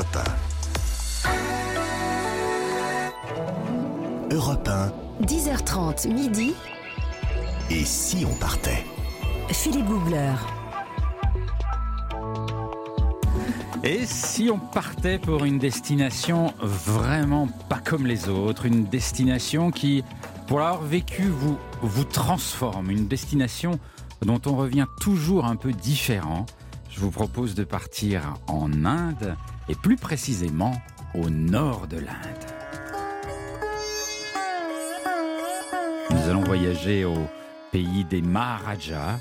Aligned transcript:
Europe 0.00 0.18
1. 4.30 4.34
Europe 4.34 4.68
1. 4.68 4.92
10h30 5.26 6.08
midi. 6.10 6.54
Et 7.68 7.84
si 7.84 8.24
on 8.24 8.34
partait? 8.36 8.82
Philippe 9.50 9.84
Googler. 9.84 10.32
Et 13.84 14.06
si 14.06 14.48
on 14.50 14.58
partait 14.58 15.18
pour 15.18 15.44
une 15.44 15.58
destination 15.58 16.54
vraiment 16.62 17.48
pas 17.68 17.80
comme 17.80 18.06
les 18.06 18.30
autres, 18.30 18.64
une 18.64 18.84
destination 18.84 19.70
qui, 19.70 20.02
pour 20.46 20.60
l'avoir 20.60 20.80
vécu, 20.80 21.24
vous, 21.24 21.58
vous 21.82 22.04
transforme, 22.04 22.90
une 22.90 23.06
destination 23.06 23.78
dont 24.22 24.40
on 24.46 24.56
revient 24.56 24.86
toujours 24.98 25.44
un 25.44 25.56
peu 25.56 25.72
différent, 25.72 26.46
je 26.88 27.00
vous 27.00 27.10
propose 27.10 27.54
de 27.54 27.64
partir 27.64 28.38
en 28.46 28.86
Inde 28.86 29.36
et 29.70 29.76
plus 29.76 29.96
précisément 29.96 30.72
au 31.14 31.30
nord 31.30 31.86
de 31.86 31.98
l'Inde. 31.98 32.44
Nous 36.10 36.28
allons 36.28 36.42
voyager 36.42 37.04
au 37.04 37.14
pays 37.70 38.04
des 38.04 38.20
Maharajas, 38.20 39.20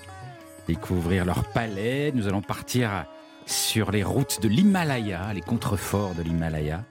découvrir 0.67 1.23
leur 1.23 1.43
palais, 1.52 2.12
nous 2.16 2.27
allons 2.27 2.41
partir 2.41 3.05
sur 3.45 3.91
les 3.91 4.04
routes 4.04 4.41
de 4.41 4.48
l'Himalaya, 4.48 5.31
les 5.35 5.41
contreforts 5.41 6.16
de 6.16 6.23
l'Himalaya. 6.23 6.84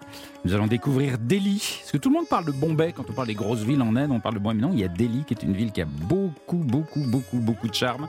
Nous 0.45 0.55
allons 0.55 0.69
découvrir 0.69 1.19
Delhi, 1.19 1.79
parce 1.81 1.91
que 1.91 1.99
tout 1.99 2.11
le 2.11 2.15
monde 2.15 2.29
parle 2.29 2.45
de 2.45 2.53
Bombay 2.53 2.93
quand 2.93 3.11
on 3.11 3.13
parle 3.13 3.27
des 3.27 3.35
grosses 3.35 3.63
villes 3.63 3.83
en 3.83 3.97
Inde, 3.97 4.13
on 4.13 4.21
parle 4.21 4.37
de 4.37 4.41
Bombay, 4.41 4.55
mais 4.55 4.63
non, 4.69 4.73
il 4.73 4.79
y 4.79 4.85
a 4.85 4.89
Delhi 4.89 5.25
qui 5.25 5.35
est 5.35 5.43
une 5.43 5.55
ville 5.55 5.73
qui 5.73 5.83
a 5.83 5.85
beaucoup, 5.85 6.59
beaucoup, 6.59 7.01
beaucoup, 7.01 7.39
beaucoup 7.39 7.67
de 7.67 7.75
charme. 7.75 8.09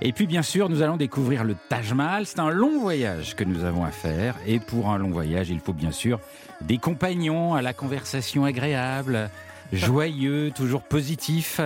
Et 0.00 0.12
puis 0.12 0.26
bien 0.26 0.42
sûr, 0.42 0.68
nous 0.68 0.82
allons 0.82 0.96
découvrir 0.96 1.42
le 1.44 1.56
Taj 1.68 1.92
Mahal. 1.92 2.24
C'est 2.26 2.38
un 2.38 2.50
long 2.50 2.80
voyage 2.80 3.34
que 3.34 3.42
nous 3.44 3.64
avons 3.64 3.84
à 3.84 3.90
faire. 3.90 4.36
Et 4.46 4.60
pour 4.60 4.90
un 4.90 4.98
long 4.98 5.10
voyage, 5.10 5.50
il 5.50 5.58
faut 5.60 5.72
bien 5.72 5.90
sûr 5.90 6.20
des 6.60 6.78
compagnons 6.78 7.54
à 7.54 7.62
la 7.62 7.72
conversation 7.72 8.44
agréable, 8.44 9.28
joyeux, 9.72 10.50
toujours 10.54 10.82
positif. 10.82 11.60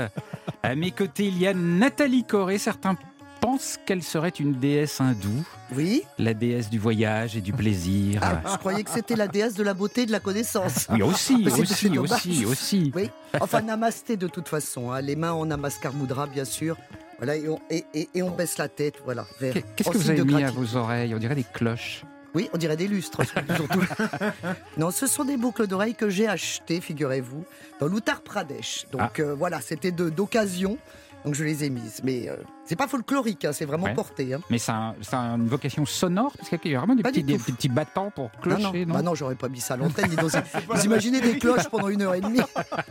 À 0.63 0.75
mes 0.75 0.91
côtés, 0.93 1.27
il 1.27 1.39
y 1.39 1.47
a 1.47 1.53
Nathalie 1.53 2.25
Corée. 2.25 2.57
Certains 2.59 2.97
pensent 3.43 3.79
qu'elle 3.85 4.03
serait 4.03 4.31
une 4.31 4.55
déesse 4.55 5.01
hindoue. 5.01 5.45
Oui. 5.75 6.03
La 6.19 6.33
déesse 6.33 6.71
du 6.71 6.79
voyage 6.79 7.37
et 7.37 7.41
du 7.43 7.53
plaisir. 7.53 8.21
Ah, 8.23 8.41
je 8.53 8.57
croyais 8.57 8.83
que 8.83 8.91
c'était 8.91 9.17
la 9.17 9.29
déesse 9.29 9.55
de 9.55 9.63
la 9.63 9.75
beauté 9.75 10.03
et 10.03 10.07
de 10.07 10.13
la 10.13 10.21
connaissance. 10.21 10.87
Oui, 10.91 11.03
aussi, 11.03 11.45
c'est- 11.51 11.61
aussi, 11.61 11.99
aussi, 11.99 12.45
aussi. 12.47 12.93
Oui. 12.95 13.11
Enfin, 13.41 13.61
namasté 13.61 14.17
de 14.17 14.27
toute 14.29 14.49
façon. 14.49 14.91
hein. 14.93 15.01
Les 15.03 15.17
mains 15.17 15.33
en 15.33 15.45
namaskar 15.47 15.93
mudra, 15.93 16.27
bien 16.27 16.45
sûr. 16.45 16.77
Voilà, 17.23 17.37
et 17.37 17.49
on, 17.49 17.61
et, 17.71 17.85
et- 17.95 18.09
et 18.17 18.23
on 18.25 18.31
baisse 18.31 18.59
la 18.59 18.67
tête, 18.69 18.97
voilà. 19.05 19.25
Qu'est-ce 19.39 19.91
que 19.91 19.97
vous 19.97 20.11
avez 20.11 20.25
mis 20.25 20.43
à 20.43 20.51
vos 20.51 20.77
oreilles? 20.77 21.15
On 21.15 21.19
dirait 21.19 21.37
des 21.37 21.45
cloches. 21.45 22.03
Oui, 22.35 22.51
on 22.53 22.59
dirait 22.59 22.77
des 22.77 22.89
lustres, 22.89 23.21
surtout. 23.57 23.81
non, 24.77 24.91
ce 24.91 25.07
sont 25.07 25.25
des 25.25 25.37
boucles 25.37 25.69
d'oreilles 25.69 25.95
que 25.95 26.09
j'ai 26.11 26.27
achetées, 26.27 26.81
figurez-vous, 26.81 27.45
dans 27.79 27.87
l'Uttar 27.87 28.23
Pradesh. 28.23 28.87
Donc 28.91 29.03
Ah. 29.03 29.13
euh, 29.21 29.35
voilà, 29.37 29.61
c'était 29.61 29.93
de- 29.93 30.11
d'occasion. 30.11 30.79
Donc 31.25 31.35
je 31.37 31.45
les 31.45 31.63
ai 31.63 31.71
mises. 31.71 32.01
Mais 32.03 32.29
euh, 32.29 32.35
c'est 32.65 32.77
pas 32.77 32.87
folklorique, 32.89 33.45
hein, 33.45 33.53
c'est 33.53 33.65
vraiment 33.65 33.85
Ouais. 33.87 33.95
porté. 33.95 34.35
hein. 34.35 34.41
Mais 34.51 34.59
ça 34.59 34.75
a, 34.75 34.95
ça 35.03 35.21
a 35.21 35.25
une 35.35 35.49
vocation 35.49 35.85
sonore 35.85 36.33
Parce 36.39 36.49
qu'il 36.61 36.71
y 36.73 36.75
a 36.75 36.79
vraiment 36.79 36.95
des 36.95 37.03
petits, 37.03 37.23
des, 37.23 37.33
des 37.35 37.39
petits 37.53 37.69
battants 37.69 38.11
pour 38.15 38.31
clocher, 38.41 38.63
non, 38.63 38.73
non, 38.87 38.95
Bah 38.95 39.03
non, 39.03 39.15
j'aurais 39.15 39.35
pas 39.35 39.49
mis 39.49 39.61
ça 39.61 39.75
à 39.75 39.77
l'antenne. 39.77 40.11
Vous 40.69 40.85
imaginez 40.85 41.21
des 41.21 41.39
cloches 41.39 41.69
pendant 41.69 41.89
une 41.89 42.03
heure 42.03 42.15
et 42.15 42.21
demie 42.21 42.41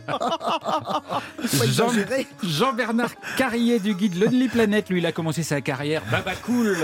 Jean-. 1.66 1.90
Jean-Bernard 2.42 3.10
Carrier 3.36 3.78
du 3.80 3.94
guide 3.94 4.14
Lonely 4.22 4.48
Planet, 4.48 4.88
lui, 4.90 4.98
il 4.98 5.06
a 5.06 5.12
commencé 5.12 5.42
sa 5.42 5.60
carrière 5.60 6.02
baba 6.10 6.34
cool 6.44 6.76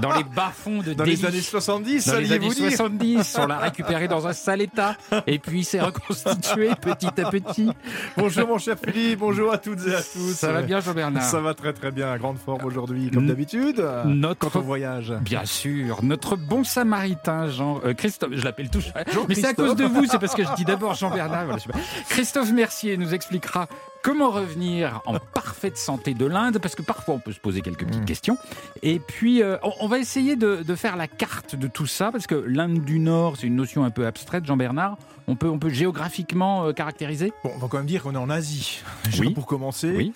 dans 0.00 0.12
les 0.16 0.22
bas-fonds 0.22 0.80
de 0.80 0.92
Dans 0.92 1.02
Delhi. 1.02 1.16
les 1.16 1.26
années 1.26 1.40
70, 1.40 2.06
Dans 2.06 2.18
les 2.20 2.30
années 2.32 2.48
dire 2.50 2.68
70, 2.70 3.36
on 3.40 3.46
l'a 3.48 3.58
récupéré 3.58 4.06
dans 4.06 4.28
un 4.28 4.32
sale 4.32 4.60
état 4.62 4.96
et 5.26 5.40
puis 5.40 5.60
il 5.60 5.64
s'est 5.64 5.80
reconstitué 5.80 6.70
petit 6.80 7.08
à 7.20 7.28
petit. 7.30 7.68
Bonjour 8.16 8.46
mon 8.46 8.58
cher 8.58 8.76
Philippe, 8.82 9.18
bonjour 9.18 9.52
à 9.52 9.58
toutes 9.58 9.84
et 9.88 9.94
à 9.96 10.00
tous. 10.00 10.34
Ça 10.34 10.52
va 10.52 10.62
bien 10.62 10.78
Jean-Bernard 10.80 11.24
Ça 11.24 11.40
va 11.40 11.54
très 11.54 11.72
très 11.72 11.90
bien, 11.90 12.01
à 12.02 12.18
grande 12.18 12.38
forme 12.38 12.64
aujourd'hui, 12.64 13.10
comme 13.10 13.26
d'habitude. 13.26 13.84
Notre- 14.06 14.50
Quand 14.50 14.58
on 14.58 14.62
voyage. 14.62 15.12
Bien 15.22 15.44
sûr, 15.44 16.02
notre 16.02 16.36
bon 16.36 16.64
samaritain 16.64 17.48
Jean 17.48 17.80
euh, 17.84 17.94
Christophe, 17.94 18.32
je 18.34 18.44
l'appelle 18.44 18.70
tout, 18.70 18.80
Jean 18.80 18.90
mais 19.28 19.34
c'est 19.34 19.46
à 19.46 19.54
cause 19.54 19.76
de 19.76 19.84
vous, 19.84 20.04
c'est 20.06 20.18
parce 20.18 20.34
que 20.34 20.42
je 20.44 20.54
dis 20.56 20.64
d'abord 20.64 20.94
Jean-Bernard. 20.94 21.44
voilà, 21.46 21.58
je. 21.58 21.68
Christophe 22.08 22.52
Mercier 22.52 22.96
nous 22.96 23.14
expliquera 23.14 23.68
comment 24.02 24.30
revenir 24.30 25.00
en 25.06 25.18
parfaite 25.18 25.76
santé 25.78 26.12
de 26.14 26.26
l'Inde, 26.26 26.58
parce 26.58 26.74
que 26.74 26.82
parfois 26.82 27.14
on 27.14 27.18
peut 27.20 27.32
se 27.32 27.38
poser 27.40 27.60
quelques 27.60 27.84
petites 27.86 28.02
Mm. 28.02 28.06
questions. 28.06 28.36
Et 28.82 28.98
puis 28.98 29.42
euh, 29.42 29.56
on, 29.62 29.72
on 29.80 29.86
va 29.88 29.98
essayer 29.98 30.34
de, 30.36 30.62
de 30.66 30.74
faire 30.74 30.96
la 30.96 31.06
carte 31.06 31.54
de 31.56 31.68
tout 31.68 31.86
ça, 31.86 32.10
parce 32.10 32.26
que 32.26 32.34
l'Inde 32.34 32.80
du 32.84 32.98
Nord, 32.98 33.36
c'est 33.36 33.46
une 33.46 33.56
notion 33.56 33.84
un 33.84 33.90
peu 33.90 34.06
abstraite, 34.06 34.44
Jean-Bernard. 34.44 34.96
On 35.28 35.36
peut, 35.36 35.48
on 35.48 35.58
peut 35.60 35.68
géographiquement 35.68 36.66
euh, 36.66 36.72
caractériser? 36.72 37.32
Bon, 37.44 37.52
on 37.54 37.58
va 37.58 37.68
quand 37.68 37.76
même 37.76 37.86
dire 37.86 38.02
qu'on 38.02 38.14
est 38.14 38.18
en 38.18 38.28
Asie, 38.28 38.82
Oui. 39.20 39.32
pour 39.34 39.46
commencer. 39.46 39.92
Oui. 39.96 40.12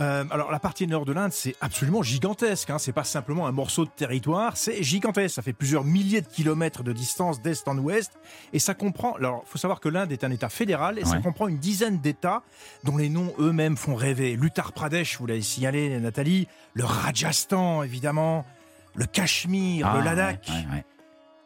Euh, 0.00 0.24
alors 0.32 0.50
la 0.50 0.58
partie 0.58 0.88
nord 0.88 1.04
de 1.04 1.12
l'Inde, 1.12 1.32
c'est 1.32 1.54
absolument 1.60 2.02
gigantesque. 2.02 2.68
Hein. 2.70 2.78
C'est 2.78 2.92
pas 2.92 3.04
simplement 3.04 3.46
un 3.46 3.52
morceau 3.52 3.84
de 3.84 3.90
territoire, 3.90 4.56
c'est 4.56 4.82
gigantesque. 4.82 5.36
Ça 5.36 5.42
fait 5.42 5.52
plusieurs 5.52 5.84
milliers 5.84 6.20
de 6.20 6.26
kilomètres 6.26 6.82
de 6.82 6.92
distance 6.92 7.40
d'est 7.40 7.68
en 7.68 7.78
ouest, 7.78 8.12
et 8.52 8.58
ça 8.58 8.74
comprend. 8.74 9.12
Alors, 9.14 9.44
faut 9.46 9.58
savoir 9.58 9.78
que 9.78 9.88
l'Inde 9.88 10.10
est 10.10 10.24
un 10.24 10.30
État 10.32 10.48
fédéral, 10.48 10.98
et 10.98 11.04
ça 11.04 11.18
comprend 11.18 11.46
une 11.46 11.58
dizaine 11.58 11.98
d'États 12.00 12.42
dont 12.82 12.96
les 12.96 13.08
noms 13.08 13.32
eux-mêmes 13.38 13.76
font 13.76 13.94
rêver. 13.94 14.34
L'Uttar 14.36 14.72
Pradesh, 14.72 15.18
vous 15.18 15.26
l'avez 15.26 15.42
signalé, 15.42 16.00
Nathalie. 16.00 16.48
Le 16.72 16.84
Rajasthan, 16.84 17.82
évidemment. 17.84 18.44
Le 18.96 19.06
Cachemire, 19.06 19.86
Ah, 19.88 19.98
le 19.98 20.04
Ladakh. 20.04 20.46
ouais, 20.48 20.54
ouais, 20.54 20.72
ouais. 20.76 20.84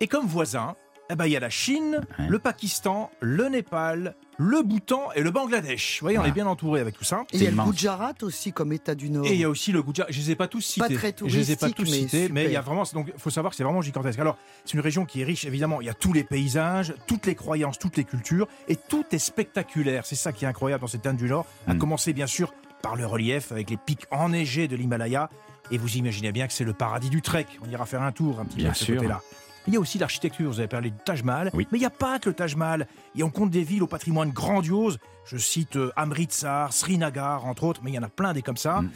Et 0.00 0.06
comme 0.06 0.26
voisins, 0.26 0.74
eh 1.10 1.14
ben, 1.16 1.26
il 1.26 1.32
y 1.32 1.36
a 1.36 1.40
la 1.40 1.50
Chine, 1.50 2.00
Ouais. 2.18 2.26
le 2.28 2.38
Pakistan, 2.38 3.10
le 3.20 3.48
Népal, 3.48 4.14
le 4.36 4.62
Bhoutan 4.62 5.08
et 5.14 5.22
le 5.22 5.30
Bangladesh. 5.30 5.98
Vous 6.00 6.04
voyez, 6.04 6.18
on 6.18 6.24
est 6.24 6.30
bien 6.32 6.46
entouré 6.46 6.80
avec 6.80 6.96
tout 6.96 7.04
ça. 7.04 7.24
Et 7.32 7.36
il 7.38 7.42
y 7.42 7.46
a 7.46 7.50
le. 7.50 7.56
Gujarat 7.56 8.12
aussi 8.22 8.52
comme 8.52 8.72
État 8.72 8.94
du 8.94 9.10
Nord. 9.10 9.26
Et 9.26 9.32
il 9.34 9.40
y 9.40 9.44
a 9.44 9.48
aussi 9.48 9.72
le 9.72 9.82
Gujarat. 9.82 10.08
Je 10.10 10.18
les 10.20 10.30
ai 10.32 10.36
pas 10.36 10.48
tous 10.48 10.60
cités. 10.60 10.80
Pas 10.80 10.94
très 10.94 11.14
Je 11.26 11.38
les 11.38 11.52
ai 11.52 11.56
pas 11.56 11.70
tous 11.70 11.84
mais 11.90 11.98
cités, 11.98 12.28
mais 12.30 12.44
il 12.44 12.52
y 12.52 12.56
a 12.56 12.60
vraiment. 12.60 12.84
Donc, 12.94 13.10
il 13.14 13.18
faut 13.20 13.30
savoir 13.30 13.50
que 13.50 13.56
c'est 13.56 13.64
vraiment 13.64 13.82
gigantesque. 13.82 14.18
Alors, 14.18 14.36
c'est 14.64 14.74
une 14.74 14.80
région 14.80 15.06
qui 15.06 15.22
est 15.22 15.24
riche, 15.24 15.44
évidemment. 15.44 15.80
Il 15.80 15.86
y 15.86 15.90
a 15.90 15.94
tous 15.94 16.12
les 16.12 16.24
paysages, 16.24 16.94
toutes 17.06 17.26
les 17.26 17.34
croyances, 17.34 17.78
toutes 17.78 17.96
les 17.96 18.04
cultures, 18.04 18.46
et 18.68 18.76
tout 18.76 19.04
est 19.10 19.18
spectaculaire. 19.18 20.04
C'est 20.06 20.14
ça 20.16 20.32
qui 20.32 20.44
est 20.44 20.48
incroyable 20.48 20.82
dans 20.82 20.86
cette 20.88 21.06
Inde 21.06 21.16
du 21.16 21.28
Nord. 21.28 21.46
À 21.66 21.74
Mm. 21.74 21.78
commencer, 21.78 22.12
bien 22.12 22.26
sûr, 22.26 22.52
par 22.82 22.94
le 22.96 23.06
relief 23.06 23.50
avec 23.50 23.70
les 23.70 23.76
pics 23.76 24.04
enneigés 24.10 24.68
de 24.68 24.76
l'Himalaya. 24.76 25.30
Et 25.70 25.78
vous 25.78 25.96
imaginez 25.96 26.32
bien 26.32 26.46
que 26.46 26.52
c'est 26.52 26.64
le 26.64 26.72
paradis 26.72 27.10
du 27.10 27.20
trek. 27.22 27.46
On 27.66 27.68
ira 27.68 27.84
faire 27.86 28.02
un 28.02 28.12
tour 28.12 28.38
un 28.40 28.44
petit 28.44 28.56
Bien 28.58 28.66
peu 28.68 28.72
de 28.72 28.78
ce 28.78 28.84
sûr. 28.84 28.94
côté-là. 28.96 29.20
Il 29.68 29.74
y 29.74 29.76
a 29.76 29.80
aussi 29.80 29.98
l'architecture, 29.98 30.50
vous 30.50 30.58
avez 30.58 30.66
parlé 30.68 30.90
du 30.90 30.96
Taj 31.04 31.22
Mahal, 31.22 31.50
Oui. 31.52 31.68
mais 31.70 31.78
il 31.78 31.80
n'y 31.82 31.86
a 31.86 31.90
pas 31.90 32.18
que 32.18 32.30
le 32.30 32.34
Taj 32.34 32.56
Mahal. 32.56 32.86
Et 33.14 33.22
on 33.22 33.30
compte 33.30 33.50
des 33.50 33.62
villes 33.62 33.82
au 33.82 33.86
patrimoine 33.86 34.30
grandiose. 34.30 34.98
Je 35.26 35.36
cite 35.36 35.76
euh, 35.76 35.92
Amritsar, 35.94 36.72
Srinagar, 36.72 37.44
entre 37.44 37.64
autres, 37.64 37.80
mais 37.84 37.90
il 37.90 37.94
y 37.94 37.98
en 37.98 38.02
a 38.02 38.08
plein 38.08 38.32
des 38.32 38.40
comme 38.42 38.56
ça. 38.56 38.80
Mm. 38.80 38.90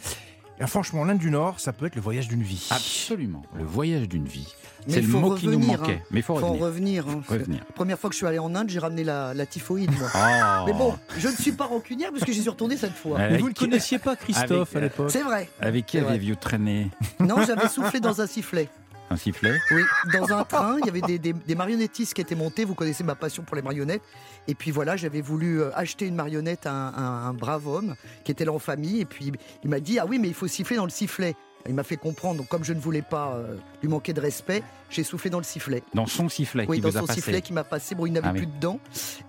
Et 0.61 0.67
franchement, 0.67 1.03
l'Inde 1.05 1.17
du 1.19 1.29
Nord, 1.31 1.59
ça 1.59 1.73
peut 1.73 1.85
être 1.85 1.95
le 1.95 2.01
voyage 2.01 2.27
d'une 2.27 2.43
vie. 2.43 2.67
Absolument, 2.71 3.43
le 3.55 3.63
voyage 3.63 4.07
d'une 4.07 4.25
vie. 4.25 4.53
C'est 4.87 5.01
le 5.01 5.07
mot 5.07 5.35
qui 5.35 5.47
nous 5.47 5.59
manquait. 5.59 5.93
hein. 5.93 6.07
Mais 6.11 6.19
il 6.19 6.23
faut 6.23 6.35
faut 6.35 6.45
en 6.45 6.53
revenir. 6.53 7.05
revenir. 7.05 7.07
hein. 7.07 7.23
Revenir. 7.27 7.59
La 7.67 7.73
première 7.73 7.97
fois 7.97 8.09
que 8.09 8.13
je 8.13 8.17
suis 8.17 8.27
allé 8.27 8.37
en 8.39 8.53
Inde, 8.53 8.69
j'ai 8.69 8.79
ramené 8.79 9.03
la, 9.05 9.33
la 9.33 9.45
typhoïde, 9.45 9.89
moi. 9.97 10.09
Oh. 10.13 10.63
Mais 10.67 10.73
bon, 10.73 10.95
je 11.17 11.27
ne 11.29 11.33
suis 11.35 11.53
pas 11.53 11.65
rancunière 11.65 12.11
parce 12.11 12.25
que 12.25 12.33
j'y 12.33 12.41
suis 12.41 12.49
retourné 12.49 12.75
cette 12.77 12.93
fois. 12.95 13.17
Mais 13.17 13.37
vous 13.37 13.47
ne 13.49 13.53
connaissiez 13.53 13.97
pas 13.99 14.15
Christophe 14.17 14.75
avec, 14.75 14.75
à 14.75 14.79
l'époque 14.81 15.11
C'est 15.11 15.23
vrai. 15.23 15.49
Avec 15.61 15.85
qui 15.85 15.99
avez-vous 15.99 16.35
traîné? 16.35 16.89
Non, 17.19 17.37
j'avais 17.45 17.69
soufflé 17.69 17.99
dans 17.99 18.19
un 18.21 18.27
sifflet. 18.27 18.67
Un 19.13 19.15
sifflet? 19.15 19.59
Oui, 19.69 19.83
dans 20.11 20.33
un 20.33 20.43
train, 20.43 20.79
il 20.79 20.87
y 20.87 20.89
avait 20.89 21.19
des, 21.19 21.55
marionnettistes 21.55 22.15
qui 22.15 22.21
étaient 22.21 22.33
montés. 22.33 22.65
Vous 22.65 22.73
connaissez 22.73 23.03
ma 23.03 23.13
passion 23.13 23.43
pour 23.43 23.55
les 23.55 23.61
marionnettes. 23.61 24.01
Et 24.47 24.55
puis 24.55 24.71
voilà, 24.71 24.97
j'avais 24.97 25.21
voulu 25.21 25.61
euh, 25.61 25.69
acheter 25.75 26.07
une 26.07 26.15
marionnette 26.15 26.65
à 26.65 26.71
un 26.71 27.33
brave 27.33 27.67
homme 27.67 27.93
qui 28.23 28.31
était 28.31 28.43
là 28.43 28.53
en 28.53 28.57
famille. 28.57 29.01
Et 29.01 29.05
puis 29.05 29.31
il 29.63 29.69
m'a 29.69 29.79
dit 29.79 29.99
Ah 29.99 30.07
oui, 30.07 30.17
mais 30.17 30.29
il 30.29 30.33
faut 30.33 30.47
siffler 30.47 30.77
dans 30.77 30.85
le 30.85 30.89
sifflet. 30.89 31.35
Il 31.67 31.73
m'a 31.75 31.83
fait 31.83 31.95
comprendre. 31.97 32.37
Donc, 32.39 32.47
comme 32.49 32.63
je 32.65 32.73
ne 32.73 32.79
voulais 32.79 33.01
pas 33.01 33.35
euh, 33.35 33.55
lui 33.81 33.87
manquer 33.89 34.11
de 34.13 34.19
respect, 34.19 34.63
j'ai 34.89 35.03
soufflé 35.03 35.29
dans 35.29 35.37
le 35.37 35.43
sifflet. 35.45 35.81
Dans 35.93 36.05
son 36.05 36.27
sifflet 36.27 36.65
Oui, 36.67 36.77
qui 36.77 36.81
dans 36.81 36.89
vous 36.89 36.97
a 36.97 36.99
son 37.01 37.07
passé. 37.07 37.21
sifflet 37.21 37.41
qui 37.41 37.53
m'a 37.53 37.63
passé. 37.63 37.95
Bon, 37.95 38.05
il 38.05 38.11
n'avait 38.11 38.27
Ah 38.27 38.31
oui. 38.33 38.39
plus 38.39 38.47
de 38.47 38.59
dents. 38.59 38.79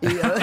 Et, 0.03 0.07
euh, 0.25 0.39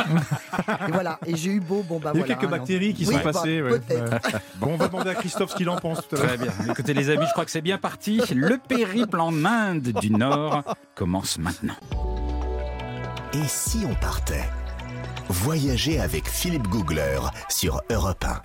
et 0.87 0.91
voilà. 0.91 1.19
Et 1.25 1.35
j'ai 1.35 1.51
eu 1.51 1.59
beau. 1.59 1.83
Bon, 1.83 1.99
bah 1.99 2.11
Il 2.13 2.19
y 2.19 2.23
a 2.23 2.25
voilà. 2.25 2.35
quelques 2.35 2.43
hein, 2.53 2.57
bactéries 2.57 2.93
qui 2.93 3.05
Oui, 3.05 3.13
sont 3.15 3.21
bah, 3.21 3.33
passées. 3.33 3.61
ouais. 3.61 3.79
peut-être. 3.79 4.11
Ouais. 4.33 4.39
Bon, 4.57 4.67
on 4.73 4.77
va 4.77 4.87
demander 4.87 5.09
à 5.09 5.15
Christophe 5.15 5.51
ce 5.51 5.55
qu'il 5.57 5.69
en 5.69 5.77
pense 5.77 6.07
tout 6.07 6.15
à 6.15 6.19
l'heure. 6.19 6.27
Très 6.29 6.37
bien. 6.37 6.53
Écoutez 6.69 6.93
les 6.93 7.09
amis, 7.09 7.25
je 7.27 7.31
crois 7.33 7.43
que 7.45 7.51
c'est 7.51 7.61
bien 7.61 7.77
parti. 7.77 8.21
Le 8.33 8.57
périple 8.57 9.19
en 9.19 9.43
Inde 9.43 9.91
du 9.99 10.11
Nord 10.11 10.63
commence 10.95 11.37
maintenant. 11.39 11.75
Et 13.33 13.47
si 13.47 13.83
on 13.89 13.95
partait? 13.95 14.47
Voyager 15.29 15.99
avec 15.99 16.27
Philippe 16.27 16.67
Googler 16.67 17.19
sur 17.49 17.81
Europe 17.89 18.23
1. 18.25 18.41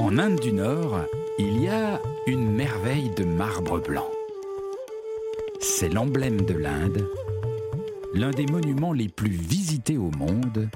En 0.00 0.16
Inde 0.16 0.40
du 0.40 0.54
Nord, 0.54 1.00
il 1.38 1.62
y 1.62 1.68
a 1.68 2.00
une 2.26 2.50
merveille 2.50 3.10
de 3.10 3.22
marbre 3.22 3.80
blanc. 3.80 4.10
C'est 5.60 5.90
l'emblème 5.90 6.40
de 6.40 6.54
l'Inde, 6.54 7.06
l'un 8.14 8.30
des 8.30 8.46
monuments 8.46 8.94
les 8.94 9.08
plus 9.08 9.28
visités 9.28 9.98
au 9.98 10.10
monde, 10.16 10.70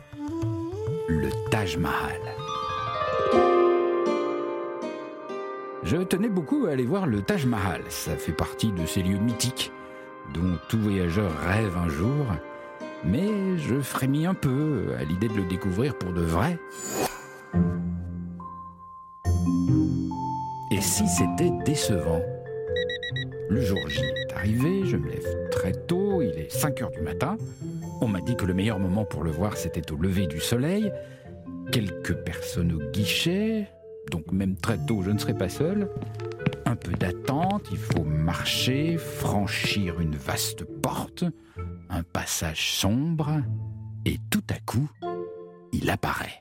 le 1.08 1.30
Taj 1.50 1.78
Mahal. 1.78 2.20
Je 5.84 5.96
tenais 6.02 6.28
beaucoup 6.28 6.66
à 6.66 6.72
aller 6.72 6.84
voir 6.84 7.06
le 7.06 7.22
Taj 7.22 7.46
Mahal. 7.46 7.80
Ça 7.88 8.18
fait 8.18 8.32
partie 8.32 8.72
de 8.72 8.84
ces 8.84 9.02
lieux 9.02 9.16
mythiques 9.16 9.72
dont 10.34 10.58
tout 10.68 10.78
voyageur 10.78 11.32
rêve 11.48 11.78
un 11.78 11.88
jour. 11.88 12.26
Mais 13.06 13.56
je 13.56 13.80
frémis 13.80 14.26
un 14.26 14.34
peu 14.34 14.88
à 14.98 15.04
l'idée 15.04 15.28
de 15.28 15.36
le 15.36 15.44
découvrir 15.44 15.96
pour 15.96 16.12
de 16.12 16.20
vrai. 16.20 16.58
Si 20.94 21.08
c'était 21.08 21.50
décevant 21.64 22.22
Le 23.50 23.60
jour 23.60 23.80
J 23.88 24.00
est 24.00 24.32
arrivé, 24.32 24.86
je 24.86 24.96
me 24.96 25.10
lève 25.10 25.48
très 25.50 25.72
tôt, 25.72 26.22
il 26.22 26.38
est 26.38 26.52
5 26.52 26.82
heures 26.82 26.92
du 26.92 27.00
matin. 27.00 27.36
On 28.00 28.06
m'a 28.06 28.20
dit 28.20 28.36
que 28.36 28.46
le 28.46 28.54
meilleur 28.54 28.78
moment 28.78 29.04
pour 29.04 29.24
le 29.24 29.32
voir, 29.32 29.56
c'était 29.56 29.90
au 29.90 29.96
lever 29.96 30.28
du 30.28 30.38
soleil. 30.38 30.92
Quelques 31.72 32.14
personnes 32.14 32.70
au 32.70 32.92
guichet, 32.92 33.66
donc 34.12 34.30
même 34.30 34.54
très 34.54 34.78
tôt, 34.86 35.02
je 35.02 35.10
ne 35.10 35.18
serai 35.18 35.34
pas 35.34 35.48
seul. 35.48 35.90
Un 36.64 36.76
peu 36.76 36.92
d'attente, 36.92 37.66
il 37.72 37.76
faut 37.76 38.04
marcher, 38.04 38.96
franchir 38.96 40.00
une 40.00 40.14
vaste 40.14 40.62
porte, 40.62 41.24
un 41.90 42.04
passage 42.04 42.70
sombre, 42.70 43.42
et 44.04 44.18
tout 44.30 44.44
à 44.48 44.60
coup, 44.64 44.88
il 45.72 45.90
apparaît. 45.90 46.40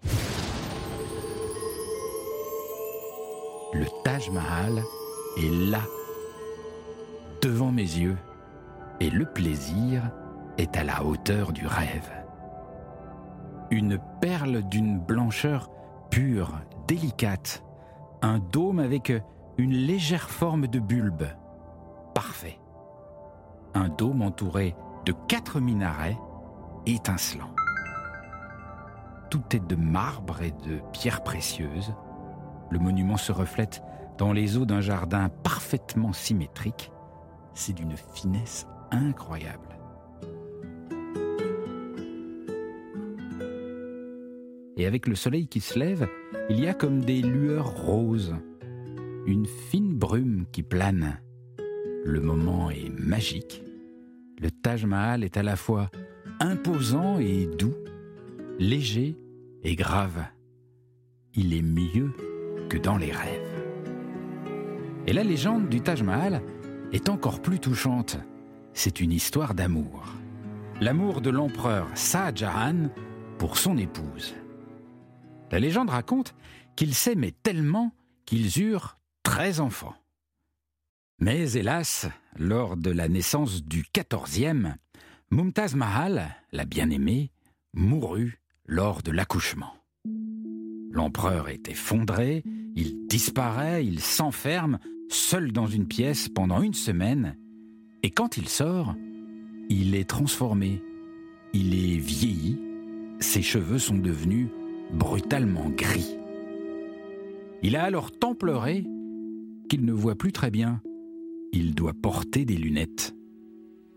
Le 3.74 3.86
Taj 4.04 4.30
Mahal 4.30 4.84
est 5.38 5.72
là, 5.72 5.82
devant 7.42 7.72
mes 7.72 7.82
yeux, 7.82 8.18
et 9.00 9.10
le 9.10 9.26
plaisir 9.26 10.12
est 10.60 10.78
à 10.78 10.84
la 10.84 11.04
hauteur 11.04 11.52
du 11.54 11.66
rêve. 11.66 12.12
Une 13.72 13.98
perle 14.22 14.62
d'une 14.62 15.00
blancheur 15.00 15.72
pure, 16.12 16.52
délicate, 16.88 17.64
un 18.22 18.38
dôme 18.38 18.78
avec 18.78 19.12
une 19.58 19.74
légère 19.74 20.30
forme 20.30 20.68
de 20.68 20.80
bulbe. 20.80 21.26
Parfait. 22.14 22.60
Un 23.74 23.90
dôme 23.90 24.22
entouré 24.22 24.76
de 25.06 25.14
quatre 25.28 25.60
minarets 25.60 26.20
étincelants. 26.86 27.56
Tout 29.32 29.56
est 29.56 29.68
de 29.68 29.76
marbre 29.76 30.44
et 30.44 30.52
de 30.52 30.80
pierres 30.92 31.24
précieuses. 31.24 31.96
Le 32.74 32.80
monument 32.80 33.18
se 33.18 33.32
reflète 33.32 33.84
dans 34.18 34.34
les 34.34 34.58
eaux 34.58 34.66
d'un 34.66 34.82
jardin 34.82 35.30
parfaitement 35.30 36.12
symétrique. 36.12 36.92
C'est 37.54 37.74
d'une 37.74 37.96
finesse 38.16 38.66
incroyable. 38.90 39.78
Et 44.76 44.88
avec 44.88 45.06
le 45.06 45.14
soleil 45.14 45.48
qui 45.48 45.60
se 45.60 45.78
lève, 45.78 46.08
il 46.50 46.60
y 46.60 46.68
a 46.68 46.74
comme 46.74 47.02
des 47.02 47.22
lueurs 47.22 47.78
roses, 47.86 48.36
une 49.28 49.46
fine 49.46 49.94
brume 49.94 50.46
qui 50.52 50.64
plane. 50.64 51.22
Le 52.04 52.22
moment 52.22 52.72
est 52.72 52.90
magique. 52.90 53.62
Le 54.42 54.50
Taj 54.50 54.84
Mahal 54.86 55.24
est 55.24 55.38
à 55.38 55.44
la 55.44 55.58
fois 55.58 55.92
imposant 56.40 57.20
et 57.20 57.46
doux, 57.46 57.76
léger 58.58 59.16
et 59.62 59.76
grave. 59.76 60.24
Il 61.36 61.54
est 61.54 61.62
mieux 61.62 62.33
dans 62.78 62.98
les 62.98 63.12
rêves. 63.12 63.64
Et 65.08 65.14
la 65.14 65.24
légende 65.24 65.70
du 65.70 65.82
Taj 65.82 66.02
Mahal 66.04 66.42
est 66.92 67.10
encore 67.10 67.42
plus 67.42 67.60
touchante. 67.60 68.18
C'est 68.74 69.00
une 69.00 69.12
histoire 69.12 69.54
d'amour. 69.54 70.06
L'amour 70.80 71.22
de 71.22 71.30
l'empereur 71.30 71.88
Jahan 72.36 72.90
pour 73.38 73.58
son 73.58 73.78
épouse. 73.78 74.36
La 75.52 75.60
légende 75.60 75.90
raconte 75.90 76.36
qu'ils 76.76 76.96
s'aimaient 76.96 77.36
tellement 77.44 77.92
qu'ils 78.26 78.62
eurent 78.62 78.98
treize 79.24 79.60
enfants. 79.60 79.96
Mais 81.20 81.54
hélas, 81.54 82.08
lors 82.38 82.76
de 82.76 82.90
la 82.90 83.08
naissance 83.08 83.64
du 83.64 83.84
quatorzième, 83.84 84.76
Mumtaz 85.32 85.76
Mahal, 85.76 86.36
la 86.52 86.66
bien-aimée, 86.66 87.32
mourut 87.74 88.40
lors 88.66 89.02
de 89.04 89.12
l'accouchement. 89.12 89.74
L'empereur 90.92 91.50
est 91.50 91.70
effondré, 91.70 92.44
il 92.76 93.08
disparaît, 93.08 93.86
il 93.86 94.00
s'enferme, 94.00 94.80
seul 95.10 95.52
dans 95.52 95.68
une 95.68 95.88
pièce 95.88 96.30
pendant 96.30 96.62
une 96.62 96.74
semaine, 96.74 97.38
et 98.02 98.10
quand 98.10 98.38
il 98.38 98.50
sort, 98.50 98.96
il 99.70 99.96
est 99.96 100.10
transformé, 100.10 100.82
il 101.54 101.74
est 101.74 101.98
vieilli, 101.98 102.60
ses 103.20 103.42
cheveux 103.42 103.80
sont 103.80 103.98
devenus 103.98 104.50
brutalement 104.92 105.70
gris. 105.70 106.18
Il 107.62 107.76
a 107.76 107.84
alors 107.84 108.12
tant 108.12 108.36
pleuré 108.36 108.86
qu'il 109.70 109.86
ne 109.86 109.94
voit 109.94 110.16
plus 110.16 110.34
très 110.34 110.52
bien. 110.52 110.82
Il 111.54 111.74
doit 111.74 111.94
porter 111.94 112.44
des 112.44 112.58
lunettes. 112.58 113.16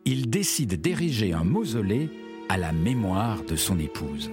Il 0.05 0.31
décide 0.31 0.81
d'ériger 0.81 1.33
un 1.33 1.43
mausolée 1.43 2.11
à 2.49 2.59
la 2.59 2.73
mémoire 2.73 3.43
de 3.45 3.57
son 3.57 3.79
épouse. 3.79 4.31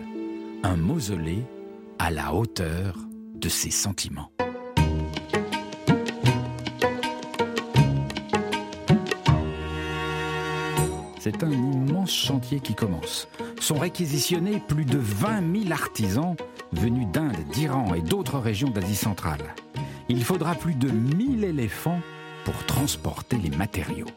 Un 0.62 0.76
mausolée 0.76 1.44
à 1.98 2.12
la 2.12 2.36
hauteur 2.36 3.00
de 3.44 3.50
ses 3.50 3.72
sentiments. 3.72 4.32
C'est 11.20 11.44
un 11.44 11.52
immense 11.52 12.12
chantier 12.12 12.62
qui 12.62 12.74
commence. 12.74 13.28
Sont 13.60 13.78
réquisitionnés 13.78 14.62
plus 14.66 14.86
de 14.86 14.98
20 14.98 15.64
000 15.64 15.72
artisans 15.74 16.36
venus 16.72 17.08
d'Inde, 17.12 17.36
d'Iran 17.52 17.94
et 17.94 18.02
d'autres 18.02 18.40
régions 18.40 18.70
d'Asie 18.70 18.96
centrale. 18.96 19.54
Il 20.08 20.24
faudra 20.24 20.56
plus 20.56 20.76
de 20.76 20.90
1000 20.90 21.44
éléphants 21.44 22.00
pour 22.46 22.66
transporter 22.66 23.38
les 23.38 23.56
matériaux. 23.56 24.08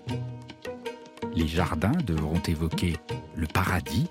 Les 1.35 1.49
jardins 1.49 1.99
devront 2.07 2.41
évoquer 2.47 2.95
le 3.35 3.47
paradis. 3.49 4.09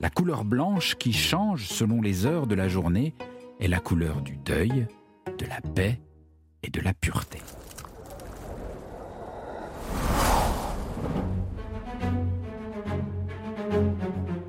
La 0.00 0.10
couleur 0.10 0.44
blanche 0.44 0.96
qui 0.96 1.14
change 1.14 1.66
selon 1.66 2.02
les 2.02 2.26
heures 2.26 2.46
de 2.46 2.54
la 2.54 2.68
journée 2.68 3.14
est 3.60 3.68
la 3.68 3.80
couleur 3.80 4.20
du 4.22 4.36
deuil, 4.36 4.86
de 5.38 5.46
la 5.46 5.60
paix 5.60 6.00
et 6.62 6.70
de 6.70 6.80
la 6.80 6.94
pureté. 6.94 7.38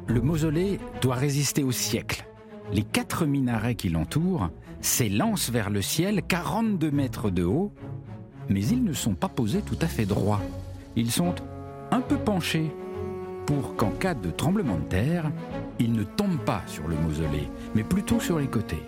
Le 0.07 0.21
mausolée 0.21 0.79
doit 1.01 1.15
résister 1.15 1.63
au 1.63 1.71
siècle. 1.71 2.25
Les 2.71 2.83
quatre 2.83 3.25
minarets 3.25 3.75
qui 3.75 3.89
l'entourent 3.89 4.49
s'élancent 4.81 5.49
vers 5.49 5.69
le 5.69 5.81
ciel 5.81 6.21
42 6.27 6.91
mètres 6.91 7.29
de 7.29 7.43
haut, 7.43 7.73
mais 8.47 8.65
ils 8.65 8.83
ne 8.83 8.93
sont 8.93 9.15
pas 9.15 9.29
posés 9.29 9.61
tout 9.61 9.77
à 9.81 9.87
fait 9.87 10.05
droits. 10.05 10.41
Ils 10.95 11.11
sont 11.11 11.35
un 11.91 12.01
peu 12.01 12.17
penchés 12.17 12.71
pour 13.45 13.75
qu'en 13.75 13.91
cas 13.91 14.13
de 14.13 14.29
tremblement 14.29 14.77
de 14.77 14.83
terre, 14.83 15.31
ils 15.79 15.91
ne 15.91 16.03
tombent 16.03 16.43
pas 16.45 16.61
sur 16.67 16.87
le 16.87 16.95
mausolée, 16.95 17.47
mais 17.73 17.83
plutôt 17.83 18.19
sur 18.19 18.37
les 18.37 18.47
côtés. 18.47 18.83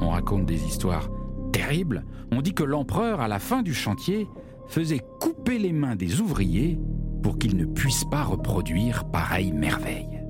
On 0.00 0.10
raconte 0.10 0.46
des 0.46 0.64
histoires 0.64 1.10
terribles. 1.52 2.04
On 2.32 2.42
dit 2.42 2.54
que 2.54 2.64
l'empereur, 2.64 3.20
à 3.20 3.28
la 3.28 3.38
fin 3.38 3.62
du 3.62 3.74
chantier, 3.74 4.26
faisait 4.66 5.00
couper 5.20 5.58
les 5.58 5.72
mains 5.72 5.96
des 5.96 6.20
ouvriers 6.20 6.78
pour 7.22 7.38
qu'ils 7.38 7.56
ne 7.56 7.64
puissent 7.64 8.04
pas 8.10 8.24
reproduire 8.24 9.04
pareille 9.10 9.52
merveille. 9.52 10.22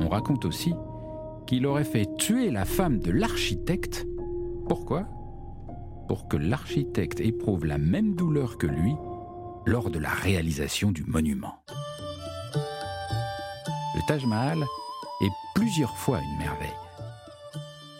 On 0.00 0.08
raconte 0.08 0.44
aussi 0.44 0.72
qu'il 1.46 1.66
aurait 1.66 1.84
fait 1.84 2.08
tuer 2.16 2.50
la 2.50 2.64
femme 2.64 3.00
de 3.00 3.10
l'architecte. 3.10 4.06
Pourquoi? 4.68 5.06
Pour 6.08 6.28
que 6.28 6.36
l'architecte 6.36 7.20
éprouve 7.20 7.66
la 7.66 7.78
même 7.78 8.14
douleur 8.14 8.56
que 8.58 8.66
lui 8.66 8.94
lors 9.66 9.90
de 9.90 9.98
la 9.98 10.10
réalisation 10.10 10.90
du 10.90 11.04
monument. 11.04 11.54
Le 12.54 14.06
Taj 14.06 14.24
Mahal 14.26 14.64
est 15.22 15.32
plusieurs 15.54 15.96
fois 15.96 16.18
une 16.20 16.36
merveille. 16.36 16.76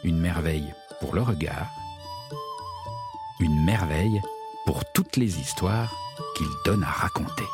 Une 0.04 0.18
merveille 0.18 0.74
pour 1.00 1.14
le 1.14 1.22
regard, 1.22 1.66
une 3.40 3.64
merveille 3.64 4.20
pour 4.66 4.84
toutes 4.92 5.16
les 5.16 5.38
histoires 5.38 5.92
qu'il 6.36 6.48
donne 6.64 6.82
à 6.84 6.90
raconter. 6.90 7.44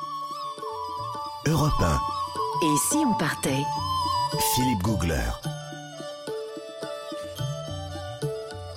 Europe 1.46 1.72
1, 1.80 1.94
Et 1.94 2.76
si 2.90 2.96
on 2.98 3.14
partait? 3.14 3.64
Philippe 4.54 4.82
Googler. 4.82 5.30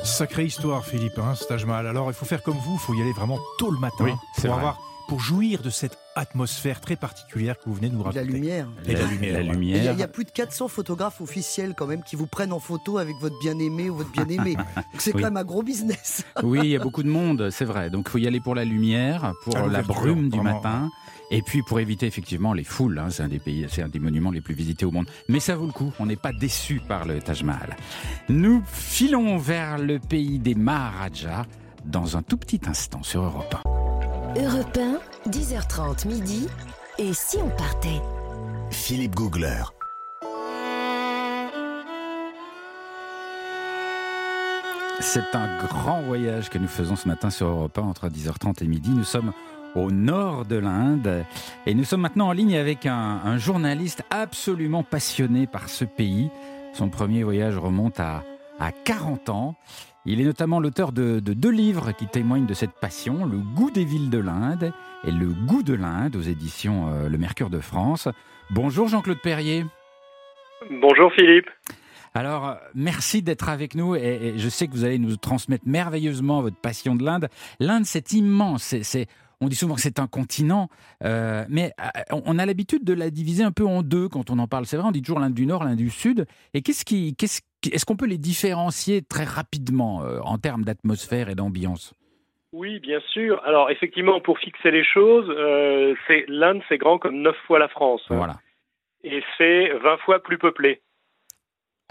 Sacrée 0.03 0.45
histoire, 0.45 0.83
Philippe, 0.85 1.19
hein, 1.19 1.35
ce 1.35 1.45
Taj 1.45 1.65
Mahal. 1.65 1.87
Alors, 1.87 2.09
il 2.09 2.13
faut 2.13 2.25
faire 2.25 2.41
comme 2.43 2.57
vous, 2.57 2.73
il 2.73 2.79
faut 2.79 2.93
y 2.93 3.01
aller 3.01 3.13
vraiment 3.13 3.39
tôt 3.57 3.71
le 3.71 3.77
matin 3.77 4.03
Oui, 4.05 4.11
pour, 4.35 4.41
vrai. 4.45 4.51
avoir, 4.51 4.77
pour 5.07 5.19
jouir 5.19 5.61
de 5.61 5.69
cette 5.69 5.97
atmosphère 6.15 6.81
très 6.81 6.95
particulière 6.95 7.57
que 7.57 7.63
vous 7.65 7.73
venez 7.75 7.89
de 7.89 7.93
nous 7.95 7.99
De 8.03 8.03
la 8.05 8.21
raconter. 8.21 8.33
lumière. 8.33 8.67
Et 8.85 8.93
la 8.93 9.03
lumière, 9.05 9.33
La 9.33 9.39
ouais. 9.39 9.45
Et 9.45 9.45
Il 9.45 9.45
y, 9.45 9.49
a- 9.49 9.53
lumière. 9.53 9.93
il 9.93 9.99
y 9.99 10.03
a 10.03 10.07
plus 10.07 10.25
de 10.25 10.31
400 10.31 10.67
photographes 10.67 11.21
officiels 11.21 11.73
quand 11.77 11.87
même 11.87 12.03
qui 12.03 12.15
vous 12.15 12.27
prennent 12.27 12.53
en 12.53 12.59
photo 12.59 12.97
avec 12.97 13.15
votre 13.21 13.37
bien-aimé 13.39 13.89
ou 13.89 13.95
votre 13.95 14.11
bien-aimé. 14.11 14.55
Donc 14.75 14.85
C'est 14.99 15.13
Oui. 15.15 15.21
quand 15.21 15.27
même 15.27 15.37
un 15.37 15.43
gros 15.43 15.63
business. 15.63 16.23
Oui, 16.43 16.59
il 16.63 16.69
y 16.69 16.75
a 16.75 16.79
beaucoup 16.79 17.03
de 17.03 17.09
monde, 17.09 17.49
c'est 17.51 17.65
vrai. 17.65 17.89
Donc 17.89 18.05
il 18.07 18.11
faut 18.11 18.17
y 18.17 18.27
aller 18.27 18.39
pour 18.39 18.55
la 18.55 18.65
lumière, 18.65 19.31
pour 19.43 19.55
Ah, 19.57 19.67
la 19.67 19.81
brume 19.83 20.29
du 20.29 20.37
vraiment. 20.39 20.55
matin. 20.61 20.89
Et 21.33 21.41
puis 21.41 21.61
pour 21.63 21.79
éviter 21.79 22.07
effectivement 22.07 22.51
les 22.53 22.65
foules, 22.65 22.99
hein, 22.99 23.07
c'est 23.09 23.23
un 23.23 23.29
des 23.29 23.39
pays, 23.39 23.65
c'est 23.69 23.81
un 23.81 23.87
des 23.87 23.99
monuments 23.99 24.31
les 24.31 24.41
plus 24.41 24.53
visités 24.53 24.85
au 24.85 24.91
monde. 24.91 25.05
Mais 25.29 25.39
ça 25.39 25.55
vaut 25.55 25.65
le 25.65 25.71
coup, 25.71 25.93
on 25.99 26.05
n'est 26.05 26.17
pas 26.17 26.33
déçu 26.33 26.81
par 26.85 27.05
le 27.05 27.21
Taj 27.21 27.43
Mahal. 27.43 27.77
Nous 28.27 28.61
filons 28.65 29.37
vers 29.37 29.77
le 29.77 29.99
pays 29.99 30.39
des 30.39 30.55
Maharajas 30.55 31.45
dans 31.85 32.17
un 32.17 32.21
tout 32.21 32.35
petit 32.37 32.59
instant 32.67 33.01
sur 33.01 33.21
Europe 33.23 33.55
1. 34.35 34.41
Europe 34.41 34.77
1, 34.77 34.99
10h30 35.29 36.07
midi. 36.07 36.47
Et 36.97 37.13
si 37.13 37.37
on 37.37 37.49
partait? 37.49 38.01
Philippe 38.71 39.15
Googler. 39.15 39.63
C'est 44.99 45.35
un 45.35 45.57
grand 45.65 46.01
voyage 46.01 46.49
que 46.49 46.57
nous 46.57 46.67
faisons 46.67 46.95
ce 46.95 47.07
matin 47.07 47.29
sur 47.29 47.47
Europe 47.47 47.77
1 47.77 47.81
entre 47.81 48.07
10h30 48.07 48.63
et 48.63 48.67
midi. 48.67 48.89
Nous 48.91 49.03
sommes 49.03 49.31
au 49.75 49.91
nord 49.91 50.45
de 50.45 50.55
l'Inde 50.55 51.23
et 51.65 51.73
nous 51.75 51.83
sommes 51.83 52.01
maintenant 52.01 52.29
en 52.29 52.33
ligne 52.33 52.55
avec 52.55 52.85
un, 52.85 53.37
journaliste 53.37 54.03
absolument 54.09 54.83
passionné 54.83 55.45
par 55.45 55.69
ce 55.69 55.85
pays. 55.85 56.29
Son 56.73 56.89
premier 56.89 57.23
voyage 57.23 57.57
remonte 57.57 57.99
à, 57.99 58.23
à 58.59 58.71
40 58.71 59.29
ans. 59.29 59.55
Il 60.03 60.19
est 60.19 60.23
notamment 60.23 60.59
l'auteur 60.59 60.91
de, 60.93 61.19
de, 61.19 61.33
deux 61.33 61.51
livres 61.51 61.91
qui 61.91 62.07
témoignent 62.07 62.47
de 62.47 62.55
cette 62.55 62.71
passion, 62.71 63.23
Le 63.23 63.37
goût 63.37 63.69
des 63.69 63.85
villes 63.85 64.09
de 64.09 64.17
l'Inde 64.17 64.73
et 65.03 65.11
Le 65.11 65.27
goût 65.27 65.61
de 65.61 65.75
l'Inde 65.75 66.15
aux 66.15 66.21
éditions 66.21 66.89
euh, 66.89 67.07
Le 67.07 67.19
Mercure 67.19 67.51
de 67.51 67.59
France. 67.59 68.07
Bonjour 68.49 68.87
Jean-Claude 68.87 69.21
Perrier. 69.21 69.63
Bonjour 70.71 71.13
Philippe. 71.13 71.45
Alors, 72.15 72.57
merci 72.73 73.21
d'être 73.21 73.47
avec 73.47 73.75
nous 73.75 73.95
et, 73.95 74.33
je 74.37 74.49
sais 74.49 74.65
que 74.65 74.71
vous 74.71 74.85
allez 74.85 74.97
nous 74.97 75.17
transmettre 75.17 75.65
merveilleusement 75.67 76.41
votre 76.41 76.57
passion 76.57 76.95
de 76.95 77.03
l'Inde. 77.03 77.29
L'Inde, 77.59 77.85
c'est 77.85 78.11
immense. 78.13 78.75
On 79.39 79.47
dit 79.49 79.55
souvent 79.55 79.75
que 79.75 79.81
c'est 79.81 79.99
un 79.99 80.07
continent, 80.07 80.67
euh, 81.03 81.45
mais 81.47 81.73
euh, 81.79 82.19
on 82.25 82.39
a 82.39 82.45
l'habitude 82.47 82.83
de 82.83 82.93
la 82.93 83.11
diviser 83.11 83.43
un 83.43 83.51
peu 83.51 83.65
en 83.65 83.83
deux 83.83 84.09
quand 84.09 84.31
on 84.31 84.39
en 84.39 84.47
parle. 84.47 84.65
C'est 84.65 84.77
vrai, 84.77 84.87
on 84.87 84.91
dit 84.91 85.01
toujours 85.01 85.19
l'Inde 85.19 85.35
du 85.35 85.45
Nord, 85.45 85.63
l'Inde 85.63 85.77
du 85.77 85.91
Sud. 85.91 86.25
Et 86.53 86.61
qu'est-ce 86.61 86.85
qui, 86.85 87.15
qu'est-ce, 87.15 87.41
est-ce 87.71 87.85
qu'on 87.85 87.95
peut 87.95 88.07
les 88.07 88.17
différencier 88.17 89.01
très 89.01 89.23
rapidement 89.23 90.03
en 90.23 90.37
termes 90.37 90.63
d'atmosphère 90.63 91.29
et 91.29 91.35
d'ambiance? 91.35 91.93
Oui, 92.53 92.79
bien 92.79 92.99
sûr. 93.11 93.41
Alors 93.45 93.69
effectivement, 93.69 94.19
pour 94.19 94.39
fixer 94.39 94.71
les 94.71 94.83
choses, 94.83 95.27
c'est 96.07 96.25
l'Inde, 96.27 96.61
c'est 96.69 96.77
grand 96.77 96.97
comme 96.97 97.21
neuf 97.21 97.37
fois 97.47 97.59
la 97.59 97.67
France. 97.67 98.03
Voilà. 98.09 98.37
Et 99.03 99.23
c'est 99.37 99.69
20 99.69 99.97
fois 99.97 100.21
plus 100.21 100.37
peuplé. 100.37 100.81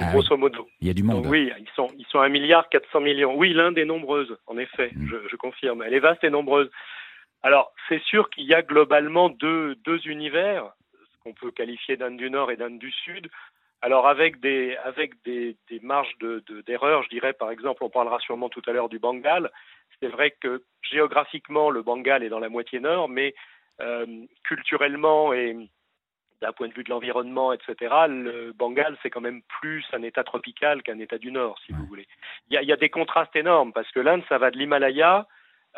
Ah 0.00 0.12
grosso 0.12 0.37
modo. 0.37 0.67
Il 0.81 0.87
y 0.87 0.91
a 0.91 0.95
du 0.95 1.03
monde. 1.03 1.27
oui, 1.27 1.53
ils 1.59 1.69
sont, 1.75 1.89
ils 1.99 2.07
sont 2.07 2.21
1 2.21 2.29
milliard 2.31 2.69
400 2.71 3.00
millions. 3.00 3.37
Oui, 3.37 3.53
l'Inde 3.53 3.77
est 3.77 3.85
nombreuse, 3.85 4.35
en 4.47 4.57
effet, 4.57 4.91
mm. 4.95 5.11
je, 5.31 5.37
confirme. 5.37 5.83
Elle 5.83 5.93
est 5.93 6.00
vaste 6.00 6.25
et 6.25 6.31
nombreuse. 6.31 6.71
Alors, 7.43 7.73
c'est 7.89 8.03
sûr 8.03 8.31
qu'il 8.31 8.45
y 8.45 8.55
a 8.55 8.62
globalement 8.62 9.29
deux, 9.29 9.75
deux 9.85 10.00
univers, 10.07 10.73
ce 10.93 11.23
qu'on 11.23 11.35
peut 11.35 11.50
qualifier 11.50 11.97
d'Inde 11.97 12.17
du 12.17 12.31
Nord 12.31 12.50
et 12.50 12.57
d'Inde 12.57 12.79
du 12.79 12.91
Sud. 12.91 13.29
Alors, 13.83 14.07
avec 14.07 14.41
des, 14.41 14.77
avec 14.85 15.23
des, 15.25 15.57
des 15.71 15.81
marges 15.81 16.17
d'erreur, 16.67 17.01
de, 17.01 17.05
je 17.05 17.09
dirais, 17.09 17.33
par 17.33 17.51
exemple, 17.51 17.83
on 17.83 17.89
parlera 17.89 18.19
sûrement 18.21 18.51
tout 18.51 18.63
à 18.67 18.73
l'heure 18.73 18.91
du 18.91 18.99
Bengale. 18.99 19.51
C'est 20.01 20.09
vrai 20.09 20.33
que 20.33 20.63
géographiquement, 20.83 21.71
le 21.71 21.83
Bengale 21.83 22.23
est 22.23 22.29
dans 22.29 22.41
la 22.41 22.51
moitié 22.51 22.79
nord, 22.81 23.09
mais 23.09 23.35
euh, 23.81 24.07
culturellement 24.45 25.33
et 25.33 25.57
d'un 26.43 26.53
point 26.53 26.69
de 26.69 26.75
vue 26.75 26.85
de 26.85 26.91
l'environnement, 26.91 27.53
etc., 27.53 27.95
le 28.09 28.53
Bengale, 28.53 28.97
c'est 29.03 29.11
quand 29.11 29.21
même 29.21 29.43
plus 29.61 29.85
un 29.93 30.03
État 30.03 30.25
tropical 30.25 30.83
qu'un 30.83 30.99
État 30.99 31.19
du 31.19 31.31
Nord, 31.31 31.59
si 31.65 31.73
vous 31.73 31.85
voulez. 31.87 32.07
Il 32.49 32.55
y, 32.55 32.57
a, 32.57 32.63
il 32.63 32.69
y, 32.69 32.73
a, 32.73 32.77
des 32.77 32.89
contrastes 32.89 33.37
énormes, 33.37 33.73
parce 33.73 33.91
que 33.93 34.01
l'Inde, 34.01 34.23
ça 34.29 34.39
va 34.39 34.51
de 34.51 34.57
l'Himalaya 34.57 35.27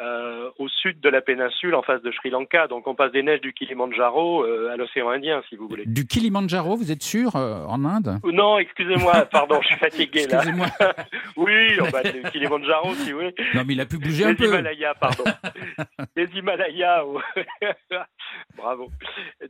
euh, 0.00 0.50
au 0.58 0.68
sud 0.68 1.00
de 1.00 1.08
la 1.10 1.20
péninsule, 1.20 1.74
en 1.74 1.82
face 1.82 2.00
de 2.00 2.10
Sri 2.12 2.30
Lanka. 2.30 2.66
Donc 2.66 2.86
on 2.86 2.94
passe 2.94 3.12
des 3.12 3.22
neiges 3.22 3.42
du 3.42 3.52
Kilimandjaro 3.52 4.42
euh, 4.42 4.72
à 4.72 4.76
l'océan 4.76 5.10
Indien, 5.10 5.42
si 5.50 5.56
vous 5.56 5.68
voulez. 5.68 5.84
Du 5.84 6.06
Kilimandjaro, 6.06 6.76
vous 6.76 6.90
êtes 6.90 7.02
sûr, 7.02 7.36
euh, 7.36 7.64
en 7.66 7.84
Inde? 7.84 8.18
Non, 8.24 8.58
excusez-moi, 8.58 9.26
pardon, 9.30 9.60
je 9.60 9.66
suis 9.66 9.76
fatigué 9.76 10.26
là. 10.26 10.38
Excusez-moi. 10.38 10.68
oui, 11.36 11.78
on 11.80 11.90
va 11.90 12.02
du 12.04 12.22
Kilimandjaro, 12.30 12.94
si 12.94 13.12
oui. 13.12 13.34
Non, 13.54 13.64
mais 13.66 13.74
il 13.74 13.80
a 13.82 13.86
pu 13.86 13.98
bouger 13.98 14.24
un 14.24 14.34
peu. 14.34 14.44
Des 14.44 14.48
Himalayas, 14.48 14.94
pardon. 14.94 15.24
des 16.16 16.28
Himalayas, 16.34 17.04
au... 17.04 17.20
bravo. 18.56 18.90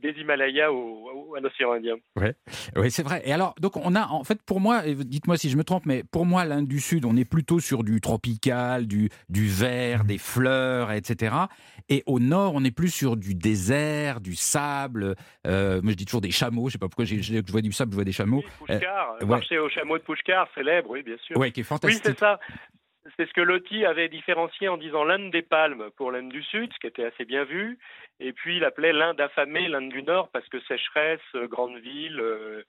Des 0.01 0.11
Himalayas 0.19 0.73
au, 0.73 1.35
à 1.37 1.39
l'océan 1.39 1.71
Indien. 1.71 1.95
Ouais, 2.17 2.35
ouais 2.75 2.89
c'est 2.89 3.03
vrai. 3.03 3.21
Et 3.23 3.31
alors, 3.31 3.55
donc 3.61 3.77
on 3.77 3.95
a, 3.95 4.07
en 4.07 4.25
fait, 4.25 4.41
pour 4.43 4.59
moi, 4.59 4.81
dites-moi 4.83 5.37
si 5.37 5.49
je 5.49 5.55
me 5.55 5.63
trompe, 5.63 5.85
mais 5.85 6.03
pour 6.03 6.25
moi, 6.25 6.43
l'Inde 6.43 6.67
du 6.67 6.81
Sud, 6.81 7.05
on 7.05 7.15
est 7.15 7.23
plutôt 7.23 7.61
sur 7.61 7.85
du 7.85 8.01
tropical, 8.01 8.87
du, 8.87 9.09
du 9.29 9.47
vert, 9.47 10.03
des 10.03 10.17
fleurs, 10.33 10.91
etc. 10.91 11.35
Et 11.89 12.03
au 12.05 12.19
nord, 12.19 12.53
on 12.55 12.63
est 12.63 12.75
plus 12.75 12.93
sur 12.93 13.17
du 13.17 13.35
désert, 13.35 14.21
du 14.21 14.35
sable. 14.35 15.15
Euh, 15.45 15.81
moi, 15.81 15.91
je 15.91 15.97
dis 15.97 16.05
toujours 16.05 16.21
des 16.21 16.31
chameaux. 16.31 16.67
Je 16.69 16.73
sais 16.73 16.77
pas 16.77 16.87
pourquoi 16.87 17.05
je, 17.05 17.15
je 17.21 17.51
vois 17.51 17.61
du 17.61 17.71
sable, 17.71 17.91
je 17.91 17.95
vois 17.95 18.05
des 18.05 18.11
chameaux. 18.11 18.43
Oui, 18.61 18.75
euh, 18.75 19.25
marché 19.25 19.57
au 19.59 19.69
chameau 19.69 19.97
de 19.97 20.03
Pushkar, 20.03 20.47
célèbre, 20.55 20.89
oui, 20.89 21.03
bien 21.03 21.17
sûr. 21.17 21.37
Oui, 21.37 21.51
qui 21.51 21.61
est 21.61 21.63
fantastique. 21.63 22.03
Oui, 22.05 22.11
c'est 22.13 22.19
ça. 22.19 22.39
C'est 23.17 23.27
ce 23.27 23.33
que 23.33 23.41
Loti 23.41 23.85
avait 23.85 24.07
différencié 24.07 24.69
en 24.69 24.77
disant 24.77 25.03
l'Inde 25.03 25.29
des 25.29 25.41
palmes 25.41 25.89
pour 25.97 26.11
l'Inde 26.11 26.29
du 26.29 26.41
Sud, 26.41 26.71
ce 26.73 26.79
qui 26.79 26.87
était 26.87 27.03
assez 27.03 27.25
bien 27.25 27.43
vu. 27.43 27.77
Et 28.19 28.31
puis 28.31 28.57
il 28.57 28.63
appelait 28.63 28.93
l'Inde 28.93 29.19
affamée, 29.19 29.67
l'Inde 29.67 29.89
du 29.89 30.03
Nord, 30.03 30.29
parce 30.29 30.47
que 30.47 30.59
sécheresse, 30.61 31.19
grande 31.49 31.77
ville, 31.77 32.19
euh, 32.19 32.33
euh, 32.33 32.63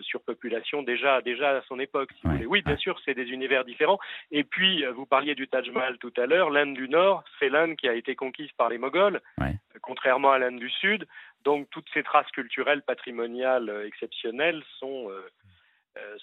surpopulation 0.00 0.82
déjà 0.82 1.20
déjà 1.20 1.58
à 1.58 1.62
son 1.62 1.78
époque. 1.78 2.10
Si 2.12 2.20
vous 2.24 2.32
voulez. 2.32 2.46
Oui, 2.46 2.62
bien 2.62 2.76
sûr, 2.76 2.98
c'est 3.04 3.14
des 3.14 3.30
univers 3.30 3.64
différents. 3.64 3.98
Et 4.30 4.44
puis, 4.44 4.84
euh, 4.84 4.92
vous 4.92 5.06
parliez 5.06 5.34
du 5.34 5.48
Taj 5.48 5.70
Mahal 5.70 5.98
tout 5.98 6.12
à 6.16 6.26
l'heure. 6.26 6.50
L'Inde 6.50 6.74
du 6.74 6.88
Nord, 6.88 7.24
c'est 7.38 7.48
l'Inde 7.48 7.76
qui 7.76 7.88
a 7.88 7.94
été 7.94 8.14
conquise 8.14 8.50
par 8.56 8.68
les 8.68 8.78
Moghols, 8.78 9.20
euh, 9.40 9.52
contrairement 9.80 10.32
à 10.32 10.38
l'Inde 10.38 10.58
du 10.58 10.70
Sud. 10.70 11.06
Donc, 11.44 11.68
toutes 11.70 11.88
ces 11.92 12.02
traces 12.02 12.30
culturelles, 12.30 12.82
patrimoniales 12.82 13.70
exceptionnelles 13.86 14.62
sont 14.78 15.10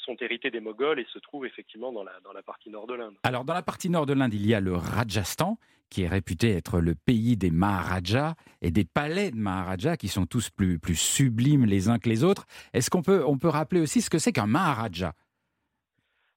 sont 0.05 0.15
héritées 0.19 0.51
des 0.51 0.59
Moghols 0.59 0.99
et 0.99 1.05
se 1.13 1.19
trouvent 1.19 1.45
effectivement 1.45 1.91
dans 1.91 2.03
la, 2.03 2.19
dans 2.23 2.33
la 2.33 2.41
partie 2.41 2.69
nord 2.69 2.87
de 2.87 2.95
l'Inde. 2.95 3.15
Alors, 3.23 3.45
dans 3.45 3.53
la 3.53 3.61
partie 3.61 3.89
nord 3.89 4.05
de 4.05 4.13
l'Inde, 4.13 4.33
il 4.33 4.45
y 4.47 4.53
a 4.53 4.59
le 4.59 4.73
Rajasthan, 4.73 5.57
qui 5.89 6.03
est 6.03 6.07
réputé 6.07 6.51
être 6.51 6.79
le 6.79 6.95
pays 6.95 7.35
des 7.35 7.51
Maharajas 7.51 8.35
et 8.61 8.71
des 8.71 8.85
palais 8.85 9.31
de 9.31 9.35
Maharajas 9.35 9.97
qui 9.97 10.07
sont 10.07 10.25
tous 10.25 10.49
plus, 10.49 10.79
plus 10.79 10.99
sublimes 10.99 11.65
les 11.65 11.89
uns 11.89 11.99
que 11.99 12.09
les 12.09 12.23
autres. 12.23 12.45
Est-ce 12.73 12.89
qu'on 12.89 13.01
peut, 13.01 13.23
on 13.25 13.37
peut 13.37 13.47
rappeler 13.47 13.81
aussi 13.81 14.01
ce 14.01 14.09
que 14.09 14.19
c'est 14.19 14.31
qu'un 14.31 14.47
Maharaja? 14.47 15.13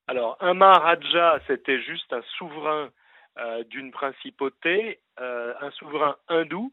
Alors, 0.09 0.37
un 0.41 0.55
Maharaja, 0.55 1.41
c'était 1.47 1.81
juste 1.81 2.13
un 2.13 2.23
souverain 2.39 2.91
euh, 3.39 3.65
d'une 3.65 3.93
principauté, 3.93 5.01
euh, 5.21 5.55
un 5.61 5.71
souverain 5.73 6.17
hindou, 6.29 6.73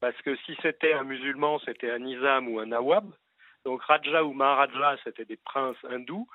parce 0.00 0.20
que 0.22 0.36
si 0.44 0.56
c'était 0.62 0.92
un 0.92 1.04
musulman, 1.04 1.58
c'était 1.64 1.90
un 1.90 1.98
nizam 1.98 2.48
ou 2.48 2.60
un 2.60 2.66
nawab. 2.66 3.10
Donc 3.64 3.82
Raja 3.82 4.24
ou 4.24 4.32
Maharaja, 4.32 4.96
c'était 5.04 5.24
des 5.24 5.36
princes 5.36 5.76
hindous. 5.90 6.28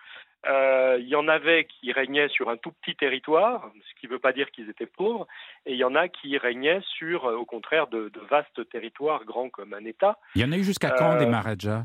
Euh, 0.48 0.98
il 1.00 1.08
y 1.08 1.16
en 1.16 1.28
avait 1.28 1.66
qui 1.66 1.92
régnaient 1.92 2.30
sur 2.30 2.50
un 2.50 2.56
tout 2.56 2.72
petit 2.72 2.96
territoire, 2.96 3.70
ce 3.90 4.00
qui 4.00 4.08
ne 4.08 4.14
veut 4.14 4.20
pas 4.20 4.32
dire 4.32 4.50
qu'ils 4.52 4.70
étaient 4.70 4.86
pauvres, 4.86 5.28
et 5.66 5.74
il 5.74 5.78
y 5.78 5.84
en 5.84 5.96
a 5.96 6.08
qui 6.08 6.38
régnaient 6.38 6.82
sur, 6.82 7.26
euh, 7.26 7.36
au 7.36 7.46
contraire, 7.46 7.88
de, 7.88 8.12
vastes 8.30 8.70
territoires 8.70 9.26
grands 9.26 9.50
comme 9.50 9.74
un 9.74 9.84
État. 9.84 10.18
Il 10.36 10.42
y 10.42 10.46
en 10.46 10.52
a 10.52 10.58
eu 10.58 10.64
jusqu'à 10.64 10.92
quand 10.92 11.18
des 11.18 11.26
euh, 11.26 11.30
Maharajas? 11.30 11.84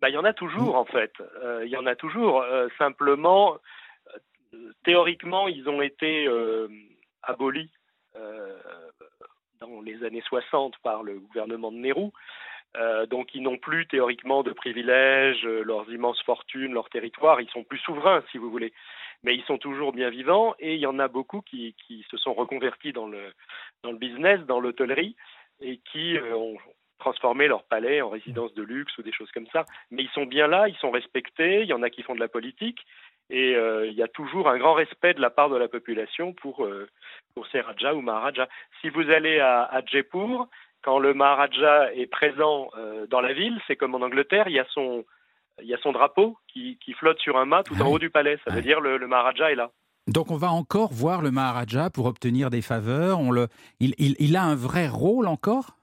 bah, 0.00 0.08
Il 0.08 0.14
y 0.14 0.18
en 0.18 0.24
a 0.24 0.32
toujours, 0.32 0.74
en 0.74 0.84
fait. 0.84 1.12
il 1.62 1.68
y 1.68 1.76
en 1.76 1.86
a 1.86 1.94
toujours. 1.94 2.44
simplement, 2.76 3.58
théoriquement, 4.84 5.46
ils 5.46 5.68
ont 5.68 5.80
été 5.80 6.28
abolis 7.22 7.70
dans 9.60 9.80
les 9.80 10.02
années 10.04 10.22
60 10.26 10.76
par 10.82 11.04
le 11.04 11.20
gouvernement 11.20 11.70
de 11.70 11.76
Nehru. 11.76 12.10
Euh, 12.76 13.06
donc 13.06 13.34
ils 13.34 13.42
n'ont 13.42 13.58
plus 13.58 13.86
théoriquement 13.86 14.42
de 14.42 14.52
privilèges, 14.52 15.44
euh, 15.44 15.62
leurs 15.64 15.90
immenses 15.90 16.22
fortunes, 16.22 16.72
leur 16.72 16.88
territoire, 16.88 17.40
ils 17.40 17.50
sont 17.50 17.64
plus 17.64 17.78
souverains 17.78 18.22
si 18.30 18.38
vous 18.38 18.50
voulez. 18.50 18.72
Mais 19.24 19.34
ils 19.34 19.42
sont 19.44 19.58
toujours 19.58 19.92
bien 19.92 20.08
vivants 20.08 20.54
et 20.60 20.74
il 20.74 20.80
y 20.80 20.86
en 20.86 20.98
a 20.98 21.08
beaucoup 21.08 21.42
qui, 21.42 21.74
se 22.10 22.16
sont 22.16 22.32
reconvertis 22.32 22.92
dans 22.92 23.06
le, 23.06 23.32
dans 23.82 23.90
le 23.90 23.98
business, 23.98 24.40
dans 24.46 24.60
l'hôtellerie 24.60 25.16
et 25.60 25.78
qui 25.78 26.16
euh, 26.16 26.34
ont 26.36 26.56
transformé 27.00 27.48
leur 27.48 27.64
palais 27.64 28.02
en 28.02 28.10
résidence 28.10 28.54
de 28.54 28.62
luxe 28.62 28.96
ou 28.98 29.02
des 29.02 29.12
choses 29.12 29.30
comme 29.32 29.48
ça. 29.48 29.64
Mais 29.90 30.04
ils 30.04 30.10
sont 30.10 30.26
bien 30.26 30.46
là, 30.46 30.68
ils 30.68 30.76
sont 30.76 30.90
respectés, 30.90 31.62
il 31.62 31.68
y 31.68 31.72
en 31.72 31.82
a 31.82 31.90
qui 31.90 32.02
font 32.02 32.14
de 32.14 32.20
la 32.20 32.28
politique 32.28 32.86
et 33.30 33.52
il 33.52 33.92
y 33.92 34.02
a 34.02 34.08
toujours 34.08 34.48
un 34.48 34.58
grand 34.58 34.74
respect 34.74 35.14
de 35.14 35.20
la 35.20 35.30
part 35.30 35.50
de 35.50 35.56
la 35.56 35.68
population 35.68 36.32
pour, 36.32 36.68
pour 37.32 37.46
ces 37.46 37.60
Rajas 37.60 37.94
ou 37.94 38.00
Maharajas. 38.00 38.48
Si 38.80 38.88
vous 38.88 39.08
allez 39.08 39.38
à, 39.38 39.62
à 39.62 39.84
Jaipur, 39.86 40.48
quand 40.82 40.98
le 40.98 41.14
Maharaja 41.14 41.92
est 41.94 42.06
présent 42.06 42.70
euh, 42.76 43.06
dans 43.06 43.20
la 43.20 43.32
ville, 43.32 43.60
c'est 43.66 43.76
comme 43.76 43.94
en 43.94 44.00
Angleterre, 44.00 44.48
il 44.48 44.54
y 44.54 44.58
a 44.58 44.66
son, 44.72 45.04
il 45.60 45.68
y 45.68 45.74
a 45.74 45.78
son 45.78 45.92
drapeau 45.92 46.38
qui, 46.48 46.78
qui 46.84 46.92
flotte 46.94 47.18
sur 47.20 47.36
un 47.36 47.44
mât 47.44 47.62
tout 47.62 47.80
en 47.80 47.86
haut 47.86 47.98
du 47.98 48.10
palais. 48.10 48.38
Ça 48.46 48.54
veut 48.54 48.62
dire 48.62 48.80
le, 48.80 48.96
le 48.96 49.06
Maharaja 49.06 49.50
est 49.50 49.56
là. 49.56 49.70
Donc 50.06 50.30
on 50.30 50.36
va 50.36 50.50
encore 50.50 50.92
voir 50.92 51.22
le 51.22 51.30
Maharaja 51.30 51.90
pour 51.90 52.06
obtenir 52.06 52.50
des 52.50 52.62
faveurs. 52.62 53.20
On 53.20 53.30
le, 53.30 53.48
il, 53.78 53.94
il, 53.98 54.16
il 54.18 54.36
a 54.36 54.42
un 54.42 54.56
vrai 54.56 54.88
rôle 54.88 55.28
encore? 55.28 55.76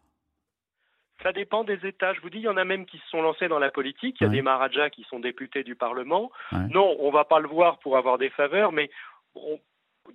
Ça 1.24 1.32
dépend 1.32 1.64
des 1.64 1.80
États. 1.86 2.14
Je 2.14 2.22
vous 2.22 2.30
dis, 2.30 2.38
il 2.38 2.44
y 2.44 2.48
en 2.48 2.58
a 2.58 2.66
même 2.66 2.86
qui 2.86 2.98
se 3.00 3.08
sont 3.10 3.22
lancés 3.22 3.48
dans 3.48 3.58
la 3.58 3.72
politique. 3.72 4.18
Il 4.20 4.24
y 4.24 4.28
a 4.28 4.30
des 4.30 4.42
Maharajas 4.42 4.92
qui 4.92 5.04
sont 5.10 5.20
députés 5.20 5.64
du 5.64 5.76
Parlement. 5.76 6.32
Non, 6.52 6.96
on 7.00 7.08
ne 7.08 7.14
va 7.14 7.26
pas 7.26 7.40
le 7.40 7.48
voir 7.48 7.80
pour 7.80 7.98
avoir 7.98 8.18
des 8.18 8.30
faveurs, 8.30 8.72
mais 8.72 8.90
on, 9.36 9.60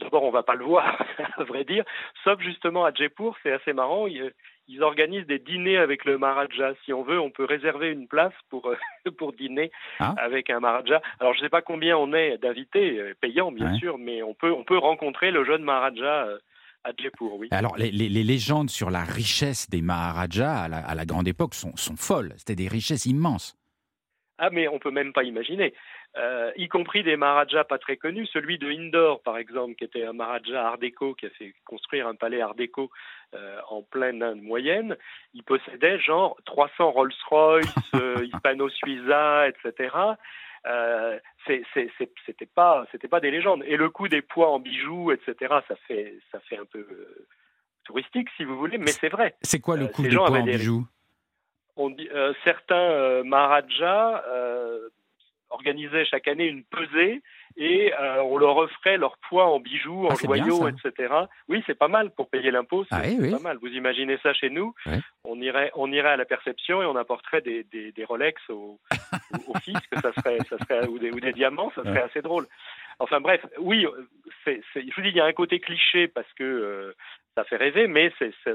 D'abord, 0.01 0.25
on 0.25 0.31
va 0.31 0.43
pas 0.43 0.55
le 0.55 0.65
voir, 0.65 1.05
à 1.37 1.45
vrai 1.45 1.65
dire. 1.65 1.85
Sauf 2.25 2.41
justement 2.41 2.85
à 2.85 2.93
Jaipur, 2.93 3.37
c'est 3.43 3.53
assez 3.53 3.73
marrant. 3.73 4.07
Ils, 4.07 4.33
organisent 4.81 5.27
des 5.27 5.39
dîners 5.39 5.77
avec 5.77 6.07
le 6.07 6.17
Maharaja. 6.17 6.73
Si 6.85 6.95
on 6.95 7.03
veut, 7.03 7.21
on 7.21 7.31
peut 7.31 7.45
réserver 7.45 7.91
une 7.91 8.09
place 8.09 8.33
pour, 8.49 8.67
euh, 8.69 8.77
pour 9.19 9.35
dîner 9.35 9.71
ah. 10.01 10.15
avec 10.17 10.49
un 10.49 10.61
Maharaja. 10.61 11.03
Alors, 11.21 11.35
je 11.35 11.41
ne 11.41 11.45
sais 11.45 11.51
pas 11.51 11.61
combien 11.61 11.97
on 11.99 12.15
est 12.15 12.39
d'invités, 12.39 12.99
euh, 12.99 13.15
payants 13.21 13.53
bien 13.53 13.75
sûr, 13.75 13.99
mais 13.99 14.23
on 14.23 14.33
peut, 14.33 14.51
on 14.51 14.65
peut 14.65 14.79
rencontrer 14.79 15.31
le 15.31 15.45
jeune 15.45 15.63
Maharaja. 15.63 16.25
Euh, 16.27 16.39
à 16.85 16.91
Jaipur, 16.99 17.35
oui. 17.37 17.47
Alors, 17.53 17.77
les, 17.77 17.93
les, 17.93 18.09
les, 18.09 18.25
légendes 18.25 18.69
sur 18.69 18.91
la 18.91 19.05
richesse 19.05 19.71
des 19.71 19.83
Maharajas 19.83 20.65
à 20.65 20.69
la, 20.69 20.79
à 20.79 20.97
la 20.97 21.05
grande 21.05 21.29
époque 21.29 21.55
sont, 21.55 21.77
sont 21.77 21.95
folles. 21.95 22.33
C'était 22.39 22.57
des 22.57 22.67
richesses 22.67 23.07
immenses. 23.07 23.57
Ah, 24.39 24.51
mais 24.51 24.67
on 24.67 24.81
peut 24.81 24.91
même 24.91 25.13
pas 25.13 25.23
imaginer. 25.23 25.73
Euh, 26.19 26.52
y 26.57 26.69
compris 26.69 27.02
des 27.02 27.16
Maharajas 27.16 27.64
pas 27.64 27.78
très 27.78 27.97
connus. 27.97 28.26
Celui 28.26 28.59
de 28.59 28.71
Indore, 28.71 29.23
par 29.23 29.38
exemple, 29.38 29.75
qui 29.76 29.85
était 29.85 30.04
un 30.04 30.12
Maharaja 30.12 30.66
art 30.69 30.78
déco, 30.78 31.14
qui 31.14 31.26
a 31.26 31.31
fait 31.31 31.54
construire 31.64 32.07
un 32.07 32.14
palais 32.14 32.42
art 32.42 32.54
déco 32.54 32.90
euh, 33.35 33.59
en 33.69 33.83
pleine 33.83 34.23
Inde 34.23 34.42
moyenne, 34.42 34.97
il 35.33 35.42
possédait 35.42 35.99
genre 35.99 36.37
300 36.45 36.90
Rolls-Royce, 36.90 37.66
euh, 37.95 38.26
Hispano-Suiza, 38.26 39.49
etc. 39.49 39.97
Euh, 40.66 41.19
c'était 41.47 42.47
pas 42.54 42.85
c'était 42.92 43.09
pas 43.09 43.21
des 43.21 43.31
légendes. 43.31 43.64
Et 43.66 43.76
le 43.76 43.88
coût 43.88 44.09
des 44.09 44.23
poids 44.23 44.50
en 44.50 44.59
bijoux, 44.59 45.12
etc. 45.12 45.54
Ça 45.66 45.76
fait 45.88 46.19
ça 46.31 46.40
fait 46.40 46.59
un 46.59 46.66
peu 46.66 46.81
euh, 46.81 47.26
touristique 47.85 48.28
si 48.37 48.45
vous 48.45 48.59
voulez, 48.59 48.76
mais 48.76 48.88
c'est 48.92 49.09
vrai. 49.09 49.35
C'est 49.40 49.61
quoi 49.61 49.76
le 49.76 49.87
coût 49.87 50.02
des 50.02 50.14
poids 50.14 50.31
en 50.31 50.42
bijoux? 50.42 50.87
On 51.75 51.88
dit, 51.88 52.07
certains 52.45 53.23
Maharajas 53.25 54.23
organisaient 55.62 56.04
chaque 56.04 56.26
année 56.26 56.47
une 56.47 56.64
pesée 56.64 57.23
et 57.57 57.92
euh, 57.95 58.23
on 58.23 58.37
leur 58.37 58.57
offrait 58.57 58.97
leur 58.97 59.16
poids 59.28 59.47
en 59.47 59.61
bijoux, 59.61 60.07
en 60.07 60.11
ah, 60.11 60.16
joyaux, 60.21 60.69
etc. 60.69 61.14
Oui, 61.49 61.62
c'est 61.66 61.78
pas 61.78 61.88
mal 61.88 62.11
pour 62.11 62.28
payer 62.28 62.50
l'impôt, 62.50 62.85
c'est 62.85 62.97
ah 62.97 63.31
pas 63.31 63.42
mal. 63.42 63.59
Vous 63.59 63.69
imaginez 63.69 64.19
ça 64.23 64.33
chez 64.33 64.50
nous 64.50 64.75
On 65.25 65.40
irait, 65.40 65.71
on 65.75 65.92
irait 65.92 66.11
à 66.11 66.16
la 66.16 66.25
perception 66.25 66.83
et 66.83 66.87
on 66.87 66.97
apporterait 66.97 67.42
des, 67.42 67.64
des, 67.64 68.04
Rolex 68.04 68.40
au, 68.49 68.81
au, 69.47 69.59
fisc, 69.59 69.85
ça 70.02 70.12
serait, 70.14 70.38
ça 70.49 70.59
serait 70.59 70.88
ou, 70.88 70.99
des, 70.99 71.11
ou 71.11 71.21
des 71.21 71.33
diamants, 71.33 71.71
ça 71.76 71.85
serait 71.85 72.02
assez 72.02 72.23
drôle. 72.23 72.47
Enfin 72.99 73.21
bref, 73.21 73.45
oui, 73.59 73.87
c'est, 74.45 74.61
je 74.75 74.95
vous 74.95 75.02
dis, 75.02 75.09
il 75.09 75.16
y 75.16 75.21
a 75.21 75.25
un 75.25 75.33
côté 75.33 75.61
cliché 75.61 76.09
parce 76.09 76.31
que 76.35 76.45
euh, 76.45 76.92
ça 77.37 77.45
fait 77.45 77.57
rêver, 77.57 77.87
mais 77.87 78.12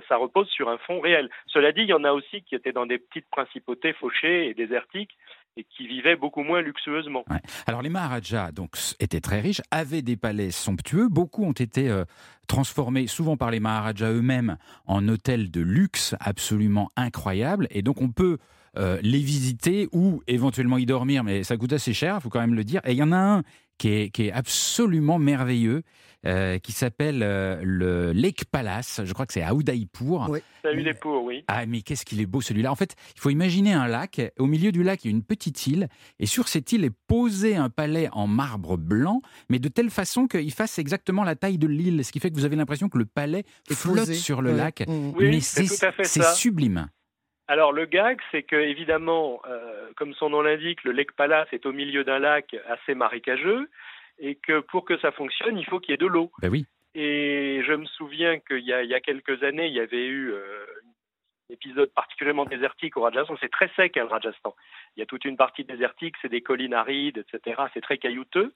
ça 0.08 0.18
repose 0.18 0.48
sur 0.50 0.70
un 0.70 0.78
fond 0.78 1.00
réel. 1.00 1.30
Cela 1.48 1.72
dit, 1.72 1.82
il 1.82 1.90
y 1.90 1.94
en 1.94 2.04
a 2.04 2.12
aussi 2.12 2.44
qui 2.44 2.56
étaient 2.56 2.72
dans 2.72 2.86
des 2.86 3.00
petites 3.00 3.30
principautés 3.30 3.94
fauchées 3.94 4.48
et 4.48 4.54
désertiques 4.54 5.18
et 5.58 5.66
qui 5.66 5.88
vivaient 5.88 6.16
beaucoup 6.16 6.44
moins 6.44 6.62
luxueusement. 6.62 7.26
Alors 7.66 7.82
les 7.82 7.90
Maharajas 7.90 8.52
donc, 8.52 8.78
étaient 9.00 9.20
très 9.20 9.42
riches, 9.42 9.62
avaient 9.72 10.02
des 10.02 10.16
palais 10.16 10.52
somptueux, 10.52 11.10
beaucoup 11.10 11.44
ont 11.44 11.52
été 11.52 11.90
euh, 11.90 12.06
transformés, 12.48 13.08
souvent 13.08 13.36
par 13.36 13.52
les 13.52 13.60
Maharajas 13.60 14.12
eux-mêmes, 14.12 14.58
en 14.86 15.08
hôtels 15.08 15.52
de 15.52 15.62
luxe 15.62 16.16
absolument 16.20 16.92
incroyables, 16.96 17.68
et 17.72 17.82
donc 17.82 18.02
on 18.02 18.10
peut 18.10 18.38
euh, 18.78 19.00
les 19.02 19.20
visiter 19.20 19.90
ou 19.92 20.22
éventuellement 20.28 20.78
y 20.78 20.86
dormir, 20.86 21.24
mais 21.24 21.44
ça 21.44 21.58
coûte 21.58 21.74
assez 21.74 21.94
cher, 21.94 22.18
il 22.20 22.22
faut 22.22 22.30
quand 22.30 22.40
même 22.40 22.54
le 22.54 22.64
dire. 22.64 22.82
Et 22.86 22.92
il 22.92 22.98
y 22.98 23.04
en 23.04 23.12
a 23.12 23.18
un 23.18 23.44
qui 23.78 23.90
est, 23.90 24.10
qui 24.10 24.28
est 24.28 24.32
absolument 24.32 25.20
merveilleux, 25.20 25.84
euh, 26.26 26.58
qui 26.58 26.72
s'appelle 26.72 27.22
euh, 27.22 27.62
le 27.64 28.12
Lake 28.12 28.46
Palace. 28.52 29.02
Je 29.04 29.14
crois 29.14 29.26
que 29.26 29.34
c'est 29.34 29.44
à 29.44 29.54
Udaipur. 29.54 30.28
Oui, 30.30 30.40
c'est 30.62 30.70
à 30.70 30.74
Udaipur, 30.74 31.24
oui. 31.24 31.44
Ah, 31.48 31.66
mais 31.66 31.82
qu'est-ce 31.82 32.06
qu'il 32.06 32.20
est 32.20 32.26
beau 32.26 32.42
celui-là. 32.42 32.72
En 32.72 32.76
fait, 32.76 32.96
il 33.16 33.22
faut 33.22 33.30
imaginer 33.30 33.74
un 33.74 33.88
lac. 33.88 34.20
Au 34.40 34.48
milieu 34.48 34.72
du 34.72 34.84
lac, 34.84 35.06
il 35.06 35.08
y 35.08 35.14
a 35.14 35.16
une 35.16 35.24
petite 35.24 35.68
île. 35.68 35.88
Et 36.20 36.26
sur 36.26 36.48
cette 36.48 36.72
île 36.72 36.84
est 36.84 36.96
posé 37.08 37.56
un 37.56 37.70
palais 37.70 38.10
en 38.12 38.28
marbre 38.28 38.78
blanc, 38.78 39.22
mais 39.50 39.60
de 39.60 39.70
telle 39.70 39.90
façon 39.90 40.28
qu'il 40.28 40.52
fasse 40.52 40.80
exactement 40.80 41.24
la 41.24 41.36
taille 41.36 41.60
de 41.60 41.68
l'île. 41.68 42.04
Ce 42.04 42.12
qui 42.12 42.20
fait 42.20 42.32
que 42.32 42.36
vous 42.36 42.46
avez 42.46 42.56
l'impression 42.56 42.90
que 42.90 42.98
le 42.98 43.06
palais 43.06 43.44
flotte 43.70 44.14
sur 44.14 44.42
le 44.42 44.54
lac. 44.54 44.84
Mmh. 44.88 45.12
Oui, 45.18 45.30
mais 45.30 45.40
c'est 45.40 46.24
sublime. 46.34 46.90
Alors 47.48 47.72
le 47.72 47.86
gag, 47.86 48.20
c'est 48.32 48.44
que 48.44 48.56
évidemment, 48.56 49.42
euh, 49.48 49.90
comme 49.96 50.14
son 50.14 50.30
nom 50.30 50.42
l'indique, 50.42 50.84
le 50.84 50.92
Lake 50.92 51.14
Palace 51.14 51.48
est 51.52 51.66
au 51.66 51.72
milieu 51.72 52.04
d'un 52.04 52.20
lac 52.20 52.56
assez 52.68 52.94
marécageux 52.94 53.70
et 54.20 54.36
que 54.36 54.60
pour 54.60 54.84
que 54.84 54.98
ça 55.00 55.12
fonctionne, 55.12 55.58
il 55.58 55.66
faut 55.66 55.80
qu'il 55.80 55.92
y 55.92 55.94
ait 55.94 55.98
de 55.98 56.08
l'eau. 56.08 56.32
Ben 56.42 56.50
oui. 56.50 56.66
Et 56.94 57.62
je 57.66 57.74
me 57.74 57.86
souviens 57.86 58.40
qu'il 58.40 58.60
y, 58.60 58.72
y, 58.72 58.94
a 58.94 59.00
quelques 59.00 59.44
années, 59.44 59.68
il 59.68 59.74
y 59.74 59.80
avait 59.80 60.08
eu 60.08 60.32
euh, 60.32 60.66
un 61.50 61.54
épisode 61.54 61.92
particulièrement 61.94 62.46
désertique 62.46 62.98
au 62.98 63.02
Rajasthan. 63.02 63.36
C'est 63.40 63.52
très 63.52 63.70
sec, 63.76 63.96
hein, 63.98 64.02
le 64.02 64.10
Rajasthan. 64.10 64.56
Il 64.96 65.00
y 65.00 65.04
a 65.04 65.06
toute 65.06 65.24
une 65.24 65.38
partie 65.38 65.64
désertique, 65.64 66.16
c'est 66.22 66.30
des 66.30 66.42
collines 66.42 66.74
arides, 66.74 67.20
etc. 67.20 67.62
C'est 67.74 67.82
très 67.82 68.00
caillouteux. 68.00 68.54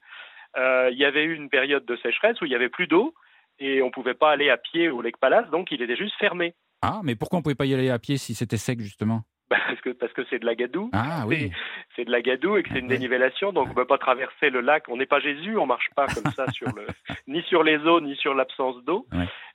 Euh, 0.56 0.90
il 0.92 0.98
y 0.98 1.04
avait 1.04 1.24
eu 1.24 1.34
une 1.34 1.48
période 1.48 1.84
de 1.86 1.96
sécheresse 1.96 2.40
où 2.40 2.44
il 2.44 2.48
n'y 2.48 2.56
avait 2.56 2.68
plus 2.68 2.88
d'eau 2.88 3.14
et 3.58 3.80
on 3.80 3.86
ne 3.86 3.92
pouvait 3.92 4.14
pas 4.14 4.32
aller 4.32 4.50
à 4.50 4.56
pied 4.56 4.90
au 4.90 5.02
Lake 5.02 5.18
Palace, 5.18 5.48
donc 5.50 5.70
il 5.70 5.80
était 5.82 5.96
juste 5.96 6.16
fermé. 6.18 6.54
Ah, 6.82 7.00
mais 7.04 7.14
pourquoi 7.16 7.36
on 7.38 7.40
ne 7.40 7.42
pouvait 7.44 7.54
pas 7.54 7.66
y 7.66 7.74
aller 7.74 7.90
à 7.90 7.98
pied 7.98 8.18
si 8.18 8.34
c'était 8.34 8.56
sec, 8.58 8.80
justement? 8.80 9.24
Parce 9.68 9.80
que 9.80 9.90
parce 9.90 10.12
que 10.12 10.22
c'est 10.30 10.38
de 10.38 10.46
la 10.46 10.54
gadoue. 10.54 10.90
Ah 10.92 11.24
oui. 11.26 11.50
C'est 11.96 12.04
de 12.04 12.10
la 12.10 12.22
gadoue 12.22 12.56
et 12.56 12.62
que 12.62 12.70
c'est 12.72 12.78
une 12.78 12.88
dénivellation, 12.88 13.52
donc 13.52 13.66
on 13.66 13.70
ne 13.70 13.74
peut 13.74 13.86
pas 13.86 13.98
traverser 13.98 14.50
le 14.50 14.60
lac. 14.60 14.84
On 14.88 14.96
n'est 14.96 15.06
pas 15.06 15.20
Jésus, 15.20 15.56
on 15.56 15.66
marche 15.66 15.88
pas 15.94 16.06
comme 16.06 16.32
ça 16.32 16.50
sur 16.52 16.68
le 16.74 16.86
ni 17.26 17.42
sur 17.42 17.62
les 17.62 17.78
eaux 17.78 18.00
ni 18.00 18.16
sur 18.16 18.34
l'absence 18.34 18.82
d'eau. 18.84 19.06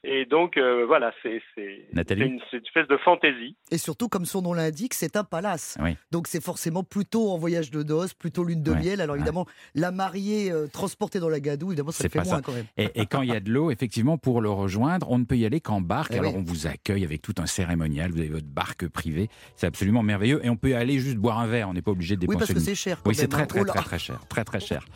Et 0.03 0.25
donc 0.25 0.57
euh, 0.57 0.85
voilà, 0.85 1.11
c'est 1.23 1.41
une, 1.57 2.39
espèce 2.53 2.87
de 2.87 2.97
fantaisie. 2.97 3.55
Et 3.71 3.77
surtout, 3.77 4.07
comme 4.07 4.25
son 4.25 4.41
nom 4.41 4.53
l'indique, 4.53 4.93
c'est 4.93 5.15
un 5.17 5.23
palace. 5.23 5.77
Donc 6.11 6.27
c'est 6.27 6.43
forcément 6.43 6.83
plutôt 6.83 7.31
en 7.31 7.37
voyage 7.37 7.71
de 7.71 7.83
noces, 7.83 8.13
plutôt 8.13 8.43
lune 8.43 8.63
de 8.63 8.73
miel. 8.73 9.01
Alors 9.01 9.15
évidemment, 9.15 9.45
la 9.75 9.91
mariée 9.91 10.51
euh, 10.51 10.67
transportée 10.67 11.19
dans 11.19 11.29
la 11.29 11.39
gadoue, 11.39 11.71
évidemment, 11.71 11.91
ça 11.91 12.07
fait 12.09 12.23
moins 12.23 12.41
quand 12.41 12.53
même. 12.53 12.65
Et, 12.77 13.05
quand 13.07 13.21
il 13.21 13.29
y 13.29 13.35
a 13.35 13.39
de 13.39 13.49
l'eau, 13.49 13.71
effectivement, 13.71 14.17
pour 14.17 14.41
le 14.41 14.49
rejoindre, 14.49 15.09
on 15.09 15.17
ne 15.17 15.25
peut 15.25 15.37
y 15.37 15.45
aller 15.45 15.61
qu'en 15.61 15.81
barque. 15.81 16.11
Eh 16.13 16.19
alors 16.19 16.35
on 16.35 16.43
vous 16.43 16.67
accueille 16.67 17.03
avec 17.03 17.21
tout 17.21 17.35
un 17.37 17.45
cérémonial. 17.45 18.11
Vous 18.11 18.19
avez 18.19 18.29
votre 18.29 18.47
barque 18.47 18.87
privée. 18.87 19.29
C'est 19.55 19.67
absolument 19.67 19.86
merveilleux. 19.91 20.45
Et 20.45 20.49
on 20.49 20.55
peut 20.55 20.75
aller 20.75 20.99
juste 20.99 21.17
boire 21.17 21.39
un 21.39 21.47
verre, 21.47 21.69
on 21.69 21.73
n'est 21.73 21.81
pas 21.81 21.91
obligé 21.91 22.15
de 22.15 22.21
dépenser. 22.21 22.35
Oui, 22.35 22.39
parce 22.39 22.53
que 22.53 22.59
c'est 22.59 22.75
cher. 22.75 23.01
Oui, 23.05 23.15
c'est 23.15 23.27
très, 23.27 23.43
hein. 23.43 23.45
très, 23.45 23.63
très, 23.63 23.81
très, 23.81 23.99
cher. 23.99 24.19
Très, 24.29 24.43
très 24.43 24.59
cher. 24.59 24.85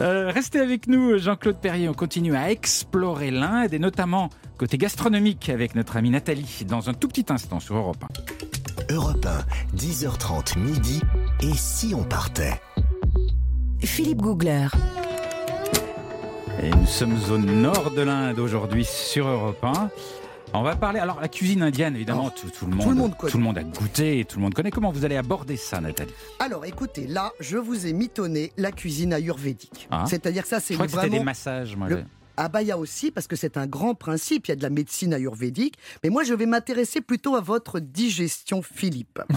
Euh, 0.00 0.30
restez 0.32 0.58
avec 0.58 0.88
nous, 0.88 1.18
Jean-Claude 1.18 1.60
Perrier. 1.60 1.88
On 1.88 1.94
continue 1.94 2.34
à 2.34 2.50
explorer 2.50 3.30
l'Inde 3.30 3.72
et 3.72 3.78
notamment 3.78 4.28
côté 4.58 4.76
gastronomique 4.76 5.48
avec 5.48 5.76
notre 5.76 5.96
amie 5.96 6.10
Nathalie 6.10 6.64
dans 6.66 6.90
un 6.90 6.94
tout 6.94 7.06
petit 7.06 7.26
instant 7.28 7.60
sur 7.60 7.76
Europe 7.76 8.04
1. 8.90 8.94
Europe 8.94 9.24
1, 9.24 9.76
10h30 9.76 10.58
midi. 10.58 11.00
Et 11.42 11.54
si 11.54 11.94
on 11.94 12.02
partait? 12.02 12.60
Philippe 13.80 14.22
Googler. 14.22 14.66
Et 16.62 16.70
nous 16.70 16.86
sommes 16.86 17.18
au 17.30 17.38
nord 17.38 17.90
de 17.90 18.02
l'Inde 18.02 18.38
aujourd'hui 18.38 18.84
sur 18.84 19.28
Europe 19.28 19.62
1. 19.62 19.90
On 20.56 20.62
va 20.62 20.76
parler. 20.76 21.00
Alors, 21.00 21.20
la 21.20 21.28
cuisine 21.28 21.62
indienne, 21.62 21.96
évidemment, 21.96 22.30
tout, 22.30 22.46
le 22.66 22.76
monde, 22.76 22.84
tout, 22.84 22.90
le 22.90 22.94
monde 22.94 23.14
tout 23.28 23.38
le 23.38 23.42
monde 23.42 23.58
a 23.58 23.64
goûté, 23.64 24.24
tout 24.24 24.38
le 24.38 24.42
monde 24.42 24.54
connaît. 24.54 24.70
Comment 24.70 24.92
vous 24.92 25.04
allez 25.04 25.16
aborder 25.16 25.56
ça, 25.56 25.80
Nathalie? 25.80 26.12
Alors, 26.38 26.64
écoutez, 26.64 27.08
là, 27.08 27.32
je 27.40 27.56
vous 27.56 27.86
ai 27.86 27.92
mitonné 27.92 28.52
la 28.56 28.70
cuisine 28.70 29.12
ayurvédique. 29.12 29.88
Ah. 29.90 30.04
C'est-à-dire 30.06 30.46
ça, 30.46 30.60
c'est 30.60 30.76
vraiment. 30.76 31.02
C'était 31.02 31.18
des 31.18 31.24
massages, 31.24 31.74
moi. 31.76 31.88
Bah 32.48 32.62
il 32.62 32.68
y 32.68 32.72
a 32.72 32.78
aussi, 32.78 33.10
parce 33.10 33.26
que 33.26 33.36
c'est 33.36 33.56
un 33.56 33.66
grand 33.66 33.94
principe, 33.94 34.46
il 34.46 34.50
y 34.50 34.52
a 34.52 34.56
de 34.56 34.62
la 34.62 34.70
médecine 34.70 35.14
ayurvédique, 35.14 35.76
mais 36.02 36.10
moi 36.10 36.24
je 36.24 36.34
vais 36.34 36.46
m'intéresser 36.46 37.00
plutôt 37.00 37.36
à 37.36 37.40
votre 37.40 37.80
digestion, 37.80 38.62
Philippe. 38.62 39.20
Ouais. 39.30 39.36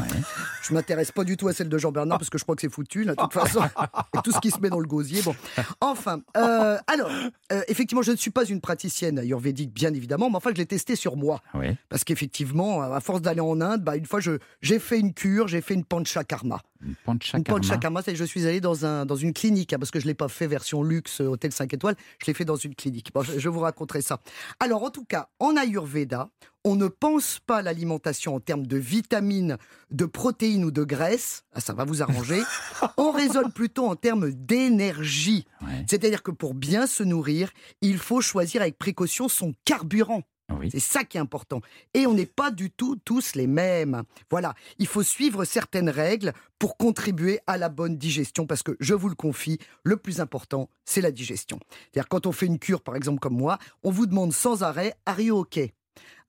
Je 0.63 0.73
m'intéresse 0.73 1.11
pas 1.11 1.23
du 1.23 1.37
tout 1.37 1.47
à 1.47 1.53
celle 1.53 1.69
de 1.69 1.77
Jean-Bernard, 1.77 2.17
parce 2.17 2.29
que 2.29 2.37
je 2.37 2.43
crois 2.43 2.55
que 2.55 2.61
c'est 2.61 2.71
foutu, 2.71 3.05
de 3.05 3.13
toute 3.13 3.33
façon, 3.33 3.61
et 4.15 4.21
tout 4.23 4.31
ce 4.31 4.39
qui 4.39 4.51
se 4.51 4.59
met 4.59 4.69
dans 4.69 4.79
le 4.79 4.87
gosier. 4.87 5.21
Bon, 5.21 5.35
enfin, 5.81 6.21
euh, 6.35 6.77
alors, 6.87 7.09
euh, 7.51 7.61
effectivement, 7.67 8.01
je 8.01 8.11
ne 8.11 8.17
suis 8.17 8.31
pas 8.31 8.45
une 8.45 8.61
praticienne 8.61 9.19
ayurvédique, 9.19 9.73
bien 9.73 9.93
évidemment, 9.93 10.29
mais 10.29 10.37
enfin, 10.37 10.51
je 10.53 10.57
l'ai 10.57 10.65
testé 10.65 10.95
sur 10.95 11.15
moi. 11.15 11.41
Parce 11.89 12.03
qu'effectivement, 12.03 12.81
à 12.81 12.99
force 12.99 13.21
d'aller 13.21 13.41
en 13.41 13.61
Inde, 13.61 13.83
bah, 13.83 13.95
une 13.95 14.05
fois, 14.05 14.19
j'ai 14.61 14.79
fait 14.79 14.99
une 14.99 15.13
cure, 15.13 15.47
j'ai 15.47 15.61
fait 15.61 15.73
une 15.73 15.85
panchakarma. 15.85 16.61
Une 16.81 16.95
panchakarma. 17.03 18.01
c'est 18.01 18.15
je 18.15 18.23
suis 18.23 18.45
allé 18.45 18.61
dans, 18.61 18.85
un, 18.85 19.05
dans 19.05 19.15
une 19.15 19.33
clinique, 19.33 19.73
hein, 19.73 19.79
parce 19.79 19.91
que 19.91 19.99
je 19.99 20.05
ne 20.05 20.09
l'ai 20.09 20.15
pas 20.15 20.27
fait 20.27 20.47
version 20.47 20.83
luxe, 20.83 21.21
euh, 21.21 21.27
hôtel 21.27 21.51
5 21.51 21.73
étoiles, 21.73 21.95
je 22.19 22.27
l'ai 22.27 22.33
fait 22.33 22.45
dans 22.45 22.55
une 22.55 22.75
clinique. 22.75 23.11
je, 23.37 23.49
vous 23.49 23.59
raconterai 23.59 24.01
ça. 24.01 24.19
Alors, 24.59 24.83
en 24.83 24.89
tout 24.89 25.05
cas, 25.05 25.29
en 25.39 25.55
Ayurveda, 25.55 26.29
on 26.63 26.75
ne 26.75 26.87
pense 26.87 27.39
pas 27.39 27.61
l'alimentation 27.61 28.35
en 28.35 28.39
termes 28.39 28.67
de 28.67 28.77
vitamines, 28.77 29.57
de 29.91 30.05
protéines 30.05 30.65
ou 30.65 30.71
de 30.71 30.83
graisses. 30.83 31.43
Ah, 31.53 31.61
ça 31.61 31.73
va 31.73 31.85
vous 31.85 32.01
arranger. 32.01 32.41
on 32.97 33.11
raisonne 33.11 33.51
plutôt 33.51 33.87
en 33.87 33.95
termes 33.95 34.31
d'énergie. 34.31 35.45
C'est-à-dire 35.87 36.23
que 36.23 36.31
pour 36.31 36.53
bien 36.53 36.85
se 36.87 37.03
nourrir, 37.03 37.51
il 37.81 37.97
faut 37.97 38.21
choisir 38.21 38.61
avec 38.61 38.77
précaution 38.77 39.29
son 39.29 39.53
carburant. 39.63 40.23
C'est 40.71 40.79
ça 40.79 41.03
qui 41.03 41.17
est 41.17 41.21
important. 41.21 41.61
Et 41.93 42.07
on 42.07 42.13
n'est 42.13 42.25
pas 42.25 42.51
du 42.51 42.71
tout 42.71 42.95
tous 43.03 43.35
les 43.35 43.47
mêmes. 43.47 44.03
Voilà, 44.29 44.53
il 44.79 44.87
faut 44.87 45.03
suivre 45.03 45.45
certaines 45.45 45.89
règles 45.89 46.33
pour 46.59 46.77
contribuer 46.77 47.39
à 47.47 47.57
la 47.57 47.69
bonne 47.69 47.97
digestion, 47.97 48.47
parce 48.47 48.63
que 48.63 48.75
je 48.79 48.93
vous 48.93 49.09
le 49.09 49.15
confie, 49.15 49.59
le 49.83 49.97
plus 49.97 50.19
important, 50.19 50.69
c'est 50.85 51.01
la 51.01 51.11
digestion. 51.11 51.59
C'est-à-dire 51.69 52.07
quand 52.07 52.25
on 52.25 52.31
fait 52.31 52.47
une 52.47 52.59
cure, 52.59 52.81
par 52.81 52.95
exemple 52.95 53.19
comme 53.19 53.37
moi, 53.37 53.59
on 53.83 53.91
vous 53.91 54.07
demande 54.07 54.33
sans 54.33 54.63
arrêt, 54.63 54.95
are 55.05 55.19
you 55.19 55.37
okay? 55.37 55.73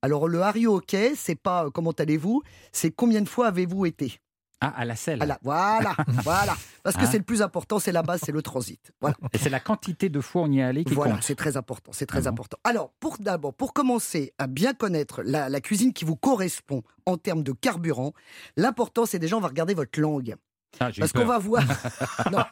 Alors 0.02 0.28
le 0.28 0.40
are 0.42 0.56
you 0.56 0.72
okay, 0.74 1.14
c'est 1.16 1.34
pas 1.34 1.66
euh, 1.66 1.70
comment 1.70 1.92
allez-vous, 1.92 2.42
c'est 2.72 2.90
combien 2.90 3.20
de 3.20 3.28
fois 3.28 3.48
avez-vous 3.48 3.86
été? 3.86 4.20
Ah, 4.60 4.72
à 4.76 4.84
la 4.84 4.96
selle. 4.96 5.22
À 5.22 5.26
la- 5.26 5.38
voilà, 5.42 5.94
voilà. 6.24 6.56
Parce 6.82 6.96
que 6.96 7.02
Ah. 7.04 7.06
c'est 7.06 7.18
le 7.18 7.24
plus 7.24 7.42
important, 7.42 7.78
c'est 7.78 7.92
la 7.92 8.02
base, 8.02 8.20
c'est 8.24 8.32
le 8.32 8.42
transit. 8.42 8.80
Voilà. 9.00 9.16
Et 9.32 9.38
c'est 9.38 9.50
la 9.50 9.60
quantité 9.60 10.08
de 10.08 10.20
fois 10.20 10.42
on 10.42 10.50
y 10.50 10.58
est 10.58 10.62
allé 10.64 10.84
qui 10.84 10.94
Voilà, 10.94 11.12
compte. 11.14 11.22
c'est 11.22 11.36
très 11.36 11.56
important, 11.56 11.92
c'est 11.94 12.06
très 12.06 12.18
Ah 12.18 12.22
bon 12.22 12.28
important. 12.30 12.56
Alors, 12.64 12.90
pour 12.98 13.18
d'abord, 13.18 13.54
pour 13.54 13.72
commencer 13.72 14.32
à 14.38 14.48
bien 14.48 14.74
connaître 14.74 15.22
la, 15.22 15.48
la 15.48 15.60
cuisine 15.60 15.92
qui 15.92 16.04
vous 16.04 16.16
correspond 16.16 16.82
en 17.06 17.16
termes 17.16 17.44
de 17.44 17.52
carburant, 17.52 18.12
l'important, 18.56 19.06
c'est 19.06 19.20
déjà, 19.20 19.36
on 19.36 19.40
va 19.40 19.48
regarder 19.48 19.74
votre 19.74 20.00
langue. 20.00 20.34
Ah, 20.80 20.90
Parce 20.98 21.12
qu'on 21.12 21.24
va 21.24 21.38
voir. 21.38 21.62
non. 22.32 22.42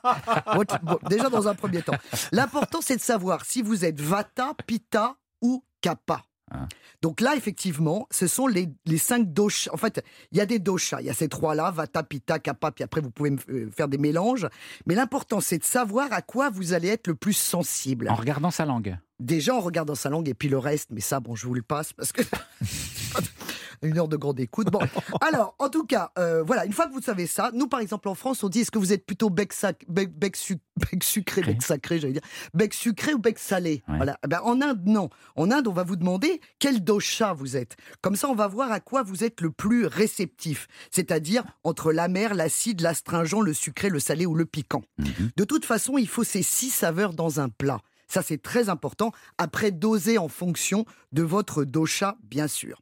Votre- 0.54 0.80
bon, 0.82 0.98
déjà, 1.08 1.28
dans 1.28 1.48
un 1.48 1.54
premier 1.54 1.82
temps. 1.82 1.96
L'important, 2.32 2.78
c'est 2.80 2.96
de 2.96 3.00
savoir 3.02 3.44
si 3.44 3.62
vous 3.62 3.84
êtes 3.84 4.00
Vata, 4.00 4.54
Pitta 4.66 5.16
ou 5.42 5.64
Kappa. 5.80 6.22
Ah. 6.50 6.68
Donc 7.02 7.20
là, 7.20 7.34
effectivement, 7.36 8.06
ce 8.10 8.26
sont 8.26 8.46
les, 8.46 8.68
les 8.84 8.98
cinq 8.98 9.32
doshas. 9.32 9.70
En 9.72 9.76
fait, 9.76 10.02
il 10.30 10.38
y 10.38 10.40
a 10.40 10.46
des 10.46 10.58
doshas. 10.58 11.00
Il 11.00 11.06
y 11.06 11.10
a 11.10 11.14
ces 11.14 11.28
trois-là, 11.28 11.70
Vata, 11.70 12.02
Pitta, 12.02 12.38
Kappa, 12.38 12.70
puis 12.70 12.84
après, 12.84 13.00
vous 13.00 13.10
pouvez 13.10 13.36
euh, 13.48 13.70
faire 13.70 13.88
des 13.88 13.98
mélanges. 13.98 14.46
Mais 14.86 14.94
l'important, 14.94 15.40
c'est 15.40 15.58
de 15.58 15.64
savoir 15.64 16.12
à 16.12 16.22
quoi 16.22 16.50
vous 16.50 16.72
allez 16.72 16.88
être 16.88 17.08
le 17.08 17.14
plus 17.14 17.32
sensible. 17.32 18.08
En 18.08 18.14
regardant 18.14 18.50
sa 18.50 18.64
langue. 18.64 18.96
Déjà 19.18 19.54
en 19.54 19.60
regardant 19.60 19.94
sa 19.94 20.10
langue 20.10 20.28
et 20.28 20.34
puis 20.34 20.48
le 20.48 20.58
reste, 20.58 20.90
mais 20.92 21.00
ça, 21.00 21.20
bon, 21.20 21.34
je 21.34 21.46
vous 21.46 21.54
le 21.54 21.62
passe 21.62 21.92
parce 21.92 22.12
que. 22.12 22.22
Une 23.82 23.98
heure 23.98 24.08
de 24.08 24.16
grande 24.16 24.40
écoute. 24.40 24.68
Bon, 24.70 24.80
alors, 25.20 25.54
en 25.58 25.68
tout 25.68 25.84
cas, 25.86 26.10
euh, 26.18 26.42
voilà, 26.42 26.64
une 26.66 26.72
fois 26.72 26.86
que 26.86 26.92
vous 26.92 27.02
savez 27.02 27.26
ça, 27.26 27.50
nous, 27.54 27.66
par 27.68 27.80
exemple, 27.80 28.08
en 28.08 28.14
France, 28.14 28.42
on 28.44 28.48
dit 28.48 28.60
est-ce 28.60 28.70
que 28.70 28.78
vous 28.78 28.92
êtes 28.92 29.04
plutôt 29.06 29.30
bec, 29.30 29.52
sac, 29.52 29.84
bec, 29.88 30.16
bec, 30.16 30.36
suc- 30.36 30.60
bec 30.90 31.02
sucré, 31.04 31.42
bec 31.42 31.62
sacré, 31.62 31.98
j'allais 31.98 32.14
dire, 32.14 32.22
bec 32.54 32.74
sucré 32.74 33.14
ou 33.14 33.18
bec 33.18 33.38
salé? 33.38 33.82
Ouais. 33.88 33.96
Voilà. 33.96 34.18
Eh 34.24 34.28
ben, 34.28 34.40
en 34.44 34.60
Inde, 34.62 34.82
non. 34.86 35.10
En 35.36 35.50
Inde, 35.50 35.68
on 35.68 35.72
va 35.72 35.82
vous 35.84 35.96
demander 35.96 36.40
quel 36.58 36.82
dosha 36.82 37.32
vous 37.32 37.56
êtes. 37.56 37.76
Comme 38.02 38.16
ça, 38.16 38.28
on 38.28 38.34
va 38.34 38.46
voir 38.48 38.70
à 38.72 38.80
quoi 38.80 39.02
vous 39.02 39.24
êtes 39.24 39.40
le 39.40 39.50
plus 39.50 39.86
réceptif, 39.86 40.68
c'est-à-dire 40.90 41.44
entre 41.64 41.92
l'amer, 41.92 42.34
l'acide, 42.34 42.80
l'astringent, 42.80 43.40
le 43.40 43.52
sucré, 43.52 43.88
le 43.90 44.00
salé 44.00 44.26
ou 44.26 44.34
le 44.34 44.44
piquant. 44.46 44.82
Mhm. 44.98 45.30
De 45.36 45.44
toute 45.44 45.64
façon, 45.64 45.98
il 45.98 46.08
faut 46.08 46.24
ces 46.24 46.42
six 46.42 46.70
saveurs 46.70 47.12
dans 47.12 47.40
un 47.40 47.48
plat. 47.48 47.80
Ça, 48.08 48.22
c'est 48.22 48.40
très 48.40 48.68
important. 48.68 49.12
Après, 49.38 49.70
doser 49.70 50.18
en 50.18 50.28
fonction 50.28 50.84
de 51.12 51.22
votre 51.22 51.64
dosha, 51.64 52.16
bien 52.22 52.46
sûr. 52.48 52.80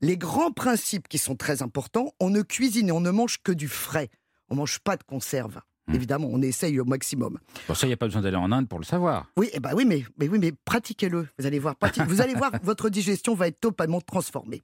Les 0.00 0.16
grands 0.18 0.50
principes 0.52 1.08
qui 1.08 1.18
sont 1.18 1.36
très 1.36 1.62
importants, 1.62 2.12
on 2.20 2.30
ne 2.30 2.42
cuisine 2.42 2.88
et 2.88 2.92
on 2.92 3.00
ne 3.00 3.10
mange 3.10 3.38
que 3.42 3.52
du 3.52 3.68
frais. 3.68 4.10
On 4.48 4.56
mange 4.56 4.78
pas 4.80 4.96
de 4.96 5.02
conserve. 5.04 5.60
Hmm. 5.86 5.94
Évidemment, 5.94 6.28
on 6.30 6.40
essaye 6.42 6.80
au 6.80 6.84
maximum. 6.84 7.38
Bon, 7.68 7.74
ça, 7.74 7.86
il 7.86 7.90
n'y 7.90 7.94
a 7.94 7.96
pas 7.98 8.06
besoin 8.06 8.22
d'aller 8.22 8.36
en 8.36 8.50
Inde 8.52 8.68
pour 8.68 8.78
le 8.78 8.84
savoir. 8.84 9.26
Oui, 9.36 9.50
eh 9.52 9.60
ben 9.60 9.72
oui, 9.74 9.84
mais, 9.84 10.02
mais 10.18 10.28
oui, 10.28 10.38
mais 10.38 10.52
pratiquez-le. 10.64 11.28
Vous 11.38 11.46
allez 11.46 11.58
voir, 11.58 11.74
prati- 11.76 12.02
vous 12.06 12.20
allez 12.20 12.34
voir, 12.34 12.50
votre 12.62 12.88
digestion 12.88 13.34
va 13.34 13.48
être 13.48 13.60
totalement 13.60 14.00
transformée. 14.00 14.62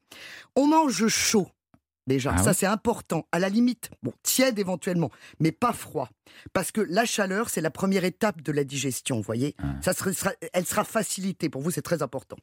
On 0.57 0.67
mange 0.67 1.07
chaud. 1.09 1.49
Déjà, 2.07 2.33
Ah 2.35 2.43
ça 2.43 2.51
oui 2.51 2.57
c'est 2.59 2.67
important. 2.67 3.27
À 3.31 3.39
la 3.39 3.49
limite, 3.51 3.91
bon, 4.03 4.13
tiède 4.23 4.59
éventuellement, 4.59 5.11
mais 5.39 5.53
pas 5.53 5.73
froid. 5.73 6.09
Parce 6.53 6.73
que 6.73 6.81
la 6.81 7.05
chaleur, 7.05 7.49
c'est 7.51 7.61
la 7.61 7.71
première 7.71 8.05
étape 8.05 8.43
de 8.43 8.53
la 8.53 8.65
digestion, 8.65 9.17
vous 9.17 9.23
voyez. 9.23 9.55
Ah. 9.63 9.67
Ça 9.83 9.93
sera- 9.93 10.33
elle 10.53 10.67
sera 10.67 10.85
facilitée. 10.85 11.49
Pour 11.49 11.63
vous, 11.63 11.71
c'est 11.71 11.83
très 11.83 12.03
important. 12.03 12.37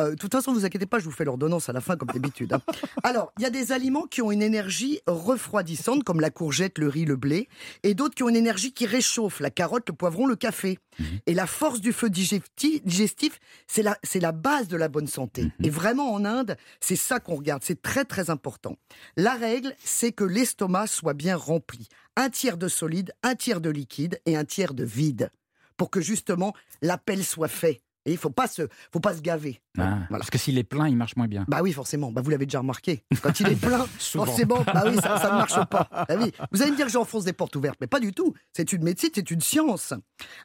Euh, 0.00 0.10
de 0.10 0.14
toute 0.16 0.32
façon, 0.32 0.52
vous 0.52 0.64
inquiétez 0.64 0.86
pas, 0.86 0.98
je 0.98 1.04
vous 1.04 1.10
fais 1.10 1.24
l'ordonnance 1.24 1.68
à 1.68 1.72
la 1.72 1.80
fin, 1.80 1.96
comme 1.96 2.08
d'habitude. 2.12 2.52
hein. 2.52 2.60
Alors, 3.02 3.32
il 3.38 3.42
y 3.42 3.46
a 3.46 3.50
des 3.50 3.72
aliments 3.72 4.06
qui 4.06 4.22
ont 4.22 4.30
une 4.32 4.42
énergie 4.42 5.00
refroidissante, 5.06 6.04
comme 6.04 6.20
la 6.20 6.30
courgette, 6.30 6.78
le 6.78 6.88
riz, 6.88 7.04
le 7.04 7.16
blé, 7.16 7.48
et 7.82 7.94
d'autres 7.94 8.14
qui 8.14 8.22
ont 8.22 8.28
une 8.28 8.36
énergie 8.36 8.72
qui 8.72 8.86
réchauffe, 8.86 9.40
la 9.40 9.50
carotte, 9.50 9.88
le 9.88 9.94
poivron, 9.94 10.26
le 10.26 10.36
café. 10.36 10.78
Et 11.26 11.32
la 11.34 11.46
force 11.46 11.80
du 11.80 11.92
feu 11.92 12.08
digesti- 12.10 12.82
digestif, 12.84 13.40
c'est 13.66 13.82
la, 13.82 13.96
c'est 14.02 14.20
la 14.20 14.32
base 14.32 14.68
de 14.68 14.76
la 14.76 14.88
bonne 14.88 15.06
santé. 15.06 15.50
Et 15.64 15.70
vraiment, 15.70 16.12
en 16.12 16.24
Inde, 16.26 16.56
c'est 16.80 16.96
ça 16.96 17.18
qu'on 17.18 17.36
regarde. 17.36 17.62
C'est 17.64 17.80
très, 17.80 18.04
très 18.04 18.28
important. 18.28 18.76
La 19.16 19.34
règle, 19.34 19.74
c'est 19.82 20.12
que 20.12 20.24
l'estomac 20.24 20.86
soit 20.88 21.14
bien 21.14 21.36
rempli. 21.36 21.88
Un 22.16 22.28
tiers 22.30 22.56
de 22.58 22.68
solide, 22.68 23.12
un 23.22 23.34
tiers 23.34 23.60
de 23.60 23.70
liquide 23.70 24.20
et 24.26 24.36
un 24.36 24.44
tiers 24.44 24.74
de 24.74 24.84
vide. 24.84 25.30
Pour 25.76 25.90
que 25.90 26.00
justement, 26.00 26.52
l'appel 26.82 27.24
soit 27.24 27.48
fait. 27.48 27.82
Et 28.04 28.10
il 28.10 28.18
faut 28.18 28.30
pas 28.30 28.48
se, 28.48 28.62
faut 28.92 28.98
pas 29.00 29.14
se 29.14 29.20
gaver. 29.20 29.60
Ah, 29.78 29.80
Voilà. 29.80 30.06
Parce 30.10 30.28
que 30.28 30.36
s'il 30.36 30.58
est 30.58 30.64
plein, 30.64 30.88
il 30.88 30.96
marche 30.96 31.14
moins 31.16 31.28
bien. 31.28 31.44
Bah 31.48 31.60
oui, 31.62 31.72
forcément. 31.72 32.10
Bah 32.10 32.20
vous 32.20 32.30
l'avez 32.30 32.46
déjà 32.46 32.58
remarqué. 32.58 33.04
Quand 33.22 33.38
il 33.40 33.48
est 33.52 33.56
plein, 33.56 33.86
forcément, 33.98 34.62
bah 34.64 34.82
oui, 34.86 34.96
ça, 34.96 35.18
ça 35.18 35.30
ne 35.30 35.36
marche 35.36 35.64
pas. 35.70 35.88
Bah 36.08 36.16
oui. 36.20 36.32
Vous 36.50 36.62
allez 36.62 36.72
me 36.72 36.76
dire 36.76 36.86
que 36.86 36.92
j'enfonce 36.92 37.24
des 37.24 37.32
portes 37.32 37.54
ouvertes, 37.56 37.78
mais 37.80 37.86
pas 37.86 38.00
du 38.00 38.12
tout. 38.12 38.34
C'est 38.52 38.72
une 38.72 38.82
médecine, 38.82 39.10
c'est 39.14 39.30
une 39.30 39.40
science. 39.40 39.94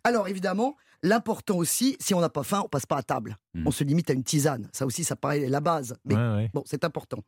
Alors 0.04 0.28
évidemment, 0.28 0.78
l'important 1.02 1.58
aussi, 1.58 1.98
si 2.00 2.14
on 2.14 2.22
n'a 2.22 2.30
pas 2.30 2.44
faim, 2.44 2.62
on 2.64 2.70
passe 2.70 2.86
pas 2.86 2.98
à 2.98 3.04
table. 3.04 3.38
Mm. 3.56 3.64
On 3.68 3.72
se 3.72 3.84
limite 3.84 4.10
à 4.12 4.14
une 4.14 4.24
tisane. 4.24 4.70
Ça 4.72 4.86
aussi, 4.86 5.04
ça 5.04 5.16
paraît 5.16 5.40
la 5.50 5.60
base. 5.60 5.98
Mais 6.06 6.16
Ouais, 6.16 6.36
ouais. 6.36 6.52
Bon, 6.54 6.62
c'est 6.66 6.86
important. 6.86 7.24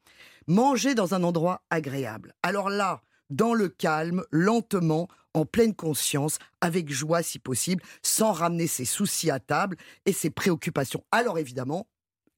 Manger 0.48 0.94
dans 0.94 1.16
un 1.16 1.24
endroit 1.24 1.64
agréable. 1.72 2.34
Alors 2.44 2.70
là, 2.70 3.02
dans 3.30 3.54
le 3.54 3.70
calme, 3.70 4.24
lentement, 4.32 5.08
en 5.34 5.46
pleine 5.46 5.76
conscience, 5.76 6.40
avec 6.62 6.92
joie 6.92 7.22
si 7.24 7.38
possible, 7.40 7.84
sans 8.02 8.32
ramener 8.32 8.68
ses 8.68 8.86
soucis 8.86 9.30
à 9.30 9.40
table 9.40 9.78
et 10.06 10.14
ses 10.14 10.30
préoccupations. 10.30 11.04
Alors 11.12 11.38
évidemment, 11.38 11.88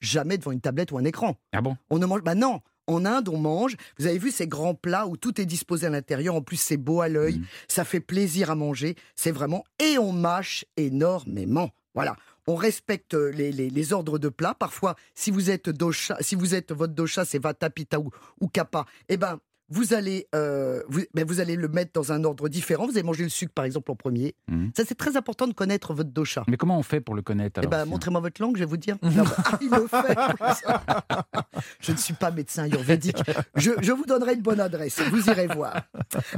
jamais 0.01 0.37
devant 0.37 0.51
une 0.51 0.61
tablette 0.61 0.91
ou 0.91 0.97
un 0.97 1.05
écran. 1.05 1.37
Ah 1.53 1.61
bon? 1.61 1.77
On 1.89 1.99
ne 1.99 2.05
mange. 2.05 2.21
Bah 2.21 2.35
non. 2.35 2.59
En 2.87 3.05
Inde, 3.05 3.29
on 3.29 3.37
mange. 3.37 3.77
Vous 3.97 4.07
avez 4.07 4.17
vu 4.17 4.31
ces 4.31 4.47
grands 4.47 4.73
plats 4.73 5.07
où 5.07 5.15
tout 5.15 5.39
est 5.39 5.45
disposé 5.45 5.87
à 5.87 5.89
l'intérieur. 5.89 6.35
En 6.35 6.41
plus, 6.41 6.57
c'est 6.57 6.75
beau 6.77 6.99
à 6.99 7.07
l'œil. 7.07 7.37
Mhm. 7.37 7.45
Ça 7.69 7.85
fait 7.85 7.99
plaisir 8.01 8.49
à 8.51 8.55
manger. 8.55 8.95
C'est 9.15 9.31
vraiment. 9.31 9.63
Et 9.79 9.97
on 9.97 10.11
mâche 10.11 10.65
énormément. 10.75 11.69
Voilà. 11.93 12.15
On 12.47 12.55
respecte 12.55 13.13
les, 13.13 13.51
les- 13.51 13.69
les 13.69 13.93
ordres 13.93 14.17
de 14.19 14.29
plats. 14.29 14.55
Parfois, 14.55 14.95
si 15.13 15.29
vous 15.31 15.49
êtes 15.51 15.69
dosha, 15.69 16.17
si 16.21 16.35
vous 16.35 16.55
êtes 16.55 16.71
votre 16.73 16.93
dosha, 16.93 17.23
c'est 17.23 17.39
vata, 17.39 17.69
pitta 17.69 17.99
ou, 17.99 18.09
ou 18.41 18.47
kappa. 18.47 18.85
Eh 19.09 19.15
ben, 19.17 19.39
vous 19.71 19.93
allez, 19.93 20.27
euh, 20.35 20.83
vous, 20.89 21.01
ben, 21.13 21.25
vous 21.25 21.39
allez 21.39 21.55
le 21.55 21.67
mettre 21.69 21.91
dans 21.93 22.11
un 22.11 22.23
ordre 22.25 22.49
différent. 22.49 22.85
Vous 22.85 22.91
allez 22.93 23.03
manger 23.03 23.23
le 23.23 23.29
sucre, 23.29 23.53
par 23.53 23.65
exemple, 23.65 23.89
en 23.91 23.95
premier. 23.95 24.35
Mhm. 24.49 24.71
Ça, 24.75 24.83
c'est 24.85 24.95
très 24.97 25.15
important 25.17 25.47
de 25.47 25.53
connaître 25.53 25.93
votre 25.93 26.09
dosha. 26.11 26.43
Mais 26.47 26.57
comment 26.57 26.77
on 26.77 26.83
fait 26.83 26.99
pour 27.01 27.15
le 27.15 27.21
connaître 27.21 27.61
Eh 27.63 27.67
alors, 27.67 27.71
ben, 27.71 27.85
montrez-moi 27.85 28.19
votre 28.21 28.41
langue, 28.41 28.55
je 28.57 28.59
vais 28.59 28.65
vous 28.69 28.77
dire. 28.77 28.97
Non, 29.11 29.23
ah, 29.45 29.57
il 29.61 29.69
le 29.69 29.87
fait. 29.87 30.17
je 31.79 31.91
ne 31.91 31.97
suis 31.97 32.13
pas 32.13 32.31
médecin 32.31 32.63
ayurvédique. 32.63 33.17
Je, 33.55 33.71
je 33.81 33.91
vous 33.91 34.05
donnerai 34.05 34.33
une 34.33 34.41
bonne 34.41 34.59
adresse. 34.59 34.99
Vous 35.09 35.27
irez 35.29 35.47
voir. 35.47 35.81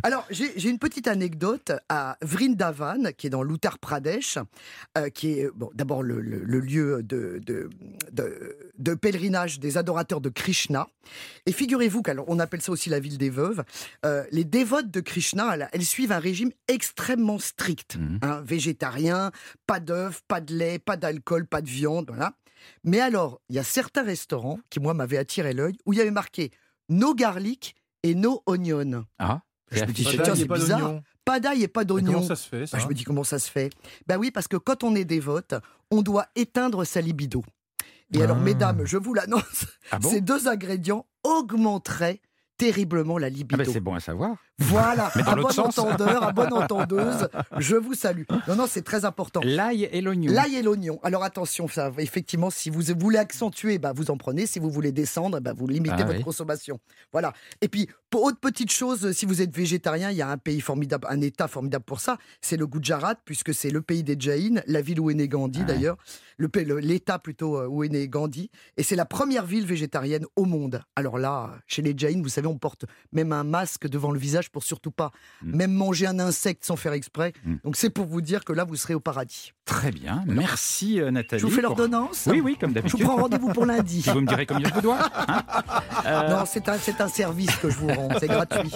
Alors, 0.03 0.25
j'ai 0.29 0.51
j'ai 0.57 0.69
une 0.69 0.79
petite 0.79 1.07
anecdote 1.07 1.71
à 1.89 2.17
Vrindavan, 2.21 3.11
qui 3.17 3.27
est 3.27 3.29
dans 3.29 3.43
l'Uttar 3.43 3.79
Pradesh, 3.79 4.37
euh, 4.97 5.09
qui 5.09 5.39
est 5.39 5.49
bon, 5.55 5.69
d'abord 5.73 6.03
le, 6.03 6.19
le- 6.21 6.43
le 6.43 6.59
lieu 6.59 7.01
de, 7.03 7.41
de, 7.45 7.69
de- 8.11 8.55
de 8.77 8.93
pèlerinage 8.93 9.59
des 9.59 9.77
adorateurs 9.77 10.21
de 10.21 10.29
Krishna. 10.29 10.87
Et 11.45 11.51
figurez-vous 11.51 12.01
qu'on 12.01 12.39
appelle 12.39 12.61
ça 12.61 12.71
aussi 12.71 12.89
la 12.89 12.99
ville 12.99 13.17
des 13.17 13.22
veuves. 13.29 13.63
Euh, 14.05 14.23
les 14.31 14.43
dévotes 14.43 14.89
de 14.91 14.99
Krishna, 14.99 15.53
elles, 15.55 15.69
elles 15.73 15.85
suivent 15.85 16.11
un 16.11 16.19
régime 16.19 16.51
extrêmement 16.67 17.39
strict. 17.39 17.97
Hein, 18.21 18.41
végétarien, 18.41 19.31
pas 19.67 19.79
d'œufs, 19.79 20.21
pas 20.27 20.41
de 20.41 20.53
lait, 20.55 20.79
pas 20.79 20.97
d'alcool, 20.97 21.45
pas 21.47 21.61
de 21.61 21.69
viande, 21.69 22.07
voilà. 22.09 22.33
Mais 22.83 22.99
alors, 23.01 23.41
il 23.49 23.55
y 23.55 23.59
a 23.59 23.63
certains 23.63 24.03
restaurants 24.03 24.59
qui, 24.69 24.79
moi, 24.79 24.93
m'avaient 24.93 25.17
attiré 25.17 25.53
l'œil, 25.53 25.75
où 25.85 25.93
il 25.93 25.97
y 25.97 26.01
avait 26.01 26.11
marqué 26.11 26.51
no 26.89 27.13
garlic 27.13 27.75
et 28.03 28.15
no 28.15 28.41
onion. 28.45 29.05
Ah 29.19 29.41
Je 29.71 29.81
me 29.81 29.91
dis, 29.91 30.03
tiens, 30.05 30.35
c'est 30.35 30.41
et 30.43 30.45
pas 30.45 30.55
bizarre. 30.55 30.79
d'oignon. 30.79 31.03
Pas 31.25 31.39
d'ail 31.39 31.63
et 31.63 31.67
pas 31.69 31.85
d'oignon. 31.85 32.13
Comment 32.13 32.27
ça 32.27 32.35
se 32.35 32.47
fait 32.49 32.67
ça 32.67 32.77
Bah, 32.77 32.83
je 32.83 32.87
me 32.89 32.93
dis 32.93 33.03
comment 33.05 33.23
ça 33.23 33.39
se 33.39 33.49
fait? 33.49 33.69
Ben 34.07 34.17
oui, 34.17 34.29
parce 34.31 34.47
que 34.49 34.57
quand 34.57 34.83
on 34.83 34.93
est 34.93 35.05
dévote, 35.05 35.55
on 35.89 36.01
doit 36.01 36.27
éteindre 36.35 36.83
sa 36.85 36.99
libido. 36.99 37.43
Et 38.13 38.21
alors, 38.21 38.37
Ah. 38.37 38.41
mesdames, 38.41 38.85
je 38.85 38.97
vous 38.97 39.13
l'annonce, 39.13 39.65
Ah 39.91 39.99
bon? 39.99 40.09
ces 40.11 40.19
deux 40.21 40.47
ingrédients 40.49 41.05
augmenteraient 41.23 42.21
terriblement 42.63 43.17
la 43.17 43.27
Ah 43.27 43.29
libido. 43.29 43.63
ben, 43.63 43.71
c'est 43.71 43.79
bon 43.79 43.93
à 43.93 43.99
savoir. 43.99 44.37
Voilà, 44.59 45.11
un 45.25 45.35
bon 45.35 45.49
sens. 45.49 45.79
entendeur, 45.79 46.23
un 46.23 46.31
bon 46.31 46.47
entendeuse, 46.53 47.27
je 47.57 47.75
vous 47.75 47.95
salue. 47.95 48.23
Non, 48.47 48.55
non, 48.55 48.65
c'est 48.67 48.83
très 48.83 49.03
important. 49.03 49.41
L'ail 49.43 49.83
et 49.91 50.01
l'oignon. 50.01 50.31
L'ail 50.31 50.55
et 50.55 50.61
l'oignon. 50.61 50.99
Alors 51.03 51.23
attention, 51.23 51.67
ça, 51.67 51.91
effectivement, 51.97 52.49
si 52.49 52.69
vous 52.69 52.81
voulez 52.99 53.17
accentuer, 53.17 53.79
bah, 53.79 53.93
vous 53.95 54.11
en 54.11 54.17
prenez. 54.17 54.45
Si 54.45 54.59
vous 54.59 54.69
voulez 54.69 54.91
descendre, 54.91 55.39
bah, 55.39 55.53
vous 55.55 55.67
limitez 55.67 55.95
Ah 55.97 56.03
votre 56.03 56.17
oui. 56.19 56.23
consommation. 56.23 56.79
Voilà. 57.11 57.33
Et 57.61 57.67
puis, 57.67 57.89
pour 58.09 58.23
autre 58.23 58.39
petite 58.39 58.71
chose, 58.71 59.11
si 59.13 59.25
vous 59.25 59.41
êtes 59.41 59.55
végétarien, 59.55 60.11
il 60.11 60.17
y 60.17 60.21
a 60.21 60.29
un 60.29 60.37
pays 60.37 60.61
formidable, 60.61 61.07
un 61.09 61.21
État 61.21 61.47
formidable 61.47 61.83
pour 61.83 61.99
ça. 61.99 62.17
C'est 62.41 62.57
le 62.57 62.67
Gujarat, 62.67 63.15
puisque 63.25 63.53
c'est 63.55 63.71
le 63.71 63.81
pays 63.81 64.03
des 64.03 64.15
Jains, 64.19 64.61
la 64.67 64.81
ville 64.81 64.99
où 64.99 65.09
est 65.09 65.15
né 65.15 65.27
Gandhi 65.27 65.61
Ah 65.63 65.65
d'ailleurs, 65.65 65.97
l'État 66.37 67.17
plutôt 67.19 67.57
euh, 67.57 67.67
où 67.67 67.83
est 67.83 67.89
né 67.89 68.07
Gandhi. 68.07 68.51
Et 68.77 68.83
c'est 68.83 68.95
la 68.95 69.05
première 69.05 69.45
ville 69.45 69.65
végétarienne 69.65 70.25
au 70.35 70.45
monde. 70.45 70.83
Alors 70.95 71.17
là, 71.17 71.55
chez 71.65 71.81
les 71.81 71.93
Jains, 71.97 72.21
vous 72.21 72.29
savez, 72.29 72.47
on 72.47 72.57
porte 72.59 72.85
même 73.11 73.31
un 73.31 73.43
masque 73.43 73.87
devant 73.87 74.11
le 74.11 74.19
visage 74.19 74.42
pour 74.49 74.63
surtout 74.63 74.91
pas 74.91 75.11
Mm. 75.43 75.55
même 75.57 75.71
manger 75.73 76.07
un 76.07 76.19
insecte 76.19 76.63
sans 76.65 76.75
faire 76.75 76.93
exprès. 76.93 77.33
Mm. 77.45 77.55
Donc 77.63 77.75
c'est 77.75 77.89
pour 77.89 78.05
vous 78.05 78.21
dire 78.21 78.43
que 78.45 78.53
là, 78.53 78.63
vous 78.63 78.75
serez 78.75 78.93
au 78.93 78.99
paradis. 78.99 79.51
Très 79.65 79.91
bien. 79.91 80.23
Merci 80.27 80.99
euh, 81.01 81.11
Nathalie. 81.11 81.41
Je 81.41 81.45
vous 81.45 81.51
fais 81.51 81.61
pour- 81.61 81.69
l'ordonnance 81.77 82.27
Oui, 82.29 82.41
oui, 82.41 82.57
comme 82.59 82.69
Je 82.71 82.75
d'habitude. 82.75 82.99
vous 83.01 83.05
prends 83.07 83.15
rendez-vous 83.21 83.49
pour 83.53 83.65
lundi. 83.65 84.03
Vous 84.13 84.21
me 84.21 84.27
direz 84.27 84.45
combien 84.45 84.67
je 84.69 84.73
vous 84.73 84.81
dois. 84.81 84.97
hein 85.27 85.41
Euh, 86.05 86.29
Non, 86.29 86.43
c'est 86.45 86.67
un, 86.67 86.77
c'est 86.77 86.99
un 87.01 87.07
service 87.07 87.55
que 87.57 87.69
je 87.69 87.77
vous 87.77 87.87
rends, 87.87 88.09
c'est 88.19 88.27
gratuit. 88.27 88.71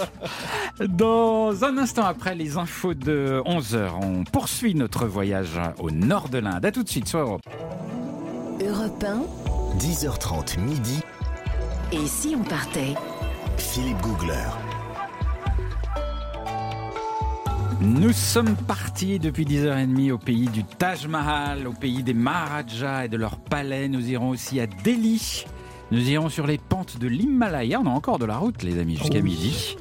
Dans 0.79 1.63
un 1.65 1.77
instant 1.77 2.05
après 2.05 2.35
les 2.35 2.57
infos 2.57 2.93
de 2.93 3.41
11h, 3.45 3.91
on 4.01 4.23
poursuit 4.23 4.75
notre 4.75 5.05
voyage 5.07 5.59
au 5.79 5.91
nord 5.91 6.29
de 6.29 6.37
l'Inde. 6.37 6.63
A 6.65 6.71
tout 6.71 6.83
de 6.83 6.89
suite 6.89 7.07
sur 7.07 7.19
Europe. 7.19 7.41
Europe 8.61 9.03
1, 9.03 9.77
10h30 9.77 10.59
midi, 10.59 11.01
et 11.91 12.05
si 12.07 12.35
on 12.39 12.43
partait? 12.43 12.95
Philippe 13.57 13.99
Googler. 14.01 14.33
Nous 17.79 18.11
sommes 18.11 18.55
partis 18.55 19.19
depuis 19.19 19.45
10h30 19.45 20.11
au 20.11 20.17
pays 20.17 20.47
du 20.47 20.63
Taj 20.63 21.05
Mahal, 21.07 21.67
au 21.67 21.73
pays 21.73 22.01
des 22.01 22.15
Maharajas 22.15 23.05
et 23.05 23.07
de 23.07 23.17
leurs 23.17 23.37
palais. 23.37 23.87
Nous 23.87 24.09
irons 24.09 24.29
aussi 24.29 24.59
à 24.59 24.65
Delhi. 24.65 25.45
Nous 25.91 26.09
irons 26.09 26.29
sur 26.29 26.47
les 26.47 26.57
pentes 26.57 26.97
de 26.97 27.07
l'Himalaya. 27.07 27.79
On 27.79 27.85
a 27.85 27.91
encore 27.91 28.17
de 28.17 28.25
la 28.25 28.37
route, 28.37 28.63
les 28.63 28.79
amis, 28.79 28.97
jusqu'à 28.97 29.21
midi. 29.21 29.77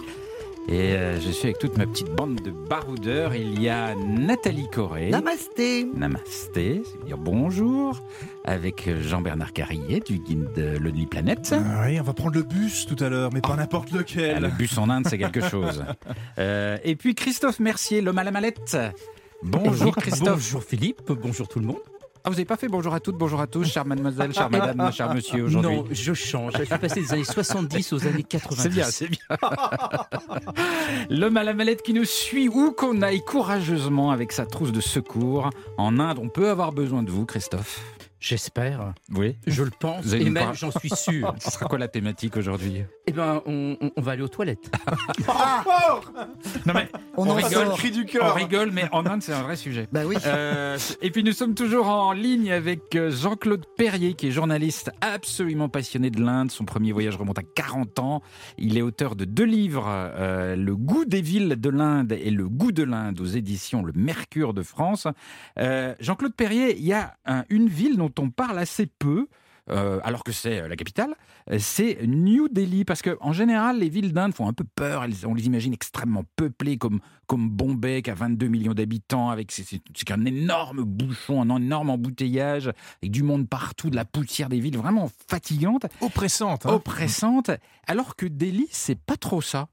Et 0.69 0.95
euh, 0.95 1.21
je 1.21 1.31
suis 1.31 1.47
avec 1.47 1.59
toute 1.61 1.77
ma 1.79 1.87
petite 1.87 2.11
bande 2.11 2.41
de 2.43 2.51
baroudeurs. 2.51 3.37
Il 3.37 3.63
y 3.63 3.69
a 3.69 3.95
Nathalie 3.95 4.69
Corée. 4.69 5.11
Namasté. 5.11 5.85
Namasté, 5.95 6.83
c'est 6.85 7.07
dire 7.07 7.19
bonjour. 7.19 8.01
Avec 8.45 8.89
Jean-Bernard 9.01 9.53
Carrier 9.53 10.01
du 10.01 10.19
guide 10.19 10.53
de 10.57 10.77
Lonely 10.79 11.07
Planet. 11.07 11.55
Ah 11.57 11.85
oui, 11.87 12.01
on 12.01 12.03
va 12.03 12.13
prendre 12.15 12.35
le 12.35 12.43
bus 12.43 12.85
tout 12.87 13.03
à 13.05 13.09
l'heure, 13.09 13.31
mais 13.33 13.41
pas 13.41 13.55
n'importe 13.55 13.91
Ah, 13.93 13.99
lequel. 13.99 14.43
le 14.43 14.49
bus 14.49 14.77
en 14.77 14.91
Inde, 14.91 15.07
c'est 15.09 15.19
quelque 15.19 15.41
chose. 15.49 15.85
Euh, 16.39 16.77
et 16.85 16.97
puis 16.97 17.15
Christophe 17.15 17.61
Mercier, 17.61 18.01
l'homme 18.03 18.19
à 18.19 18.25
la 18.25 18.31
mallette. 18.31 18.77
Bonjour 19.43 19.95
Christophe. 19.97 20.29
Bonjour 20.35 20.63
Philippe, 20.63 21.01
bonjour 21.11 21.49
tout 21.49 21.61
le 21.61 21.67
monde. 21.67 21.79
Ah, 22.27 22.29
vous 22.29 22.35
n'avez 22.35 22.45
pas 22.45 22.57
fait 22.57 22.67
bonjour 22.67 22.93
à 22.93 22.99
toutes, 22.99 23.15
bonjour 23.15 23.41
à 23.41 23.47
tous, 23.47 23.71
chère 23.71 23.87
mademoiselle, 23.87 24.33
chère 24.35 24.51
madame, 24.51 24.93
cher 24.93 25.15
monsieur 25.15 25.45
aujourd'hui 25.45 25.77
Non, 25.77 25.85
je 25.93 26.13
change. 26.13 26.55
Je 26.59 26.65
suis 26.65 26.79
passé 26.79 27.01
des 27.01 27.13
années 27.13 27.23
70 27.23 27.93
aux 27.93 28.05
années 28.05 28.25
90. 28.25 28.63
C'est 28.63 28.69
bien, 28.69 28.85
c'est 28.87 29.09
bien. 29.09 29.21
L'homme 31.09 31.37
à 31.37 31.45
la 31.45 31.55
mallette 31.55 31.83
qui 31.83 31.93
nous 31.93 32.05
suit 32.05 32.49
où 32.49 32.73
qu'on 32.73 33.01
aille 33.03 33.23
courageusement 33.23 34.11
avec 34.11 34.33
sa 34.33 34.45
trousse 34.45 34.73
de 34.73 34.81
secours. 34.81 35.51
En 35.79 36.01
Inde, 36.01 36.19
on 36.21 36.29
peut 36.29 36.51
avoir 36.51 36.73
besoin 36.73 37.05
de 37.05 37.13
vous, 37.13 37.27
Christophe. 37.27 37.81
J'espère, 38.29 38.93
Oui. 39.15 39.37
je 39.47 39.63
le 39.63 39.71
pense, 39.71 40.13
et 40.13 40.29
même 40.31 40.53
j'en 40.53 40.73
suis 40.73 40.89
sûr. 40.91 41.33
Ce 41.41 41.49
sera 41.53 41.67
quoi 41.67 41.79
la 41.79 41.87
thématique 41.87 42.37
aujourd'hui? 42.37 42.83
Eh 43.07 43.13
ben, 43.13 43.41
on, 43.47 43.77
on- 43.81 43.93
on 43.97 44.01
va 44.01 44.13
aller 44.13 44.23
aux 44.23 44.29
toilettes. 44.29 44.69
Non 46.67 46.75
mais 46.75 46.89
On, 47.17 47.33
rigole. 47.35 47.69
Cri 47.77 47.91
du 47.93 48.07
on 48.21 48.33
rigole, 48.33 48.71
mais 48.73 48.89
en 48.93 49.07
Inde, 49.07 49.23
c'est 49.23 49.33
un 49.33 49.43
vrai 49.43 49.55
sujet. 49.57 49.87
Bah 49.93 50.01
oui. 50.05 50.17
Euh, 50.27 50.77
et 51.01 51.11
puis 51.11 51.23
nous 51.23 51.33
sommes 51.33 51.55
toujours 51.55 51.89
en 51.89 52.13
ligne 52.13 52.51
avec 52.51 52.95
euh, 52.97 53.11
Jean-Claude 53.11 53.65
Perrier, 53.77 54.15
qui 54.15 54.29
est 54.29 54.31
journaliste 54.33 54.91
absolument 55.01 55.69
passionné 55.69 56.11
de 56.11 56.21
l'Inde. 56.21 56.51
Son 56.51 56.65
premier 56.65 56.93
voyage 56.93 57.17
remonte 57.17 57.39
à 57.39 57.43
40 57.43 57.99
ans. 58.01 58.23
Il 58.59 58.77
est 58.77 58.83
auteur 58.83 59.15
de 59.17 59.25
deux 59.25 59.45
livres, 59.45 59.87
euh, 59.89 60.57
Le 60.57 60.75
goût 60.77 61.05
des 61.05 61.21
villes 61.23 61.61
de 61.61 61.71
l'Inde 61.71 62.13
et 62.13 62.31
Le 62.31 62.49
goût 62.49 62.73
de 62.73 62.83
l'Inde 62.83 63.21
aux 63.21 63.27
éditions 63.27 63.85
Le 63.85 63.93
Mercure 63.95 64.53
de 64.53 64.63
France. 64.63 65.07
Euh, 65.59 65.95
Jean-Claude 66.01 66.35
Perrier, 66.35 66.77
il 66.77 66.85
y 66.85 66.93
a 66.93 67.15
un- 67.27 67.45
une 67.51 67.69
ville 67.69 67.97
dont 67.97 68.11
on 68.19 68.31
parle 68.31 68.59
assez 68.59 68.87
peu. 68.87 69.27
euh, 69.69 69.99
alors 70.05 70.23
que 70.23 70.31
c'est 70.31 70.61
euh, 70.61 70.69
la 70.69 70.77
capitale, 70.77 71.13
c'est 71.59 71.99
New 72.07 72.49
Delhi. 72.49 72.85
Parce 72.85 73.03
que 73.03 73.17
en 73.21 73.33
général, 73.33 73.81
les 73.81 73.89
villes 73.89 74.13
d'Inde 74.13 74.33
font 74.33 74.47
un 74.49 74.53
peu 74.53 74.63
peur. 74.77 75.03
Elles- 75.03 75.27
on 75.27 75.35
les 75.35 75.47
imagine 75.47 75.73
extrêmement 75.73 76.23
peuplées, 76.37 76.79
comme, 76.79 77.01
comme 77.27 77.51
Bombay, 77.51 78.03
qui 78.03 78.11
a 78.11 78.15
22 78.15 78.47
millions 78.47 78.75
d'habitants, 78.75 79.29
avec 79.31 79.51
c'est, 79.51 79.65
c'est- 79.65 79.83
c'est 79.93 80.11
un 80.13 80.25
énorme 80.25 80.85
bouchon, 80.85 81.43
un 81.43 81.57
énorme 81.57 81.91
embouteillage, 81.91 82.69
avec 83.03 83.11
du 83.11 83.25
monde 83.25 83.49
partout, 83.49 83.91
de 83.91 83.97
la 83.97 84.05
poussière 84.05 84.49
des 84.49 84.61
villes 84.61 84.79
vraiment 84.79 85.11
fatigante, 85.29 85.87
Oppressante. 86.01 86.65
hein. 86.67 86.73
oppressante. 86.75 87.51
Alors 87.89 88.15
que 88.15 88.27
Delhi, 88.27 88.69
c'est 88.71 89.01
pas 89.01 89.17
trop 89.17 89.41
ça. 89.41 89.67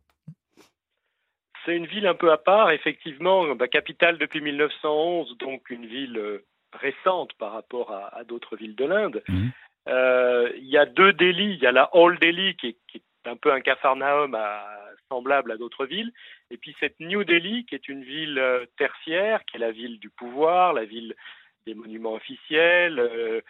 C'est 1.65 1.77
une 1.77 1.86
ville 1.86 2.08
un 2.08 2.15
peu 2.15 2.32
à 2.32 2.38
part, 2.38 2.71
effectivement, 2.71 3.56
bah, 3.56 3.67
capitale 3.67 4.17
depuis 4.17 4.41
1911, 4.41 5.38
donc 5.38 5.69
une 5.69 5.86
ville 5.86 6.17
euh, 6.17 6.45
récente 6.79 7.33
par 7.33 7.51
rapport 7.53 7.91
à, 7.91 8.15
à 8.17 8.23
d'autres 8.23 8.55
villes 8.55 8.75
de 8.75 8.86
l'Inde. 8.86 9.23
Mhm. 9.27 9.51
Euh, 9.89 10.49
Il 10.57 10.65
y 10.69 10.77
a 10.77 10.86
deux 10.86 11.13
Delhi, 11.13 11.53
il 11.55 11.59
y 11.62 11.67
a 11.67 11.71
la 11.71 11.89
Old 11.95 12.19
Delhi 12.19 12.55
qui 12.55 12.67
est, 12.69 12.77
qui 12.88 12.97
est 12.97 13.29
un 13.29 13.36
peu 13.36 13.51
un 13.51 13.62
capharnaüm 13.62 14.33
à- 14.36 14.69
semblable 15.09 15.51
à 15.51 15.57
d'autres 15.57 15.86
villes, 15.86 16.12
et 16.49 16.57
puis 16.57 16.75
cette 16.79 16.99
New 16.99 17.23
Delhi 17.23 17.65
qui 17.65 17.75
est 17.75 17.88
une 17.88 18.03
ville 18.03 18.39
euh, 18.39 18.65
tertiaire, 18.77 19.43
qui 19.45 19.57
est 19.57 19.59
la 19.59 19.71
ville 19.71 19.99
du 19.99 20.09
pouvoir, 20.09 20.73
la 20.73 20.86
ville 20.86 21.13
des 21.67 21.75
monuments 21.75 22.13
officiels. 22.13 22.99
euh, 22.99 23.41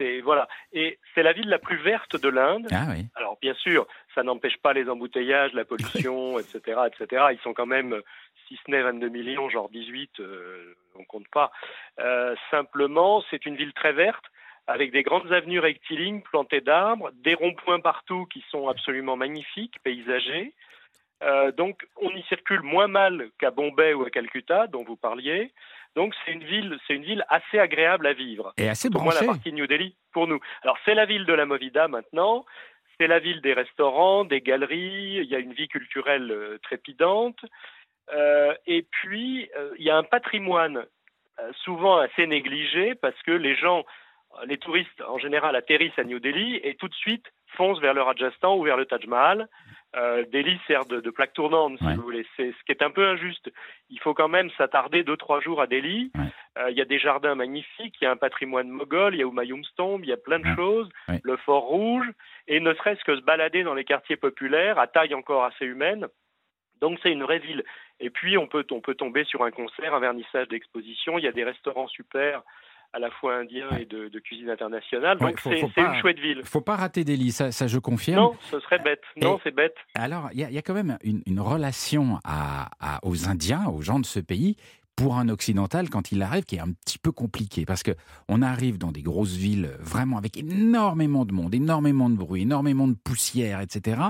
c'est 0.00 0.20
voilà, 0.20 0.48
et 0.72 0.98
c'est 1.14 1.22
la 1.22 1.32
ville 1.32 1.48
la 1.48 1.58
plus 1.58 1.76
verte 1.76 2.16
de 2.20 2.28
l'Inde. 2.28 2.66
Ah 2.72 2.86
oui. 2.90 3.04
Alors 3.14 3.38
bien 3.40 3.54
sûr, 3.54 3.86
ça 4.14 4.22
n'empêche 4.24 4.56
pas 4.58 4.72
les 4.72 4.88
embouteillages, 4.88 5.52
la 5.52 5.64
pollution, 5.64 6.38
etc., 6.40 6.80
etc. 6.86 7.26
Ils 7.32 7.38
sont 7.44 7.52
quand 7.54 7.66
même, 7.66 8.00
si 8.48 8.58
ce 8.64 8.70
n'est 8.70 8.82
22 8.82 9.08
millions, 9.08 9.48
genre 9.48 9.68
18, 9.70 10.20
euh, 10.20 10.74
on 10.94 11.04
compte 11.04 11.28
pas. 11.28 11.50
Euh, 12.00 12.34
simplement, 12.50 13.22
c'est 13.30 13.46
une 13.46 13.56
ville 13.56 13.72
très 13.72 13.92
verte, 13.92 14.24
avec 14.66 14.92
des 14.92 15.02
grandes 15.02 15.32
avenues 15.32 15.60
rectilignes 15.60 16.22
plantées 16.22 16.60
d'arbres, 16.60 17.10
des 17.14 17.34
ronds-points 17.34 17.80
partout 17.80 18.26
qui 18.26 18.44
sont 18.50 18.68
absolument 18.68 19.16
magnifiques, 19.16 19.76
paysagers. 19.82 20.54
Euh, 21.22 21.52
donc, 21.52 21.86
on 22.00 22.10
y 22.10 22.22
circule 22.24 22.60
moins 22.62 22.88
mal 22.88 23.30
qu'à 23.38 23.50
Bombay 23.50 23.94
ou 23.94 24.04
à 24.04 24.10
Calcutta, 24.10 24.66
dont 24.66 24.84
vous 24.84 24.96
parliez. 24.96 25.52
Donc, 25.96 26.14
c'est 26.24 26.32
une 26.32 26.44
ville, 26.44 26.78
c'est 26.86 26.94
une 26.94 27.04
ville 27.04 27.24
assez 27.28 27.58
agréable 27.58 28.06
à 28.06 28.12
vivre 28.12 28.52
Et 28.56 28.68
assez 28.68 28.90
pour 28.90 29.02
moi 29.02 29.14
la 29.14 29.24
partie 29.24 29.52
New 29.52 29.66
Delhi 29.66 29.94
pour 30.12 30.26
nous. 30.26 30.40
Alors 30.62 30.76
c'est 30.84 30.94
la 30.94 31.06
ville 31.06 31.24
de 31.24 31.32
la 31.32 31.46
Movida 31.46 31.86
maintenant, 31.86 32.44
c'est 32.98 33.06
la 33.06 33.18
ville 33.18 33.40
des 33.40 33.52
restaurants, 33.52 34.24
des 34.24 34.40
galeries, 34.40 35.18
il 35.22 35.24
y 35.24 35.34
a 35.34 35.38
une 35.38 35.52
vie 35.52 35.68
culturelle 35.68 36.30
euh, 36.30 36.58
trépidante, 36.62 37.44
et 38.66 38.82
puis 38.90 39.48
euh, 39.56 39.70
il 39.78 39.84
y 39.84 39.90
a 39.90 39.96
un 39.96 40.02
patrimoine 40.02 40.84
euh, 41.40 41.50
souvent 41.64 41.96
assez 41.98 42.26
négligé 42.26 42.94
parce 42.94 43.20
que 43.22 43.32
les 43.32 43.54
gens, 43.56 43.84
euh, 44.40 44.44
les 44.46 44.58
touristes 44.58 45.02
en 45.08 45.18
général 45.18 45.56
atterrissent 45.56 45.98
à 45.98 46.04
New 46.04 46.20
Delhi 46.20 46.56
et 46.62 46.74
tout 46.76 46.88
de 46.88 46.94
suite 46.94 47.24
foncent 47.56 47.80
vers 47.80 47.94
le 47.94 48.02
Rajasthan 48.02 48.56
ou 48.56 48.62
vers 48.64 48.76
le 48.76 48.84
Taj 48.86 49.06
Mahal. 49.06 49.48
Euh, 49.96 50.24
Delhi 50.32 50.58
sert 50.66 50.86
de, 50.86 51.00
de 51.00 51.10
plaque 51.10 51.32
tournante, 51.34 51.78
si 51.78 51.84
vous 51.94 52.02
voulez. 52.02 52.26
C'est 52.36 52.50
ce 52.50 52.64
qui 52.66 52.72
est 52.72 52.82
un 52.82 52.90
peu 52.90 53.06
injuste. 53.06 53.48
Il 53.90 54.00
faut 54.00 54.12
quand 54.12 54.26
même 54.28 54.50
s'attarder 54.58 55.04
deux 55.04 55.16
trois 55.16 55.40
jours 55.40 55.60
à 55.60 55.68
Delhi. 55.68 56.10
Ouais. 56.16 56.24
Euh, 56.58 56.70
Il 56.70 56.76
y 56.76 56.80
a 56.80 56.84
des 56.84 56.98
jardins 56.98 57.36
magnifiques, 57.36 57.94
il 58.00 58.04
y 58.04 58.06
a 58.08 58.10
un 58.10 58.16
patrimoine 58.16 58.68
moghol, 58.68 59.14
il 59.14 59.18
y 59.18 59.22
a 59.22 59.26
Humayun's 59.26 59.72
Tomb, 59.76 60.02
il 60.02 60.08
y 60.10 60.12
a 60.12 60.16
plein 60.16 60.40
de 60.40 60.48
Ouais. 60.48 60.56
choses, 60.56 60.88
le 61.22 61.36
Fort 61.38 61.62
Rouge, 61.64 62.06
et 62.48 62.58
ne 62.58 62.74
serait-ce 62.74 63.04
que 63.04 63.14
se 63.16 63.20
balader 63.22 63.62
dans 63.62 63.74
les 63.74 63.84
quartiers 63.84 64.16
populaires 64.16 64.78
à 64.80 64.88
taille 64.88 65.14
encore 65.14 65.44
assez 65.44 65.64
humaine. 65.64 66.06
Donc 66.84 66.98
c'est 67.02 67.10
une 67.12 67.22
vraie 67.22 67.38
ville. 67.38 67.64
Et 68.00 68.10
puis 68.10 68.36
on 68.36 68.46
peut 68.46 68.66
on 68.70 68.80
peut 68.80 68.94
tomber 68.94 69.24
sur 69.24 69.42
un 69.44 69.50
concert, 69.50 69.94
un 69.94 70.00
vernissage 70.00 70.48
d'exposition. 70.48 71.18
Il 71.18 71.24
y 71.24 71.28
a 71.28 71.32
des 71.32 71.44
restaurants 71.44 71.88
super, 71.88 72.42
à 72.92 72.98
la 72.98 73.10
fois 73.10 73.36
indiens 73.36 73.70
et 73.80 73.86
de, 73.86 74.08
de 74.08 74.18
cuisine 74.20 74.50
internationale. 74.50 75.18
Donc 75.18 75.40
c'est 75.40 75.60
une 75.94 75.94
chouette 76.00 76.18
ville. 76.20 76.42
Faut 76.44 76.60
pas 76.60 76.76
rater 76.76 77.02
Delhi, 77.04 77.30
ça, 77.32 77.50
ça 77.52 77.66
je 77.66 77.78
confirme. 77.78 78.20
Non, 78.20 78.32
ce 78.50 78.60
serait 78.60 78.78
bête. 78.80 79.02
Non, 79.20 79.40
c'est 79.42 79.54
bête. 79.54 79.76
Alors, 79.94 80.28
il 80.32 80.40
y, 80.40 80.44
a- 80.44 80.48
il 80.50 80.54
y 80.54 80.58
a 80.58 80.62
quand 80.62 80.74
même 80.74 80.98
une, 81.02 81.22
une 81.26 81.40
relation 81.40 82.18
à- 82.24 82.68
à- 82.80 83.00
aux 83.04 83.28
Indiens, 83.28 83.64
aux 83.68 83.80
gens 83.82 83.98
de 84.00 84.06
ce 84.06 84.20
pays, 84.20 84.56
pour 84.96 85.16
un 85.16 85.28
occidental, 85.28 85.90
quand 85.90 86.12
il 86.12 86.22
arrive, 86.22 86.44
qui 86.44 86.56
est 86.56 86.60
un 86.60 86.70
petit 86.72 86.98
peu 86.98 87.10
compliqué. 87.12 87.64
Parce 87.66 87.82
que 87.82 87.92
on 88.28 88.42
arrive 88.42 88.78
dans 88.78 88.92
des 88.92 89.02
grosses 89.02 89.34
villes, 89.34 89.70
vraiment 89.80 90.18
avec 90.18 90.36
énormément 90.36 91.24
de 91.24 91.32
monde, 91.32 91.54
énormément 91.54 92.08
de 92.10 92.14
bruit, 92.16 92.42
énormément 92.42 92.86
de 92.88 92.94
poussière, 92.94 93.60
etc. 93.60 94.00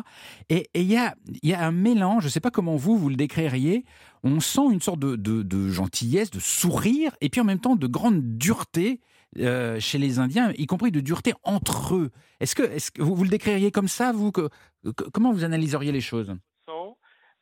Et 0.50 0.68
il 0.74 0.82
y 0.90 0.96
a, 0.96 1.14
il 1.42 1.48
y 1.48 1.54
a 1.54 1.64
un 1.66 1.72
mélange, 1.72 2.22
je 2.24 2.28
ne 2.28 2.30
sais 2.30 2.40
pas 2.40 2.50
comment 2.50 2.76
vous, 2.76 2.96
vous 2.98 3.08
le 3.08 3.16
décririez, 3.16 3.84
on 4.22 4.40
sent 4.40 4.62
une 4.72 4.80
sorte 4.80 4.98
de, 5.00 5.16
de- 5.16 5.42
de 5.42 5.68
gentillesse, 5.68 6.30
de 6.30 6.38
sourire, 6.40 7.12
et 7.20 7.28
puis 7.30 7.40
en 7.40 7.44
même 7.44 7.60
temps 7.60 7.76
de 7.76 7.86
grande 7.86 8.20
dureté. 8.38 9.00
euh, 9.38 9.80
chez 9.80 9.98
les 9.98 10.20
Indiens, 10.20 10.52
y 10.56 10.66
compris 10.66 10.92
de 10.92 11.00
dureté 11.00 11.32
entre 11.42 11.96
eux. 11.96 12.10
Est-ce 12.38 12.54
que, 12.54 13.02
vous, 13.02 13.16
vous 13.16 13.24
le 13.24 13.30
décririez 13.30 13.72
comme 13.72 13.88
ça, 13.88 14.12
vous 14.12 14.30
que- 14.30 14.48
que- 14.84 15.10
Comment 15.12 15.32
vous 15.32 15.42
analyseriez 15.42 15.90
les 15.90 16.00
choses? 16.00 16.32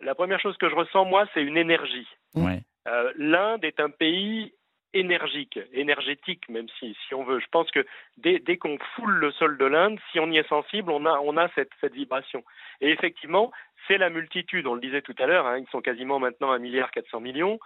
La 0.00 0.14
première 0.16 0.40
chose 0.40 0.56
que 0.58 0.68
je 0.68 0.74
ressens 0.74 1.04
moi, 1.04 1.26
c'est 1.32 1.42
une 1.42 1.56
énergie. 1.56 2.06
Ouais. 2.34 2.64
Euh, 2.88 3.12
L'Inde 3.16 3.64
est 3.64 3.80
un 3.80 3.90
pays 3.90 4.52
énergique, 4.94 5.58
énergétique 5.72 6.48
même 6.48 6.68
si, 6.78 6.96
si 7.06 7.14
on 7.14 7.24
veut. 7.24 7.40
Je 7.40 7.46
pense 7.50 7.70
que 7.70 7.84
dès, 8.18 8.38
dès 8.38 8.56
qu'on 8.56 8.78
foule 8.94 9.14
le 9.14 9.30
sol 9.32 9.56
de 9.56 9.64
l'Inde, 9.64 9.98
si 10.10 10.20
on 10.20 10.30
y 10.30 10.38
est 10.38 10.48
sensible, 10.48 10.90
on 10.90 11.06
a, 11.06 11.18
on 11.20 11.36
a 11.36 11.48
cette, 11.54 11.70
vibration. 11.92 12.44
Et 12.80 12.90
effectivement, 12.90 13.50
c'est 13.88 13.98
la 13.98 14.10
multitude, 14.10 14.66
on 14.66 14.74
le 14.74 14.80
disait 14.80 15.02
tout 15.02 15.14
à 15.18 15.26
l'heure, 15.26 15.46
hein, 15.46 15.58
ils 15.58 15.68
sont 15.70 15.80
quasiment 15.80 16.18
maintenant 16.18 16.54
1,4 16.54 16.60
milliard 16.60 16.90
millions, 17.20 17.58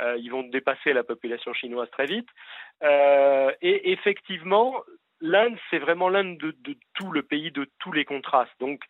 euh, 0.00 0.16
ils 0.18 0.30
vont 0.30 0.42
dépasser 0.42 0.92
la 0.92 1.04
population 1.04 1.52
chinoise 1.54 1.90
très 1.90 2.06
vite. 2.06 2.28
Euh, 2.82 3.52
et 3.62 3.92
effectivement, 3.92 4.82
l'Inde, 5.20 5.56
c'est 5.70 5.78
vraiment 5.78 6.08
l'Inde 6.08 6.36
de, 6.38 6.54
de 6.60 6.76
tout 6.94 7.10
le 7.12 7.22
pays, 7.22 7.50
de 7.50 7.68
tous 7.78 7.92
les 7.92 8.04
contrastes. 8.04 8.58
Donc, 8.60 8.80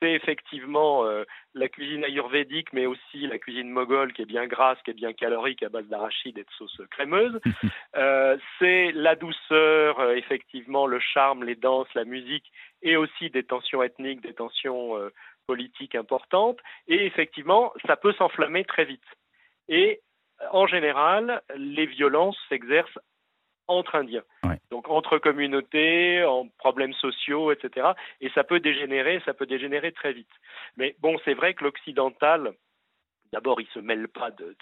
c'est 0.00 0.12
effectivement 0.12 1.04
euh, 1.04 1.24
la 1.54 1.68
cuisine 1.68 2.04
ayurvédique, 2.04 2.72
mais 2.72 2.86
aussi 2.86 3.26
la 3.26 3.38
cuisine 3.38 3.70
moghole 3.70 4.12
qui 4.12 4.22
est 4.22 4.26
bien 4.26 4.46
grasse, 4.46 4.78
qui 4.84 4.90
est 4.90 4.94
bien 4.94 5.12
calorique 5.12 5.62
à 5.62 5.68
base 5.68 5.86
d'arachide 5.86 6.38
et 6.38 6.44
de 6.44 6.50
sauce 6.56 6.80
crémeuse. 6.90 7.38
Euh, 7.96 8.36
c'est 8.58 8.92
la 8.92 9.16
douceur, 9.16 9.98
euh, 9.98 10.14
effectivement, 10.14 10.86
le 10.86 11.00
charme, 11.00 11.42
les 11.42 11.56
danses, 11.56 11.92
la 11.94 12.04
musique, 12.04 12.44
et 12.82 12.96
aussi 12.96 13.30
des 13.30 13.42
tensions 13.42 13.82
ethniques, 13.82 14.20
des 14.20 14.34
tensions 14.34 14.94
politiques 15.46 15.94
importantes. 15.94 16.58
Et 16.86 17.06
effectivement, 17.06 17.72
ça 17.86 17.96
peut 17.96 18.12
s'enflammer 18.12 18.64
très 18.64 18.84
vite. 18.84 19.02
Et 19.68 20.00
en 20.52 20.66
général, 20.66 21.42
les 21.56 21.86
violences 21.86 22.38
s'exercent 22.48 22.98
entre 23.68 23.94
Indiens. 23.94 24.24
Ouais. 24.44 24.58
Donc 24.70 24.88
entre 24.88 25.18
communautés, 25.18 26.24
en 26.24 26.48
problèmes 26.58 26.94
sociaux, 26.94 27.52
etc. 27.52 27.88
Et 28.20 28.30
ça 28.30 28.44
peut 28.44 28.60
dégénérer, 28.60 29.20
ça 29.24 29.34
peut 29.34 29.46
dégénérer 29.46 29.92
très 29.92 30.12
vite. 30.12 30.30
Mais 30.76 30.96
bon, 31.00 31.16
c'est 31.24 31.34
vrai 31.34 31.54
que 31.54 31.64
l'occidental, 31.64 32.52
d'abord, 33.32 33.60
il 33.60 33.64
ne 33.64 33.80
se 33.80 33.84
mêle 33.84 34.08
pas 34.08 34.30
de, 34.30 34.56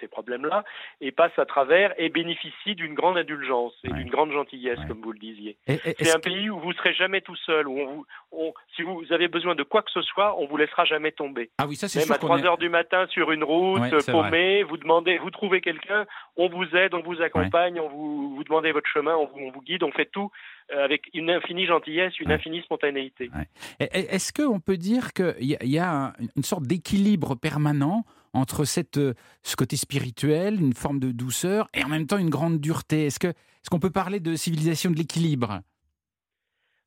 ces 0.00 0.08
problèmes-là 0.08 0.64
et 1.00 1.12
passe 1.12 1.36
à 1.38 1.46
travers 1.46 1.92
et 1.98 2.08
bénéficie 2.08 2.74
d'une 2.74 2.94
grande 2.94 3.16
indulgence 3.16 3.74
et 3.84 3.92
d'une 3.92 4.10
grande 4.10 4.32
gentillesse, 4.32 4.78
comme 4.88 5.00
vous 5.00 5.12
le 5.12 5.18
disiez. 5.18 5.56
C'est 5.66 6.14
un 6.14 6.18
pays 6.18 6.50
où 6.50 6.58
vous 6.58 6.70
ne 6.70 6.74
serez 6.74 6.94
jamais 6.94 7.20
tout 7.20 7.36
seul, 7.36 7.66
où 7.68 8.04
on 8.32 8.52
si 8.74 8.82
vous 8.82 9.04
avez 9.10 9.28
besoin 9.28 9.54
de 9.54 9.62
quoi 9.62 9.82
que 9.82 9.90
ce 9.90 10.02
soit, 10.02 10.38
on 10.38 10.46
vous 10.46 10.56
laissera 10.56 10.84
jamais 10.84 11.12
tomber. 11.12 11.50
Ah 11.58 11.66
oui, 11.66 11.76
ça 11.76 11.88
c'est 11.88 12.00
Même 12.00 12.12
à 12.12 12.18
3 12.18 12.44
heures 12.44 12.58
du 12.58 12.68
matin 12.68 13.06
sur 13.08 13.32
une 13.32 13.44
route, 13.44 13.82
paumée, 14.10 14.62
vous 14.62 14.76
demandez, 14.76 15.18
vous 15.18 15.30
trouvez 15.30 15.60
quelqu'un, 15.60 16.06
on 16.36 16.48
vous 16.48 16.76
aide, 16.76 16.94
on 16.94 17.02
vous 17.02 17.22
accompagne, 17.22 17.80
on 17.80 17.88
vous, 17.88 18.34
vous 18.34 18.44
demandez 18.44 18.72
votre 18.72 18.88
chemin, 18.88 19.16
on 19.16 19.26
vous, 19.26 19.38
on 19.40 19.50
vous 19.50 19.62
guide, 19.62 19.82
on 19.82 19.92
fait 19.92 20.06
tout 20.06 20.30
euh, 20.72 20.84
avec 20.84 21.08
une 21.14 21.30
infinie 21.30 21.66
gentillesse, 21.66 22.18
une 22.18 22.32
infinie 22.32 22.60
spontanéité. 22.62 23.30
Est-ce 23.78 24.32
qu'on 24.32 24.58
peut 24.58 24.76
dire 24.76 25.12
qu'il 25.12 25.36
y, 25.40 25.78
a 25.78 26.12
une 26.36 26.42
sorte 26.42 26.64
d'équilibre 26.64 27.36
permanent 27.36 27.95
entre 28.32 28.64
cette, 28.64 28.98
euh, 28.98 29.14
ce 29.42 29.56
côté 29.56 29.76
spirituel, 29.76 30.60
une 30.60 30.74
forme 30.74 31.00
de 31.00 31.12
douceur, 31.12 31.68
et 31.74 31.84
en 31.84 31.88
même 31.88 32.06
temps 32.06 32.18
une 32.18 32.30
grande 32.30 32.60
dureté 32.60 33.06
Est-ce 33.06 33.70
qu'on 33.70 33.80
peut 33.80 33.90
parler 33.90 34.20
de 34.20 34.34
civilisation 34.34 34.90
de 34.90 34.96
l'équilibre? 34.96 35.60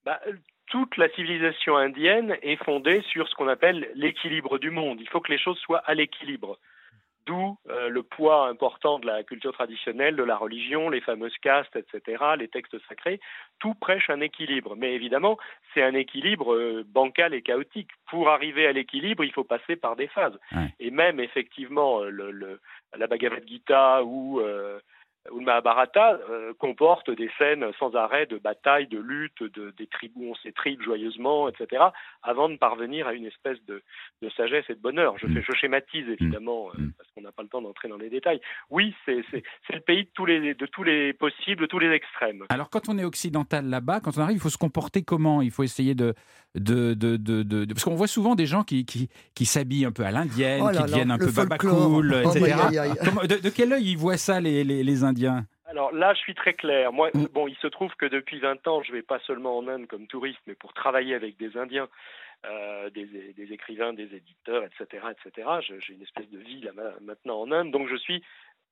Bah, 0.05 0.19
toute 0.67 0.97
la 0.97 1.09
civilisation 1.09 1.75
indienne 1.77 2.37
est 2.41 2.63
fondée 2.63 3.01
sur 3.11 3.27
ce 3.27 3.35
qu'on 3.35 3.47
appelle 3.47 3.89
l'équilibre 3.95 4.59
du 4.59 4.69
monde. 4.69 4.99
Il 5.01 5.09
faut 5.09 5.19
que 5.19 5.31
les 5.31 5.39
choses 5.39 5.57
soient 5.59 5.83
à 5.85 5.93
l'équilibre. 5.95 6.59
D'où 7.29 7.59
euh, 7.69 7.89
le 7.89 8.01
poids 8.01 8.47
important 8.47 8.97
de 8.97 9.05
la 9.05 9.21
culture 9.21 9.53
traditionnelle, 9.53 10.15
de 10.15 10.23
la 10.23 10.35
religion, 10.35 10.89
les 10.89 10.99
fameuses 10.99 11.37
castes, 11.43 11.75
etc., 11.75 12.23
les 12.39 12.47
textes 12.47 12.75
sacrés. 12.87 13.19
Tout 13.59 13.75
prêche 13.75 14.09
un 14.09 14.19
équilibre. 14.19 14.75
Mais 14.75 14.95
évidemment, 14.95 15.37
c'est 15.71 15.83
un 15.83 15.93
équilibre 15.93 16.55
euh, 16.55 16.83
bancal 16.87 17.35
et 17.35 17.43
chaotique. 17.43 17.91
Pour 18.09 18.29
arriver 18.29 18.65
à 18.65 18.71
l'équilibre, 18.71 19.23
il 19.23 19.31
faut 19.31 19.43
passer 19.43 19.75
par 19.75 19.95
des 19.95 20.07
phases. 20.07 20.39
Et 20.79 20.89
même, 20.89 21.19
effectivement, 21.19 22.01
euh, 22.01 22.09
le, 22.09 22.59
la 22.97 23.05
Bhagavad 23.05 23.47
Gita 23.47 24.03
ou 24.03 24.41
où 25.31 25.39
le 25.39 25.45
Mahabharata 25.45 26.19
euh, 26.29 26.53
comporte 26.57 27.11
des 27.11 27.29
scènes 27.37 27.65
sans 27.77 27.93
arrêt 27.95 28.25
de 28.25 28.37
bataille, 28.37 28.87
de 28.87 28.99
lutte, 28.99 29.43
de, 29.43 29.73
des 29.77 29.87
tribus, 29.87 30.29
on 30.31 30.35
s'étripe 30.35 30.81
joyeusement, 30.81 31.49
etc., 31.49 31.83
avant 32.23 32.49
de 32.49 32.55
parvenir 32.55 33.07
à 33.07 33.13
une 33.13 33.25
espèce 33.25 33.57
de, 33.67 33.83
de 34.21 34.29
sagesse 34.29 34.65
et 34.69 34.75
de 34.75 34.81
bonheur. 34.81 35.17
Je, 35.17 35.27
fais, 35.27 35.41
je 35.41 35.51
schématise 35.53 36.07
évidemment, 36.07 36.69
euh, 36.69 36.81
mm. 36.81 36.91
parce 36.97 37.09
qu'on 37.11 37.21
n'a 37.21 37.31
pas 37.31 37.43
le 37.43 37.49
temps 37.49 37.61
d'entrer 37.61 37.89
dans 37.89 37.97
les 37.97 38.09
détails. 38.09 38.39
Oui, 38.69 38.95
c'est 39.05 39.23
le 39.69 39.79
pays 39.81 40.03
de 40.03 40.09
tous, 40.13 40.25
les, 40.25 40.53
de 40.53 40.65
tous 40.65 40.83
les 40.83 41.13
possibles, 41.13 41.61
de 41.61 41.67
tous 41.67 41.79
les 41.79 41.91
extrêmes. 41.91 42.45
Alors 42.49 42.69
quand 42.69 42.89
on 42.89 42.97
est 42.97 43.05
occidental 43.05 43.65
là-bas, 43.65 43.99
quand 43.99 44.17
on 44.17 44.21
arrive, 44.21 44.37
il 44.37 44.41
faut 44.41 44.49
se 44.49 44.57
comporter 44.57 45.03
comment? 45.03 45.41
Il 45.41 45.51
faut 45.51 45.63
essayer 45.63 45.95
de... 45.95 46.13
de, 46.55 46.93
de, 46.93 47.17
de 47.17 47.65
parce 47.73 47.83
qu'on 47.83 47.95
voit 47.95 48.07
souvent 48.07 48.35
des 48.35 48.45
gens 48.45 48.63
qui, 48.63 48.85
qui, 48.85 49.09
qui 49.35 49.45
s'habillent 49.45 49.85
un 49.85 49.91
peu 49.91 50.03
à 50.03 50.11
l'indienne, 50.11 50.61
oh 50.63 50.71
qui 50.71 50.81
deviennent 50.81 51.11
un 51.11 51.17
peu 51.17 51.31
babacool, 51.31 52.23
etc. 52.25 52.55
de, 53.27 53.49
quel 53.49 53.73
œil 53.73 53.91
ils 53.91 53.97
voient 53.97 54.17
ça, 54.17 54.39
les, 54.39 54.63
les, 54.63 54.83
les 54.83 55.03
Indiens 55.09 55.45
alors 55.69 55.93
là, 55.93 56.15
je 56.15 56.19
suis 56.19 56.33
très 56.33 56.55
clair. 56.55 56.91
Moi, 56.91 57.11
mm. 57.13 57.27
bon, 57.31 57.47
il 57.47 57.55
se 57.57 57.67
trouve 57.67 57.93
que 57.95 58.07
depuis 58.07 58.39
20 58.39 58.67
ans, 58.67 58.81
je 58.81 58.91
vais 58.91 59.03
pas 59.03 59.19
seulement 59.19 59.55
en 59.55 59.67
Inde 59.67 59.85
comme 59.85 60.07
touriste, 60.07 60.39
mais 60.47 60.55
pour 60.55 60.73
travailler 60.73 61.13
avec 61.13 61.37
des 61.37 61.57
Indiens, 61.57 61.87
euh, 62.45 62.89
des, 62.89 63.53
écrivains, 63.53 63.93
des 63.93 64.15
éditeurs, 64.15 64.63
etc., 64.63 65.03
etc. 65.11 65.47
J'ai 65.61 65.93
une 65.93 66.01
espèce 66.01 66.29
de 66.29 66.39
vie 66.39 66.61
là 66.61 66.71
maintenant 67.01 67.41
en 67.41 67.51
Inde, 67.51 67.69
donc 67.69 67.87
je 67.87 67.97
suis 67.97 68.23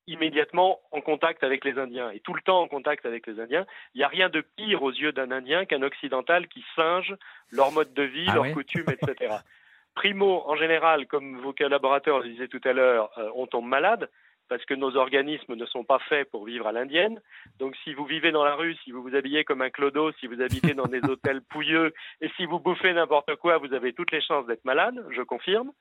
immédiatement 0.08 0.80
en 0.91 1.02
contact 1.02 1.43
avec 1.43 1.65
les 1.65 1.78
Indiens 1.78 2.10
et 2.12 2.21
tout 2.21 2.34
le 2.34 2.41
temps 2.41 2.62
en 2.62 2.67
contact 2.67 3.06
avec 3.06 3.28
les 3.28 3.39
Indiens. 3.39 3.65
Il 3.93 3.97
n'y 3.97 4.04
a 4.04 4.08
rien 4.08 4.30
de 4.30 4.41
pire 4.41 4.82
aux 4.82 4.91
yeux 4.91 5.12
d'un 5.12 5.32
Indien 5.32 5.65
qu'un 5.65 5.82
occidental 5.82 6.47
qui 6.47 6.63
singe 6.76 7.13
leur 7.52 7.71
mode 7.73 7.93
de 7.93 8.04
vie, 8.04 8.26
ah 8.30 8.36
leurs 8.36 8.54
coutumes, 8.54 8.89
etc. 8.89 9.36
Primo, 9.95 10.43
en 10.45 10.56
général, 10.56 11.06
comme 11.08 11.38
vos 11.41 11.54
collaborateurs 11.54 12.19
le 12.19 12.30
disaient 12.30 12.47
tout 12.47 12.62
à 12.63 12.71
l'heure, 12.71 13.12
euh, 13.17 13.30
on 13.36 13.47
tombe 13.47 13.67
malade 13.67 14.10
parce 14.49 14.63
que 14.65 14.73
nos 14.73 14.95
organismes 14.95 15.55
ne 15.55 15.65
sont 15.65 15.83
pas 15.83 15.99
faits 15.99 16.29
pour 16.31 16.45
vivre 16.45 16.67
à 16.67 16.71
l'indienne. 16.71 17.21
Donc 17.60 17.75
si 17.83 17.93
vous 17.93 18.05
vivez 18.05 18.31
dans 18.31 18.43
la 18.43 18.55
rue, 18.55 18.75
si 18.83 18.91
vous 18.91 19.01
vous 19.01 19.15
habillez 19.15 19.43
comme 19.43 19.62
un 19.62 19.69
clodo, 19.69 20.12
si 20.13 20.27
vous 20.27 20.41
habitez 20.41 20.73
dans 20.73 20.88
des 20.88 21.03
hôtels 21.10 21.41
pouilleux 21.41 21.93
et 22.21 22.29
si 22.38 22.45
vous 22.45 22.60
bouffez 22.60 22.93
n'importe 22.93 23.36
quoi, 23.36 23.57
vous 23.57 23.73
avez 23.73 23.93
toutes 23.93 24.12
les 24.12 24.21
chances 24.21 24.45
d'être 24.47 24.65
malade, 24.65 25.05
je 25.12 25.21
confirme. 25.21 25.71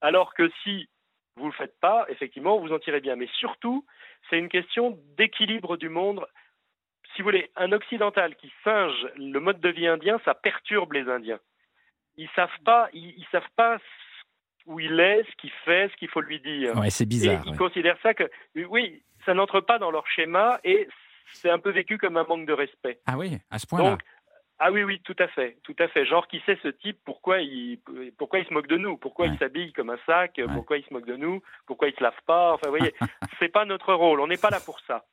Alors 0.00 0.34
que 0.34 0.50
si 0.62 0.88
vous 1.36 1.44
ne 1.44 1.50
le 1.50 1.56
faites 1.56 1.78
pas, 1.80 2.06
effectivement, 2.08 2.58
vous 2.58 2.72
en 2.72 2.78
tirez 2.78 3.00
bien. 3.00 3.16
Mais 3.16 3.28
surtout, 3.38 3.84
c'est 4.28 4.38
une 4.38 4.48
question 4.48 4.98
d'équilibre 5.16 5.76
du 5.76 5.88
monde. 5.88 6.26
Si 7.14 7.22
vous 7.22 7.26
voulez, 7.26 7.50
un 7.56 7.72
occidental 7.72 8.34
qui 8.36 8.50
singe 8.64 9.06
le 9.16 9.38
mode 9.38 9.60
de 9.60 9.68
vie 9.68 9.86
indien, 9.86 10.18
ça 10.24 10.34
perturbe 10.34 10.92
les 10.92 11.08
Indiens. 11.08 11.40
Ils 12.16 12.28
savent 12.34 12.48
pas, 12.64 12.88
ils, 12.92 13.14
ils 13.18 13.26
savent 13.30 13.48
pas 13.56 13.78
où 14.66 14.80
il 14.80 14.98
est, 15.00 15.22
ce 15.22 15.36
qu'il 15.36 15.52
fait, 15.64 15.88
ce 15.90 15.96
qu'il 15.96 16.08
faut 16.08 16.20
lui 16.20 16.40
dire. 16.40 16.76
Ouais, 16.76 16.90
c'est 16.90 17.06
bizarre. 17.06 17.42
ils 17.46 17.56
considèrent 17.56 17.98
ça 18.02 18.14
que, 18.14 18.24
oui, 18.54 19.02
ça 19.24 19.34
n'entre 19.34 19.60
pas 19.60 19.78
dans 19.78 19.90
leur 19.90 20.06
schéma 20.08 20.60
et 20.64 20.88
c'est 21.32 21.50
un 21.50 21.58
peu 21.58 21.70
vécu 21.70 21.98
comme 21.98 22.16
un 22.16 22.24
manque 22.24 22.46
de 22.46 22.52
respect. 22.52 23.00
Ah 23.06 23.16
oui, 23.16 23.38
à 23.50 23.58
ce 23.58 23.66
point-là. 23.66 23.98
Ah 24.58 24.72
oui, 24.72 24.84
oui, 24.84 25.00
tout 25.04 25.16
à 25.18 25.28
fait, 25.28 25.58
tout 25.64 25.76
à 25.78 25.86
fait. 25.88 26.06
Genre, 26.06 26.26
qui 26.28 26.40
sait 26.46 26.58
ce 26.62 26.68
type 26.68 26.98
Pourquoi 27.04 27.40
il, 27.40 27.78
pourquoi 28.16 28.38
il 28.38 28.46
se 28.46 28.54
moque 28.54 28.68
de 28.68 28.78
nous? 28.78 28.96
Pourquoi 28.96 29.26
il 29.26 29.36
s'habille 29.36 29.72
comme 29.74 29.90
un 29.90 29.98
sac? 30.06 30.40
Pourquoi 30.54 30.78
il 30.78 30.84
se 30.84 30.94
moque 30.94 31.04
de 31.04 31.16
nous? 31.16 31.42
Pourquoi 31.66 31.88
il 31.88 31.94
se 31.94 32.02
lave 32.02 32.18
pas? 32.26 32.54
Enfin, 32.54 32.70
vous 32.70 32.76
voyez, 32.76 32.94
c'est 33.38 33.50
pas 33.50 33.66
notre 33.66 33.92
rôle. 33.92 34.18
On 34.20 34.26
n'est 34.26 34.38
pas 34.38 34.48
là 34.48 34.60
pour 34.64 34.80
ça. 34.80 35.04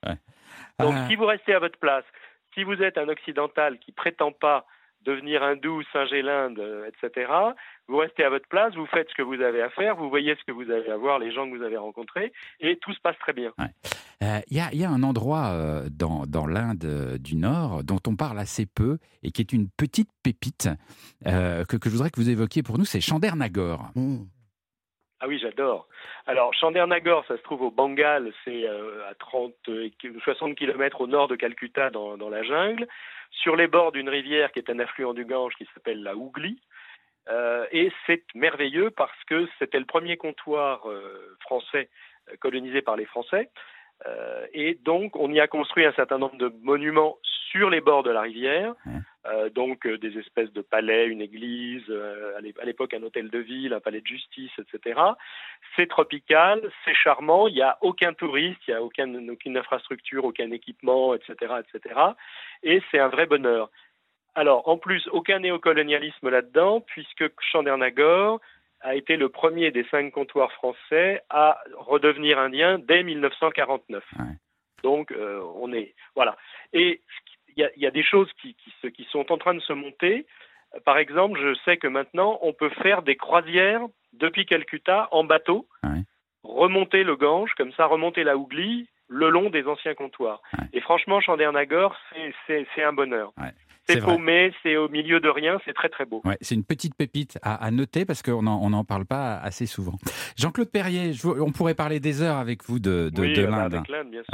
Donc, 0.79 0.93
ah. 0.95 1.07
si 1.09 1.15
vous 1.17 1.25
restez 1.25 1.53
à 1.53 1.59
votre 1.59 1.77
place, 1.77 2.05
si 2.53 2.63
vous 2.63 2.81
êtes 2.81 2.97
un 2.97 3.09
occidental 3.09 3.79
qui 3.79 3.91
prétend 3.91 4.31
pas 4.31 4.65
devenir 5.05 5.43
hindou, 5.43 5.81
singer 5.91 6.21
l'Inde, 6.21 6.59
euh, 6.59 6.89
etc. 6.89 7.31
Vous 7.87 7.97
restez 7.97 8.23
à 8.23 8.29
votre 8.29 8.47
place, 8.47 8.73
vous 8.75 8.85
faites 8.87 9.09
ce 9.09 9.15
que 9.15 9.21
vous 9.21 9.41
avez 9.41 9.61
à 9.61 9.69
faire, 9.69 9.95
vous 9.95 10.09
voyez 10.09 10.35
ce 10.35 10.43
que 10.45 10.51
vous 10.51 10.69
avez 10.69 10.89
à 10.89 10.97
voir, 10.97 11.19
les 11.19 11.31
gens 11.31 11.49
que 11.49 11.55
vous 11.55 11.63
avez 11.63 11.77
rencontrés, 11.77 12.31
et 12.59 12.77
tout 12.77 12.93
se 12.93 12.99
passe 13.01 13.17
très 13.19 13.33
bien. 13.33 13.51
Il 14.21 14.27
euh, 14.27 14.39
y, 14.49 14.83
a 14.83 14.89
un 14.89 15.03
endroit 15.03 15.47
euh, 15.51 15.89
dans, 15.91 16.25
dans 16.25 16.47
l'Inde 16.47 17.17
du 17.19 17.35
Nord 17.35 17.83
dont 17.83 17.99
on 18.07 18.15
parle 18.15 18.39
assez 18.39 18.65
peu 18.65 18.97
et 19.21 19.31
qui 19.31 19.41
est 19.41 19.53
une 19.53 19.69
petite 19.69 20.09
pépite 20.23 20.69
que, 21.25 21.63
que, 21.63 21.89
je 21.89 21.89
voudrais 21.89 22.09
que 22.09 22.19
vous 22.19 22.29
évoquiez 22.29 22.63
pour 22.63 22.77
nous, 22.77 22.85
c'est 22.85 23.01
Chandernagore. 23.01 23.91
Mmh. 23.95 24.23
Ah 25.23 25.27
oui, 25.29 25.39
j'adore. 25.39 25.87
Alors, 26.27 26.53
Chandernagore, 26.53 27.23
ça 27.29 27.37
se 27.37 27.41
trouve 27.43 27.61
au 27.61 27.71
Bengale, 27.71 28.33
c'est 28.43 28.67
à 28.67 29.13
30, 29.19 29.53
60 30.21 30.53
km 30.55 30.99
au 30.99 31.07
nord 31.07 31.29
de 31.29 31.37
Calcutta, 31.37 31.89
dans, 31.89 32.29
la 32.29 32.43
jungle 32.43 32.89
sur 33.31 33.55
les 33.55 33.67
bords 33.67 33.93
d'une 33.93 34.09
rivière 34.09 34.51
qui 34.51 34.59
est 34.59 34.69
un 34.69 34.79
affluent 34.79 35.13
du 35.13 35.23
Gange 35.23 35.53
qui 35.57 35.65
s'appelle 35.73 36.03
la 36.03 36.17
Hougli. 36.17 36.59
Euh, 37.29 37.65
et 37.71 37.89
c'est 38.05 38.25
merveilleux 38.35 38.89
parce 38.89 39.17
que 39.29 39.47
c'était 39.59 39.79
le 39.79 39.85
premier 39.85 40.17
comptoir 40.17 40.89
euh, 40.89 41.37
français 41.39 41.89
euh, 42.29 42.35
colonisé 42.41 42.81
par 42.81 42.97
les 42.97 43.05
Français. 43.05 43.49
et 44.51 44.77
donc, 44.83 45.15
on 45.15 45.31
y 45.31 45.39
a 45.39 45.47
construit 45.47 45.85
un 45.85 45.93
certain 45.93 46.17
nombre 46.17 46.35
de 46.35 46.51
monuments 46.63 47.17
sur 47.49 47.69
les 47.69 47.79
bords 47.79 48.03
de 48.03 48.11
la 48.11 48.19
rivière. 48.19 48.75
Euh, 49.25 49.49
donc 49.49 49.85
euh, 49.85 49.97
des 49.97 50.17
espèces 50.17 50.51
de 50.51 50.61
palais, 50.61 51.07
une 51.07 51.21
église, 51.21 51.85
euh, 51.89 52.37
à 52.37 52.65
l'époque 52.65 52.93
un 52.93 53.03
hôtel 53.03 53.29
de 53.29 53.39
ville, 53.39 53.73
un 53.73 53.79
palais 53.79 54.01
de 54.01 54.07
justice, 54.07 54.51
etc. 54.59 54.99
C'est 55.75 55.87
tropical, 55.87 56.61
c'est 56.83 56.93
charmant, 56.93 57.47
il 57.47 57.53
n'y 57.53 57.61
a 57.61 57.77
aucun 57.79 58.13
touriste, 58.13 58.59
il 58.67 58.71
n'y 58.71 58.77
a 58.77 58.83
aucun, 58.83 59.29
aucune 59.29 59.57
infrastructure, 59.57 60.25
aucun 60.25 60.51
équipement, 60.51 61.13
etc. 61.13 61.53
etc. 61.59 61.95
Et 62.63 62.81
c'est 62.91 62.99
un 62.99 63.07
vrai 63.07 63.25
bonheur. 63.25 63.69
Alors, 64.35 64.67
en 64.67 64.77
plus, 64.77 65.07
aucun 65.13 65.39
néocolonialisme 65.39 66.29
là-dedans, 66.29 66.81
puisque 66.81 67.23
Chandernagore 67.39 68.41
a 68.81 68.95
été 68.95 69.15
le 69.15 69.29
premier 69.29 69.71
des 69.71 69.85
cinq 69.85 70.11
comptoirs 70.11 70.51
français 70.53 71.21
à 71.29 71.59
redevenir 71.77 72.39
indien 72.39 72.77
dès 72.79 73.03
1949. 73.03 74.03
Donc, 74.81 75.13
on 75.15 75.71
est 75.71 75.93
voilà. 76.15 76.35
Et 76.73 76.99
il 77.32 77.32
y, 77.57 77.85
a, 77.85 77.91
des 77.91 78.03
choses 78.03 78.31
qui, 78.41 78.55
qui, 78.55 79.03
sont 79.11 79.31
en 79.31 79.37
train 79.37 79.53
de 79.53 79.59
se 79.59 79.73
monter. 79.73 80.25
Par 80.85 80.97
exemple, 80.97 81.39
je 81.39 81.53
sais 81.65 81.77
que 81.77 81.87
maintenant, 81.87 82.39
on 82.41 82.53
peut 82.53 82.69
faire 82.81 83.01
des 83.01 83.15
croisières 83.15 83.81
depuis 84.13 84.45
Calcutta 84.45 85.07
en 85.11 85.23
bateau, 85.23 85.67
remonter 86.43 87.03
le 87.03 87.15
Gange, 87.15 87.51
comme 87.55 87.73
ça, 87.73 87.85
remonter 87.85 88.23
la 88.23 88.37
Hougli 88.37 88.87
le 89.07 89.29
long 89.29 89.49
des 89.49 89.67
anciens 89.67 89.93
comptoirs. 89.93 90.41
Et 90.71 90.81
franchement, 90.81 91.19
Chandernagore, 91.21 91.95
c'est 92.47 92.83
un 92.83 92.93
bonheur. 92.93 93.33
C'est 93.87 94.01
paumé, 94.01 94.53
c'est 94.63 94.77
au 94.77 94.87
milieu 94.87 95.19
de 95.19 95.27
rien, 95.27 95.59
c'est 95.65 95.73
très 95.73 95.89
très 95.89 96.05
beau. 96.05 96.21
Ouais, 96.23 96.37
c'est 96.41 96.55
une 96.55 96.63
petite 96.63 96.95
pépite 96.95 97.37
à, 97.41 97.69
noter 97.71 98.05
parce 98.05 98.21
qu'on 98.21 98.43
n'en 98.43 98.73
on 98.73 98.83
parle 98.85 99.05
pas 99.05 99.37
assez 99.37 99.65
souvent. 99.65 99.97
Jean-Claude 100.37 100.69
Perrier, 100.69 101.11
on 101.23 101.51
pourrait 101.51 101.75
parler 101.75 101.99
des 101.99 102.21
heures 102.21 102.37
avec 102.37 102.63
vous 102.63 102.79
de, 102.79 103.11
de, 103.13 103.21
oui, 103.21 103.33
de 103.33 103.43
l'Inde. 103.43 103.81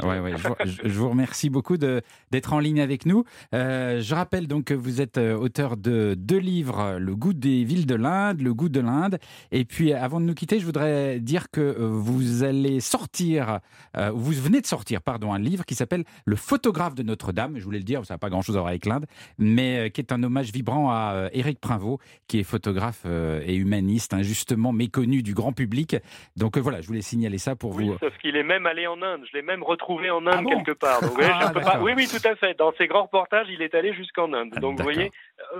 Ouais, 0.02 0.20
ouais, 0.20 0.34
je, 0.64 0.88
je, 0.88 0.98
vous 0.98 1.08
remercie 1.08 1.50
beaucoup 1.50 1.76
d'être 1.76 2.52
en 2.52 2.58
ligne 2.60 2.80
avec 2.80 3.06
nous. 3.06 3.24
Euh, 3.54 4.00
je 4.00 4.14
rappelle 4.14 4.46
donc 4.46 4.66
que 4.66 4.74
vous 4.74 5.00
êtes 5.00 5.18
euh, 5.18 5.36
auteur 5.36 5.76
de 5.76 6.14
deux 6.16 6.38
livres, 6.38 6.98
Le 6.98 7.16
goût 7.16 7.32
des 7.32 7.64
villes 7.64 7.86
de 7.86 7.96
l'Inde, 7.96 8.40
Le 8.40 8.54
goût 8.54 8.68
de 8.68 8.80
l'Inde. 8.80 9.18
Et 9.50 9.64
puis 9.64 9.92
avant 9.92 10.20
de 10.20 10.26
nous 10.26 10.34
quitter, 10.34 10.60
je 10.60 10.66
voudrais 10.66 11.18
dire 11.18 11.50
que 11.50 11.60
euh, 11.60 11.88
vous 11.90 12.44
allez 12.44 12.80
sortir, 12.80 13.60
vous 14.12 14.32
venez 14.32 14.60
de 14.60 14.66
sortir, 14.66 15.02
pardon, 15.02 15.32
un 15.32 15.38
livre 15.38 15.64
qui 15.64 15.74
s'appelle 15.74 16.04
Le 16.24 16.36
photographe 16.36 16.94
de 16.94 17.02
Notre-Dame. 17.02 17.58
Je 17.58 17.64
voulais 17.64 17.78
le 17.78 17.84
dire, 17.84 18.04
ça 18.04 18.14
n'a 18.14 18.18
pas 18.18 18.30
grand-chose 18.30 18.56
à 18.56 18.60
voir 18.60 18.70
avec 18.70 18.86
l'Inde 18.86 19.06
mais 19.40 19.78
euh, 19.78 19.88
qui 19.88 20.00
est 20.00 20.12
un 20.12 20.22
hommage 20.22 20.52
vibrant 20.52 20.90
à 20.90 21.14
euh, 21.14 21.28
Éric 21.32 21.58
Prinvaux, 21.60 21.98
qui 22.28 22.38
est 22.38 22.44
photographe 22.44 23.02
euh, 23.06 23.42
et 23.44 23.56
humaniste, 23.56 24.14
injustement 24.14 24.70
méconnu 24.72 25.22
du 25.24 25.34
grand 25.34 25.52
public. 25.52 25.96
Donc 26.36 26.56
voilà, 26.58 26.80
je 26.80 26.86
voulais 26.86 27.00
signaler 27.02 27.38
ça 27.38 27.56
pour 27.56 27.74
Oui, 27.74 27.86
vous. 27.88 27.98
sauf 27.98 28.16
qu'il 28.18 28.36
est 28.36 28.42
même 28.44 28.66
allé 28.66 28.86
en 28.86 29.00
Inde. 29.02 29.22
Je 29.32 29.36
l'ai 29.36 29.42
même 29.42 29.62
retrouvé 29.64 30.10
en 30.10 30.26
Inde 30.26 30.34
Ah 30.38 30.42
bon 30.42 30.50
quelque 30.62 30.78
part. 30.78 31.00
Donc, 31.00 31.14
voyez, 31.14 31.30
Ah, 31.32 31.40
je 31.42 31.46
peux 31.48 31.54
pas- 31.54 31.60
d'accord. 31.64 31.82
Oui, 31.82 31.92
oui, 31.96 32.06
tout 32.06 32.28
à 32.28 32.36
fait. 32.36 32.56
Dans 32.58 32.72
ses 32.78 32.86
grands 32.86 33.02
reportages, 33.04 33.46
il 33.50 33.62
est 33.62 33.74
allé 33.74 33.92
jusqu'en 33.94 34.32
Inde. 34.32 34.50
Donc, 34.60 34.76
vous 34.78 34.84
voyez, 34.84 35.10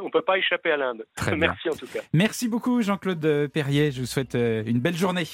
on 0.03 0.11
peut 0.11 0.23
pas 0.23 0.37
échapper 0.39 0.71
à 0.71 0.77
l'Inde. 0.77 1.05
Très 1.17 1.31
bien. 1.37 1.49
Merci 1.49 1.69
en 1.71 1.75
tout 1.75 1.87
cas. 1.87 2.01
Merci 2.13 2.49
beaucoup 2.49 2.83
Jean-Claude 2.83 3.49
Perrier, 3.53 3.91
je 3.91 4.01
vous 4.01 4.07
souhaite 4.07 4.35
une 4.35 4.79
belle 4.81 4.97
journée. 4.97 5.25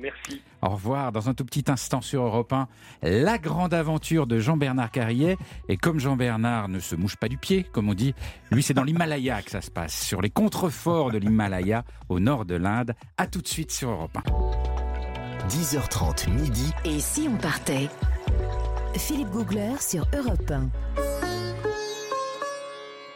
Merci. 0.00 0.42
Au 0.62 0.70
revoir. 0.70 1.12
Dans 1.12 1.28
un 1.28 1.34
tout 1.34 1.44
petit 1.44 1.64
instant 1.68 2.00
sur 2.00 2.22
Europe 2.22 2.52
1, 2.52 2.68
la 3.02 3.38
grande 3.38 3.74
aventure 3.74 4.26
de 4.26 4.38
Jean-Bernard 4.38 4.90
Carrier. 4.90 5.36
Et 5.68 5.76
comme 5.76 6.00
Jean-Bernard 6.00 6.68
ne 6.68 6.80
se 6.80 6.96
mouche 6.96 7.16
pas 7.16 7.28
du 7.28 7.36
pied, 7.36 7.64
comme 7.64 7.88
on 7.88 7.94
dit, 7.94 8.14
lui 8.50 8.62
c'est 8.62 8.74
dans 8.74 8.84
l'Himalaya 8.84 9.42
que 9.42 9.50
ça 9.50 9.60
se 9.60 9.70
passe, 9.70 9.94
sur 9.94 10.20
les 10.22 10.30
contreforts 10.30 11.10
de 11.10 11.18
l'Himalaya 11.18 11.84
au 12.08 12.20
nord 12.20 12.44
de 12.44 12.54
l'Inde. 12.54 12.94
À 13.16 13.26
tout 13.26 13.42
de 13.42 13.48
suite 13.48 13.72
sur 13.72 13.90
Europe 13.90 14.16
1. 14.16 15.48
10h30 15.48 16.30
midi. 16.30 16.72
Et 16.84 17.00
si 17.00 17.28
on 17.28 17.36
partait? 17.36 17.88
Philippe 18.96 19.30
Googler 19.30 19.76
sur 19.80 20.06
Europe 20.14 20.50
1. 20.50 21.09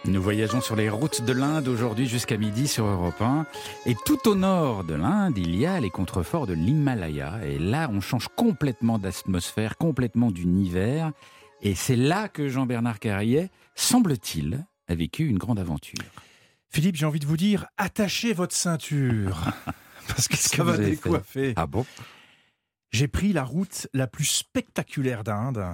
Nous 0.07 0.21
voyageons 0.21 0.61
sur 0.61 0.77
les 0.77 0.91
routes 0.91 1.23
de 1.23 1.33
l'Inde 1.33 1.67
aujourd'hui 1.67 2.07
jusqu'à 2.07 2.37
midi 2.37 2.69
sur 2.69 2.85
Europe 2.85 3.21
1. 3.23 3.47
Et 3.87 3.95
tout 4.05 4.29
au 4.29 4.35
nord 4.35 4.85
de 4.85 4.93
l'Inde, 4.95 5.39
il 5.39 5.57
y 5.57 5.65
a 5.65 5.81
les 5.81 5.89
contreforts 5.89 6.47
de 6.47 6.53
l'Himalaya. 6.53 7.41
Et 7.43 7.59
là, 7.59 7.89
on 7.91 8.03
change 8.03 8.29
complètement 8.37 8.99
d'atmosphère, 8.99 9.79
complètement 9.79 10.31
d'univers. 10.31 11.13
Et 11.63 11.75
c'est 11.75 11.97
là 11.97 12.29
que 12.29 12.49
Jean-Bernard 12.49 12.99
Carrier, 12.99 13.51
semble-t-il, 13.75 14.67
a 14.89 14.95
vécu 14.95 15.27
une 15.27 15.39
grande 15.39 15.59
aventure. 15.59 16.05
Philippe, 16.69 16.97
j'ai 16.97 17.07
envie 17.07 17.21
de 17.21 17.27
vous 17.27 17.39
dire, 17.39 17.67
attachez 17.79 18.35
votre 18.35 18.55
ceinture. 18.55 19.53
Parce 20.09 20.29
que 20.29 20.37
ça 20.37 20.59
que 20.59 20.63
va 20.63 20.77
décoiffer. 20.77 21.55
Ah 21.57 21.67
bon? 21.67 21.87
J'ai 22.91 23.09
pris 23.09 23.33
la 23.33 23.43
route 23.43 23.89
la 23.95 24.07
plus 24.07 24.27
spectaculaire 24.27 25.25
d'Inde 25.25 25.65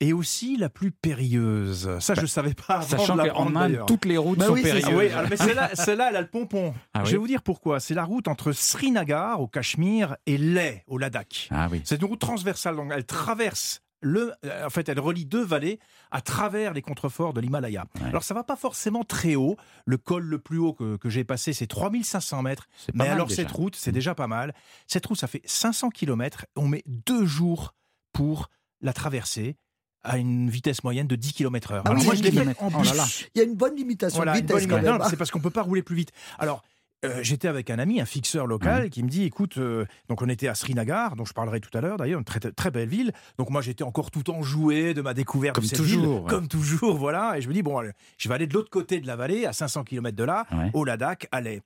et 0.00 0.12
aussi 0.12 0.56
la 0.56 0.68
plus 0.68 0.90
périlleuse. 0.90 1.98
Ça, 2.00 2.14
je 2.14 2.22
ne 2.22 2.26
savais 2.26 2.54
pas 2.54 2.76
avant 2.76 2.86
Sachant 2.86 3.16
qu'en 3.16 3.54
Inde, 3.54 3.84
toutes 3.86 4.06
les 4.06 4.16
routes 4.16 4.38
Bah 4.38 4.46
sont 4.46 4.54
oui, 4.54 4.62
périlleuses. 4.62 5.12
Oui, 5.14 5.26
mais 5.28 5.36
celle-là, 5.74 6.08
elle 6.10 6.16
a 6.16 6.20
le 6.20 6.26
pompon. 6.26 6.74
Ah 6.94 7.00
je 7.00 7.04
oui 7.04 7.12
vais 7.12 7.18
vous 7.18 7.26
dire 7.26 7.42
pourquoi. 7.42 7.80
C'est 7.80 7.94
la 7.94 8.04
route 8.04 8.26
entre 8.26 8.52
Srinagar, 8.52 9.40
au 9.40 9.46
Cachemire, 9.46 10.16
et 10.26 10.38
Leh, 10.38 10.84
au 10.86 10.98
Ladakh. 10.98 11.48
Ah 11.50 11.68
oui. 11.70 11.82
C'est 11.84 12.00
une 12.00 12.06
route 12.06 12.20
transversale, 12.20 12.76
donc 12.76 12.90
elle 12.94 13.04
traverse 13.04 13.82
le, 14.02 14.32
euh, 14.44 14.66
en 14.66 14.70
fait, 14.70 14.88
elle 14.88 15.00
relie 15.00 15.26
deux 15.26 15.44
vallées 15.44 15.78
à 16.10 16.20
travers 16.20 16.72
les 16.72 16.82
contreforts 16.82 17.32
de 17.32 17.40
l'Himalaya. 17.40 17.84
Ouais. 18.00 18.08
Alors, 18.08 18.24
ça 18.24 18.34
va 18.34 18.44
pas 18.44 18.56
forcément 18.56 19.04
très 19.04 19.34
haut. 19.34 19.56
Le 19.84 19.98
col 19.98 20.24
le 20.24 20.38
plus 20.38 20.58
haut 20.58 20.72
que, 20.72 20.96
que 20.96 21.10
j'ai 21.10 21.24
passé, 21.24 21.52
c'est 21.52 21.66
3500 21.66 22.42
mètres. 22.42 22.66
Mais 22.94 23.08
alors, 23.08 23.26
déjà. 23.26 23.42
cette 23.42 23.52
route, 23.52 23.76
c'est 23.76 23.92
déjà 23.92 24.14
pas 24.14 24.26
mal. 24.26 24.54
Cette 24.86 25.04
route, 25.06 25.18
ça 25.18 25.26
fait 25.26 25.42
500 25.44 25.90
km. 25.90 26.46
On 26.56 26.68
met 26.68 26.82
deux 26.86 27.26
jours 27.26 27.74
pour 28.12 28.48
la 28.80 28.92
traverser 28.92 29.56
à 30.02 30.18
une 30.18 30.48
vitesse 30.50 30.82
moyenne 30.82 31.06
de 31.06 31.16
10 31.16 31.32
km 31.34 31.72
heure. 31.72 31.82
Ah 31.84 31.90
Alors, 31.90 32.00
oui, 32.00 32.06
moi, 32.06 32.14
10 32.14 32.20
je 32.20 32.24
l'ai 32.24 32.32
fait 32.32 32.62
en 32.62 32.68
Oh 32.68 32.82
là 32.82 32.94
là. 32.94 33.06
Il 33.34 33.38
y 33.38 33.40
a 33.42 33.44
une 33.44 33.54
bonne 33.56 33.76
limitation 33.76 34.16
Voilà, 34.16 34.32
de 34.32 34.38
vitesse 34.38 34.66
c'est 35.10 35.16
parce 35.16 35.30
qu'on 35.30 35.40
peut 35.40 35.50
pas 35.50 35.62
rouler 35.62 35.82
plus 35.82 35.96
vite. 35.96 36.10
Alors, 36.38 36.62
euh, 37.04 37.20
j'étais 37.22 37.48
avec 37.48 37.70
un 37.70 37.78
ami, 37.78 38.00
un 38.00 38.04
fixeur 38.04 38.46
local, 38.46 38.90
qui 38.90 39.02
me 39.02 39.08
dit, 39.08 39.24
écoute, 39.24 39.56
euh, 39.58 39.86
donc 40.08 40.20
on 40.22 40.28
était 40.28 40.48
à 40.48 40.54
Srinagar, 40.54 41.16
dont 41.16 41.24
je 41.24 41.32
parlerai 41.32 41.60
tout 41.60 41.76
à 41.76 41.80
l'heure 41.80 41.96
d'ailleurs, 41.96 42.18
une 42.18 42.24
très, 42.24 42.40
très 42.40 42.70
belle 42.70 42.88
ville. 42.88 43.12
Donc 43.38 43.50
moi 43.50 43.62
j'étais 43.62 43.84
encore 43.84 44.10
tout 44.10 44.30
enjoué 44.30 44.92
de 44.94 45.00
ma 45.02 45.14
découverte 45.14 45.54
Comme 45.54 45.64
de 45.64 45.68
cette 45.68 45.78
toujours, 45.78 46.00
ville, 46.02 46.08
ouais. 46.24 46.28
comme 46.28 46.48
toujours, 46.48 46.96
voilà. 46.96 47.38
Et 47.38 47.40
je 47.42 47.48
me 47.48 47.54
dis 47.54 47.62
bon, 47.62 47.78
allez, 47.78 47.90
je 48.18 48.28
vais 48.28 48.34
aller 48.34 48.46
de 48.46 48.54
l'autre 48.54 48.70
côté 48.70 49.00
de 49.00 49.06
la 49.06 49.16
vallée, 49.16 49.46
à 49.46 49.52
500 49.52 49.84
km 49.84 50.16
de 50.16 50.24
là, 50.24 50.46
Ouais. 50.52 50.70
au 50.74 50.84
Ladakh, 50.84 51.26
à 51.32 51.40
Leh. 51.40 51.62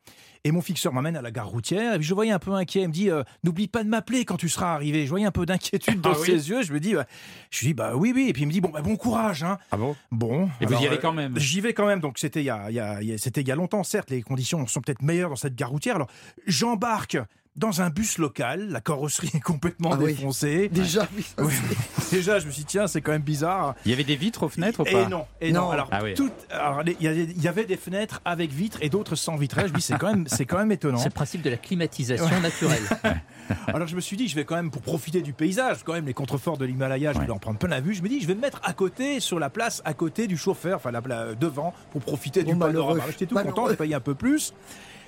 Et 0.46 0.52
mon 0.52 0.60
fixeur 0.60 0.92
m'amène 0.92 1.16
à 1.16 1.22
la 1.22 1.30
gare 1.30 1.48
routière. 1.48 1.94
Et 1.94 1.96
puis 1.96 2.04
je 2.04 2.10
le 2.10 2.16
voyais 2.16 2.30
un 2.32 2.38
peu 2.38 2.52
inquiet. 2.52 2.82
Il 2.82 2.88
me 2.88 2.92
dit 2.92 3.08
euh, 3.10 3.22
N'oublie 3.44 3.66
pas 3.66 3.82
de 3.82 3.88
m'appeler 3.88 4.26
quand 4.26 4.36
tu 4.36 4.50
seras 4.50 4.74
arrivé. 4.74 5.04
Je 5.06 5.08
voyais 5.08 5.24
un 5.24 5.30
peu 5.30 5.46
d'inquiétude 5.46 6.00
dans 6.02 6.12
Ah 6.12 6.16
oui 6.20 6.26
ses 6.26 6.50
yeux. 6.50 6.62
Je 6.62 6.70
me 6.74 6.80
dis 6.80 6.92
bah, 6.92 7.06
Je 7.50 7.64
dis 7.64 7.72
bah 7.72 7.92
oui, 7.96 8.12
oui. 8.14 8.26
Et 8.28 8.34
puis 8.34 8.42
il 8.42 8.46
me 8.46 8.52
dit 8.52 8.60
Bon, 8.60 8.68
bah, 8.68 8.82
bon 8.82 8.96
courage. 8.96 9.42
Hein. 9.42 9.56
Ah 9.72 9.78
bon? 9.78 9.96
Bon. 10.12 10.50
Et 10.60 10.66
vous 10.66 10.74
y 10.74 10.86
allez 10.86 10.98
quand 10.98 11.14
même 11.14 11.38
J'y 11.38 11.62
vais 11.62 11.72
quand 11.72 11.86
même. 11.86 12.00
Donc 12.00 12.18
c'était 12.18 12.40
il 12.42 12.44
y 12.44 12.50
a, 12.50 12.66
il 12.70 12.74
y 12.74 12.80
a- 12.80 13.00
il 13.00 13.08
y 13.08 13.14
a- 13.14 13.18
c'était 13.18 13.40
il 13.40 13.48
y 13.48 13.52
a 13.52 13.56
longtemps, 13.56 13.82
certes. 13.84 14.10
Les 14.10 14.20
conditions 14.20 14.66
sont 14.66 14.82
peut-être 14.82 15.00
meilleures 15.00 15.23
dans 15.30 15.36
cette 15.36 15.54
gare 15.56 15.70
routière. 15.70 15.94
Alors 15.96 16.08
j'embarque 16.46 17.18
dans 17.56 17.82
un 17.82 17.88
bus 17.88 18.18
local. 18.18 18.68
La 18.70 18.80
carrosserie 18.80 19.30
est 19.32 19.38
complètement 19.40 19.90
Ah 19.92 19.96
oui. 20.00 20.06
défoncée. 20.14 20.68
Déjà, 20.70 21.06
oui. 21.16 21.24
Oui. 21.38 21.52
Déjà, 22.10 22.40
je 22.40 22.46
me 22.46 22.50
suis 22.50 22.62
dit 22.62 22.66
Tiens, 22.66 22.88
c'est 22.88 23.00
quand 23.00 23.12
même 23.12 23.22
bizarre. 23.22 23.76
Il 23.84 23.92
y 23.92 23.94
avait 23.94 24.02
des 24.02 24.16
vitres 24.16 24.42
aux 24.42 24.48
fenêtres 24.48 24.80
ou 24.80 24.86
Et 24.86 24.90
pas 24.92 25.06
non, 25.08 25.24
et 25.40 25.52
non. 25.52 25.62
Non. 25.66 25.70
Alors, 25.70 25.88
Ah 25.92 26.00
tout- 26.16 26.32
alors, 26.50 26.82
il 26.84 27.00
y, 27.00 27.06
avait- 27.06 27.22
il 27.24 27.40
y 27.40 27.46
avait 27.46 27.64
des 27.64 27.76
fenêtres 27.76 28.20
avec 28.24 28.50
vitres 28.50 28.78
et 28.80 28.88
d'autres 28.88 29.14
sans 29.14 29.36
vitrage. 29.36 29.68
Je 29.68 29.72
me 29.72 29.78
dis, 29.78 29.84
c'est 29.84 29.96
quand 29.98 30.10
même, 30.10 30.26
c'est 30.26 30.46
quand 30.46 30.58
même 30.58 30.72
étonnant. 30.72 30.98
C'est 30.98 31.04
le 31.10 31.10
principe 31.12 31.42
de 31.42 31.50
la 31.50 31.56
climatisation 31.56 32.40
naturelle. 32.40 32.82
Alors 33.68 33.86
je 33.86 33.94
me 33.94 34.00
suis 34.00 34.16
dit, 34.16 34.26
je 34.26 34.34
vais 34.34 34.44
quand 34.44 34.56
même 34.56 34.72
pour 34.72 34.82
profiter 34.82 35.22
du 35.22 35.32
paysage, 35.32 35.84
quand 35.84 35.92
même 35.92 36.06
les 36.06 36.14
contreforts 36.14 36.58
de 36.58 36.64
l'Himalaya, 36.64 37.12
je 37.12 37.18
Ouais. 37.20 37.26
vais 37.26 37.30
en 37.32 37.38
prendre 37.38 37.58
plein 37.60 37.68
la 37.68 37.80
vue. 37.80 37.94
Je 37.94 38.02
me 38.02 38.08
dis, 38.08 38.20
je 38.20 38.26
vais 38.26 38.34
me 38.34 38.40
mettre 38.40 38.60
à 38.64 38.72
côté, 38.72 39.20
sur 39.20 39.38
la 39.38 39.48
place, 39.50 39.80
à 39.84 39.94
côté 39.94 40.26
du 40.26 40.36
chauffeur, 40.36 40.76
enfin 40.78 40.90
la, 40.90 41.00
la- 41.06 41.34
devant, 41.36 41.72
pour 41.92 42.00
profiter 42.00 42.42
du 42.42 42.52
Bon, 42.54 42.58
malheureux. 42.66 42.94
panorama. 42.94 43.12
J'étais 43.12 43.26
tout 43.26 43.36
content, 43.36 43.68
j'ai 43.68 43.76
payé 43.76 43.94
un 43.94 44.00
peu 44.00 44.14
plus. 44.16 44.52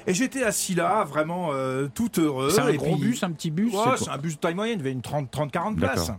Et 0.07 0.15
j'étais 0.15 0.43
assis 0.45 0.75
là, 0.75 1.05
vraiment 1.05 1.49
euh, 1.53 1.89
tout 1.93 2.11
heureux. 2.21 2.51
C'est 2.51 2.61
un 2.61 2.69
Et 2.69 2.77
gros 2.77 2.97
puis- 2.97 3.07
bus, 3.09 3.23
un 3.23 3.33
petit 3.33 3.51
bus 3.51 3.73
Ouais, 3.75 3.97
c'est 3.99 4.09
un 4.09 4.19
bus 4.19 4.35
de 4.37 4.41
taille 4.41 4.55
moyenne, 4.55 4.79
il 4.79 4.83
y 4.85 4.89
avait 4.89 4.93
une 4.93 5.01
30-40 5.01 5.75
places. 5.77 6.11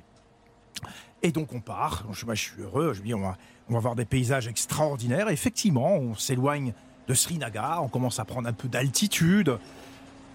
Et 1.23 1.31
donc 1.31 1.53
on 1.53 1.59
part, 1.61 2.05
je, 2.11 2.25
moi, 2.25 2.35
je 2.35 2.41
suis 2.43 2.61
heureux, 2.61 2.93
je 2.93 3.01
me 3.01 3.05
dis 3.05 3.13
on 3.13 3.21
va, 3.21 3.37
on 3.69 3.73
va 3.73 3.79
voir 3.79 3.95
des 3.95 4.05
paysages 4.05 4.47
extraordinaires. 4.47 5.29
Et 5.29 5.33
effectivement, 5.33 5.93
on 5.95 6.15
s'éloigne 6.15 6.73
de 7.07 7.13
Srinagar, 7.13 7.83
on 7.83 7.87
commence 7.87 8.19
à 8.19 8.25
prendre 8.25 8.47
un 8.47 8.53
peu 8.53 8.67
d'altitude. 8.67 9.57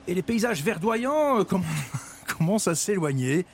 Et 0.08 0.14
les 0.14 0.22
paysages 0.22 0.62
verdoyants 0.62 1.38
euh, 1.38 1.42
comm- 1.44 1.62
commencent 2.38 2.68
à 2.68 2.74
s'éloigner. 2.74 3.46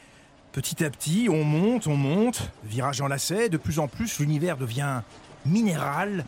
Petit 0.52 0.82
à 0.84 0.88
petit, 0.90 1.28
on 1.30 1.44
monte, 1.44 1.86
on 1.86 1.96
monte, 1.96 2.50
virage 2.64 3.00
en 3.02 3.08
lacet, 3.08 3.48
de 3.50 3.58
plus 3.58 3.78
en 3.80 3.86
plus 3.88 4.18
l'univers 4.18 4.56
devient 4.56 5.02
minéral, 5.44 6.24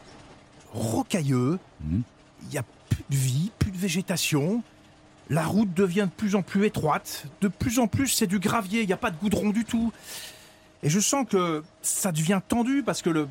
rocailleux. 0.74 1.58
Mhm. 1.82 2.02
Il 2.42 2.48
n'y 2.50 2.58
a 2.58 2.62
plus 2.90 3.04
de 3.10 3.16
vie, 3.16 3.50
plus 3.58 3.70
de 3.70 3.78
végétation. 3.78 4.62
La 5.30 5.44
route 5.44 5.72
devient 5.72 6.06
de 6.10 6.14
plus 6.16 6.34
en 6.34 6.42
plus 6.42 6.66
étroite. 6.66 7.24
De 7.40 7.48
plus 7.48 7.78
en 7.78 7.86
plus, 7.86 8.08
c'est 8.08 8.26
du 8.26 8.38
gravier. 8.40 8.82
Il 8.82 8.86
n'y 8.86 8.92
a 8.92 8.96
pas 8.98 9.10
de 9.10 9.16
goudron 9.16 9.50
du 9.50 9.64
tout. 9.64 9.92
Et 10.82 10.90
je 10.90 10.98
sens 11.00 11.24
que 11.28 11.62
ça 11.82 12.10
devient 12.12 12.40
tendu 12.48 12.82
parce 12.84 13.00
que 13.02 13.10
le, 13.10 13.28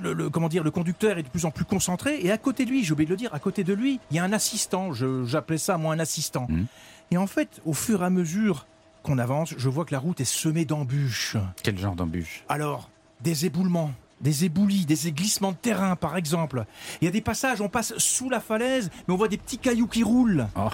le, 0.00 0.12
le- 0.12 0.30
comment 0.30 0.48
dire, 0.48 0.64
le 0.64 0.70
conducteur 0.70 1.18
est 1.18 1.22
de 1.22 1.28
plus 1.28 1.44
en 1.44 1.50
plus 1.50 1.64
concentré. 1.64 2.18
Et 2.24 2.30
à 2.32 2.38
côté 2.38 2.64
de 2.64 2.70
lui, 2.70 2.82
j'ai 2.84 2.92
oublié 2.92 3.06
de 3.06 3.10
le 3.12 3.16
dire, 3.16 3.32
à 3.34 3.38
côté 3.38 3.64
de 3.64 3.72
lui, 3.74 4.00
il 4.10 4.16
y 4.16 4.18
a 4.18 4.24
un 4.24 4.32
assistant. 4.32 4.90
J'appelais 5.24 5.58
ça, 5.58 5.78
moi, 5.78 5.94
un 5.94 5.98
assistant. 6.00 6.46
Mhm. 6.48 6.66
Et 7.10 7.16
en 7.16 7.26
fait, 7.26 7.60
au 7.64 7.74
fur 7.74 8.02
et 8.02 8.06
à 8.06 8.10
mesure 8.10 8.66
qu'on 9.02 9.18
avance, 9.18 9.54
je 9.56 9.68
vois 9.68 9.84
que 9.84 9.92
la 9.94 9.98
route 10.00 10.20
est 10.20 10.24
semée 10.24 10.64
d'embûches. 10.64 11.36
Quel 11.62 11.78
genre 11.78 11.94
d'embûche 11.94 12.42
Alors, 12.48 12.90
des 13.20 13.46
éboulements, 13.46 13.92
des 14.20 14.44
éboulis, 14.44 14.84
des 14.86 15.12
glissements 15.12 15.52
de 15.52 15.56
terrain, 15.56 15.96
par 15.96 16.16
exemple. 16.16 16.64
Il 17.00 17.04
y 17.04 17.08
a 17.08 17.10
des 17.10 17.20
passages, 17.20 17.60
on 17.60 17.68
passe 17.68 17.96
sous 17.98 18.28
la 18.30 18.40
falaise, 18.40 18.90
mais 19.06 19.14
on 19.14 19.16
voit 19.16 19.28
des 19.28 19.36
petits 19.38 19.58
cailloux 19.58 19.86
qui 19.86 20.02
roulent. 20.02 20.46
Oh. 20.56 20.68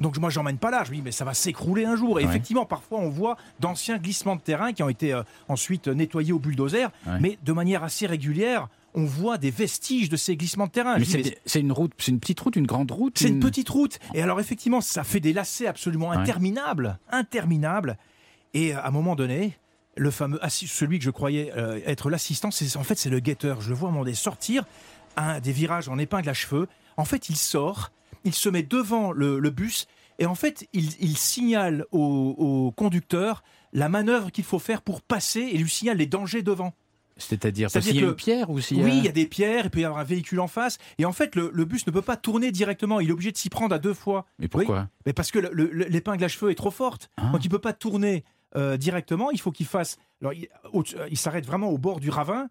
Donc 0.00 0.18
moi, 0.18 0.30
j'emmène 0.30 0.58
pas 0.58 0.70
là. 0.70 0.82
Je 0.84 0.90
me 0.90 0.96
dis, 0.96 1.02
mais 1.02 1.12
ça 1.12 1.24
va 1.24 1.32
s'écrouler 1.34 1.84
un 1.84 1.94
jour. 1.96 2.18
Et 2.18 2.24
Ouais. 2.24 2.28
effectivement, 2.28 2.64
parfois, 2.66 2.98
on 2.98 3.08
voit 3.08 3.36
d'anciens 3.60 3.98
glissements 3.98 4.34
de 4.36 4.40
terrain 4.40 4.72
qui 4.72 4.82
ont 4.82 4.88
été 4.88 5.12
euh, 5.12 5.22
ensuite 5.48 5.86
nettoyés 5.88 6.32
au 6.32 6.38
bulldozer, 6.40 6.90
Ouais. 7.06 7.18
mais 7.20 7.38
de 7.44 7.52
manière 7.52 7.84
assez 7.84 8.06
régulière. 8.06 8.68
On 8.94 9.04
voit 9.04 9.38
des 9.38 9.50
vestiges 9.50 10.10
de 10.10 10.16
ces 10.16 10.36
glissements 10.36 10.66
de 10.66 10.72
terrain. 10.72 10.98
Mais 10.98 11.06
c'est 11.46 11.60
une 11.60 11.72
route, 11.72 11.92
c'est 11.98 12.10
une 12.10 12.20
petite 12.20 12.40
route, 12.40 12.56
une 12.56 12.66
grande 12.66 12.90
route 12.90 13.18
c'est 13.18 13.28
une 13.28 13.40
petite 13.40 13.70
route. 13.70 13.98
Et 14.12 14.20
alors, 14.22 14.38
effectivement, 14.38 14.82
ça 14.82 15.02
fait 15.02 15.20
des 15.20 15.32
lacets 15.32 15.66
absolument 15.66 16.10
Ouais. 16.10 16.16
interminables. 16.18 16.98
Interminables. 17.10 17.96
Et 18.54 18.74
euh, 18.74 18.80
à 18.82 18.88
un 18.88 18.90
moment 18.90 19.14
donné, 19.16 19.56
le 19.96 20.10
fameux 20.10 20.40
celui 20.48 20.98
que 20.98 21.04
je 21.04 21.10
croyais 21.10 21.52
euh, 21.56 21.80
être 21.86 22.08
l'assistant, 22.10 22.50
c'est 22.50 22.76
en 22.76 22.84
fait 22.84 22.98
c'est 22.98 23.10
le 23.10 23.20
guetteur. 23.20 23.60
Je 23.60 23.68
le 23.70 23.74
vois 23.74 23.88
à 23.88 23.90
un 23.90 23.92
moment 23.92 24.04
donné 24.04 24.14
sortir 24.16 24.64
un 25.16 25.40
des 25.40 25.52
virages 25.52 25.88
en 25.88 25.98
épingle 25.98 26.28
à 26.28 26.34
cheveux. 26.34 26.66
En 26.96 27.04
fait, 27.04 27.28
il 27.28 27.36
sort, 27.36 27.90
il 28.24 28.34
se 28.34 28.48
met 28.48 28.62
devant 28.62 29.12
le, 29.12 29.38
le 29.38 29.50
bus 29.50 29.86
et 30.18 30.26
en 30.26 30.34
fait, 30.34 30.66
il, 30.72 30.90
il 31.00 31.16
signale 31.16 31.84
au, 31.92 32.00
au 32.38 32.70
conducteur 32.72 33.42
la 33.72 33.88
manœuvre 33.88 34.30
qu'il 34.30 34.44
faut 34.44 34.58
faire 34.58 34.82
pour 34.82 35.00
passer 35.02 35.40
et 35.40 35.58
lui 35.58 35.68
signale 35.70 35.96
les 35.98 36.06
dangers 36.06 36.42
devant. 36.42 36.74
C'est-à-dire, 37.18 37.70
C'est-à-dire 37.70 37.92
s'il 37.92 38.00
y 38.00 38.04
a 38.04 38.08
une 38.08 38.14
pierre 38.14 38.50
ou 38.50 38.58
s'il 38.60 38.78
y 38.78 38.80
a... 38.80 38.84
Oui, 38.84 38.92
il 38.96 39.04
y 39.04 39.08
a 39.08 39.12
des 39.12 39.26
pierres, 39.26 39.64
il 39.66 39.70
peut 39.70 39.80
y 39.80 39.84
avoir 39.84 40.00
un 40.00 40.04
véhicule 40.04 40.40
en 40.40 40.48
face. 40.48 40.78
Et 40.98 41.04
en 41.04 41.12
fait, 41.12 41.36
le, 41.36 41.50
le 41.52 41.64
bus 41.66 41.86
ne 41.86 41.92
peut 41.92 42.02
pas 42.02 42.16
tourner 42.16 42.50
directement. 42.50 43.00
Il 43.00 43.08
est 43.10 43.12
obligé 43.12 43.32
de 43.32 43.36
s'y 43.36 43.50
prendre 43.50 43.74
à 43.74 43.78
deux 43.78 43.92
fois. 43.94 44.26
Mais 44.38 44.48
pourquoi? 44.48 44.88
Mais 45.06 45.12
parce 45.12 45.30
que 45.30 45.38
le- 45.38 45.50
le- 45.52 45.84
l'épingle 45.84 46.24
à 46.24 46.28
cheveux 46.28 46.50
est 46.50 46.54
trop 46.54 46.70
forte. 46.70 47.10
Ah. 47.18 47.28
Donc 47.30 47.44
il 47.44 47.48
peut 47.50 47.58
pas 47.58 47.74
tourner 47.74 48.24
euh, 48.56 48.76
directement. 48.76 49.30
Il 49.30 49.40
faut 49.40 49.52
qu'il 49.52 49.66
fasse. 49.66 49.98
Alors 50.20 50.32
il, 50.32 51.18
s'arrête 51.18 51.46
vraiment 51.46 51.70
au 51.70 51.78
bord 51.78 52.00
du 52.00 52.10
ravin. 52.10 52.48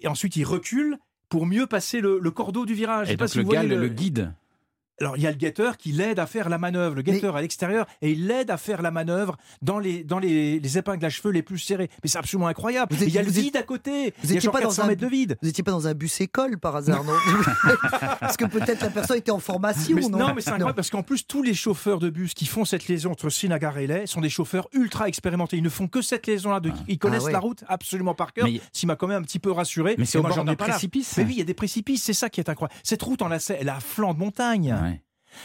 Et 0.00 0.08
ensuite 0.08 0.36
il 0.36 0.44
recule 0.44 0.98
pour 1.28 1.46
mieux 1.46 1.66
passer 1.66 2.00
le, 2.00 2.18
le 2.18 2.30
cordeau 2.30 2.66
du 2.66 2.74
virage. 2.74 3.08
Je 3.08 3.12
Et 3.12 3.16
pas 3.16 3.24
donc 3.24 3.32
si 3.32 3.38
le 3.38 3.44
vous 3.44 3.50
gars 3.50 3.60
voyez 3.60 3.74
le, 3.74 3.80
le 3.80 3.88
guide 3.88 4.32
alors 5.00 5.16
il 5.16 5.22
y 5.22 5.26
a 5.26 5.30
le 5.30 5.36
guetteur 5.36 5.76
qui 5.76 5.92
l'aide 5.92 6.18
à 6.18 6.26
faire 6.26 6.48
la 6.48 6.58
manœuvre, 6.58 6.94
le 6.94 7.02
guetteur 7.02 7.36
à 7.36 7.40
l'extérieur, 7.40 7.86
et 8.02 8.10
il 8.12 8.26
l'aide 8.26 8.50
à 8.50 8.56
faire 8.56 8.82
la 8.82 8.90
manœuvre 8.90 9.36
dans 9.62 9.78
les, 9.78 10.02
dans 10.04 10.18
les, 10.18 10.58
les 10.60 10.78
épingles 10.78 11.04
à 11.04 11.10
cheveux 11.10 11.30
les 11.30 11.42
plus 11.42 11.58
serrées. 11.58 11.88
Mais 12.02 12.08
c'est 12.08 12.18
absolument 12.18 12.48
incroyable. 12.48 12.94
Vous 12.94 13.04
il 13.04 13.10
y 13.10 13.18
a 13.18 13.22
le 13.22 13.30
vide 13.30 13.56
à 13.56 13.62
côté. 13.62 14.12
vous 14.22 14.24
il 14.24 14.30
y 14.30 14.32
a 14.32 14.36
étiez 14.36 14.40
genre 14.40 14.52
pas 14.52 14.60
dans 14.60 14.68
400 14.68 14.82
un 14.82 14.86
mètres 14.88 15.00
de 15.02 15.06
vide. 15.06 15.36
Vous 15.40 15.46
n'étiez 15.46 15.62
pas 15.64 15.70
dans 15.70 15.86
un 15.88 15.94
bus 15.94 16.20
école 16.20 16.58
par 16.58 16.76
hasard, 16.76 17.04
non 17.04 17.12
Parce 18.20 18.36
que 18.36 18.44
peut-être 18.46 18.82
la 18.82 18.90
personne 18.90 19.18
était 19.18 19.30
en 19.30 19.38
formation, 19.38 19.96
Mais- 19.96 20.02
non 20.08 20.18
non, 20.18 20.34
mais 20.34 20.40
c'est 20.40 20.50
incroyable 20.50 20.74
parce 20.76 20.90
qu'en 20.90 21.02
plus, 21.02 21.26
tous 21.26 21.42
les 21.42 21.54
chauffeurs 21.54 21.98
de 21.98 22.10
bus 22.10 22.34
qui 22.34 22.46
font 22.46 22.64
cette 22.64 22.88
liaison 22.88 23.12
entre 23.12 23.28
Srinagar 23.30 23.78
et 23.78 23.86
Leh 23.86 24.06
sont 24.06 24.20
des 24.20 24.30
chauffeurs 24.30 24.68
ultra 24.72 25.08
expérimentés. 25.08 25.56
Ils 25.56 25.62
ne 25.62 25.68
font 25.68 25.86
que 25.88 26.02
cette 26.02 26.26
liaison-là. 26.26 26.60
de- 26.60 26.72
Ils 26.88 26.98
connaissent 26.98 27.22
Ah 27.22 27.26
ouais. 27.26 27.32
la 27.32 27.38
route 27.40 27.64
absolument 27.68 28.14
par 28.14 28.32
cœur. 28.32 28.46
Mais- 28.46 28.60
Ce 28.72 28.80
qui 28.80 28.86
m'a 28.86 28.96
quand 28.96 29.06
même 29.06 29.18
un 29.22 29.24
petit 29.24 29.38
peu 29.38 29.52
rassuré. 29.52 29.94
Mais 29.98 30.04
c'est 30.04 30.18
au 30.18 30.22
bord 30.22 30.32
j'en 30.32 30.42
ai 30.42 30.46
d'un 30.46 30.54
pas 30.56 30.66
là. 30.66 30.72
précipice. 30.72 31.16
Mais 31.16 31.24
oui, 31.24 31.32
il 31.34 31.38
y 31.38 31.42
a 31.42 31.44
des 31.44 31.54
précipices. 31.54 32.02
C'est 32.02 32.12
ça 32.12 32.28
qui 32.28 32.40
est 32.40 32.48
incroyable. 32.48 32.74
Cette 32.82 33.02
route 33.02 33.22
en 33.22 33.28
lacet, 33.28 33.58
elle 33.60 33.68
à 33.68 33.80
flanc 33.80 34.14
de 34.14 34.18
montagne. 34.18 34.72
Ouais. 34.82 34.87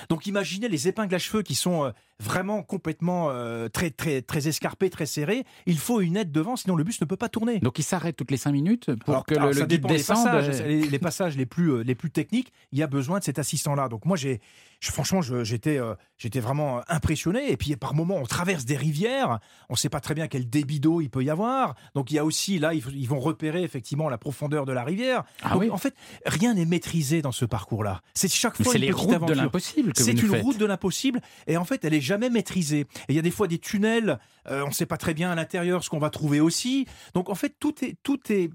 Donc 0.09 0.25
imaginez 0.27 0.67
les 0.69 0.87
épingles 0.87 1.15
à 1.15 1.19
cheveux 1.19 1.43
qui 1.43 1.55
sont 1.55 1.85
euh, 1.85 1.91
vraiment 2.23 2.63
complètement 2.63 3.29
euh, 3.29 3.67
très, 3.69 3.89
très, 3.91 4.21
très 4.21 4.47
escarpées, 4.47 4.89
très 4.89 5.05
serrées. 5.05 5.43
Il 5.65 5.77
faut 5.77 6.01
une 6.01 6.17
aide 6.17 6.31
devant, 6.31 6.55
sinon 6.55 6.75
le 6.75 6.83
bus 6.83 6.99
ne 7.01 7.05
peut 7.05 7.17
pas 7.17 7.29
tourner. 7.29 7.59
Donc 7.59 7.79
il 7.79 7.83
s'arrête 7.83 8.15
toutes 8.15 8.31
les 8.31 8.37
5 8.37 8.51
minutes 8.51 8.95
pour 9.05 9.13
Alors, 9.13 9.25
que 9.25 9.35
alors, 9.35 9.49
le, 9.51 9.59
le 9.59 9.65
guide 9.65 9.85
descende. 9.85 10.25
passages. 10.25 10.61
euh, 10.61 10.67
Les, 10.67 10.81
les 10.83 10.99
passages 10.99 11.37
les 11.37 11.45
plus, 11.45 11.69
euh, 11.71 11.83
les 11.83 11.95
plus 11.95 12.11
techniques, 12.11 12.51
il 12.71 12.79
y 12.79 12.83
a 12.83 12.87
besoin 12.87 13.19
de 13.19 13.23
cet 13.23 13.39
assistant-là. 13.39 13.89
Donc 13.89 14.05
moi, 14.05 14.15
j'ai, 14.17 14.41
franchement, 14.81 15.21
j'étais, 15.21 15.77
euh, 15.77 15.93
j'étais 16.17 16.39
vraiment 16.39 16.81
impressionné. 16.89 17.51
Et 17.51 17.57
puis 17.57 17.75
par 17.75 17.93
moments, 17.93 18.15
on 18.17 18.25
traverse 18.25 18.65
des 18.65 18.77
rivières. 18.77 19.39
On 19.69 19.73
ne 19.73 19.77
sait 19.77 19.89
pas 19.89 19.99
très 19.99 20.13
bien 20.13 20.27
quel 20.27 20.49
débit 20.49 20.79
d'eau 20.79 21.01
il 21.01 21.09
peut 21.09 21.23
y 21.23 21.29
avoir. 21.29 21.75
Donc 21.95 22.11
il 22.11 22.15
y 22.15 22.19
a 22.19 22.25
aussi 22.25 22.59
là, 22.59 22.73
ils, 22.73 23.07
vont 23.07 23.19
repérer 23.19 23.63
effectivement 23.63 24.09
la 24.09 24.17
profondeur 24.17 24.65
de 24.65 24.71
la 24.71 24.83
rivière. 24.83 25.23
Ah 25.43 25.53
Donc, 25.53 25.61
oui. 25.63 25.69
En 25.69 25.77
fait, 25.77 25.93
rien 26.25 26.53
n'est 26.53 26.65
maîtrisé 26.65 27.21
dans 27.21 27.31
ce 27.31 27.45
parcours-là. 27.45 28.01
C'est 28.13 28.31
chaque 28.31 28.61
fois 28.61 28.73
une 28.75 28.81
les 28.81 28.91
routes 28.91 29.25
de 29.27 29.33
l'impossible 29.33 29.93
que 29.93 30.01
C'est 30.03 30.11
une 30.13 30.29
faites. 30.29 30.41
route 30.43 30.57
de 30.57 30.65
l'impossible 30.65 31.21
et 31.47 31.57
en 31.57 31.65
fait 31.65 31.83
elle 31.85 31.93
est 31.93 32.01
jamais 32.13 32.29
maîtrisée. 32.29 32.81
Et 32.81 32.87
il 33.09 33.15
y 33.15 33.19
a 33.19 33.23
des 33.23 33.31
fois 33.31 33.47
des 33.47 33.59
tunnels, 33.59 34.19
euh, 34.49 34.63
on 34.63 34.69
ne 34.69 34.73
sait 34.73 34.85
pas 34.85 34.97
très 34.97 35.13
bien 35.13 35.31
à 35.31 35.35
l'intérieur 35.35 35.83
ce 35.83 35.89
qu'on 35.89 35.99
va 35.99 36.09
trouver 36.09 36.39
aussi. 36.39 36.85
Donc 37.13 37.29
en 37.29 37.35
fait 37.35 37.55
tout 37.59 37.73
est 37.83 37.95
tout 38.03 38.19
est 38.31 38.49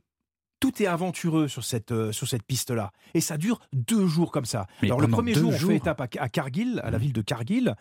tout 0.61 0.83
est 0.83 0.87
aventureux 0.87 1.47
sur 1.49 1.65
cette 1.65 1.93
euh, 1.93 2.11
sur 2.13 2.27
cette 2.27 2.43
piste 2.43 2.71
là 2.71 2.91
et 3.15 3.21
ça 3.21 3.37
dure 3.37 3.61
deux 3.73 4.07
jours 4.07 4.31
comme 4.33 4.45
ça. 4.45 4.67
Mais 4.83 4.89
Alors 4.89 5.01
le 5.01 5.09
premier 5.09 5.35
jour 5.35 5.53
on 5.53 5.57
jours. 5.57 5.71
fait 5.71 5.77
étape 5.77 6.01
à, 6.01 6.09
à 6.19 6.29
Cargill, 6.29 6.81
à 6.85 6.91
la 6.91 6.99
ville 6.99 7.13
de 7.13 7.23
Cargill. 7.23 7.75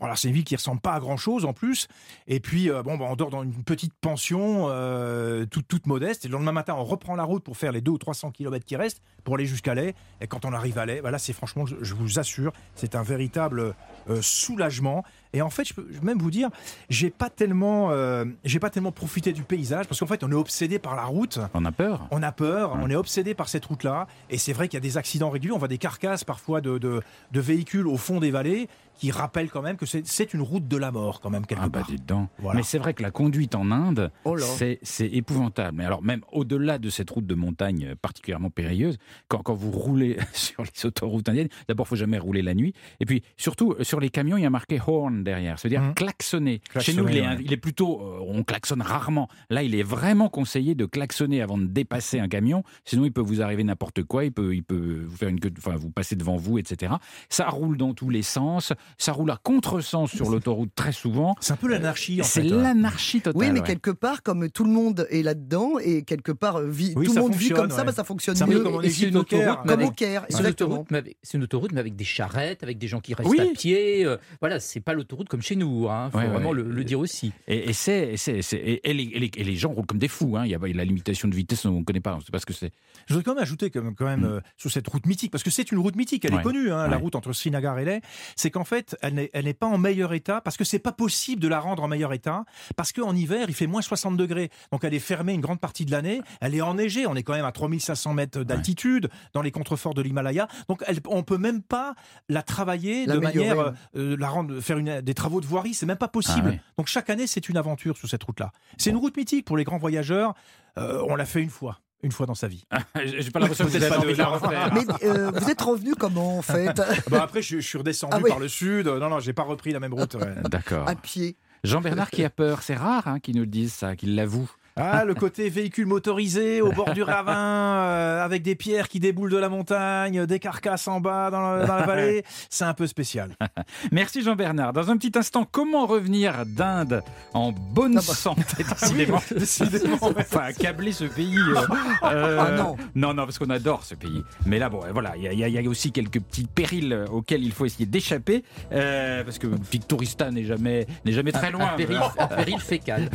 Voilà 0.00 0.16
c'est 0.16 0.28
une 0.28 0.34
ville 0.34 0.44
qui 0.44 0.56
ressemble 0.56 0.80
pas 0.80 0.92
à 0.92 1.00
grand 1.00 1.16
chose 1.16 1.44
en 1.44 1.52
plus. 1.52 1.88
Et 2.26 2.40
puis 2.40 2.70
euh, 2.70 2.82
bon 2.82 2.96
bah, 2.96 3.06
on 3.08 3.16
dort 3.16 3.30
dans 3.30 3.42
une 3.42 3.62
petite 3.64 3.94
pension 3.94 4.66
euh, 4.68 5.46
toute 5.46 5.68
toute 5.68 5.86
modeste 5.86 6.24
et 6.24 6.28
le 6.28 6.32
lendemain 6.32 6.52
matin 6.52 6.74
on 6.76 6.84
reprend 6.84 7.14
la 7.14 7.24
route 7.24 7.44
pour 7.44 7.56
faire 7.56 7.72
les 7.72 7.80
2 7.80 7.90
ou 7.90 7.98
300 7.98 8.30
km 8.30 8.64
qui 8.64 8.76
restent 8.76 9.02
pour 9.24 9.34
aller 9.34 9.46
jusqu'à 9.46 9.74
Leh. 9.74 9.94
Et 10.20 10.26
quand 10.26 10.44
on 10.44 10.52
arrive 10.52 10.78
à 10.78 10.86
Leh, 10.86 11.00
voilà 11.00 11.18
c'est 11.18 11.32
franchement 11.32 11.64
je, 11.66 11.94
vous 11.94 12.18
assure 12.18 12.52
c'est 12.74 12.94
un 12.94 13.02
véritable 13.02 13.74
euh, 14.08 14.20
soulagement. 14.22 15.04
Et 15.32 15.42
en 15.42 15.50
fait, 15.50 15.64
je 15.64 15.74
peux 15.74 15.86
même 16.02 16.18
vous 16.18 16.30
dire, 16.30 16.48
j'ai 16.88 17.10
pas 17.10 17.30
tellement, 17.30 17.90
euh, 17.90 18.24
j'ai 18.44 18.58
pas 18.58 18.70
tellement 18.70 18.90
profité 18.90 19.32
du 19.32 19.42
paysage 19.42 19.86
parce 19.86 20.00
qu'en 20.00 20.06
fait, 20.06 20.24
on 20.24 20.30
est 20.32 20.34
obsédé 20.34 20.78
par 20.78 20.96
la 20.96 21.04
route. 21.04 21.38
On 21.54 21.64
a 21.64 21.72
peur. 21.72 22.08
On 22.10 22.22
a 22.22 22.32
peur, 22.32 22.76
on 22.80 22.90
est 22.90 22.96
obsédé 22.96 23.34
par 23.34 23.48
cette 23.48 23.64
route-là, 23.66 24.08
et 24.28 24.38
c'est 24.38 24.52
vrai 24.52 24.68
qu'il 24.68 24.76
y 24.76 24.78
a 24.78 24.80
des 24.80 24.96
accidents 24.96 25.30
réguliers. 25.30 25.52
On 25.52 25.58
voit 25.58 25.68
des 25.68 25.78
carcasses 25.78 26.24
parfois 26.24 26.60
de, 26.60 26.78
de, 26.78 27.00
de 27.30 27.40
véhicules 27.40 27.86
au 27.86 27.96
fond 27.96 28.18
des 28.18 28.30
vallées 28.30 28.68
qui 29.00 29.10
rappellent 29.10 29.50
quand 29.50 29.62
même 29.62 29.76
que 29.78 29.86
c'est- 29.86 30.34
une 30.34 30.42
route 30.42 30.68
de 30.68 30.76
la 30.76 30.92
mort 30.92 31.20
quand 31.20 31.30
même 31.30 31.46
quelque 31.46 31.60
Ah 31.62 31.68
bah 31.70 31.80
part. 31.80 32.26
Voilà. 32.38 32.58
Mais 32.58 32.62
c'est 32.62 32.78
vrai 32.78 32.92
que 32.94 33.02
la 33.02 33.10
conduite 33.10 33.54
en 33.54 33.70
Inde, 33.70 34.12
Oh 34.24 34.36
c'est 34.82 35.06
épouvantable. 35.06 35.78
Mais 35.78 35.84
alors 35.86 36.02
même 36.02 36.20
au-delà 36.32 36.78
de 36.78 36.90
cette 36.90 37.08
route 37.10 37.26
de 37.26 37.34
montagne 37.34 37.88
euh, 37.92 37.94
particulièrement 38.00 38.50
périlleuse, 38.50 38.98
quand, 39.28 39.38
quand 39.42 39.54
vous 39.54 39.70
roulez 39.70 40.16
sur 40.34 40.62
les 40.62 40.86
autoroutes 40.86 41.28
indiennes, 41.28 41.48
d'abord 41.68 41.88
faut 41.88 41.96
jamais 41.96 42.18
rouler 42.18 42.42
la 42.42 42.54
nuit. 42.54 42.74
Et 43.00 43.06
puis 43.06 43.22
surtout 43.38 43.72
euh, 43.72 43.84
sur 43.84 44.00
les 44.00 44.10
camions, 44.10 44.36
il 44.36 44.42
y 44.42 44.46
a 44.46 44.50
marqué 44.50 44.78
horn 44.86 45.24
derrière, 45.24 45.58
c'est-à-dire 45.58 45.80
Mhm. 45.82 45.94
klaxonner. 45.94 46.60
Chez 46.78 46.92
nous, 46.92 47.08
il 47.08 47.16
est, 47.16 47.24
il 47.42 47.58
plutôt, 47.60 48.00
euh, 48.02 48.20
on 48.26 48.42
klaxonne 48.44 48.82
rarement. 48.82 49.28
Là, 49.48 49.62
il 49.62 49.74
est 49.74 49.82
vraiment 49.82 50.28
conseillé 50.28 50.74
de 50.74 50.84
klaxonner 50.84 51.40
avant 51.40 51.56
de 51.58 51.64
dépasser 51.66 52.20
un 52.20 52.28
camion, 52.28 52.62
sinon 52.84 53.04
il 53.06 53.12
peut 53.12 53.20
vous 53.22 53.40
arriver 53.40 53.64
n'importe 53.64 54.02
quoi. 54.04 54.24
Il 54.24 54.32
peut, 54.32 54.54
il 54.54 54.62
peut 54.62 55.04
vous 55.08 55.16
faire 55.16 55.28
une 55.30 55.40
queue, 55.40 55.50
enfin 55.56 55.76
vous 55.76 55.90
passer 55.90 56.16
devant 56.16 56.36
vous, 56.36 56.58
etc. 56.58 56.92
Ça 57.30 57.48
roule 57.48 57.76
dans 57.78 57.94
tous 57.94 58.10
les 58.10 58.22
sens, 58.22 58.72
ça 58.98 59.12
roule 59.12 59.30
à 59.30 59.38
contresens 59.42 60.10
sur 60.10 60.30
l'autoroute 60.30 60.70
très 60.74 60.92
souvent. 60.92 61.34
C'est 61.40 61.52
un 61.52 61.56
peu 61.56 61.68
l'anarchie 61.68 62.20
en 62.20 62.24
C'est 62.24 62.42
fait. 62.42 62.52
hein. 62.52 62.62
l'anarchie 62.62 63.20
totale. 63.20 63.40
Oui, 63.40 63.50
mais 63.52 63.60
ouais. 63.60 63.66
quelque 63.66 63.90
part, 63.90 64.22
comme 64.22 64.48
tout 64.50 64.64
le 64.64 64.70
monde 64.70 65.06
est 65.10 65.22
là-dedans 65.22 65.78
et 65.78 66.02
quelque 66.02 66.32
part 66.32 66.56
euh, 66.56 66.68
vit, 66.68 66.92
Oui, 66.96 67.06
tout 67.06 67.14
le 67.14 67.20
monde 67.20 67.34
vit 67.34 67.50
comme 67.50 67.70
ça, 67.70 67.84
bah, 67.84 67.92
ça 67.92 68.04
fonctionne 68.04 68.36
C'est 68.36 68.44
un 68.44 68.46
peu 68.46 68.54
mieux. 68.54 68.62
comme 68.62 68.74
en 68.76 68.80
Et 68.82 68.90
c'est 68.90 69.08
une 69.08 69.16
au 69.16 69.24
Caire. 69.24 69.52
autoroute, 69.52 69.68
Comme 69.68 69.82
au 69.82 69.90
Caire, 69.90 70.24
C'est 70.28 70.34
une, 70.34 70.40
exactement. 70.40 70.70
autoroute, 70.70 70.90
mais 70.90 70.98
avec, 70.98 71.16
c'est 71.22 71.38
une 71.38 71.44
autoroute, 71.44 71.72
mais 71.72 71.80
avec 71.80 71.96
des 71.96 72.04
charrettes, 72.04 72.62
avec 72.62 72.78
des 72.78 72.88
gens 72.88 73.00
qui 73.00 73.14
restent 73.14 73.30
Oui. 73.30 73.40
à 73.40 73.46
pied. 73.52 74.04
euh, 74.04 74.16
voilà, 74.40 74.60
c'est 74.60 74.80
pas 74.80 74.92
l'autoroute 74.94 75.28
comme 75.28 75.42
chez 75.42 75.56
nous. 75.56 75.88
Il 75.88 76.10
faut 76.10 76.18
Ouais, 76.18 76.26
vraiment 76.26 76.50
ouais. 76.50 76.56
le, 76.56 76.62
le 76.70 76.84
dire 76.84 76.98
aussi. 77.00 77.32
Et, 77.48 77.72
c'est, 77.72 78.16
c'est- 78.16 78.42
c'est- 78.42 78.58
les, 78.62 78.80
et 78.84 78.92
les- 78.94 79.30
et 79.36 79.44
les 79.44 79.56
gens 79.56 79.70
roulent 79.72 79.86
comme 79.86 79.98
des 79.98 80.08
fous. 80.08 80.36
Hein. 80.36 80.44
Il 80.44 80.50
y 80.50 80.54
a 80.54 80.58
la 80.58 80.84
limitation 80.84 81.28
de 81.28 81.34
vitesse, 81.34 81.64
on 81.64 81.80
ne 81.80 81.84
connaît 81.84 82.00
pas, 82.00 82.14
on 82.14 82.18
ne 82.18 82.22
sait 82.22 82.30
pas 82.32 82.38
ce 82.38 82.46
que 82.46 82.52
c'est. 82.52 82.72
Je 83.06 83.14
voudrais 83.14 83.24
quand 83.24 83.34
même 83.34 83.42
ajouter 83.42 83.70
quand 83.70 83.82
même, 83.82 83.94
quand 83.94 84.04
même, 84.06 84.20
Mm. 84.20 84.24
euh, 84.24 84.40
sur 84.56 84.70
cette 84.70 84.86
route 84.88 85.06
mythique, 85.06 85.30
parce 85.30 85.42
que 85.44 85.50
c'est 85.50 85.70
une 85.72 85.78
route 85.78 85.96
mythique, 85.96 86.24
elle 86.24 86.34
Ouais. 86.34 86.40
est 86.40 86.42
connue, 86.44 86.70
hein, 86.72 86.88
la 86.88 86.96
route 86.96 87.14
entre 87.14 87.32
Srinagar 87.32 87.78
et 87.78 87.84
Leh, 87.84 88.00
c'est 88.36 88.50
qu'en 88.50 88.64
fait, 88.64 88.79
elle 89.02 89.14
n'est, 89.14 89.30
elle 89.32 89.44
n'est 89.44 89.54
pas 89.54 89.66
en 89.66 89.78
meilleur 89.78 90.12
état, 90.12 90.40
parce 90.40 90.56
que 90.56 90.64
c'est 90.64 90.78
pas 90.78 90.92
possible 90.92 91.40
de 91.40 91.48
la 91.48 91.60
rendre 91.60 91.82
en 91.82 91.88
meilleur 91.88 92.12
état, 92.12 92.44
parce 92.76 92.92
qu'en 92.92 93.14
hiver, 93.14 93.46
il 93.48 93.54
fait 93.54 93.66
moins 93.66 93.82
60 93.82 94.16
degrés, 94.16 94.50
donc 94.72 94.84
elle 94.84 94.94
est 94.94 94.98
fermée 94.98 95.34
une 95.34 95.40
grande 95.40 95.60
partie 95.60 95.84
de 95.84 95.90
l'année, 95.90 96.20
elle 96.40 96.54
est 96.54 96.60
enneigée, 96.60 97.06
on 97.06 97.14
est 97.14 97.22
quand 97.22 97.34
même 97.34 97.44
à 97.44 97.52
3500 97.52 98.14
mètres 98.14 98.42
d'altitude, 98.42 99.08
dans 99.32 99.42
les 99.42 99.50
contreforts 99.50 99.94
de 99.94 100.02
l'Himalaya, 100.02 100.48
donc 100.68 100.82
elle, 100.86 100.98
on 101.06 101.22
peut 101.22 101.38
même 101.38 101.62
pas 101.62 101.94
la 102.28 102.42
travailler 102.42 103.06
de 103.06 103.18
manière, 103.18 103.72
euh, 103.96 104.16
la 104.18 104.28
rendre, 104.28 104.60
faire 104.60 104.78
une, 104.78 105.00
des 105.00 105.14
travaux 105.14 105.40
de 105.40 105.46
voirie, 105.46 105.74
c'est 105.74 105.86
même 105.86 105.96
pas 105.96 106.08
possible. 106.08 106.58
Ah. 106.58 106.72
Donc 106.78 106.86
chaque 106.86 107.10
année, 107.10 107.26
c'est 107.26 107.48
une 107.48 107.56
aventure 107.56 107.96
sur 107.96 108.08
cette 108.08 108.22
route-là. 108.22 108.52
C'est 108.78 108.90
une 108.90 108.96
route 108.96 109.16
mythique 109.16 109.44
pour 109.44 109.56
les 109.56 109.64
grands 109.64 109.78
voyageurs, 109.78 110.34
Euh, 110.78 111.02
on 111.08 111.16
l'a 111.16 111.26
fait 111.26 111.42
une 111.42 111.50
fois, 111.50 111.80
une 112.02 112.12
fois 112.12 112.26
dans 112.26 112.34
sa 112.34 112.48
vie. 112.48 112.64
J'ai 113.04 113.30
pas 113.30 113.40
l'impression 113.40 113.64
que 113.64 113.70
vous 113.70 113.76
avez 113.76 113.88
pas 113.88 113.98
envie 113.98 114.08
de- 114.08 114.12
de 114.12 114.18
la 114.18 114.26
refaire. 114.28 114.72
Mais 114.74 115.06
euh, 115.06 115.30
vous 115.34 115.50
êtes 115.50 115.60
revenu 115.60 115.94
comment 115.94 116.38
en 116.38 116.42
fait 116.42 116.80
Bah 117.10 117.22
après, 117.22 117.42
je, 117.42 117.60
je 117.60 117.66
suis 117.66 117.78
redescendu 117.78 118.14
Ah 118.16 118.20
oui. 118.22 118.30
par 118.30 118.38
le 118.38 118.48
sud. 118.48 118.86
Non, 118.86 119.08
non, 119.08 119.20
j'ai 119.20 119.32
pas 119.32 119.42
repris 119.42 119.72
la 119.72 119.80
même 119.80 119.94
route. 119.94 120.14
ouais. 120.14 120.34
D'accord. 120.50 120.88
À 120.88 120.94
pied. 120.94 121.36
Jean-Bernard 121.62 122.10
qui 122.10 122.24
a 122.24 122.30
peur, 122.30 122.62
c'est 122.62 122.74
rare 122.74 123.06
hein, 123.06 123.20
qu'il 123.20 123.34
nous 123.36 123.42
le 123.42 123.46
dise 123.46 123.72
ça, 123.74 123.94
qu'il 123.96 124.14
l'avoue. 124.14 124.50
Ah, 124.80 125.04
le 125.04 125.14
côté 125.14 125.48
véhicule 125.50 125.86
motorisé 125.86 126.62
au 126.62 126.72
bord 126.72 126.92
du 126.94 127.02
ravin, 127.02 127.36
euh, 127.36 128.24
avec 128.24 128.42
des 128.42 128.54
pierres 128.54 128.88
qui 128.88 128.98
déboulent 129.00 129.30
de 129.30 129.36
la 129.36 129.48
montagne, 129.48 130.24
des 130.26 130.38
carcasses 130.38 130.88
en 130.88 131.00
bas 131.00 131.30
dans 131.30 131.40
la, 131.40 131.66
dans 131.66 131.74
la 131.76 131.86
vallée, 131.86 132.24
c'est 132.48 132.64
un 132.64 132.74
peu 132.74 132.86
spécial. 132.86 133.30
Merci 133.92 134.22
Jean-Bernard. 134.22 134.72
Dans 134.72 134.90
un 134.90 134.96
petit 134.96 135.12
instant, 135.18 135.46
comment 135.50 135.86
revenir 135.86 136.44
d'Inde 136.46 137.02
en 137.34 137.52
bonne 137.52 137.98
Ah 137.98 138.02
bah. 138.06 138.14
santé 138.14 138.64
Décidément, 138.80 139.20
décidément, 139.30 139.98
on 140.02 140.10
va 140.12 140.24
pas 140.24 140.42
accabler 140.44 140.92
ce 140.92 141.04
pays. 141.04 141.36
euh, 141.38 141.54
euh, 142.04 142.38
Ah 142.40 142.50
non. 142.52 142.76
Non, 142.94 143.14
non, 143.14 143.24
parce 143.24 143.38
qu'on 143.38 143.50
adore 143.50 143.84
ce 143.84 143.94
pays. 143.94 144.22
Mais 144.46 144.58
là, 144.58 144.68
bon, 144.68 144.80
voilà, 144.92 145.12
il 145.16 145.22
y, 145.22 145.44
a- 145.44 145.48
y 145.48 145.52
y 145.62 145.68
aussi 145.68 145.92
quelques 145.92 146.20
petits 146.20 146.46
périls 146.46 146.92
euh, 146.92 147.06
auxquels 147.06 147.44
il 147.44 147.52
faut 147.52 147.66
essayer 147.66 147.86
d'échapper, 147.86 148.44
euh, 148.72 149.22
parce 149.24 149.38
que 149.38 149.46
Victorista 149.70 150.30
n'est 150.30 150.44
jamais, 150.44 150.86
n'est 151.04 151.12
jamais 151.12 151.32
très 151.32 151.50
loin. 151.50 151.70
Un 151.74 151.76
péril, 151.76 152.00
un 152.18 152.26
péril 152.26 152.58
fécal. 152.60 153.08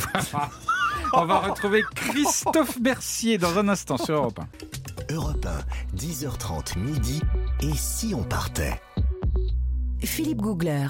On 1.17 1.25
va 1.25 1.39
retrouver 1.39 1.83
Christophe 1.95 2.79
Mercier 2.81 3.37
dans 3.37 3.57
un 3.57 3.69
instant 3.69 3.97
sur 3.97 4.15
Europe 4.15 4.39
1. 5.09 5.13
Europe 5.13 5.45
1, 5.45 5.97
10h30 5.97 6.77
midi. 6.77 7.21
Et 7.61 7.73
si 7.73 8.13
on 8.13 8.23
partait 8.23 8.81
Philippe 10.03 10.41
Googler. 10.41 10.87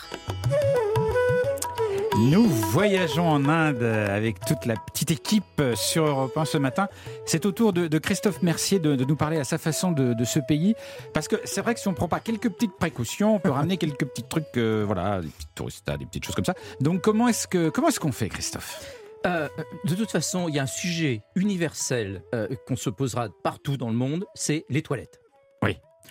Nous 2.17 2.47
voyageons 2.47 3.27
en 3.27 3.47
Inde 3.47 3.83
avec 3.83 4.39
toute 4.39 4.65
la 4.65 4.75
petite 4.77 5.11
équipe 5.11 5.61
sur 5.75 6.05
Europe 6.07 6.35
1 6.35 6.45
ce 6.45 6.57
matin. 6.57 6.87
C'est 7.25 7.45
au 7.45 7.51
tour 7.51 7.71
de, 7.71 7.87
de 7.87 7.97
Christophe 7.99 8.41
Mercier 8.41 8.79
de, 8.79 8.95
de 8.95 9.05
nous 9.05 9.15
parler 9.15 9.37
à 9.37 9.43
sa 9.43 9.59
façon 9.59 9.91
de, 9.91 10.13
de 10.13 10.23
ce 10.23 10.39
pays. 10.39 10.75
Parce 11.13 11.27
que 11.27 11.35
c'est 11.43 11.61
vrai 11.61 11.75
que 11.75 11.79
si 11.79 11.87
on 11.87 11.91
ne 11.91 11.95
prend 11.95 12.07
pas 12.07 12.19
quelques 12.19 12.49
petites 12.49 12.75
précautions, 12.77 13.35
on 13.35 13.39
peut 13.39 13.49
ramener 13.51 13.77
quelques 13.77 14.05
petits 14.05 14.23
trucs, 14.23 14.57
euh, 14.57 14.83
voilà, 14.85 15.21
des 15.21 15.27
petites 15.27 15.53
touristas, 15.53 15.97
des 15.97 16.05
petites 16.05 16.25
choses 16.25 16.35
comme 16.35 16.45
ça. 16.45 16.55
Donc 16.81 17.01
comment 17.01 17.27
est-ce 17.27 17.47
que 17.47 17.69
comment 17.69 17.89
est-ce 17.89 17.99
qu'on 17.99 18.11
fait, 18.11 18.29
Christophe? 18.29 19.04
Euh, 19.25 19.47
de 19.85 19.95
toute 19.95 20.11
façon, 20.11 20.47
il 20.49 20.55
y 20.55 20.59
a 20.59 20.63
un 20.63 20.67
sujet 20.67 21.21
universel 21.35 22.21
euh, 22.33 22.47
qu'on 22.67 22.75
se 22.75 22.89
posera 22.89 23.29
partout 23.43 23.77
dans 23.77 23.89
le 23.89 23.95
monde, 23.95 24.25
c'est 24.35 24.65
les 24.69 24.81
toilettes. 24.81 25.19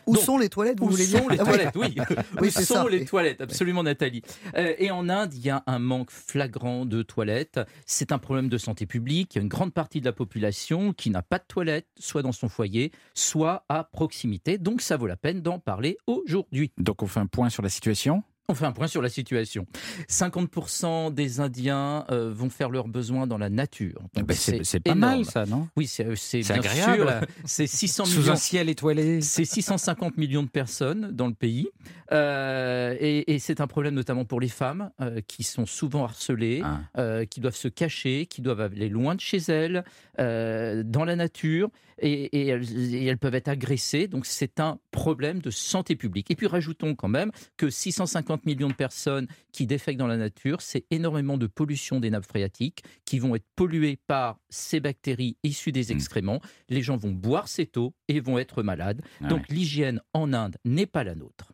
Où 0.06 0.14
Donc, 0.14 0.22
sont 0.24 0.38
les 0.38 0.48
toilettes 0.48 0.78
vous 0.80 0.86
Où 0.86 0.90
voulez 0.90 1.06
sont 1.06 1.28
les 1.28 1.38
toilettes 1.38 1.76
Oui, 1.76 1.94
Oui, 2.40 2.48
où 2.48 2.50
c'est 2.50 2.64
sont 2.64 2.74
ça. 2.74 2.88
les 2.88 3.04
toilettes 3.04 3.40
Absolument, 3.40 3.82
Nathalie. 3.82 4.22
Euh, 4.56 4.74
et 4.78 4.90
en 4.90 5.08
Inde, 5.08 5.32
il 5.34 5.40
y 5.44 5.50
a 5.50 5.62
un 5.66 5.78
manque 5.78 6.10
flagrant 6.10 6.84
de 6.84 7.02
toilettes. 7.02 7.60
C'est 7.86 8.12
un 8.12 8.18
problème 8.18 8.48
de 8.48 8.58
santé 8.58 8.86
publique. 8.86 9.34
Il 9.34 9.38
y 9.38 9.40
a 9.40 9.42
une 9.42 9.48
grande 9.48 9.72
partie 9.72 10.00
de 10.00 10.04
la 10.04 10.12
population 10.12 10.92
qui 10.92 11.10
n'a 11.10 11.22
pas 11.22 11.38
de 11.38 11.44
toilettes, 11.46 11.86
soit 11.98 12.22
dans 12.22 12.32
son 12.32 12.48
foyer, 12.48 12.92
soit 13.14 13.64
à 13.68 13.84
proximité. 13.84 14.58
Donc, 14.58 14.82
ça 14.82 14.96
vaut 14.96 15.06
la 15.06 15.16
peine 15.16 15.40
d'en 15.40 15.58
parler 15.58 15.96
aujourd'hui. 16.06 16.72
Donc 16.76 17.02
on 17.02 17.06
fait 17.06 17.20
un 17.20 17.26
point 17.26 17.48
sur 17.48 17.62
la 17.62 17.68
situation 17.68 18.22
On 18.49 18.55
fait 18.55 18.66
un 18.66 18.72
point 18.72 18.86
sur 18.88 19.01
la 19.01 19.09
situation. 19.09 19.66
50% 20.09 21.12
des 21.14 21.40
Indiens 21.40 22.05
euh, 22.11 22.32
vont 22.32 22.51
faire 22.51 22.70
leurs 22.70 22.88
besoins 22.88 23.26
dans 23.26 23.38
la 23.38 23.49
nature. 23.49 24.01
Donc 24.14 24.26
bah, 24.26 24.34
c'est 24.34 24.80
pas 24.80 24.90
énorme. 24.92 24.99
mal 25.16 25.24
ça, 25.24 25.47
non? 25.47 25.68
Oui, 25.76 25.86
c'est 25.86 26.14
c'est 26.16 26.40
bien 26.40 26.57
agréable. 26.57 26.97
sûr, 26.97 27.12
C'est 27.45 27.66
600 27.66 28.05
Sous 28.05 28.20
millions. 28.20 28.32
un 28.32 28.36
ciel 28.36 28.68
étoilé. 28.68 29.20
C'est 29.22 29.45
650 29.45 30.16
millions 30.18 30.42
de 30.42 30.49
personnes 30.49 31.11
dans 31.12 31.26
le 31.28 31.34
pays. 31.34 31.68
Euh, 32.12 32.95
et 33.01 33.34
et 33.34 33.38
c'est 33.38 33.61
un 33.61 33.66
problème 33.66 33.95
notamment 33.95 34.24
pour 34.24 34.40
les 34.40 34.49
femmes 34.49 34.90
euh, 35.01 35.20
qui 35.26 35.42
sont 35.42 35.66
souvent 35.66 36.05
harcelées, 36.05 36.61
Ah. 36.64 36.80
euh, 36.99 37.24
qui 37.24 37.40
doivent 37.40 37.57
se 37.57 37.68
cacher, 37.68 38.26
qui 38.26 38.42
doivent 38.42 38.61
aller 38.61 38.88
loin 38.88 39.14
de 39.14 39.20
chez 39.20 39.38
elles, 39.38 39.84
euh, 40.18 40.82
dans 40.84 41.05
la 41.05 41.16
nature, 41.16 41.70
et, 41.99 42.24
et 42.42 42.49
elles, 42.49 42.95
et 42.95 43.05
elles 43.07 43.18
peuvent 43.18 43.34
être 43.34 43.49
agressées. 43.49 44.07
Donc 44.09 44.26
c'est 44.26 44.61
un 44.61 44.78
problème 44.90 45.40
de 45.40 45.51
santé 45.51 45.97
publique. 45.97 46.30
Et 46.30 46.36
puis 46.36 46.47
rajoutons 46.47 46.95
quand 46.95 47.09
même 47.09 47.30
que 47.57 47.70
650 47.70 48.34
millions 48.45 48.68
de 48.68 48.74
personnes 48.74 49.26
qui 49.53 49.66
défèquent 49.66 49.97
dans 49.97 50.07
la 50.07 50.16
nature, 50.16 50.61
c'est 50.61 50.85
énormément 50.91 51.39
de 51.39 51.47
pollution 51.47 52.01
des 52.01 52.11
nappes 52.11 52.26
phréatiques 52.26 52.82
qui 53.05 53.18
vont 53.18 53.35
être 53.35 53.47
polluées 53.57 53.99
par 54.07 54.39
ces 54.49 54.80
bactéries 54.80 55.37
issues 55.43 55.72
des 55.72 55.85
Mm. 55.93 55.97
excréments. 55.97 56.41
Les 56.68 56.82
gens 56.82 56.97
vont 56.97 57.12
boire 57.12 57.49
cette 57.49 57.76
eau 57.76 57.95
et 58.09 58.20
vont 58.20 58.39
être 58.39 58.62
malades. 58.62 59.03
Ah 59.22 59.28
Donc 59.28 59.49
l'hygiène 59.49 60.01
en 60.12 60.32
Inde 60.32 60.57
n'est 60.64 60.87
pas 60.87 61.05
la 61.05 61.14
nôtre. 61.14 61.53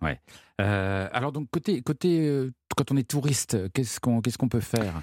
Euh, 0.60 1.08
alors 1.12 1.32
donc 1.32 1.48
côté 1.50 1.80
côté 1.82 2.26
euh, 2.28 2.52
quand 2.76 2.90
on 2.92 2.96
est 2.96 3.08
touriste, 3.08 3.70
qu'est-ce 3.72 4.00
qu'on 4.00 4.20
qu'est-ce 4.20 4.38
qu'on 4.38 4.48
peut 4.48 4.60
faire? 4.60 5.02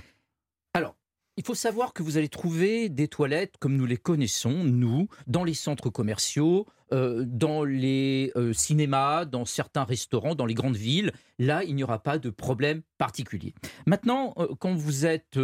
Il 1.37 1.45
faut 1.45 1.55
savoir 1.55 1.93
que 1.93 2.03
vous 2.03 2.17
allez 2.17 2.29
trouver 2.29 2.89
des 2.89 3.07
toilettes 3.07 3.55
comme 3.59 3.77
nous 3.77 3.85
les 3.85 3.97
connaissons, 3.97 4.63
nous, 4.63 5.07
dans 5.27 5.43
les 5.43 5.53
centres 5.53 5.89
commerciaux, 5.89 6.65
euh, 6.93 7.25
dans 7.27 7.63
les 7.63 8.31
euh, 8.35 8.53
cinémas, 8.53 9.25
dans 9.25 9.45
certains 9.45 9.83
restaurants, 9.83 10.35
dans 10.35 10.45
les 10.45 10.53
grandes 10.53 10.77
villes. 10.77 11.11
Là, 11.37 11.63
il 11.63 11.75
n'y 11.75 11.83
aura 11.83 11.99
pas 12.01 12.17
de 12.17 12.29
problème 12.29 12.81
particulier. 12.97 13.53
Maintenant, 13.85 14.33
euh, 14.37 14.47
quand 14.59 14.73
vous 14.73 15.05
êtes 15.05 15.37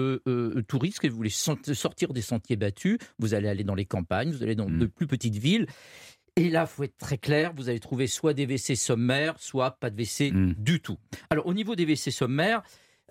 touriste 0.67 1.03
et 1.03 1.09
vous 1.09 1.17
voulez 1.17 1.29
sortir 1.29 2.13
des 2.13 2.21
sentiers 2.21 2.55
battus, 2.55 2.97
vous 3.19 3.33
allez 3.33 3.47
aller 3.47 3.63
dans 3.63 3.75
les 3.75 3.85
campagnes, 3.85 4.31
vous 4.31 4.41
allez 4.43 4.55
dans 4.55 4.69
Mm. 4.69 4.79
de 4.79 4.85
plus 4.87 5.05
petites 5.07 5.35
villes. 5.35 5.67
Et 6.35 6.49
là, 6.49 6.65
faut 6.65 6.83
être 6.83 6.97
très 6.97 7.19
clair, 7.19 7.53
vous 7.55 7.69
allez 7.69 7.79
trouver 7.79 8.07
soit 8.07 8.33
des 8.33 8.47
WC 8.47 8.75
sommaires, 8.75 9.35
soit 9.37 9.71
pas 9.71 9.89
de 9.91 9.95
WC 9.95 10.31
Mm. 10.31 10.53
du 10.57 10.79
tout. 10.81 10.97
Alors, 11.29 11.45
au 11.45 11.53
niveau 11.53 11.75
des 11.75 11.83
WC 11.85 12.09
sommaires, 12.09 12.63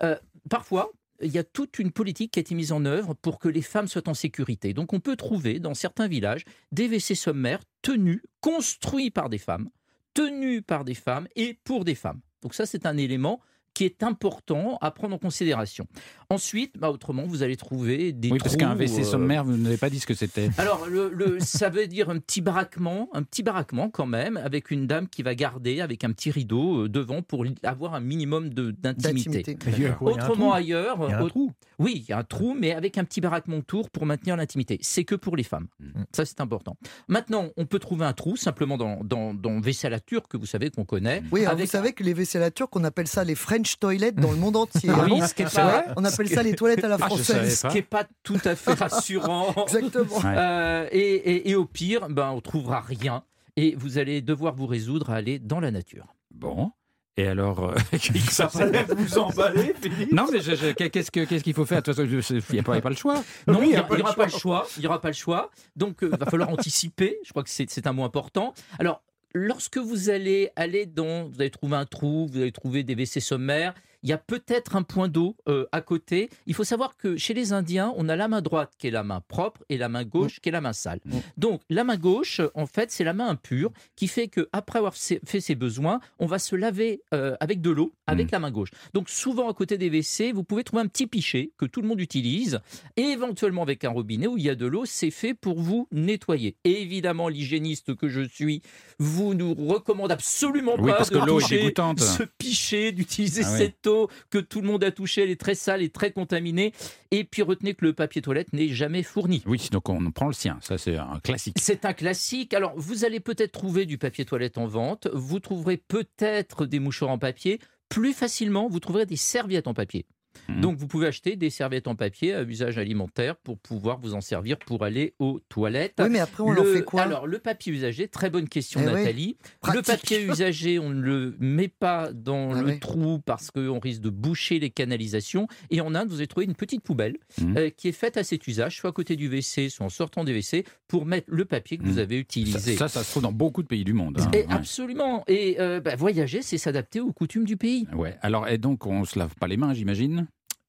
euh, 0.02 0.16
parfois, 0.50 0.90
il 1.22 1.32
y 1.32 1.38
a 1.38 1.44
toute 1.44 1.78
une 1.78 1.92
politique 1.92 2.32
qui 2.32 2.38
a 2.38 2.42
été 2.42 2.54
mise 2.54 2.72
en 2.72 2.84
œuvre 2.84 3.14
pour 3.14 3.38
que 3.38 3.48
les 3.48 3.62
femmes 3.62 3.88
soient 3.88 4.08
en 4.08 4.14
sécurité. 4.14 4.74
Donc, 4.74 4.92
on 4.92 5.00
peut 5.00 5.16
trouver 5.16 5.60
dans 5.60 5.74
certains 5.74 6.08
villages 6.08 6.44
des 6.72 6.88
WC 6.88 7.14
sommaires 7.14 7.62
tenus, 7.82 8.20
construits 8.40 9.10
par 9.10 9.28
des 9.28 9.38
femmes, 9.38 9.68
tenus 10.14 10.62
par 10.66 10.84
des 10.84 10.94
femmes 10.94 11.28
et 11.36 11.58
pour 11.64 11.84
des 11.84 11.94
femmes. 11.94 12.20
Donc, 12.42 12.54
ça, 12.54 12.66
c'est 12.66 12.86
un 12.86 12.96
élément 12.96 13.40
qui 13.74 13.84
est 13.84 14.02
important 14.02 14.78
à 14.80 14.90
prendre 14.90 15.14
en 15.14 15.18
considération. 15.18 15.86
Ensuite, 16.30 16.78
bah, 16.78 16.90
autrement, 16.90 17.24
vous 17.26 17.42
allez 17.42 17.56
trouver 17.56 18.12
des 18.12 18.30
Oui, 18.30 18.38
parce 18.38 18.56
qu'un 18.56 18.74
WC 18.74 19.00
euh, 19.00 19.04
sommaire, 19.04 19.44
vous 19.44 19.56
n'avez 19.56 19.76
pas 19.76 19.90
dit 19.90 20.00
ce 20.00 20.06
que 20.06 20.14
c'était. 20.14 20.50
alors, 20.58 20.86
le, 20.88 21.10
le- 21.12 21.40
ça 21.40 21.68
veut 21.68 21.86
dire 21.86 22.08
un 22.10 22.18
petit 22.18 22.40
baraquement, 22.40 23.08
un 23.12 23.22
petit 23.22 23.42
baraquement 23.42 23.88
quand 23.90 24.06
même, 24.06 24.36
avec 24.38 24.70
une 24.70 24.86
dame 24.86 25.08
qui 25.08 25.22
va 25.22 25.34
garder 25.34 25.80
avec 25.80 26.04
un 26.04 26.12
petit 26.12 26.30
rideau 26.30 26.84
euh, 26.84 26.88
devant 26.88 27.22
pour 27.22 27.44
avoir 27.62 27.94
un 27.94 28.00
minimum 28.00 28.48
de- 28.50 28.70
d'intimité. 28.70 29.56
Autrement 30.00 30.52
ailleurs, 30.52 30.98
Il 31.08 31.10
y 31.10 31.14
a 31.14 31.18
un 31.20 31.26
trou. 31.28 31.52
oui, 31.78 32.02
il 32.04 32.08
y 32.08 32.12
a 32.12 32.18
un 32.18 32.24
trou, 32.24 32.54
mais 32.58 32.72
avec 32.72 32.98
un 32.98 33.04
petit 33.04 33.20
baraquement 33.20 33.58
autour 33.58 33.90
pour 33.90 34.06
maintenir 34.06 34.36
l'intimité. 34.36 34.78
C'est 34.80 35.04
que 35.04 35.14
pour 35.14 35.36
les 35.36 35.42
femmes. 35.42 35.66
Mm. 35.80 36.02
Ça, 36.12 36.24
c'est 36.24 36.40
important. 36.40 36.76
Maintenant, 37.08 37.48
on 37.56 37.66
peut 37.66 37.78
trouver 37.78 38.04
un 38.06 38.12
trou 38.12 38.36
simplement 38.36 38.76
dans, 38.76 39.02
dans, 39.04 39.34
dans 39.34 39.58
WC 39.58 39.86
à 39.86 39.90
la 39.90 40.00
turque, 40.00 40.28
que 40.32 40.36
vous 40.36 40.46
savez 40.46 40.70
qu'on 40.70 40.84
connaît. 40.84 41.22
Oui, 41.30 41.40
alors 41.40 41.52
avec- 41.52 41.66
vous 41.66 41.70
savez 41.72 41.92
que 41.92 42.02
les 42.04 42.12
WC 42.14 42.36
à 42.36 42.40
la 42.40 42.50
turque, 42.50 42.74
on 42.76 42.84
appelle 42.84 43.06
ça 43.06 43.24
les 43.24 43.34
French 43.62 43.78
toilets 43.78 44.12
dans 44.12 44.30
le 44.30 44.36
monde 44.36 44.56
entier. 44.56 44.90
Ah 44.92 45.04
oui, 45.04 45.20
ce 45.26 45.34
qui 45.34 45.42
est 45.42 45.48
C'est 45.48 45.56
pas- 45.56 45.82
vrai 45.82 45.84
On 45.96 46.04
appelle 46.04 46.28
ça 46.28 46.42
les 46.42 46.54
toilettes 46.54 46.84
à 46.84 46.88
la 46.88 46.96
Ah, 47.00 47.06
française. 47.06 47.60
ce 47.60 47.66
qui 47.68 47.74
n'est 47.76 47.82
pas 47.82 48.04
tout 48.22 48.38
à 48.44 48.56
fait 48.56 48.74
rassurant. 48.74 49.54
Exactement. 49.66 50.16
Ouais. 50.18 50.34
Euh, 50.36 50.88
et, 50.90 50.98
et- 51.00 51.50
et 51.50 51.54
au 51.54 51.64
pire, 51.64 52.08
ben, 52.10 52.30
on 52.30 52.40
trouvera 52.40 52.80
rien. 52.80 53.22
Et 53.56 53.74
vous 53.76 53.98
allez 53.98 54.20
devoir 54.22 54.54
vous 54.54 54.66
résoudre 54.66 55.10
à 55.10 55.14
aller 55.16 55.38
dans 55.38 55.60
la 55.60 55.70
nature. 55.70 56.06
Bon. 56.34 56.72
Et 57.18 57.26
alors, 57.28 57.62
euh, 57.70 57.74
Ça 58.30 58.46
vous 58.46 59.18
emballer, 59.18 59.74
Philippe. 59.80 60.12
non 60.12 60.26
mais 60.32 60.40
je- 60.40 60.54
je- 60.56 60.72
qu'est-ce 60.72 61.10
que 61.10 61.24
qu'est-ce 61.26 61.44
qu'il 61.44 61.52
faut 61.52 61.66
faire? 61.66 61.82
De 61.82 61.92
toute 61.92 61.94
façon, 61.94 62.08
je- 62.08 62.34
Il 62.34 62.54
n'y 62.54 62.58
a, 62.60 62.62
pas- 62.62 62.74
a 62.76 62.88
le 62.88 62.96
choix. 62.96 63.22
Non, 63.46 63.58
Oui, 63.60 63.66
il 63.66 63.96
n'y 63.96 64.02
aura 64.02 64.14
pas 64.14 64.24
le 64.24 64.30
choix. 64.30 64.66
Il 64.78 64.80
n'y 64.80 64.86
aura 64.86 65.00
pas 65.00 65.08
le 65.08 65.14
choix. 65.14 65.50
Donc, 65.76 65.98
il 66.00 66.08
va 66.08 66.24
falloir 66.26 66.48
anticiper. 66.58 67.18
Je 67.24 67.30
crois 67.30 67.42
que 67.42 67.50
c'est 67.50 67.68
c'est 67.70 67.86
un 67.86 67.92
mot 67.92 68.04
important. 68.04 68.54
Alors, 68.78 69.02
lorsque 69.34 69.78
vous 69.78 70.10
allez 70.10 70.50
aller 70.56 70.86
dans, 70.86 71.28
vous 71.28 71.40
allez 71.40 71.50
trouver 71.50 71.76
un 71.76 71.86
trou, 71.86 72.28
vous 72.30 72.38
allez 72.38 72.52
trouver 72.52 72.82
des 72.82 72.94
WC 72.94 73.20
sommaires. 73.20 73.74
Il 74.02 74.10
y 74.10 74.12
a 74.12 74.18
peut-être 74.18 74.76
un 74.76 74.82
point 74.82 75.08
d'eau 75.08 75.36
euh, 75.48 75.66
à 75.72 75.80
côté. 75.80 76.28
Il 76.46 76.54
faut 76.54 76.64
savoir 76.64 76.96
que 76.96 77.16
chez 77.16 77.34
les 77.34 77.52
Indiens, 77.52 77.92
on 77.96 78.08
a 78.08 78.16
la 78.16 78.26
main 78.28 78.42
droite 78.42 78.72
qui 78.78 78.88
est 78.88 78.90
la 78.90 79.04
main 79.04 79.20
propre 79.28 79.62
et 79.68 79.76
la 79.78 79.88
main 79.88 80.04
gauche 80.04 80.40
qui 80.40 80.48
est 80.48 80.52
la 80.52 80.60
main 80.60 80.72
sale. 80.72 81.00
Mm. 81.04 81.16
Donc 81.36 81.60
la 81.70 81.84
main 81.84 81.96
gauche, 81.96 82.40
en 82.54 82.66
fait, 82.66 82.90
c'est 82.90 83.04
la 83.04 83.12
main 83.12 83.28
impure 83.28 83.70
qui 83.96 84.08
fait 84.08 84.28
que 84.28 84.48
après 84.52 84.78
avoir 84.78 84.94
fait 84.96 85.40
ses 85.40 85.54
besoins, 85.54 86.00
on 86.18 86.26
va 86.26 86.38
se 86.38 86.56
laver 86.56 87.02
euh, 87.14 87.36
avec 87.40 87.60
de 87.60 87.70
l'eau 87.70 87.92
avec 88.06 88.26
Mm. 88.26 88.32
la 88.32 88.38
main 88.40 88.50
gauche. 88.50 88.70
Donc 88.94 89.08
souvent 89.08 89.48
à 89.48 89.54
côté 89.54 89.78
des 89.78 89.88
WC, 89.88 90.32
vous 90.32 90.42
pouvez 90.44 90.64
trouver 90.64 90.82
un 90.82 90.86
petit 90.88 91.06
pichet 91.06 91.52
que 91.56 91.64
tout 91.66 91.80
le 91.80 91.88
monde 91.88 92.00
utilise 92.00 92.60
et 92.96 93.02
éventuellement 93.02 93.62
avec 93.62 93.84
un 93.84 93.90
robinet 93.90 94.26
où 94.26 94.36
il 94.36 94.44
y 94.44 94.50
a 94.50 94.54
de 94.54 94.66
l'eau, 94.66 94.84
c'est 94.84 95.10
fait 95.10 95.34
pour 95.34 95.60
vous 95.60 95.86
nettoyer. 95.92 96.56
Et 96.64 96.82
évidemment, 96.82 97.28
l'hygiéniste 97.28 97.94
que 97.94 98.08
je 98.08 98.22
suis 98.22 98.62
vous 98.98 99.34
nous 99.34 99.54
recommande 99.54 100.10
absolument 100.12 100.74
Oui, 100.78 100.90
pas 100.90 100.96
parce 100.98 101.10
de 101.10 101.18
que 101.18 101.24
l'eau 101.24 101.38
est 101.38 101.42
toucher 101.42 101.56
dégoûtante. 101.58 102.00
ce 102.00 102.22
pichet, 102.24 102.92
d'utiliser 102.92 103.42
Ah 103.44 103.50
oui. 103.52 103.58
cette 103.58 103.86
que 104.30 104.38
tout 104.38 104.60
le 104.60 104.66
monde 104.66 104.84
a 104.84 104.90
touchée, 104.90 105.22
elle 105.22 105.30
est 105.30 105.40
très 105.40 105.54
sale 105.54 105.82
et 105.82 105.88
très 105.88 106.12
contaminée. 106.12 106.72
Et 107.10 107.24
puis 107.24 107.42
retenez 107.42 107.74
que 107.74 107.84
le 107.84 107.92
papier 107.92 108.22
toilette 108.22 108.52
n'est 108.52 108.68
jamais 108.68 109.02
fourni. 109.02 109.42
Oui, 109.46 109.68
donc 109.70 109.88
on 109.88 110.10
prend 110.10 110.26
le 110.26 110.32
sien. 110.32 110.58
Ça 110.60 110.78
c'est 110.78 110.96
un 110.96 111.20
classique. 111.22 111.56
C'est 111.58 111.84
un 111.84 111.92
classique. 111.92 112.54
Alors, 112.54 112.72
vous 112.76 113.04
allez 113.04 113.20
peut-être 113.20 113.52
trouver 113.52 113.86
du 113.86 113.98
papier 113.98 114.24
toilette 114.24 114.58
en 114.58 114.66
vente. 114.66 115.08
Vous 115.12 115.40
trouverez 115.40 115.76
peut-être 115.76 116.66
des 116.66 116.78
mouchoirs 116.78 117.10
en 117.10 117.18
papier. 117.18 117.58
Plus 117.88 118.14
facilement, 118.14 118.68
vous 118.68 118.80
trouverez 118.80 119.06
des 119.06 119.16
serviettes 119.16 119.66
en 119.66 119.74
papier. 119.74 120.06
Mhm. 120.48 120.60
Donc, 120.60 120.76
vous 120.78 120.86
pouvez 120.86 121.06
acheter 121.06 121.36
des 121.36 121.50
serviettes 121.50 121.86
en 121.88 121.94
papier 121.94 122.34
à 122.34 122.42
usage 122.42 122.78
alimentaire 122.78 123.36
pour 123.36 123.58
pouvoir 123.58 123.98
vous 124.00 124.14
en 124.14 124.20
servir 124.20 124.58
pour 124.58 124.84
aller 124.84 125.14
aux 125.18 125.40
toilettes. 125.48 125.94
Oui, 126.00 126.08
mais 126.10 126.18
après, 126.20 126.42
on 126.42 126.50
Le- 126.52 126.60
en 126.60 126.64
fait 126.64 126.82
quoi 126.84 127.02
Alors, 127.02 127.26
le 127.26 127.38
papier 127.38 127.72
usagé, 127.72 128.08
très 128.08 128.30
bonne 128.30 128.48
question, 128.48 128.80
Eh 128.82 128.86
oui, 128.86 128.92
Nathalie. 128.92 129.36
Le 129.74 129.82
papier 129.82 130.22
usagé, 130.42 130.78
on 130.78 130.90
ne 130.90 131.00
le 131.00 131.36
met 131.40 131.68
pas 131.68 132.12
dans 132.12 132.52
Ah 132.54 132.62
le 132.62 132.66
oui. 132.72 132.80
trou 132.80 133.18
parce 133.24 133.50
qu'on 133.50 133.78
risque 133.78 134.00
de 134.02 134.10
boucher 134.10 134.58
les 134.58 134.70
canalisations. 134.70 135.46
Et 135.70 135.80
en 135.80 135.94
Inde, 135.94 136.08
vous 136.08 136.16
allez 136.16 136.26
trouver 136.26 136.46
une 136.46 136.54
petite 136.54 136.82
poubelle 136.82 137.16
Mhm. 137.40 137.56
euh, 137.56 137.70
qui 137.70 137.88
est 137.88 137.92
faite 137.92 138.16
à 138.16 138.24
cet 138.24 138.46
usage, 138.46 138.76
soit 138.78 138.90
à 138.90 138.92
côté 138.92 139.16
du 139.16 139.28
WC, 139.28 139.68
soit 139.68 139.86
en 139.86 139.90
sortant 139.90 140.24
des 140.24 140.32
WC, 140.32 140.64
pour 140.88 141.06
mettre 141.06 141.28
le 141.30 141.44
papier 141.44 141.78
que 141.78 141.84
vous 141.84 141.92
Mhm. 141.94 141.98
avez 141.98 142.16
Ça, 142.16 142.20
utilisé. 142.20 142.76
ça, 142.76 142.88
ça 142.88 143.02
se 143.04 143.10
trouve 143.10 143.22
dans 143.22 143.32
beaucoup 143.32 143.62
de 143.62 143.68
pays 143.68 143.84
du 143.84 143.92
monde. 143.92 144.18
hein. 144.20 144.30
Et 144.32 144.38
Ouais. 144.38 144.46
absolument. 144.50 145.24
Et 145.28 145.56
euh, 145.60 145.80
bah, 145.80 145.96
voyager, 145.96 146.42
c'est 146.42 146.58
s'adapter 146.58 147.00
aux 147.00 147.12
coutumes 147.12 147.44
du 147.44 147.56
pays. 147.56 147.86
Ouais. 147.94 148.16
Alors, 148.22 148.48
et 148.48 148.58
donc, 148.58 148.86
on 148.86 149.04
se 149.04 149.18
lave 149.18 149.34
pas 149.36 149.46
les 149.46 149.56
mains, 149.56 149.72
j'imagine? 149.74 150.21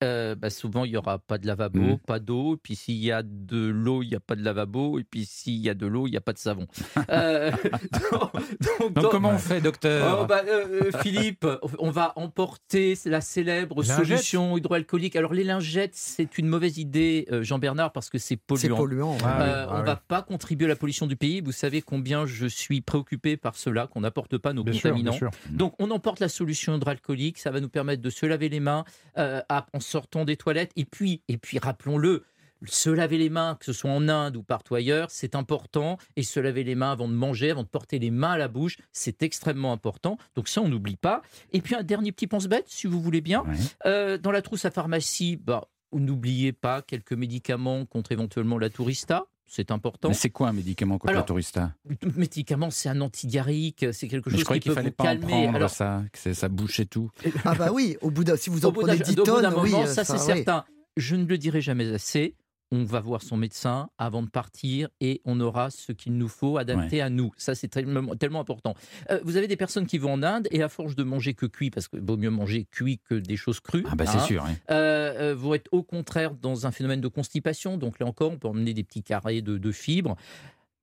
Euh, 0.04 0.36
bah, 0.36 0.49
souvent, 0.49 0.84
il 0.86 0.91
n'y 0.91 0.97
aura 0.97 1.18
pas 1.20 1.38
de 1.38 1.47
lavabo, 1.47 1.80
Mhm. 1.80 1.97
pas 1.99 2.20
d'eau. 2.20 2.58
Puis 2.62 2.76
s'il 2.76 2.97
y 2.97 3.12
a 3.12 3.24
de 3.24 3.68
l'eau, 3.68 4.04
il 4.04 4.10
n'y 4.10 4.16
a 4.16 4.20
pas 4.20 4.36
de 4.36 4.43
lavabo. 4.43 4.99
Et 4.99 5.04
puis 5.04 5.26
s'il 5.26 5.58
y 5.60 5.70
a 5.70 5.74
de 5.74 5.88
l'eau, 5.88 6.08
il 6.08 6.12
n'y 6.12 6.18
a 6.18 6.22
pas 6.22 6.34
de 6.34 6.38
savon. 6.38 6.68
Euh, 7.10 7.51
donc, 8.12 8.12
donc, 8.12 8.80
Donc, 8.80 8.93
dans- 8.93 9.10
comment 9.10 9.30
on 9.32 9.38
fait, 9.38 9.62
docteur 9.62 10.20
Oh, 10.22 10.26
bah, 10.26 10.41
euh, 10.47 10.91
Philippe, 11.01 11.47
on 11.80 11.89
va 11.89 12.14
emporter 12.18 12.97
la 13.06 13.22
célèbre 13.22 13.82
solution 13.84 14.58
hydroalcoolique. 14.58 15.16
Alors 15.16 15.34
les 15.34 15.43
lingettes, 15.43 15.95
c'est 15.95 16.38
une 16.38 16.47
mauvaise 16.47 16.78
idée, 16.78 17.28
Jean-Bernard, 17.41 17.91
parce 17.93 18.10
que 18.10 18.18
c'est 18.18 18.34
C'est 18.34 18.68
polluant. 18.70 18.78
polluant. 18.78 19.18
Ah 19.24 19.68
oui, 19.70 19.74
on 19.76 19.80
oui. 19.80 19.86
va 19.86 19.95
pas 19.95 20.22
contribuer 20.22 20.66
à 20.66 20.70
la 20.70 20.76
pollution 20.76 21.08
du 21.08 21.16
pays. 21.16 21.41
Vous 21.41 21.51
savez 21.51 21.82
combien 21.82 22.26
je 22.26 22.45
suis 22.47 22.82
préoccupé 22.82 23.38
par 23.38 23.56
cela, 23.56 23.88
qu'on 23.88 24.01
n'apporte 24.01 24.38
pas 24.38 24.54
nos 24.54 24.64
Bien 24.64 24.74
contaminants. 24.74 25.12
sûr. 25.14 25.30
Donc 25.49 25.74
on 25.80 25.91
emporte 25.91 26.20
la 26.20 26.30
solution 26.30 26.76
hydroalcoolique, 26.76 27.38
ça 27.38 27.51
va 27.51 27.60
nous 27.62 27.70
permettre 27.70 28.01
de 28.01 28.10
se 28.10 28.26
laver 28.26 28.49
les 28.49 28.60
mains 28.60 28.84
à- 29.16 29.66
en 29.74 29.80
sortant 29.93 30.25
des 30.25 30.37
toilettes. 30.37 30.71
Et 30.75 30.85
puis, 30.85 31.21
et 31.27 31.37
puis 31.37 31.59
rappelons-le, 31.59 32.23
se 32.65 32.89
laver 32.89 33.17
les 33.17 33.29
mains, 33.29 33.55
que 33.59 33.65
ce 33.65 33.73
soit 33.73 33.91
en 33.91 34.07
Inde 34.07 34.37
ou 34.37 34.43
partout 34.43 34.73
ailleurs, 34.73 35.11
c'est 35.11 35.35
important. 35.35 35.97
Et 36.15 36.23
se 36.23 36.39
laver 36.39 36.63
les 36.63 36.75
mains 36.75 36.91
avant 36.91 37.07
de 37.07 37.13
manger, 37.13 37.51
avant 37.51 37.63
de 37.63 37.67
porter 37.67 37.99
les 37.99 38.09
mains 38.09 38.31
à 38.31 38.37
la 38.37 38.47
bouche, 38.47 38.77
c'est 38.91 39.21
extrêmement 39.21 39.71
important. 39.71 40.17
Donc 40.35 40.47
ça, 40.47 40.61
on 40.61 40.67
n'oublie 40.67 40.95
pas. 40.95 41.21
Et 41.51 41.61
puis 41.61 41.75
un 41.75 41.83
dernier 41.83 42.11
petit 42.11 42.27
pense-bête, 42.27 42.65
si 42.67 42.87
vous 42.87 43.01
voulez 43.01 43.21
bien. 43.21 43.43
Euh, 43.85 44.17
dans 44.17 44.31
la 44.31 44.41
trousse 44.41 44.65
à 44.65 44.71
pharmacie, 44.71 45.37
bah, 45.37 45.67
n'oubliez 45.91 46.53
pas 46.53 46.81
quelques 46.81 47.13
médicaments 47.13 47.85
contre 47.85 48.11
éventuellement 48.11 48.57
la 48.57 48.69
tourista. 48.69 49.27
C'est 49.56 49.70
important. 49.70 50.08
Mais 50.08 50.16
c'est 50.16 50.32
quoi 50.32 50.47
un 50.47 50.54
médicament 50.54 50.97
contre 50.97 51.12
Alors, 51.12 51.22
la 51.22 51.28
tourista 51.28 51.74
Le 52.01 52.12
médicament, 52.16 52.72
c'est 52.72 52.89
un 52.89 52.99
antidiarrhèque, 53.01 53.86
c'est 53.91 54.08
quelque 54.08 54.32
chose 54.32 54.39
Je 54.39 54.43
croyais 54.45 54.60
qui 54.60 54.64
qu'il 54.64 54.72
peut 54.72 54.76
fallait 54.76 54.89
vous 54.89 54.95
pas 54.95 55.04
en 55.04 55.08
calmer. 55.08 55.28
prendre 55.28 55.56
Alors, 55.56 55.70
ça, 55.70 56.01
que 56.12 56.18
c'est- 56.18 56.34
ça 56.34 56.49
bouchait 56.49 56.86
tout. 56.86 57.12
Ah 57.45 57.54
bah 57.54 57.70
oui, 57.72 57.95
au 58.01 58.10
bout 58.10 58.24
d'un, 58.24 58.36
si 58.36 58.49
vous 58.49 58.66
en 58.66 58.72
prenez 58.72 58.97
d'un 58.97 59.04
10 59.04 59.12
au 59.12 59.24
bout 59.24 59.24
d'un 59.41 59.51
tonnes, 59.51 59.54
oui, 59.64 59.70
moment, 59.72 59.84
euh, 59.84 59.86
ça 59.86 60.04
c'est 60.04 60.14
oui. 60.14 60.20
certain. 60.20 60.66
Je 60.97 61.16
ne 61.16 61.26
le 61.26 61.38
dirai 61.38 61.62
jamais 61.62 61.91
assez. 61.93 62.34
On 62.74 62.84
va 62.84 63.01
voir 63.01 63.21
son 63.21 63.38
médecin 63.38 63.88
avant 63.99 64.24
de 64.24 64.30
partir 64.30 64.89
et 64.99 65.21
on 65.26 65.39
aura 65.39 65.69
ce 65.69 65.91
qu'il 65.91 66.17
nous 66.17 66.28
faut 66.28 66.57
adapté 66.57 67.01
à 67.01 67.11
nous. 67.11 67.32
Ça, 67.38 67.53
c'est 67.53 67.67
tellement, 67.67 68.15
tellement 68.15 68.39
important. 68.39 68.74
Euh, 69.11 69.19
vous 69.24 69.38
avez 69.38 69.47
des 69.47 69.55
personnes 69.55 69.86
qui 69.86 69.99
vont 69.99 70.13
en 70.13 70.24
Inde 70.24 70.47
et 70.49 70.63
à 70.63 70.69
force 70.69 70.95
de 70.95 71.03
manger 71.03 71.36
que 71.36 71.45
cuit, 71.45 71.69
parce 71.69 71.88
qu'il 71.88 72.01
vaut 72.01 72.17
mieux 72.17 72.32
manger 72.32 72.65
cuit 72.65 72.97
que 72.97 73.13
des 73.13 73.38
choses 73.38 73.59
crues. 73.59 73.86
Ah 73.91 73.95
bah 73.95 74.07
c'est 74.07 74.17
hein, 74.17 74.26
sûr. 74.26 74.43
euh, 74.71 75.34
euh, 75.34 75.36
vont 75.36 75.53
être 75.53 75.69
au 75.71 75.84
contraire 75.84 76.34
dans 76.34 76.65
un 76.65 76.71
phénomène 76.71 76.99
de 76.99 77.07
constipation. 77.07 77.78
Donc 77.78 77.99
là 77.99 78.07
encore, 78.07 78.32
on 78.32 78.39
peut 78.39 78.47
emmener 78.47 78.74
des 78.74 78.84
petits 78.84 79.03
carrés 79.03 79.43
de, 79.43 79.59
de 79.59 79.71
fibres. 79.71 80.15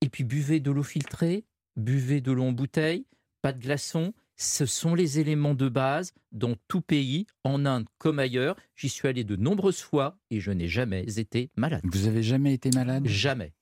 Et 0.00 0.08
puis 0.08 0.22
buvez 0.22 0.60
de 0.60 0.70
l'eau 0.70 0.84
filtrée, 0.84 1.44
buvez 1.76 2.20
de 2.20 2.30
l'eau 2.30 2.44
en 2.44 2.52
bouteille, 2.52 3.04
pas 3.42 3.52
de 3.52 3.58
glaçons. 3.58 4.12
Ce 4.40 4.64
sont 4.64 4.94
les 4.94 5.18
éléments 5.20 5.52
de 5.52 5.68
base 5.68 6.14
dans 6.32 6.54
tout 6.66 6.80
pays, 6.80 7.26
en 7.44 7.66
Inde 7.66 7.84
comme 7.98 8.18
ailleurs. 8.18 8.56
J'y 8.74 8.88
suis 8.88 9.06
allé 9.06 9.22
de 9.22 9.36
nombreuses 9.36 9.82
fois 9.82 10.16
et 10.30 10.40
je 10.40 10.50
n'ai 10.50 10.66
jamais 10.66 11.04
été 11.18 11.50
malade. 11.58 11.82
Vous 11.84 12.06
avez 12.06 12.22
jamais 12.22 12.54
été 12.54 12.70
malade? 12.74 13.06
Jamais, 13.06 13.52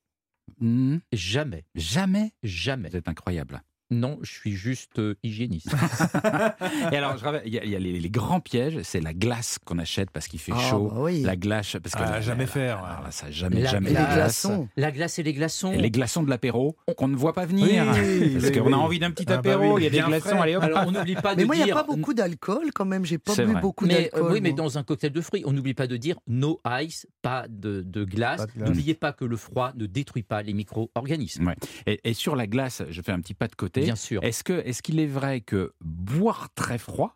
Hmm, 0.61 0.99
jamais, 1.12 1.64
Jamais? 1.74 2.33
Jamais. 2.45 2.91
Vous 2.91 2.97
êtes 2.97 3.09
incroyable. 3.09 3.62
Non, 3.91 4.18
je 4.22 4.30
suis 4.30 4.53
juste 4.53 4.99
euh, 4.99 5.14
hygiéniste. 5.22 5.72
Et 6.93 6.97
alors, 6.97 7.16
je 7.16 7.24
rappelle, 7.24 7.43
il 7.47 7.55
y 7.55 7.59
a, 7.59 7.64
il 7.64 7.70
y 7.70 7.76
a 7.76 7.78
les, 7.78 7.99
les 7.99 8.11
grands 8.11 8.41
pièges, 8.41 8.78
c'est 8.82 9.01
la 9.01 9.14
glace 9.14 9.59
qu'on 9.64 9.78
achète 9.78 10.11
parce 10.11 10.28
qu'il 10.28 10.41
fait 10.41 10.53
Ah, 10.55 10.61
chaud. 10.70 10.91
bah 10.93 11.01
oui. 11.01 11.22
La 11.22 11.36
glace, 11.36 11.76
parce 11.82 11.95
que 11.95 12.03
Ah, 12.03 12.11
la- 12.12 12.20
jamais 12.20 12.45
la- 12.45 12.51
faire. 12.51 12.84
alors 12.84 13.03
là, 13.05 13.11
ça 13.11 13.30
jamais, 13.30 13.62
La 13.62 13.70
jamais. 13.70 13.86
Et 13.91 13.95
les 13.95 13.99
glace. 13.99 14.14
glaçons. 14.14 14.68
La 14.76 14.91
glace 14.91 15.18
et 15.18 15.22
les 15.22 15.32
glaçons. 15.32 15.72
Et 15.72 15.78
les 15.78 15.91
glaçons 15.91 16.22
de 16.22 16.28
l'apéro 16.28 16.76
qu'on 16.99 17.09
ne 17.09 17.16
voit 17.16 17.32
pas 17.32 17.47
venir. 17.47 17.84
Oui, 17.95 18.30
parce 18.34 18.45
oui, 18.47 18.53
qu'on 18.59 18.66
oui. 18.66 18.72
a 18.74 18.78
envie 18.78 18.99
d'un 18.99 19.11
petit 19.11 19.24
Ah 19.26 19.32
bah 19.41 19.53
apéro, 19.53 19.74
oui, 19.76 19.80
il 19.80 19.84
y 19.84 19.86
a 19.86 19.91
des 19.91 20.07
glaçons, 20.07 20.28
frais. 20.28 20.39
allez 20.39 20.57
hop. 20.57 20.62
Alors 20.64 20.84
on 20.86 20.91
n'oublie 20.93 21.14
pas 21.14 21.34
de 21.34 21.41
Mais 21.41 21.47
moi, 21.47 21.55
il 21.55 21.59
n'y 21.59 21.62
a 21.62 21.66
dire. 21.66 21.74
pas 21.76 21.82
beaucoup 21.84 22.12
d'alcool 22.14 22.70
quand 22.74 22.84
même. 22.84 23.05
J'ai 23.07 23.18
pas 23.18 23.34
bu 23.34 23.45
vrai. 23.45 23.61
beaucoup 23.62 23.86
euh, 23.86 23.89
d'alcool. 23.89 24.32
oui, 24.32 24.41
mais 24.43 24.53
dans 24.53 24.76
un 24.76 24.82
cocktail 24.82 25.12
de 25.12 25.20
fruits, 25.22 25.45
on 25.47 25.53
n'oublie 25.53 25.74
pas 25.74 25.86
de 25.86 25.97
dire 25.97 26.18
no 26.26 26.61
ice, 26.82 27.07
pas 27.22 27.47
de, 27.49 27.80
de 27.82 28.05
glace. 28.05 28.47
N'oubliez 28.57 28.95
pas 28.95 29.12
que 29.14 29.24
le 29.24 29.36
froid 29.39 29.72
ne 29.76 29.86
détruit 29.86 30.22
pas 30.24 30.43
les 30.43 30.53
micro-organismes. 30.53 31.55
Et 31.86 32.12
sur 32.12 32.36
la 32.36 32.47
glace, 32.47 32.82
je 32.91 33.01
fais 33.01 33.12
un 33.12 33.20
petit 33.20 33.32
pas 33.34 33.47
de 33.49 33.55
côté. 33.55 33.78
Bien 33.85 33.97
sûr. 33.97 34.22
Est-ce 34.24 34.43
que 34.45 34.53
est-ce 34.66 34.83
qu'il 34.83 34.99
est 35.01 35.07
vrai 35.07 35.41
que 35.41 35.72
boire 35.81 36.49
très 36.55 36.79
froid 36.79 37.14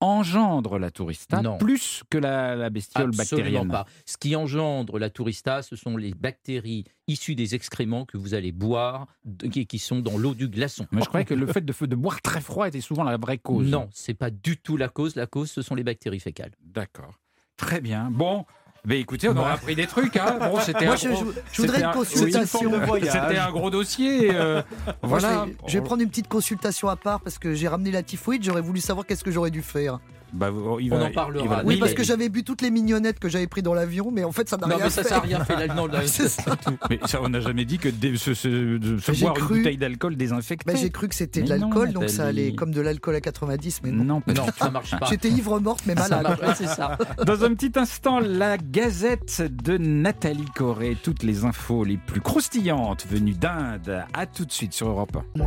engendre 0.00 0.78
la 0.80 0.90
tourista 0.90 1.42
Non. 1.42 1.58
plus 1.58 2.02
que 2.10 2.18
la, 2.18 2.56
la 2.56 2.70
bestiole 2.70 3.10
Absolument 3.16 3.38
bactérienne? 3.64 3.68
pas. 3.68 3.86
Ce 4.04 4.16
qui 4.16 4.34
engendre 4.34 4.98
la 4.98 5.10
tourista, 5.10 5.62
ce 5.62 5.76
sont 5.76 5.96
les 5.96 6.12
bactéries 6.12 6.84
issues 7.06 7.36
des 7.36 7.54
excréments 7.54 8.04
que 8.04 8.16
vous 8.16 8.34
allez 8.34 8.50
boire, 8.50 9.06
qui 9.52 9.64
qui 9.66 9.78
sont 9.78 10.00
dans 10.00 10.18
l'eau 10.18 10.34
du 10.34 10.48
glaçon. 10.48 10.86
Mais 10.90 11.02
je 11.02 11.06
croyais 11.06 11.24
que 11.24 11.34
le 11.34 11.46
fait 11.46 11.64
de, 11.64 11.86
de 11.86 11.94
boire 11.94 12.20
très 12.20 12.40
froid 12.40 12.66
était 12.66 12.80
souvent 12.80 13.04
la 13.04 13.16
vraie 13.16 13.38
cause. 13.38 13.68
Non, 13.70 13.88
c'est 13.92 14.14
pas 14.14 14.30
du 14.30 14.56
tout 14.56 14.76
la 14.76 14.88
cause. 14.88 15.14
La 15.14 15.26
cause, 15.28 15.50
ce 15.52 15.62
sont 15.62 15.76
les 15.76 15.84
bactéries 15.84 16.18
fécales. 16.20 16.52
D'accord. 16.64 17.20
Très 17.56 17.80
bien. 17.80 18.10
Bon. 18.10 18.44
Mais 18.84 18.98
écoutez, 18.98 19.28
on 19.28 19.36
aura 19.36 19.52
appris 19.52 19.76
des 19.76 19.86
trucs. 19.86 20.16
Hein. 20.16 20.38
Bon, 20.40 20.58
c'était 20.66 20.86
Moi, 20.86 20.94
un 20.94 20.96
je, 20.96 21.08
gros- 21.10 21.24
je- 21.32 21.40
je 21.52 21.62
voudrais 21.62 21.76
c'était 21.76 21.78
une 21.78 21.84
un- 21.84 21.92
consultation. 21.92 22.60
oui, 22.90 23.00
C'était 23.04 23.38
un 23.38 23.50
gros 23.52 23.70
dossier. 23.70 24.30
euh, 24.34 24.60
Moi, 25.04 25.20
je 25.20 25.26
voilà. 25.26 25.44
vais- 25.44 25.56
je, 25.68 25.78
vais, 25.78 25.84
prendre 25.84 26.02
une 26.02 26.08
petite 26.08 26.26
consultation 26.28 26.88
à 26.88 26.96
part 26.96 27.20
parce 27.20 27.38
que 27.38 27.54
j'ai 27.54 27.68
ramené 27.68 27.92
la 27.92 28.02
typhoïde. 28.02 28.42
J'aurais 28.42 28.60
voulu 28.60 28.80
savoir 28.80 29.06
qu'est-ce 29.06 29.22
que 29.22 29.30
j'aurais 29.30 29.52
dû 29.52 29.62
faire. 29.62 30.00
Bah, 30.32 30.50
il 30.80 30.92
On 30.92 31.02
en 31.02 31.10
parlera. 31.10 31.44
il 31.44 31.48
va- 31.50 31.62
Oui, 31.64 31.76
parce 31.78 31.92
que 31.94 32.02
j'avais 32.02 32.28
bu 32.28 32.42
toutes 32.42 32.62
les 32.62 32.70
mignonnettes 32.70 33.18
que 33.18 33.28
j'avais 33.28 33.46
pris 33.46 33.60
dans 33.62 33.74
l'avion, 33.74 34.10
mais 34.10 34.24
en 34.24 34.32
fait, 34.32 34.48
ça 34.48 34.56
n'a 34.56 34.66
rien 34.66 34.88
ça, 34.88 35.02
fait. 35.02 35.08
ça 35.10 35.14
n'a 35.16 35.20
rien 35.20 35.44
fait. 35.44 35.66
Là, 35.66 35.74
non, 35.74 35.86
là, 35.86 36.06
ça. 36.06 36.56
Mais 36.88 36.98
ça, 37.06 37.20
on 37.22 37.28
n'a 37.28 37.40
jamais 37.40 37.64
dit 37.66 37.78
que 37.78 37.88
dé- 37.90 38.16
se, 38.16 38.32
se- 38.34 38.78
de 38.78 38.98
se 38.98 39.12
boire 39.20 39.36
une 39.36 39.44
cru- 39.44 39.56
bouteille 39.58 39.76
d'alcool 39.76 40.16
désinfectée. 40.16 40.72
Bah, 40.72 40.78
j'ai 40.80 40.90
cru 40.90 41.08
que 41.08 41.14
c'était 41.14 41.42
de 41.42 41.48
l'alcool, 41.50 41.92
donc 41.92 42.08
ça 42.08 42.24
allait 42.26 42.54
comme 42.54 42.72
de 42.72 42.80
l'alcool 42.80 43.14
à 43.16 43.20
90, 43.20 43.80
mais 43.84 43.90
non. 43.90 44.04
non, 44.04 44.20
pas 44.22 44.32
non, 44.32 44.46
ça 44.58 44.70
marche 44.70 44.98
pas. 44.98 45.06
J'étais 45.10 45.28
ivre 45.28 45.60
morte, 45.60 45.82
mais 45.86 45.94
Ça 45.96 46.08
malade. 46.08 46.38
c'est 46.56 46.66
ça. 46.66 46.96
Dans 47.26 47.44
un 47.44 47.54
petit 47.54 47.78
instant, 47.78 48.18
la 48.20 48.56
gazette 48.58 49.42
de 49.64 49.76
Nathalie 49.76 50.46
Corée. 50.54 50.96
Toutes 51.02 51.22
les 51.22 51.44
infos 51.44 51.84
les 51.84 51.96
plus 51.98 52.20
croustillantes 52.20 53.06
venues 53.10 53.34
d'Inde. 53.34 54.04
À 54.14 54.26
tout 54.26 54.44
de 54.44 54.52
suite 54.52 54.72
sur 54.72 54.88
Europe 54.88 55.16
1. 55.40 55.42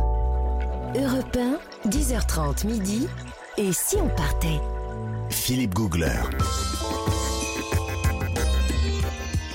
Europe 0.98 1.36
1, 1.84 1.88
10h30 1.88 2.66
midi. 2.66 3.06
Et 3.58 3.72
si 3.72 3.96
on 3.96 4.08
partait? 4.08 4.60
Philippe 5.30 5.74
Googler. 5.74 6.20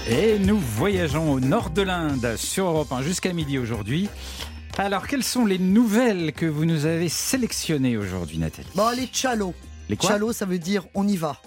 Et 0.10 0.40
nous 0.40 0.58
voyageons 0.58 1.32
au 1.32 1.40
nord 1.40 1.70
de 1.70 1.82
l'Inde 1.82 2.36
sur 2.38 2.68
Europe 2.68 2.92
1 2.92 3.02
jusqu'à 3.02 3.34
midi 3.34 3.58
aujourd'hui. 3.58 4.10
Alors, 4.78 5.08
quelles 5.08 5.24
sont 5.24 5.46
les 5.46 5.60
nouvelles 5.60 6.34
que 6.34 6.46
vous 6.46 6.66
nous 6.66 6.86
avez 6.86 7.10
sélectionnées 7.10 7.98
aujourd'hui, 7.98 8.38
Nathalie? 8.38 8.68
Bon, 8.76 8.86
allez, 8.88 9.10
chalo. 9.12 9.54
Les 9.90 9.98
quoi? 9.98 10.10
Chalo, 10.10 10.34
ça 10.34 10.46
veut 10.46 10.60
dire 10.60 10.86
on 10.96 11.08
y 11.08 11.18
va. 11.18 11.38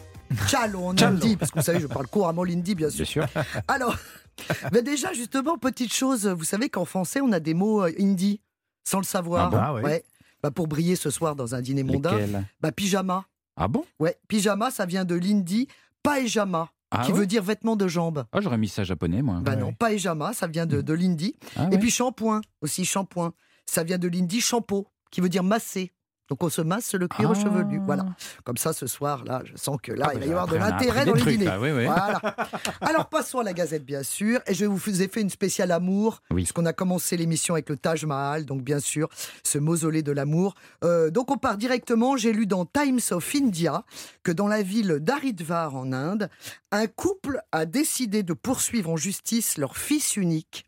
Chalo 0.48 0.80
en 0.84 0.96
Chalo. 0.96 1.16
hindi, 1.16 1.36
parce 1.36 1.50
que 1.50 1.58
vous 1.58 1.64
savez, 1.64 1.80
je 1.80 1.86
parle 1.86 2.06
couramment 2.06 2.44
l'hindi, 2.44 2.74
bien 2.74 2.90
sûr. 2.90 3.04
Bien 3.04 3.26
sûr. 3.32 3.42
Alors, 3.68 3.96
mais 4.72 4.82
déjà, 4.82 5.12
justement, 5.12 5.58
petite 5.58 5.92
chose, 5.92 6.26
vous 6.26 6.44
savez 6.44 6.68
qu'en 6.68 6.84
français, 6.84 7.20
on 7.20 7.32
a 7.32 7.40
des 7.40 7.54
mots 7.54 7.82
euh, 7.84 7.92
hindi, 7.98 8.40
sans 8.84 8.98
le 8.98 9.04
savoir. 9.04 9.46
Ah 9.46 9.50
bon 9.50 9.58
Ah 9.60 9.74
oui. 9.74 9.82
ouais. 9.82 10.04
Bah, 10.42 10.50
pour 10.50 10.68
briller 10.68 10.94
ce 10.96 11.08
soir 11.10 11.34
dans 11.36 11.54
un 11.54 11.62
dîner 11.62 11.82
mondain. 11.82 12.18
Bah, 12.60 12.70
pyjama. 12.72 13.24
Ah 13.56 13.68
bon? 13.68 13.84
Ouais, 14.00 14.16
pyjama, 14.28 14.70
ça 14.70 14.86
vient 14.86 15.04
de 15.04 15.14
l'hindi 15.14 15.68
paejama, 16.02 16.68
ah 16.90 17.04
qui 17.04 17.12
ouais 17.12 17.18
veut 17.20 17.26
dire 17.26 17.42
vêtements 17.42 17.76
de 17.76 17.88
jambes. 17.88 18.24
Ah, 18.32 18.40
j'aurais 18.40 18.58
mis 18.58 18.68
ça 18.68 18.84
japonais, 18.84 19.22
moi. 19.22 19.40
Bah 19.40 19.52
Ouais. 19.52 19.56
non, 19.58 19.72
paejama, 19.72 20.32
ça 20.32 20.46
vient 20.46 20.66
de, 20.66 20.80
de 20.80 20.92
l'hindi. 20.92 21.34
Ah 21.56 21.66
Et 21.66 21.74
ouais. 21.74 21.78
puis 21.78 21.90
shampoing, 21.90 22.40
aussi 22.60 22.84
shampoing. 22.84 23.32
Ça 23.66 23.82
vient 23.84 23.98
de 23.98 24.08
l'hindi 24.08 24.40
shampoo, 24.40 24.86
qui 25.10 25.20
veut 25.20 25.28
dire 25.28 25.42
masser. 25.44 25.92
Donc 26.28 26.42
on 26.42 26.48
se 26.48 26.62
masse 26.62 26.94
le 26.94 27.06
cuir 27.06 27.32
Ah. 27.32 27.34
chevelu. 27.34 27.80
Voilà. 27.84 28.06
Comme 28.44 28.56
ça, 28.56 28.72
ce 28.72 28.86
soir, 28.86 29.24
là, 29.24 29.42
je 29.44 29.56
sens 29.56 29.76
que 29.82 29.92
là, 29.92 30.06
Ah, 30.08 30.14
il 30.14 30.20
va 30.20 30.20
bah, 30.20 30.26
y 30.26 30.30
avoir 30.30 30.46
de 30.46 30.56
l'intérêt 30.56 31.04
dans 31.04 31.12
les 31.14 31.20
trucs, 31.20 31.32
dîners. 31.34 31.44
là, 31.44 31.60
oui, 31.60 31.70
oui. 31.70 31.84
Voilà. 31.84 32.20
Alors 32.80 33.08
passons 33.08 33.40
à 33.40 33.42
la 33.42 33.52
Gazette, 33.52 33.84
bien 33.84 34.02
sûr. 34.02 34.40
Et 34.46 34.54
je 34.54 34.64
vous 34.64 35.02
ai 35.02 35.08
fait 35.08 35.20
une 35.20 35.28
spéciale 35.30 35.70
amour, 35.70 36.22
Oui. 36.30 36.42
puisqu'on 36.42 36.64
a 36.66 36.72
commencé 36.72 37.16
l'émission 37.16 37.54
avec 37.54 37.68
le 37.68 37.76
Taj 37.76 38.04
Mahal, 38.06 38.46
donc 38.46 38.62
bien 38.62 38.80
sûr, 38.80 39.08
ce 39.42 39.58
mausolée 39.58 40.02
de 40.02 40.12
l'amour. 40.12 40.54
Euh, 40.82 41.10
donc 41.10 41.30
on 41.30 41.36
part 41.36 41.58
directement. 41.58 42.16
J'ai 42.16 42.32
lu 42.32 42.46
dans 42.46 42.64
Times 42.64 43.00
of 43.10 43.34
India 43.34 43.84
que 44.22 44.32
dans 44.32 44.48
la 44.48 44.62
ville 44.62 44.98
d'Haridwar 45.00 45.74
en 45.76 45.92
Inde, 45.92 46.30
un 46.72 46.86
couple 46.86 47.40
a 47.52 47.66
décidé 47.66 48.22
de 48.22 48.32
poursuivre 48.32 48.90
en 48.90 48.96
justice 48.96 49.58
leur 49.58 49.76
fils 49.76 50.16
unique 50.16 50.64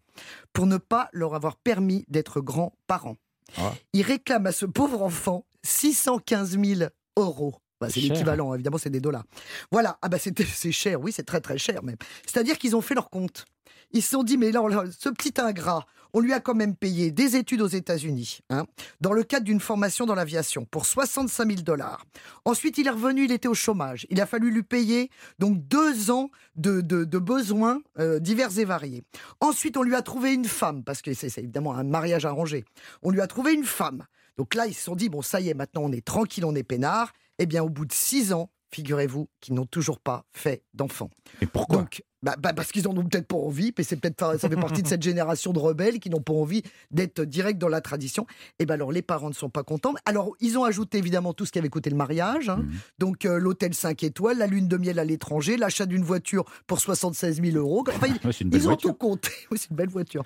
pour 0.53 0.67
ne 0.67 0.77
pas 0.79 1.09
leur 1.13 1.35
avoir 1.35 1.57
permis 1.57 2.05
d'être 2.09 2.41
grands-parents. 2.41 3.17
Ah. 3.57 3.75
Ils 3.93 4.03
réclament 4.03 4.47
à 4.47 4.53
ce 4.53 4.67
pauvre 4.67 5.03
enfant 5.03 5.47
615 5.65 6.59
000 6.63 6.91
euros. 7.17 7.55
Bah, 7.81 7.89
c'est 7.91 8.01
l'équivalent, 8.09 8.55
évidemment, 8.55 8.79
c'est 8.79 8.91
des 8.91 9.01
dollars. 9.01 9.25
Voilà, 9.71 9.99
ah 10.03 10.09
bah 10.09 10.19
c'est 10.19 10.73
cher, 10.73 11.01
oui, 11.01 11.13
c'est 11.13 11.25
très 11.25 11.41
très 11.41 11.59
cher 11.59 11.83
même. 11.83 11.97
C'est-à-dire 12.27 12.57
qu'ils 12.59 12.75
ont 12.75 12.81
fait 12.81 12.95
leur 12.95 13.11
compte. 13.11 13.45
Ils 13.93 14.03
se 14.03 14.11
sont 14.11 14.23
dit, 14.23 14.37
mais 14.39 14.51
là, 14.51 14.63
on 14.63 14.69
ce 14.91 15.09
petit 15.11 15.35
ingrat, 15.41 15.85
on 16.13 16.21
lui 16.21 16.33
a 16.33 16.41
quand 16.41 16.55
même 16.55 16.75
payé 16.75 17.11
des 17.11 17.37
études 17.37 17.61
aux 17.61 17.67
États-Unis, 17.69 18.41
hein, 18.51 18.65
dans 19.01 19.13
le 19.13 19.23
cadre 19.23 19.45
d'une 19.45 19.61
formation 19.61 20.07
dans 20.07 20.15
l'aviation, 20.15 20.65
pour 20.65 20.87
65 20.87 21.47
000 21.49 21.61
dollars. 21.63 22.05
Ensuite, 22.45 22.79
il 22.79 22.87
est 22.87 22.91
revenu, 22.91 23.25
il 23.27 23.33
était 23.33 23.49
au 23.49 23.55
chômage. 23.55 24.07
Il 24.11 24.21
a 24.21 24.27
fallu 24.27 24.51
lui 24.51 24.63
payer 24.63 25.11
donc 25.39 25.59
deux 25.69 26.11
ans 26.11 26.31
de, 26.57 26.81
de- 26.81 27.05
de 27.05 27.19
besoins 27.19 27.81
euh, 27.99 28.19
divers 28.19 28.59
et 28.59 28.65
variés. 28.65 29.05
Ensuite, 29.41 29.77
on 29.77 29.83
lui 29.83 29.95
a 29.95 30.03
trouvé 30.03 30.33
une 30.33 30.47
femme, 30.47 30.83
parce 30.83 31.03
que 31.03 31.13
c'est 31.13 31.37
évidemment 31.39 31.75
un 31.75 31.85
mariage 31.85 32.25
arrangé. 32.25 32.65
On 33.03 33.11
lui 33.11 33.21
a 33.21 33.27
trouvé 33.27 33.53
une 33.53 33.65
femme. 33.65 34.05
Donc 34.39 34.55
là, 34.55 34.67
ils 34.67 34.75
se 34.75 34.83
sont 34.83 34.97
dit, 34.97 35.09
bon, 35.09 35.23
ça 35.23 35.41
y 35.41 35.49
est, 35.51 35.55
maintenant 35.55 35.83
on 35.85 35.93
est 35.93 36.05
tranquille, 36.05 36.45
on 36.45 36.55
est 36.55 36.63
peinard. 36.65 37.13
Eh 37.39 37.47
bien, 37.47 37.63
au 37.63 37.69
bout 37.69 37.85
de 37.87 37.93
six 37.93 38.33
ans, 38.33 38.51
figurez-vous 38.71 39.29
qu'ils 39.41 39.55
n'ont 39.55 39.67
toujours 39.67 40.01
pas 40.01 40.25
fait 40.33 40.65
d'enfant. 40.75 41.11
Et 41.41 41.47
pourquoi? 41.47 41.79
Donc, 41.79 42.03
bah, 42.27 42.35
bah, 42.43 42.53
parce 42.53 42.73
qu'ils 42.73 42.89
en 42.89 42.97
ont 42.97 43.05
peut-être 43.05 43.29
pas 43.29 43.37
envie, 43.37 43.73
mais 43.79 43.85
c'est 43.85 43.95
peut-être 43.95 44.37
ça 44.41 44.49
fait 44.49 44.57
partie 44.57 44.83
de 44.83 44.89
cette 44.89 45.03
génération 45.11 45.53
de 45.53 45.61
rebelles 45.61 46.01
qui 46.01 46.11
n'ont 46.11 46.21
pas 46.21 46.33
envie 46.33 46.63
d'être 46.91 47.21
direct 47.23 47.57
dans 47.61 47.69
la 47.69 47.81
tradition. 47.81 48.27
Et 48.59 48.67
ben 48.67 48.75
alors 48.75 48.91
les 48.91 49.03
parents 49.03 49.29
ne 49.29 49.35
sont 49.35 49.49
pas 49.49 49.63
contents. 49.63 49.95
Alors 50.07 50.35
ils 50.41 50.59
ont 50.59 50.65
ajouté 50.65 50.99
évidemment 50.99 51.33
tout 51.35 51.47
ce 51.47 51.53
qui 51.53 51.61
avait 51.61 51.69
coûté 51.69 51.89
le 51.89 51.95
mariage, 51.97 52.49
hein. 52.49 52.57
Mhm. 52.57 52.73
donc 52.99 53.25
euh, 53.27 53.39
l'hôtel 53.39 53.75
5 53.75 54.03
étoiles, 54.03 54.39
la 54.39 54.49
lune 54.49 54.67
de 54.67 54.77
miel 54.77 54.99
à 54.99 55.05
l'étranger, 55.05 55.57
l'achat 55.57 55.87
d'une 55.87 56.03
voiture 56.03 56.45
pour 56.67 56.81
76 56.81 57.41
000 57.43 57.57
euros. 57.57 57.85
Enfin, 57.89 58.09
ils- 58.09 58.27
Ouais, 58.27 58.67
ont 58.67 58.77
tout 58.77 58.93
compté. 58.95 59.31
Oui, 59.53 59.59
c'est 59.59 59.71
une 59.71 59.77
belle 59.77 59.89
voiture. 59.89 60.25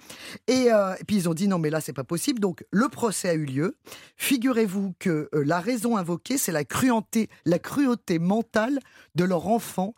Et, 0.48 0.72
euh, 0.72 0.94
et 0.98 1.04
puis 1.04 1.16
ils 1.16 1.28
ont 1.28 1.34
dit 1.34 1.48
non, 1.48 1.58
mais 1.58 1.68
là, 1.68 1.82
c'est 1.82 1.92
pas 1.92 2.04
possible. 2.04 2.40
Donc 2.40 2.64
le 2.70 2.88
procès 2.88 3.28
a 3.28 3.34
eu 3.34 3.44
lieu. 3.44 3.76
Figurez-vous 4.16 4.94
que 4.98 5.28
euh, 5.34 5.42
la 5.44 5.60
raison 5.60 5.96
invoquée, 5.98 6.38
c'est 6.38 6.52
la 6.52 6.64
cruauté, 6.64 7.28
la 7.44 7.58
cruauté 7.58 8.18
mentale 8.18 8.78
de 9.16 9.24
leur 9.24 9.48
enfant 9.48 9.94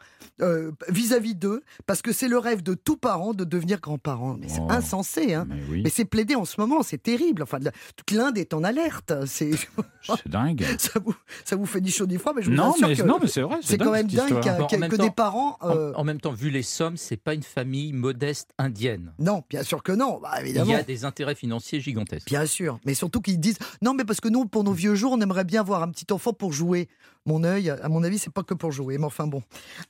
vis-à-vis 0.88 1.34
d'eux, 1.34 1.62
parce 1.92 2.00
que 2.00 2.12
c'est 2.12 2.28
le 2.28 2.38
rêve 2.38 2.62
de 2.62 2.72
tout 2.72 2.96
parent 2.96 3.34
de 3.34 3.44
devenir 3.44 3.78
grand-parent. 3.78 4.38
Mais 4.40 4.48
c'est 4.48 4.60
Oh. 4.62 4.66
insensé, 4.70 5.34
hein. 5.34 5.44
Mais 5.46 5.56
oui, 5.68 5.82
Mais 5.84 5.90
c'est 5.90 6.06
plaidé 6.06 6.34
en 6.36 6.46
ce 6.46 6.58
moment, 6.58 6.82
c'est 6.82 7.02
terrible. 7.02 7.42
Enfin, 7.42 7.58
toute 7.96 8.10
l'Inde 8.12 8.38
est 8.38 8.54
en 8.54 8.64
alerte. 8.64 9.12
C'est 9.26 9.50
dingue. 10.26 10.64
ça 10.78 10.98
vous, 11.04 11.14
ça 11.44 11.54
vous 11.56 11.66
fait 11.66 11.82
ni 11.82 11.90
chaud 11.90 12.06
ni 12.06 12.16
froid, 12.16 12.32
mais 12.34 12.40
je 12.40 12.48
vous 12.48 12.56
Non, 12.56 12.72
assure 12.72 12.88
mais, 12.88 12.96
que 12.96 13.02
non, 13.02 13.18
mais 13.20 13.28
c'est 13.28 13.42
vrai. 13.42 13.58
c'est 13.62 13.76
quand 13.76 13.90
même 13.90 14.06
dingue 14.06 14.40
que 14.88 14.96
temps- 14.96 15.04
des 15.04 15.10
parents. 15.10 15.58
En, 15.60 15.68
euh, 15.68 15.92
en 15.94 16.04
même 16.04 16.18
temps, 16.18 16.32
vu 16.32 16.48
les 16.48 16.62
sommes, 16.62 16.96
c'est 16.96 17.18
pas 17.18 17.34
une 17.34 17.42
famille 17.42 17.92
modeste 17.92 18.54
indienne. 18.56 19.12
Non, 19.18 19.42
bien 19.50 19.62
sûr 19.62 19.82
que 19.82 19.92
non. 19.92 20.18
Bah, 20.22 20.30
Il 20.40 20.46
évidemment. 20.46 20.72
y 20.72 20.74
a 20.76 20.82
des 20.82 21.04
intérêts 21.04 21.34
financiers 21.34 21.80
gigantesques. 21.80 22.26
Bien 22.28 22.46
sûr, 22.46 22.78
mais 22.86 22.94
surtout 22.94 23.20
qu'ils 23.20 23.38
disent 23.38 23.58
non, 23.82 23.92
mais 23.92 24.04
parce 24.04 24.20
que 24.22 24.28
nous, 24.30 24.46
pour 24.46 24.64
nos 24.64 24.72
vieux 24.72 24.94
jours, 24.94 25.12
on 25.12 25.20
aimerait 25.20 25.44
bien 25.44 25.60
avoir 25.60 25.82
un 25.82 25.90
petit 25.90 26.10
enfant 26.10 26.32
pour 26.32 26.54
jouer. 26.54 26.88
Mon 27.26 27.44
œil, 27.44 27.70
à 27.70 27.88
mon 27.88 28.02
avis, 28.02 28.18
c'est 28.18 28.32
pas 28.32 28.42
que 28.42 28.54
pour 28.54 28.72
jouer, 28.72 28.98
mais 28.98 29.04
enfin 29.04 29.26
bon. 29.28 29.42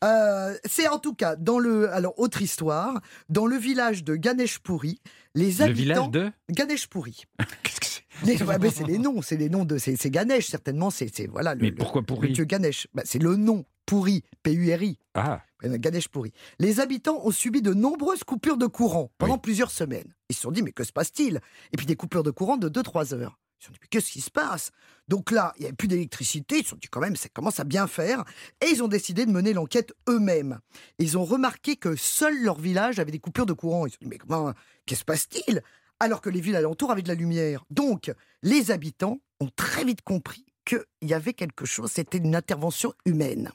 Euh, 0.05 0.55
c'est 0.66 0.89
en 0.89 0.99
tout 0.99 1.14
cas 1.14 1.35
dans 1.37 1.59
le. 1.59 1.91
Alors, 1.93 2.18
autre 2.18 2.43
histoire, 2.43 3.01
dans 3.28 3.47
le 3.47 3.57
village 3.57 4.05
de 4.05 4.16
Ganeshpuri, 4.16 5.01
les 5.35 5.47
Le 5.53 5.72
village 5.72 5.99
habitants. 5.99 6.09
de 6.09 6.30
Ganeshpuri. 6.51 7.24
Qu'est-ce 7.62 7.80
que 7.80 7.87
c'est? 7.87 8.03
Ouais, 8.24 8.70
c'est 8.70 8.87
les 8.87 8.99
noms, 8.99 9.22
c'est 9.22 9.37
les 9.37 9.49
noms 9.49 9.64
de. 9.64 9.78
C'est 9.78 10.11
Ganesh, 10.11 10.47
certainement, 10.49 10.91
c'est 10.91 11.26
voilà. 11.28 11.55
Le, 11.55 11.62
Mais 11.62 11.70
le- 11.70 11.74
pourquoi 11.76 12.03
le 12.03 12.07
pourri 12.07 12.33
dieu 12.33 12.45
Ganesh. 12.45 12.87
Bah, 12.95 13.03
c'est 13.07 13.18
le 13.20 13.35
nom, 13.37 13.64
pourri, 13.87 14.22
P-U-R-I. 14.43 14.99
Ah, 15.14 15.41
Euh, 15.64 15.76
Ganesh 15.78 16.09
pourri. 16.09 16.33
Les 16.59 16.80
habitants 16.80 17.20
ont 17.24 17.30
subi 17.30 17.62
de 17.62 17.72
nombreuses 17.72 18.24
coupures 18.24 18.57
de 18.59 18.66
courant 18.66 19.11
pendant 19.18 19.35
Oui. 19.35 19.41
plusieurs 19.43 19.70
semaines. 19.70 20.12
Ils 20.28 20.35
se 20.37 20.43
sont 20.43 20.51
dit, 20.53 20.62
mais 20.62 20.72
que 20.72 20.85
se 20.85 20.93
passe-t-il? 20.93 21.41
Et 21.72 21.76
puis 21.76 21.87
des 21.87 21.97
coupures 21.97 22.22
de 22.24 22.30
courant 22.30 22.57
de 22.59 22.68
2-3 22.68 23.14
heures. 23.14 23.39
Ils 23.63 23.67
se 23.67 23.69
sont 23.69 23.73
dit, 23.75 23.79
mais 23.81 23.89
qu'est-ce 23.89 24.11
qui 24.11 24.21
se 24.21 24.31
passe? 24.31 24.73
Donc 25.07 25.31
là, 25.31 25.53
il 25.57 25.61
n'y 25.61 25.67
avait 25.67 25.77
plus 25.77 25.87
d'électricité. 25.87 26.59
Ils 26.59 26.65
se 26.65 26.71
sont 26.71 26.77
dit, 26.77 26.89
quand 26.89 27.01
même, 27.01 27.15
ça 27.15 27.29
commence 27.29 27.61
à 27.61 27.65
bien 27.65 27.87
faire. 27.87 28.25
Et 28.61 28.71
ils 28.71 28.83
ont 28.83 28.89
décidé 28.89 29.25
de 29.25 29.31
mener 29.31 29.53
l'enquête 29.53 29.93
eux-mêmes. 30.09 30.59
Ils 30.99 31.17
ont 31.17 31.25
remarqué 31.25 31.77
que 31.77 31.95
seul 31.95 32.43
leur 32.43 32.59
village 32.59 32.99
avait 32.99 33.13
des 33.13 33.21
coupures 33.21 33.47
de 33.47 33.53
courant. 33.53 33.87
Ils 33.87 33.91
se 33.91 33.95
sont 33.99 34.03
dit, 34.03 34.09
mais 34.09 34.19
comment, 34.19 34.53
qu'est-ce 34.85 34.87
qui 34.87 34.97
se 34.97 35.05
passe-t-il? 35.05 35.63
Alors 36.01 36.21
que 36.21 36.31
les 36.31 36.41
villes 36.41 36.57
alentours 36.57 36.91
avaient 36.91 37.03
de 37.03 37.09
la 37.09 37.15
lumière. 37.15 37.65
Donc, 37.71 38.13
les 38.43 38.73
habitants 38.73 39.21
ont 39.39 39.51
très 39.55 39.85
vite 39.85 40.03
compris 40.03 40.45
qu'il 40.65 40.85
y 41.03 41.15
avait 41.15 41.33
quelque 41.33 41.65
chose, 41.65 41.91
c'était 41.93 42.19
une 42.19 42.35
intervention 42.35 42.93
humaine. 43.05 43.51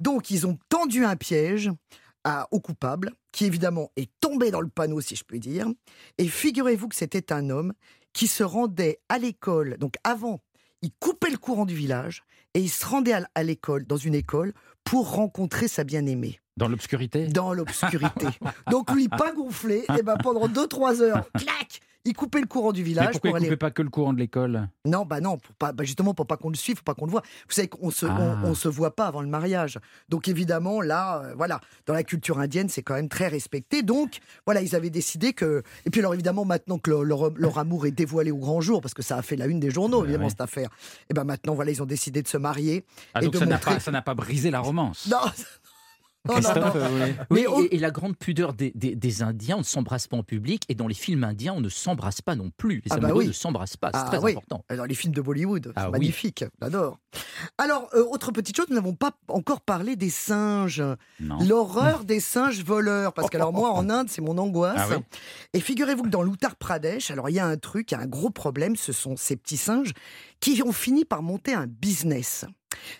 Donc, 0.00 0.30
ils 0.30 0.46
ont 0.46 0.58
tendu 0.68 1.04
un 1.04 1.16
piège 1.16 1.70
à- 2.24 2.48
au 2.50 2.60
coupable, 2.60 3.12
qui 3.30 3.44
évidemment 3.44 3.92
est 3.96 4.10
tombé 4.20 4.50
dans 4.50 4.60
le 4.60 4.68
panneau, 4.68 5.00
si 5.00 5.14
je 5.14 5.22
puis 5.22 5.38
dire. 5.38 5.68
Et 6.18 6.26
figurez-vous 6.26 6.88
que 6.88 6.96
c'était 6.96 7.32
un 7.32 7.50
homme 7.50 7.72
qui 8.16 8.28
se 8.28 8.42
rendait 8.42 8.98
à 9.10 9.18
l'école. 9.18 9.76
Donc, 9.76 9.96
avant, 10.02 10.40
il 10.80 10.90
coupait 10.98 11.28
le 11.28 11.36
courant 11.36 11.66
du 11.66 11.74
village 11.74 12.24
et 12.54 12.60
il 12.60 12.70
se 12.70 12.86
rendait 12.86 13.12
à 13.12 13.42
l'école, 13.42 13.86
dans 13.86 13.98
une 13.98 14.14
école, 14.14 14.54
pour 14.84 15.12
rencontrer 15.12 15.68
sa 15.68 15.84
bien-aimée 15.84 16.40
dans 16.56 16.68
l'obscurité? 16.68 17.26
Dans 17.26 17.52
l'obscurité. 17.52 18.26
Donc, 18.70 18.90
lui, 18.92 19.08
pas 19.08 19.32
gonflé, 19.32 19.84
et 19.98 20.02
ben 20.02 20.16
pendant 20.16 20.48
2-3 20.48 21.02
heures, 21.02 21.30
clac, 21.32 21.80
il 22.06 22.14
coupait 22.14 22.40
le 22.40 22.46
courant 22.46 22.72
du 22.72 22.80
Mais 22.80 22.86
village 22.88 23.12
pourquoi 23.12 23.30
pour 23.30 23.38
il 23.38 23.40
ne 23.42 23.46
aller 23.46 23.46
coupait 23.48 23.56
pas 23.56 23.70
que 23.70 23.82
le 23.82 23.90
courant 23.90 24.12
de 24.12 24.18
l'école? 24.18 24.68
Non, 24.86 25.04
bah 25.04 25.20
non, 25.20 25.36
pour 25.38 25.54
pas, 25.56 25.72
bah 25.72 25.84
justement 25.84 26.14
pour 26.14 26.26
pas 26.26 26.36
qu'on 26.36 26.48
le 26.48 26.54
suive, 26.56 26.76
pour 26.76 26.84
pas 26.84 26.94
qu'on 26.94 27.06
le 27.06 27.10
voit. 27.10 27.22
Vous 27.48 27.52
savez 27.54 27.68
qu'on 27.68 27.90
se, 27.90 28.06
Ah. 28.06 28.38
on, 28.44 28.48
on 28.50 28.54
se 28.54 28.68
voit 28.68 28.94
pas 28.96 29.06
avant 29.06 29.20
le 29.22 29.28
mariage. 29.28 29.78
Donc 30.08 30.28
évidemment 30.28 30.80
là, 30.80 31.22
euh, 31.22 31.34
voilà, 31.36 31.60
dans 31.86 31.92
la 31.94 32.02
culture 32.02 32.38
indienne, 32.38 32.68
c'est 32.68 32.82
quand 32.82 32.94
même 32.94 33.08
très 33.08 33.28
respecté. 33.28 33.82
Donc 33.82 34.18
voilà, 34.46 34.62
ils 34.62 34.74
avaient 34.74 34.90
décidé 34.90 35.32
que. 35.32 35.62
Et 35.84 35.90
puis 35.90 36.00
alors 36.00 36.14
évidemment 36.14 36.44
maintenant 36.44 36.78
que 36.78 36.90
leur, 36.90 37.02
leur- 37.04 37.30
leur 37.36 37.58
amour 37.58 37.86
est 37.86 37.90
dévoilé 37.90 38.30
au 38.30 38.38
grand 38.38 38.60
jour, 38.60 38.80
parce 38.80 38.94
que 38.94 39.02
ça 39.02 39.16
a 39.16 39.22
fait 39.22 39.36
la 39.36 39.46
une 39.46 39.60
des 39.60 39.70
journaux 39.70 40.02
évidemment 40.04 40.24
ouais. 40.24 40.30
cette 40.30 40.40
affaire. 40.40 40.70
Et 41.10 41.14
ben 41.14 41.24
maintenant 41.24 41.54
voilà, 41.54 41.70
ils 41.70 41.82
ont 41.82 41.86
décidé 41.86 42.22
de 42.22 42.28
se 42.28 42.36
marier. 42.38 42.84
Ah, 43.14 43.20
Et 43.20 43.24
donc 43.24 43.34
de 43.34 43.38
ça 43.40 43.46
n'a 43.46 43.56
montrer- 43.56 43.74
pas, 43.74 43.80
ça 43.80 43.90
n'a 43.90 44.02
pas 44.02 44.14
brisé 44.14 44.50
la 44.50 44.60
romance 44.60 45.06
Non. 45.10 45.18
Non, 46.28 46.34
non, 46.34 46.40
Christophe, 46.40 46.74
non. 46.74 46.80
oui. 47.04 47.12
Oui, 47.30 47.40
Mais 47.42 47.46
au- 47.46 47.62
et, 47.64 47.68
et 47.76 47.78
la 47.78 47.90
grande 47.90 48.16
pudeur 48.16 48.52
des, 48.52 48.72
des- 48.74 48.94
des 48.94 49.22
Indiens, 49.22 49.56
on 49.56 49.60
ne 49.60 49.64
s'embrasse 49.64 50.06
pas 50.08 50.16
en 50.16 50.22
public, 50.22 50.62
et 50.68 50.74
dans 50.74 50.86
les 50.88 50.94
films 50.94 51.24
indiens, 51.24 51.54
on 51.54 51.60
ne 51.60 51.68
s'embrasse 51.68 52.20
pas 52.22 52.34
non 52.36 52.50
plus. 52.56 52.76
Les 52.84 52.90
Ah 52.90 52.96
bah 52.98 53.08
amoureux 53.08 53.22
oui. 53.22 53.28
ne 53.28 53.32
s'embrassent 53.32 53.76
pas, 53.76 53.90
c'est 53.92 54.00
Ah 54.00 54.04
très 54.08 54.18
oui. 54.18 54.32
important. 54.32 54.64
Dans 54.74 54.84
les 54.84 54.94
films 54.94 55.12
de 55.14 55.20
Bollywood, 55.20 55.72
Ah 55.76 55.90
magnifique, 55.90 56.44
j'adore. 56.60 56.98
Alors, 57.58 57.88
euh, 57.94 58.04
autre 58.10 58.32
petite 58.32 58.56
chose, 58.56 58.66
nous 58.68 58.74
n'avons 58.76 58.94
pas 58.94 59.12
encore 59.28 59.60
parlé 59.60 59.96
des 59.96 60.10
singes. 60.10 60.82
L'horreur 61.20 62.04
des 62.04 62.20
singes 62.20 62.62
voleurs. 62.64 63.12
Parce 63.12 63.30
que 63.30 63.36
alors 63.36 63.52
moi, 63.52 63.70
en 63.72 63.88
Inde, 63.90 64.08
c'est 64.10 64.20
mon 64.22 64.36
angoisse. 64.38 64.76
Ah 64.78 64.86
oui 64.90 64.96
Et 65.52 65.60
figurez-vous 65.60 66.04
que 66.04 66.08
dans 66.08 66.22
l'Uttar 66.22 66.56
Pradesh, 66.56 67.10
alors 67.10 67.28
il 67.30 67.34
y 67.34 67.38
a 67.40 67.46
un 67.46 67.56
truc, 67.56 67.90
il 67.90 67.94
y 67.94 67.96
a 67.98 68.00
un 68.00 68.06
gros 68.06 68.30
problème, 68.30 68.76
ce 68.76 68.92
sont 68.92 69.16
ces 69.16 69.36
petits 69.36 69.56
singes 69.56 69.92
qui 70.40 70.62
ont 70.62 70.72
fini 70.72 71.04
par 71.04 71.22
monter 71.22 71.54
un 71.54 71.66
business. 71.66 72.44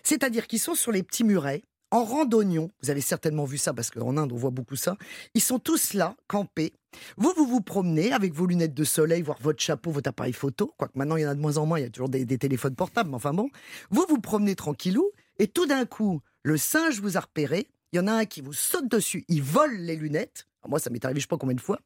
C'est-à-dire 0.02 0.46
qu'ils 0.46 0.58
sont 0.60 0.74
sur 0.74 0.92
les 0.92 1.02
petits 1.02 1.24
murets, 1.24 1.62
en 1.90 2.04
randonnion. 2.04 2.70
Vous 2.82 2.90
avez 2.90 3.00
certainement 3.00 3.44
vu 3.44 3.58
ça 3.58 3.72
parce 3.72 3.90
qu'en 3.90 4.16
Inde, 4.16 4.32
on 4.32 4.36
voit 4.36 4.50
beaucoup 4.50 4.76
ça. 4.76 4.96
Ils 5.34 5.40
sont 5.40 5.58
tous 5.58 5.94
là, 5.94 6.16
campés. 6.26 6.72
Vous, 7.16 7.32
vous 7.36 7.46
vous 7.46 7.60
promenez 7.60 8.12
avec 8.12 8.32
vos 8.32 8.46
lunettes 8.46 8.74
de 8.74 8.84
soleil, 8.84 9.22
voire 9.22 9.38
votre 9.40 9.62
chapeau, 9.62 9.90
votre 9.90 10.08
appareil 10.08 10.32
photo. 10.32 10.72
Quoique 10.78 10.98
maintenant, 10.98 11.16
il 11.16 11.22
y 11.22 11.26
en 11.26 11.30
a 11.30 11.34
de 11.34 11.40
moins 11.40 11.58
en 11.58 11.66
moins, 11.66 11.78
il 11.78 11.82
y 11.82 11.86
a 11.86 11.90
toujours 11.90 12.08
des, 12.08 12.24
des 12.24 12.38
téléphones 12.38 12.74
portables, 12.74 13.10
mais 13.10 13.16
enfin 13.16 13.32
bon. 13.34 13.48
Vous 13.90 14.04
vous 14.08 14.18
promenez 14.20 14.54
tranquillou, 14.56 15.10
et 15.38 15.46
tout 15.46 15.66
d'un 15.66 15.84
coup, 15.84 16.20
le 16.42 16.56
singe 16.56 17.00
vous 17.00 17.16
a 17.16 17.20
repéré. 17.20 17.68
Il 17.92 17.96
y 17.96 18.00
en 18.00 18.06
a 18.08 18.12
un 18.12 18.24
qui 18.24 18.40
vous 18.40 18.52
saute 18.52 18.88
dessus, 18.88 19.24
il 19.28 19.42
vole 19.42 19.76
les 19.76 19.96
lunettes. 19.96 20.48
Moi, 20.68 20.80
ça 20.80 20.90
m'est 20.90 21.04
arrivé 21.04 21.20
je 21.20 21.24
sais 21.26 21.28
pas 21.28 21.36
combien 21.38 21.54
de 21.54 21.60
fois. 21.60 21.78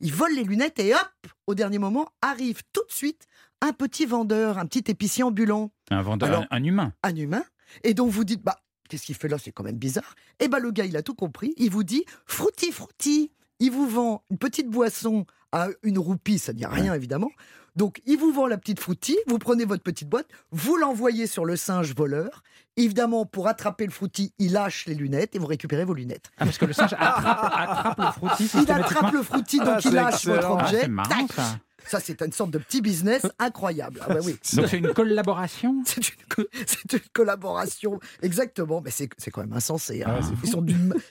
Il 0.00 0.12
vole 0.12 0.32
les 0.34 0.44
lunettes 0.44 0.78
et 0.78 0.94
hop, 0.94 1.00
au 1.48 1.54
dernier 1.56 1.78
moment, 1.78 2.08
arrive 2.22 2.62
tout 2.72 2.84
de 2.88 2.92
suite 2.92 3.26
un 3.60 3.72
petit 3.72 4.06
vendeur, 4.06 4.58
un 4.58 4.66
petit 4.66 4.84
épicier 4.92 5.24
ambulant, 5.24 5.72
Un 5.90 6.02
vendeur, 6.02 6.28
Alors- 6.28 6.42
un, 6.52 6.58
un 6.58 6.64
humain. 6.64 6.92
un 7.02 7.16
humain. 7.16 7.42
Et 7.82 7.94
donc 7.94 8.10
vous 8.10 8.22
dites, 8.22 8.42
bah, 8.44 8.60
qu'est-ce 8.88 9.04
qu'il 9.06 9.14
fait 9.14 9.28
là? 9.28 9.36
C'est 9.38 9.52
quand 9.52 9.64
même 9.64 9.76
bizarre. 9.76 10.14
Et 10.40 10.48
bah, 10.48 10.58
le 10.58 10.70
gars, 10.70 10.84
il 10.84 10.96
a 10.96 11.02
tout 11.02 11.14
compris. 11.14 11.54
Il 11.56 11.70
vous 11.70 11.84
dit, 11.84 12.04
frutti, 12.26 12.72
frutti. 12.72 13.30
Il 13.60 13.70
vous 13.70 13.88
vend 13.88 14.22
une 14.30 14.38
petite 14.38 14.68
boisson 14.68 15.26
à 15.52 15.68
une 15.82 15.98
roupie, 15.98 16.38
ça 16.38 16.52
ne 16.52 16.58
dit 16.58 16.66
rien 16.66 16.94
évidemment. 16.94 17.30
Donc, 17.76 18.00
il 18.06 18.18
vous 18.18 18.32
vend 18.32 18.46
la 18.46 18.58
petite 18.58 18.80
frutti, 18.80 19.16
vous 19.28 19.38
prenez 19.38 19.64
votre 19.64 19.82
petite 19.82 20.08
boîte, 20.08 20.26
vous 20.50 20.76
l'envoyez 20.76 21.26
sur 21.28 21.44
le 21.44 21.56
singe 21.56 21.94
voleur. 21.94 22.42
Évidemment, 22.76 23.24
pour 23.24 23.46
attraper 23.46 23.84
le 23.86 23.92
frutti, 23.92 24.32
il 24.38 24.52
lâche 24.52 24.86
les 24.86 24.94
lunettes 24.94 25.36
et 25.36 25.38
vous 25.38 25.46
récupérez 25.46 25.84
vos 25.84 25.94
lunettes. 25.94 26.30
Ah, 26.38 26.44
parce 26.44 26.58
que 26.58 26.64
le 26.64 26.72
singe 26.72 26.92
attrape, 26.92 27.52
attrape 27.54 27.98
le 27.98 28.10
frottis 28.12 28.50
Il 28.62 28.70
attrape 28.70 29.12
le 29.12 29.22
frutti, 29.22 29.58
donc 29.58 29.68
Ah, 29.68 29.80
il 29.84 29.92
lâche 29.92 30.26
votre 30.26 30.38
excellent. 30.38 30.58
Ah, 30.58 30.64
objet. 30.64 30.88
marrant 30.88 31.26
Tac 31.26 31.60
ça. 31.90 32.00
C'est 32.00 32.20
une 32.22 32.32
sorte 32.32 32.50
de 32.50 32.58
petit 32.58 32.80
business 32.80 33.26
incroyable. 33.38 34.00
Ah 34.04 34.14
bah 34.14 34.20
oui. 34.24 34.36
Donc 34.54 34.66
c'est 34.68 34.78
une 34.78 34.92
collaboration 34.92 35.74
C'est 35.84 36.08
une, 36.08 36.14
co- 36.28 36.48
c'est 36.66 36.92
une 36.92 37.08
collaboration, 37.12 37.98
exactement. 38.22 38.80
Mais 38.84 38.90
c'est 38.90 39.08
c'est 39.18 39.30
quand 39.30 39.40
même 39.42 39.52
insensé. 39.52 40.02
hein. 40.04 40.16
Ah, 40.18 40.20
c'est 40.22 40.34
Ils 40.46 40.50
sont 40.50 40.64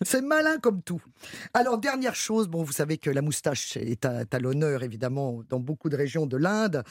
c'est 0.04 0.22
malin 0.22 0.58
comme 0.60 0.82
tout. 0.82 1.02
Alors 1.54 1.78
dernière 1.78 2.16
chose, 2.16 2.48
bon, 2.48 2.64
vous 2.64 2.72
savez 2.74 2.98
que 2.98 3.10
la 3.10 3.22
moustache 3.22 3.78
est 3.78 4.06
à, 4.06 4.40
l'honneur 4.40 4.84
évidemment 4.84 5.42
dans 5.50 5.60
beaucoup 5.60 5.90
de 5.90 5.96
régions 5.98 6.26
de 6.26 6.38
l'Inde. 6.38 6.84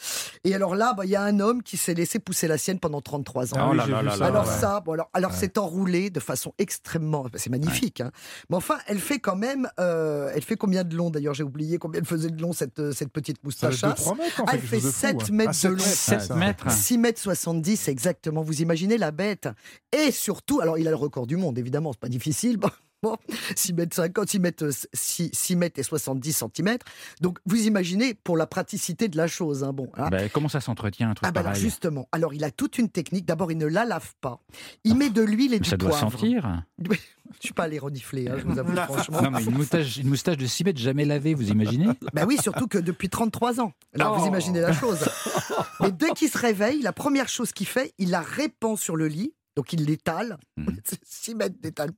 Et 0.45 0.55
alors 0.55 0.74
là, 0.74 0.95
bah, 0.97 1.05
il 1.05 1.11
y 1.11 1.16
a 1.16 1.22
un 1.22 1.41
homme 1.41 1.62
qui 1.62 1.76
s'est 1.76 1.95
laissé 1.95 2.18
pousser 2.18 2.49
la 2.49 2.59
sienne 2.59 2.78
pendant 2.80 3.01
33 3.01 3.55
ans. 3.55 3.57
Ah 3.61 3.70
oui, 3.70 3.76
là 3.76 4.03
là 4.03 4.16
ça, 4.16 4.26
alors 4.26 4.47
ouais. 4.47 4.53
ça, 4.61 4.80
bon, 4.80 4.93
alors, 4.93 5.11
alors 5.12 5.32
c'est 5.32 5.59
enroulé 5.59 6.11
de 6.11 6.20
façon 6.20 6.53
extrêmement, 6.59 7.22
bah, 7.24 7.30
c'est 7.37 7.51
magnifique. 7.51 8.01
hein. 8.01 8.11
Mais 8.51 8.57
enfin, 8.57 8.78
elle 8.87 8.99
fait 8.99 9.18
quand 9.18 9.37
même, 9.37 9.68
euh, 9.80 10.30
elle 10.34 10.43
fait 10.43 10.57
combien 10.57 10.84
de 10.84 10.97
long 10.97 11.11
d'ailleurs 11.11 11.34
J'ai 11.34 11.45
oublié 11.45 11.78
combien 11.78 12.01
elle 12.01 12.07
faisait 12.07 12.30
de 12.30 12.41
long 12.41 12.53
cette 12.53 12.93
cette 12.93 13.12
petite 13.12 13.39
Ça 13.51 13.70
2-3 13.77 14.16
mètres, 14.18 14.41
en 14.41 14.45
Ah, 14.47 14.51
fait. 14.53 14.57
elle 14.59 14.62
fait 14.62 14.77
chose 14.81 14.85
de 14.87 14.91
fou, 14.91 15.01
7 15.01 15.16
hein. 15.16 15.27
mètres 15.33 15.55
sept 15.55 15.70
de 15.70 15.77
long. 15.77 15.85
Sept 15.85 16.20
ça. 16.20 16.35
mètres. 16.37 16.70
6 16.70 16.99
mètres 16.99 17.20
70 17.20 17.89
exactement. 17.89 18.43
Vous 18.43 18.62
imaginez 18.62 18.99
la 18.99 19.11
bête. 19.11 19.49
Et 19.97 20.11
surtout, 20.12 20.61
alors 20.61 20.79
il 20.79 20.87
a 20.87 20.91
le 20.91 20.97
record 20.97 21.27
du 21.27 21.37
monde, 21.37 21.59
évidemment, 21.59 21.93
c'est 21.93 22.01
pas 22.01 22.09
difficile. 22.09 22.59
Bon, 23.03 23.11
bon, 23.28 23.34
6 23.57 23.72
mètres 23.74 23.94
50, 23.97 24.28
6 24.28 24.38
mètres, 24.40 24.68
6, 24.92 25.30
6 25.32 25.57
mètres 25.57 25.78
et 25.78 25.82
70 25.82 26.32
centimètres. 26.32 26.86
Donc 27.20 27.38
vous 27.47 27.66
imaginez 27.66 28.14
pour 28.14 28.36
la 28.36 28.47
praticité 28.47 29.09
de 29.09 29.16
la 29.16 29.26
chose. 29.26 29.64
hein, 29.64 29.72
bon, 29.72 29.90
hein. 29.97 30.09
Ben, 30.11 30.28
Comment 30.32 30.49
ça 30.49 30.61
s'entretient 30.61 31.11
un 31.11 31.14
truc 31.14 31.26
Ah 31.28 31.32
bah 31.32 31.40
alors 31.40 31.55
justement, 31.55 32.09
alors 32.12 32.34
il 32.34 32.42
a 32.44 32.51
toute 32.51 32.78
une 32.78 32.88
technique. 32.88 33.26
D'abord, 33.26 33.53
il 33.53 33.59
ne 33.59 33.66
la 33.66 33.84
lave 33.84 34.14
pas. 34.20 34.40
Il 34.84 34.97
met 34.97 35.11
de 35.11 35.22
l'huile 35.22 35.55
et 35.55 35.61
du 35.61 35.68
Ça 35.68 35.76
doit 35.76 35.90
poivre. 35.90 36.11
sentir. 36.12 36.62
Je 37.40 37.47
suis 37.47 37.55
pas 37.55 37.64
allé 37.64 37.80
renifler, 37.80 38.28
hein, 38.28 38.36
je 38.38 38.44
vous 38.47 38.57
avoue 38.57 38.76
franchement. 38.76 39.20
Non, 39.20 39.30
mais 39.32 39.42
une 39.42 39.51
moustache, 39.51 39.97
une 39.97 40.09
moustache 40.09 40.36
de 40.36 40.47
6 40.47 40.62
mètres 40.62 40.78
jamais 40.78 41.05
lavée, 41.05 41.34
vous 41.34 41.51
imaginez 41.51 41.88
Ben 42.14 42.24
oui, 42.24 42.38
surtout 42.40 42.68
que 42.68 42.78
depuis 42.78 43.09
33 43.09 43.61
ans. 43.61 43.72
Alors 43.94 44.14
Oh. 44.16 44.20
vous 44.20 44.26
imaginez 44.28 44.61
la 44.61 44.72
chose. 44.72 45.01
Mais 45.80 45.90
dès 45.90 46.11
qu'il 46.12 46.28
se 46.30 46.38
réveille, 46.38 46.80
la 46.82 46.92
première 46.92 47.28
chose 47.28 47.51
qu'il 47.53 47.66
fait, 47.66 47.92
il 47.99 48.11
la 48.11 48.20
répand 48.20 48.78
sur 48.78 48.94
le 48.94 49.09
lit. 49.09 49.34
Donc 49.57 49.73
il 49.73 49.85
l'étale, 49.85 50.37
c'est 50.85 51.01
6 51.03 51.35
mètres 51.35 51.57
d'étale. 51.61 51.91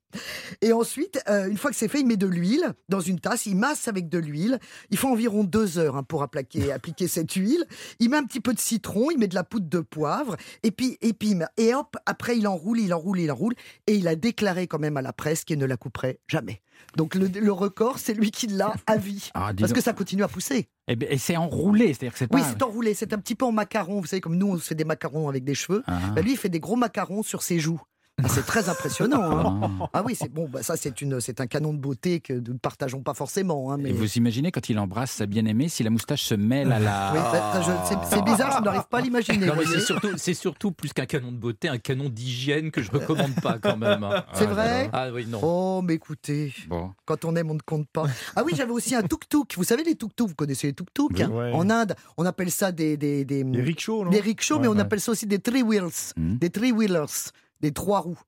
Et 0.63 0.73
ensuite, 0.73 1.21
euh, 1.29 1.49
une 1.49 1.57
fois 1.57 1.71
que 1.71 1.77
c'est 1.77 1.89
fait, 1.89 2.01
il 2.01 2.07
met 2.07 2.17
de 2.17 2.27
l'huile 2.27 2.73
dans 2.89 3.01
une 3.01 3.19
tasse, 3.19 3.47
il 3.47 3.57
masse 3.57 3.89
avec 3.89 4.09
de 4.09 4.19
l'huile. 4.19 4.61
Il 4.91 4.97
faut 4.97 5.09
environ 5.09 5.43
deux 5.43 5.79
heures 5.79 5.97
hein, 5.97 6.05
pour 6.05 6.23
appliquer, 6.23 6.71
appliquer 6.73 7.09
cette 7.09 7.33
huile. 7.33 7.65
Il 7.99 8.11
met 8.11 8.17
un 8.17 8.25
petit 8.25 8.41
peu 8.41 8.55
de 8.55 8.61
citron, 8.61 9.11
il 9.11 9.19
met 9.19 9.27
de 9.27 9.35
la 9.35 9.45
poudre 9.45 9.69
de 9.69 9.81
poivre, 9.81 10.37
et 10.63 10.71
puis, 10.71 10.99
et 11.01 11.13
puis, 11.13 11.35
et 11.57 11.75
hop, 11.75 11.97
après 12.07 12.39
il 12.39 12.47
enroule, 12.47 12.79
il 12.79 12.95
enroule, 12.95 13.19
il 13.19 13.31
enroule. 13.33 13.55
Et 13.89 13.97
il 13.97 14.07
a 14.07 14.15
déclaré 14.15 14.69
quand 14.69 14.79
même 14.79 14.97
à 14.97 15.03
la 15.03 15.13
presse 15.13 15.45
qu'il 15.45 15.59
ne 15.59 15.67
la 15.67 15.77
couperait 15.77 16.21
jamais. 16.29 16.63
Donc 16.97 17.15
le, 17.15 17.27
le 17.27 17.53
record, 17.53 17.99
c'est 17.99 18.15
lui 18.15 18.31
qui 18.31 18.47
l'a 18.47 18.73
à 18.87 18.97
vie. 18.97 19.31
Ah, 19.35 19.53
Parce 19.59 19.73
que 19.73 19.81
ça 19.81 19.93
continue 19.93 20.23
à 20.23 20.29
pousser. 20.29 20.69
Eh 20.89 20.97
ben, 20.97 21.09
Et, 21.11 21.19
c'est 21.19 21.37
enroulé, 21.37 21.89
c'est-à-dire 21.89 22.13
que 22.13 22.19
c'est 22.19 22.27
pas. 22.29 22.39
Oui, 22.39 22.45
c'est 22.49 22.63
enroulé. 22.63 22.95
C'est 22.95 23.13
un 23.13 23.19
petit 23.19 23.35
peu 23.35 23.45
en 23.45 23.53
macaron. 23.53 24.01
Vous 24.01 24.07
savez, 24.07 24.21
comme 24.21 24.37
nous, 24.37 24.49
on 24.49 24.59
se 24.59 24.65
fait 24.65 24.75
des 24.75 24.85
macarons 24.85 25.29
avec 25.29 25.45
des 25.45 25.55
cheveux. 25.55 25.83
Ah. 25.87 25.99
Bah, 26.15 26.23
lui, 26.23 26.33
il 26.33 26.37
fait 26.37 26.49
des 26.49 26.61
gros 26.61 26.77
macarons 26.77 27.23
sur 27.23 27.43
ses 27.43 27.59
joues. 27.59 27.81
Ah, 28.23 28.29
c'est 28.29 28.45
très 28.45 28.69
impressionnant. 28.69 29.23
hein. 29.63 29.89
Ah. 29.93 30.03
Oui, 30.05 30.15
c'est 30.15 30.33
bon. 30.33 30.49
Bah, 30.49 30.63
ça, 30.63 30.77
c'est 30.77 31.01
une, 31.01 31.21
c'est 31.21 31.41
un 31.41 31.47
canon 31.47 31.73
de 31.73 31.79
beauté 31.79 32.21
que 32.21 32.33
nous 32.33 32.53
ne 32.55 32.59
partageons 32.59 33.01
pas 33.03 33.15
forcément. 33.15 33.73
hein, 33.73 33.77
mais 33.79 33.91
Et 33.91 33.93
vous 33.93 34.13
imaginez 34.17 34.51
quand 34.53 34.69
il 34.69 34.79
embrasse 34.79 35.13
sa 35.13 35.27
bien-aimée, 35.27 35.69
si 35.69 35.83
la 35.83 35.91
moustache 35.91 36.23
se 36.23 36.35
mêle 36.35 36.73
à 36.73 36.79
la. 36.79 37.13
Oui, 37.15 37.19
bah, 37.33 37.61
je- 37.63 37.89
c'est, 37.89 38.17
c'est 38.17 38.23
bizarre, 38.25 38.57
je 38.59 38.65
n'arrive 38.65 38.87
pas 38.91 38.99
à 38.99 39.01
l'imaginer. 39.01 39.47
Non, 39.47 39.55
mais 39.57 39.65
vous 39.65 39.73
c'est 39.73 39.81
surtout, 39.81 40.09
c'est 40.17 40.35
surtout 40.35 40.73
plus 40.73 40.93
qu'un 40.93 41.07
canon 41.07 41.33
de 41.33 41.37
beauté, 41.37 41.69
un 41.69 41.79
canon 41.79 42.09
d'hygiène 42.09 42.71
que 42.71 42.83
je 42.83 42.91
recommande 42.91 43.35
pas 43.41 43.59
quand 43.59 43.77
même. 43.77 44.03
hein. 44.05 44.25
C'est 44.35 44.45
Ah, 44.47 44.53
vrai 44.53 44.91
Ah 44.93 45.09
oui, 45.13 45.27
non. 45.27 45.41
Oh, 45.43 45.83
mais 45.83 45.95
écoutez, 45.95 46.53
Bon. 46.69 46.91
quand 47.07 47.25
on 47.25 47.35
aime, 47.37 47.51
on 47.51 47.55
ne 47.55 47.61
compte 47.61 47.89
pas. 47.89 48.05
Ah 48.37 48.43
oui, 48.45 48.53
j'avais 48.57 48.73
aussi 48.73 48.95
un 48.95 49.03
tuk-tuk. 49.03 49.55
Vous 49.57 49.65
savez 49.65 49.85
les 49.85 49.95
tuk-tuk 49.95 50.29
Vous 50.29 50.35
connaissez 50.35 50.69
les 50.69 50.73
tuk-tuk 50.75 51.11
Oui. 51.15 51.23
hein 51.23 51.31
Ouais. 51.31 51.53
En 51.53 51.71
Inde, 51.71 51.95
on 52.17 52.25
appelle 52.27 52.51
ça 52.51 52.73
des 52.73 52.97
des 52.97 53.25
des, 53.25 53.45
Les 53.45 53.63
rickshaws, 53.63 54.05
non? 54.05 54.11
des 54.11 54.21
rickshaws, 54.21 54.59
mais 54.59 54.69
Ouais, 54.69 54.75
on 54.77 54.79
appelle 54.81 55.01
ça 55.01 55.13
aussi 55.13 55.27
des 55.27 55.39
three 55.39 55.63
wheels, 55.63 55.85
Hmm. 56.17 56.37
des 56.39 56.51
three 56.51 56.73
wheelers. 56.73 57.31
Des 57.61 57.73
trois 57.73 58.01
roues. 58.01 58.19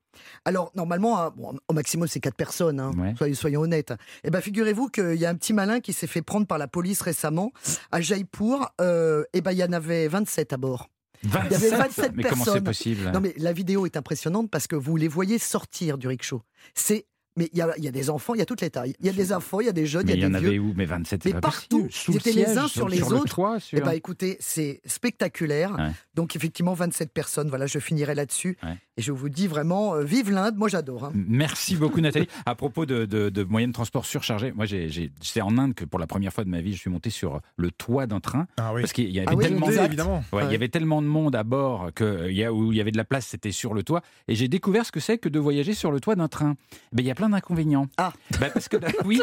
Alors, 0.45 0.72
normalement, 0.74 1.20
hein, 1.20 1.33
bon, 1.37 1.57
au 1.68 1.72
maximum, 1.72 2.09
c'est 2.09 2.18
quatre 2.20 2.35
personnes, 2.37 2.81
hein, 2.81 2.91
Ouais. 2.99 3.14
soyons, 3.16 3.35
soyons 3.35 3.61
honnêtes. 3.62 3.93
Eh 4.24 4.31
ben, 4.31 4.41
figurez-vous 4.41 4.89
qu'il 4.89 5.14
y 5.14 5.24
a 5.26 5.31
un 5.31 5.37
petit 5.37 5.53
malin 5.53 5.81
qui 5.81 5.93
s'est 5.93 6.07
fait 6.09 6.22
prendre 6.22 6.47
par 6.47 6.59
la 6.59 6.66
police 6.68 7.01
récemment 7.01 7.53
à 7.93 8.01
Jaipur. 8.01 8.68
Euh, 8.81 9.22
eh 9.33 9.41
ben, 9.41 9.53
il 9.53 9.59
y 9.59 9.64
en 9.64 9.72
avait 9.72 10.09
27 10.09 10.53
à 10.53 10.57
bord. 10.57 10.89
y 11.22 11.37
avait 11.55 11.70
27 11.70 12.12
Mais 12.16 12.22
comment 12.24 12.37
c'est 12.45 12.51
personnes. 12.51 12.64
possible? 12.64 13.11
Non, 13.12 13.20
mais 13.20 13.35
la 13.37 13.53
vidéo 13.53 13.87
est 13.87 13.97
impressionnante 13.97 14.51
parce 14.51 14.66
que 14.66 14.74
vous 14.76 14.97
les 14.97 15.09
voyez 15.09 15.39
sortir 15.39 15.97
du 15.99 16.09
rickshaw. 16.09 16.43
C'est. 16.74 17.07
Mais 17.37 17.49
il 17.53 17.59
y 17.59 17.62
a, 17.62 17.72
il 17.78 17.85
y 17.85 17.89
a 17.89 17.93
des 17.93 18.11
enfants, 18.11 18.35
il 18.35 18.39
y 18.39 18.43
a 18.43 18.45
toutes 18.45 18.61
les 18.61 18.70
tailles. 18.70 18.93
Il 18.99 19.07
y 19.07 19.09
a 19.09 19.12
des 19.12 19.33
enfants, 19.33 19.61
il 19.61 19.66
y 19.66 19.68
a 19.68 19.72
des 19.72 19.87
jeunes, 19.87 20.05
Mais 20.07 20.14
il 20.14 20.16
il 20.16 20.18
y 20.18 20.22
y 20.22 20.24
a 20.24 20.26
en 20.26 20.31
des 20.31 20.37
avait 20.39 20.51
vieux. 20.51 20.59
où? 20.61 20.72
Mais 20.76 20.85
27, 20.85 21.22
c'est 21.22 21.33
Mais 21.33 21.41
partout. 21.41 21.89
le 22.09 22.16
étaient 22.16 22.33
les 22.33 22.59
uns 22.59 22.66
sur 22.66 22.89
les 22.89 22.99
le 22.99 23.05
autres. 23.05 23.35
toit, 23.37 23.61
sur- 23.61 23.78
Eh 23.78 23.81
ben, 23.81 23.93
écoutez, 23.93 24.37
c'est 24.41 24.81
spectaculaire. 24.85 25.76
Ouais. 25.78 25.91
Donc, 26.14 26.35
effectivement, 26.35 26.74
27 26.74 27.12
personnes. 27.12 27.49
Voilà, 27.49 27.66
je 27.66 27.78
finirai 27.78 28.16
là-dessus. 28.16 28.59
Ouais. 28.64 28.76
Et 29.01 29.03
je 29.03 29.12
vous 29.12 29.30
dis 29.30 29.46
vraiment, 29.46 29.94
euh, 29.94 30.03
vive 30.05 30.30
l'Inde. 30.30 30.57
Moi, 30.59 30.68
j'adore. 30.68 31.07
hein. 31.07 31.12
Merci 31.14 31.74
beaucoup 31.74 32.03
Nathalie. 32.03 32.28
À 32.44 32.55
propos 32.55 32.84
de, 32.84 33.07
de- 33.07 33.30
de 33.30 33.44
moyens 33.44 33.70
de 33.70 33.72
transport 33.72 34.05
surchargés, 34.05 34.53
moi 34.53 34.66
c'est 35.22 35.40
en 35.40 35.57
Inde 35.57 35.72
que 35.72 35.86
pour 35.86 35.98
la 35.98 36.07
première 36.07 36.34
fois 36.34 36.44
de 36.44 36.51
ma 36.51 36.61
vie, 36.61 36.74
je 36.74 36.80
suis 36.80 36.90
monté 36.90 37.09
sur 37.09 37.40
le 37.57 37.70
toit 37.70 38.07
d'un 38.07 38.20
train 38.20 38.46
Ah 38.59 38.74
oui. 38.74 38.82
parce 38.82 38.92
qu'il 38.92 39.09
y 39.09 39.18
avait 39.20 39.28
Ah 39.30 39.34
oui, 39.36 39.44
tellement 39.44 39.70
évidemment. 39.70 40.22
Ouais, 40.34 40.42
Il 40.42 40.46
Ouais. 40.48 40.53
y 40.53 40.55
avait 40.55 40.68
tellement 40.68 41.01
de 41.01 41.07
monde 41.07 41.34
à 41.34 41.44
bord 41.44 41.88
que 41.94 42.05
euh, 42.05 42.30
y 42.30 42.44
a, 42.44 42.53
où 42.53 42.72
il 42.72 42.76
y 42.76 42.80
avait 42.82 42.90
de 42.90 42.98
la 42.98 43.05
place, 43.05 43.24
c'était 43.26 43.53
sur 43.53 43.72
le 43.72 43.82
toit. 43.84 44.03
Et 44.28 44.34
j'ai 44.34 44.48
découvert 44.48 44.84
ce 44.84 44.92
que 44.92 45.01
c'est 45.01 45.16
que 45.16 45.30
de 45.30 45.38
voyager 45.38 45.72
sur 45.72 45.92
le 45.92 45.98
toit 46.01 46.14
d'un 46.14 46.28
train. 46.28 46.57
Ben, 46.92 47.03
il 47.03 47.07
y 47.07 47.11
a 47.11 47.14
plein 47.14 47.30
d'inconvénients. 47.30 47.86
Ah. 47.96 48.12
Ben, 48.38 48.51
parce 48.53 48.68
que 48.68 48.76
oui, 49.07 49.18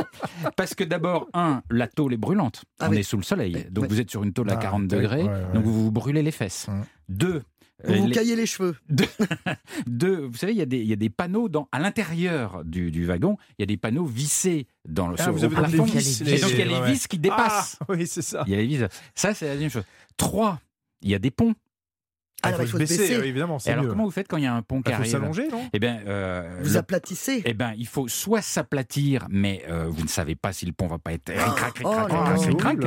parce 0.56 0.74
que 0.74 0.84
d'abord 0.84 1.28
un, 1.36 1.62
la 1.70 1.88
tôle 1.88 2.16
est 2.16 2.18
brûlante. 2.18 2.64
Ah 2.80 2.88
On 2.88 2.94
oui. 2.94 2.98
est 3.00 3.04
sous 3.04 3.18
le 3.18 3.24
soleil, 3.24 3.54
Ouais. 3.54 3.68
donc 3.70 3.84
Ouais. 3.84 3.90
vous 3.90 4.02
êtes 4.02 4.10
sur 4.10 4.24
une 4.24 4.34
tôle 4.34 4.50
à 4.50 4.54
Ah, 4.54 4.58
40 4.58 4.82
ouais, 4.82 4.88
degrés, 4.88 5.22
ouais, 5.22 5.30
ouais. 5.30 5.54
donc 5.54 5.66
vous 5.66 5.84
vous 5.84 5.92
brûlez 5.92 6.24
les 6.24 6.32
fesses. 6.32 6.66
Hum. 6.68 6.82
Deux. 7.10 7.44
Vous 7.84 7.94
euh, 7.94 7.98
vous 7.98 8.08
les- 8.08 8.14
caillez 8.16 8.36
les 8.36 8.46
cheveux. 8.48 8.76
deux, 9.88 10.26
vous 10.26 10.38
savez, 10.38 10.54
il 10.54 10.58
y 10.58 10.62
a 10.62 10.66
des, 10.66 10.80
il 10.80 10.88
y 10.88 10.94
a 10.94 10.98
des 10.98 11.10
panneaux 11.10 11.48
dans, 11.50 11.68
à 11.72 11.80
l'intérieur 11.80 12.64
du, 12.66 12.92
du 12.92 13.06
wagon. 13.06 13.38
Il 13.58 13.62
y 13.62 13.64
a 13.64 13.66
des 13.68 13.78
panneaux 13.78 14.06
vissés 14.06 14.68
dans 14.88 15.08
le 15.08 15.16
Ah, 15.20 15.32
vous 15.32 15.44
avez 15.44 15.56
plafond. 15.56 15.84
vis, 15.84 16.22
Et 16.22 16.40
donc 16.40 16.52
il 16.52 16.58
y 16.60 16.62
a 16.62 16.66
les 16.66 16.74
ouais, 16.80 16.92
vis 16.92 17.08
qui 17.08 17.20
dépassent. 17.20 17.78
Ah, 17.82 17.86
oui, 17.90 18.08
c'est 18.08 18.22
ça. 18.22 18.44
Il 18.48 18.52
y 18.54 18.56
a 18.56 18.58
les 18.58 18.68
vis. 18.68 18.84
Ça, 19.16 19.34
c'est 19.34 19.46
la 19.48 19.54
deuxième 19.54 19.72
chose. 19.72 19.86
Trois, 20.18 20.60
il 21.02 21.10
y 21.12 21.16
a 21.16 21.20
des 21.20 21.32
ponts. 21.32 21.54
Ah, 22.44 22.50
Alors, 22.50 22.62
il 22.62 22.68
faut 22.68 22.78
se 22.78 22.84
baisser. 22.84 23.18
oui, 23.20 23.28
évidemment, 23.30 23.58
Et 23.66 23.70
alors, 23.72 23.84
mieux. 23.86 23.90
comment 23.90 24.06
vous 24.06 24.12
faites 24.12 24.28
quand 24.28 24.38
il 24.38 24.44
y 24.44 24.48
a 24.48 24.54
un 24.54 24.62
pont 24.62 24.84
qui 24.84 24.92
Il 24.92 24.94
faut 24.94 25.00
arrive 25.02 25.12
s'allonger, 25.12 25.48
non? 25.48 25.68
Eh 25.74 25.80
bien, 25.80 26.02
euh, 26.06 26.60
Vous 26.62 26.70
le- 26.74 26.78
aplatissez. 26.78 27.42
eh 27.46 27.56
ben, 27.56 27.74
il 27.76 27.88
faut 27.88 28.08
soit 28.08 28.44
s'aplatir, 28.44 29.26
mais 29.32 29.64
euh, 29.68 29.88
vous 29.90 30.04
ne 30.04 30.08
savez 30.08 30.36
pas 30.36 30.54
si 30.54 30.68
le 30.68 30.72
pont 30.72 30.86
va 30.86 31.00
pas 31.00 31.14
être 31.14 31.30
ric-rac, 31.32 31.82
Oh 31.84 31.90
ric-rac, 31.90 32.86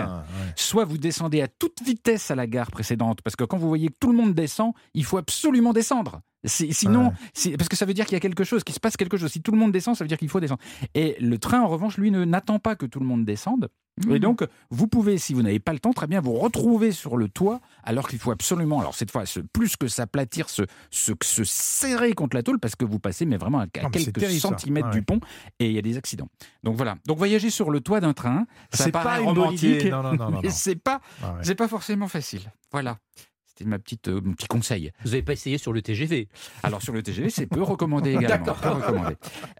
Soit 0.56 0.84
vous 0.84 0.98
descendez 0.98 1.40
à 1.40 1.48
toute 1.48 1.82
vitesse 1.82 2.30
à 2.30 2.34
la 2.34 2.46
gare 2.46 2.70
précédente, 2.70 3.20
parce 3.22 3.36
que 3.36 3.44
quand 3.44 3.58
vous 3.58 3.68
voyez 3.68 3.88
que 3.88 3.96
tout 4.00 4.10
le 4.10 4.16
monde 4.16 4.34
descend, 4.34 4.72
il 4.94 5.04
faut 5.04 5.18
absolument 5.18 5.72
descendre. 5.72 6.20
Sinon, 6.44 7.08
Ouais. 7.08 7.12
c'est- 7.34 7.56
parce 7.58 7.68
que 7.68 7.76
ça 7.76 7.84
veut 7.84 7.92
dire 7.94 8.06
qu'il 8.06 8.14
y 8.14 8.16
a 8.16 8.20
quelque 8.20 8.44
chose, 8.44 8.64
qu'il 8.64 8.74
se 8.74 8.80
passe 8.80 8.96
quelque 8.96 9.18
chose. 9.18 9.30
Si 9.30 9.42
tout 9.42 9.52
le 9.52 9.58
monde 9.58 9.72
descend, 9.72 9.94
ça 9.96 10.04
veut 10.04 10.08
dire 10.08 10.16
qu'il 10.18 10.28
faut 10.30 10.40
descendre. 10.40 10.60
Et 10.94 11.16
le 11.20 11.36
train, 11.38 11.60
en 11.60 11.68
revanche, 11.68 11.98
lui, 11.98 12.10
ne 12.10 12.24
n'attend 12.24 12.58
pas 12.58 12.76
que 12.76 12.86
tout 12.86 12.98
le 13.00 13.06
monde 13.06 13.24
descende. 13.26 13.68
Et 14.08 14.18
donc, 14.18 14.46
vous 14.70 14.86
pouvez, 14.86 15.18
si 15.18 15.34
vous 15.34 15.42
n'avez 15.42 15.58
pas 15.58 15.74
le 15.74 15.78
temps, 15.78 15.92
très 15.92 16.06
bien 16.06 16.22
vous 16.22 16.32
retrouver 16.32 16.90
sur 16.90 17.18
le 17.18 17.28
toit, 17.28 17.60
alors 17.84 18.08
qu'il 18.08 18.18
faut 18.18 18.30
absolument, 18.30 18.80
alors 18.80 18.94
cette 18.94 19.10
fois, 19.10 19.26
se- 19.26 19.40
plus 19.40 19.76
que 19.76 19.88
s'aplatir, 19.88 20.48
se, 20.48 20.62
se, 20.90 21.12
se 21.22 21.44
serrer 21.44 22.14
contre 22.14 22.34
la 22.34 22.42
tôle, 22.42 22.58
parce 22.58 22.76
que 22.76 22.86
vous 22.86 22.98
passez, 22.98 23.26
mais 23.26 23.36
vraiment 23.36 23.58
à, 23.58 23.64
Ah, 23.64 23.90
quelques 23.92 24.14
terrible, 24.18 24.40
centimètres 24.40 24.86
Ouais. 24.86 24.92
du 24.94 25.02
pont, 25.02 25.20
et 25.58 25.66
il 25.66 25.72
y 25.72 25.78
a 25.78 25.82
des 25.82 25.98
accidents. 25.98 26.28
Donc 26.62 26.76
voilà. 26.76 26.96
Donc 27.06 27.18
voyager 27.18 27.50
sur 27.50 27.70
le 27.70 27.80
toit 27.82 28.00
d'un 28.00 28.14
train, 28.14 28.46
ça 28.72 28.84
C'est 28.84 28.92
pas 28.92 29.18
romantique. 29.18 29.84
Non, 29.90 30.02
non, 30.14 30.39
c'est 30.48 30.76
pas, 30.76 31.00
Ah 31.22 31.32
ouais. 31.34 31.38
c'est 31.42 31.54
pas 31.54 31.68
forcément 31.68 32.08
facile. 32.08 32.40
Voilà. 32.72 32.96
C'était 33.44 33.68
ma 33.68 33.78
petite, 33.78 34.08
euh, 34.08 34.22
mon 34.24 34.32
petit 34.32 34.46
conseil. 34.46 34.90
Vous 35.04 35.10
n'avez 35.10 35.22
pas 35.22 35.34
essayé 35.34 35.58
sur 35.58 35.74
le 35.74 35.82
TGV 35.82 36.28
Alors 36.62 36.80
sur 36.80 36.94
le 36.94 37.02
TGV, 37.02 37.28
c'est 37.28 37.46
peu 37.46 37.62
recommandé 37.62 38.14
également. 38.14 38.54
Peu 38.54 38.68
recommandé. 38.70 39.16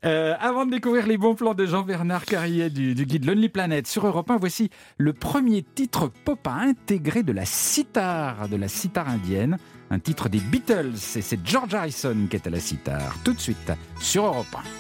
Euh, 0.07 0.35
avant 0.41 0.65
de 0.65 0.71
découvrir 0.71 1.07
les 1.07 1.19
bons 1.19 1.35
plans 1.35 1.53
de 1.53 1.67
Jean-Bernard 1.67 2.25
Carrier 2.25 2.71
du, 2.71 2.95
du 2.95 3.05
guide 3.05 3.27
Lonely 3.27 3.51
Planet 3.51 3.87
sur 3.87 4.07
Europe 4.07 4.31
1, 4.31 4.39
voici 4.39 4.71
le 4.97 5.13
premier 5.13 5.63
titre 5.63 6.11
pop 6.25 6.47
à 6.47 6.55
intégrer 6.55 7.23
de 7.23 7.33
la 7.33 7.45
sitar, 7.45 8.49
de 8.49 8.57
la 8.57 8.69
sitar 8.69 9.07
indienne, 9.07 9.59
un 9.91 9.99
titre 9.99 10.31
des 10.31 10.41
Beatles. 10.41 10.95
Et 11.17 11.21
c'est 11.21 11.47
George 11.47 11.75
Harrison 11.75 12.17
qui 12.31 12.37
est 12.37 12.47
à 12.47 12.51
la 12.51 12.61
sitar. 12.61 13.17
Tout 13.23 13.35
de 13.35 13.41
suite 13.41 13.71
sur 14.01 14.25
Europe 14.25 14.47
1. 14.55 14.80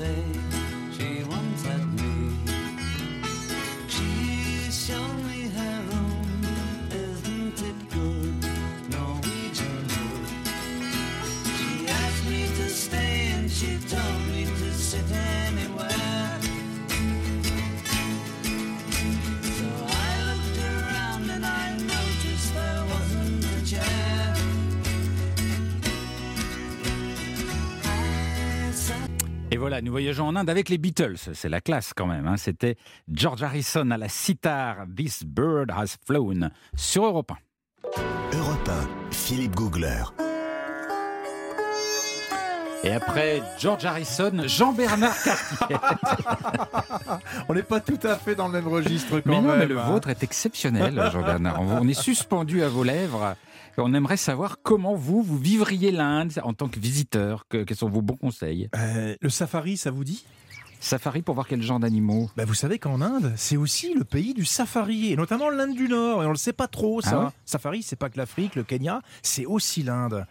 Say, 0.00 0.39
voilà, 29.60 29.80
nous 29.82 29.92
voyageons 29.92 30.26
en 30.26 30.36
Inde 30.36 30.50
avec 30.50 30.68
les 30.68 30.78
Beatles. 30.78 31.16
C'est 31.34 31.48
la 31.48 31.60
classe 31.60 31.92
quand 31.94 32.06
même. 32.06 32.26
hein. 32.26 32.36
C'était 32.36 32.76
George 33.12 33.42
Harrison 33.42 33.90
à 33.90 33.98
la 33.98 34.08
sitar. 34.08 34.86
This 34.96 35.22
bird 35.24 35.70
has 35.70 35.96
flown 36.04 36.50
sur 36.74 37.04
Europe 37.04 37.32
1. 37.32 38.36
Europe 38.36 38.68
1, 39.10 39.12
Philippe 39.14 39.54
Googler. 39.54 40.02
Et 42.82 42.92
après 42.92 43.42
George 43.58 43.84
Harrison, 43.84 44.32
Jean-Bernard 44.46 45.14
Carrier. 45.22 45.76
On 47.50 47.54
n'est 47.54 47.62
pas 47.62 47.80
tout 47.80 47.98
à 48.04 48.16
fait 48.16 48.34
dans 48.34 48.46
le 48.46 48.54
même 48.54 48.68
registre 48.68 49.20
quand 49.20 49.28
Mais 49.30 49.40
non, 49.42 49.48
même. 49.48 49.58
mais 49.58 49.66
le 49.66 49.78
hein. 49.78 49.84
vôtre 49.84 50.08
est 50.08 50.22
exceptionnel, 50.22 50.94
Jean-Bernard. 51.12 51.60
On 51.60 51.86
est 51.86 51.92
suspendu 52.00 52.62
à 52.62 52.68
vos 52.68 52.82
lèvres. 52.82 53.34
On 53.82 53.94
aimerait 53.94 54.16
savoir 54.16 54.58
comment 54.62 54.94
vous, 54.94 55.22
vous 55.22 55.38
vivriez 55.38 55.90
l'Inde 55.90 56.32
en 56.44 56.52
tant 56.52 56.68
que 56.68 56.78
visiteur. 56.78 57.46
Que- 57.48 57.64
quels 57.64 57.76
sont 57.76 57.88
vos 57.88 58.02
bons 58.02 58.16
conseils? 58.16 58.68
Euh, 58.76 59.14
le 59.20 59.28
safari, 59.30 59.76
ça 59.76 59.90
vous 59.90 60.04
dit? 60.04 60.24
Safari 60.80 61.22
pour 61.22 61.34
voir 61.34 61.46
quel 61.46 61.62
genre 61.62 61.80
d'animaux? 61.80 62.30
Bah, 62.36 62.44
vous 62.44 62.54
savez 62.54 62.78
qu'en 62.78 63.00
Inde, 63.00 63.32
c'est 63.36 63.56
aussi 63.56 63.92
le 63.94 64.04
pays 64.04 64.32
du 64.34 64.44
safari, 64.44 65.12
et 65.12 65.16
notamment 65.16 65.50
l'Inde 65.50 65.74
du 65.74 65.88
Nord, 65.88 66.22
et 66.22 66.26
on 66.26 66.30
le 66.30 66.36
sait 66.36 66.52
pas 66.54 66.68
trop 66.68 67.00
ça. 67.00 67.10
Ah 67.12 67.24
ouais? 67.26 67.30
Safari, 67.44 67.82
c'est 67.82 67.96
pas 67.96 68.08
que 68.08 68.16
l'Afrique, 68.18 68.54
le 68.54 68.62
Kenya, 68.64 69.02
c'est 69.22 69.44
aussi 69.46 69.82
l'Inde. 69.82 70.24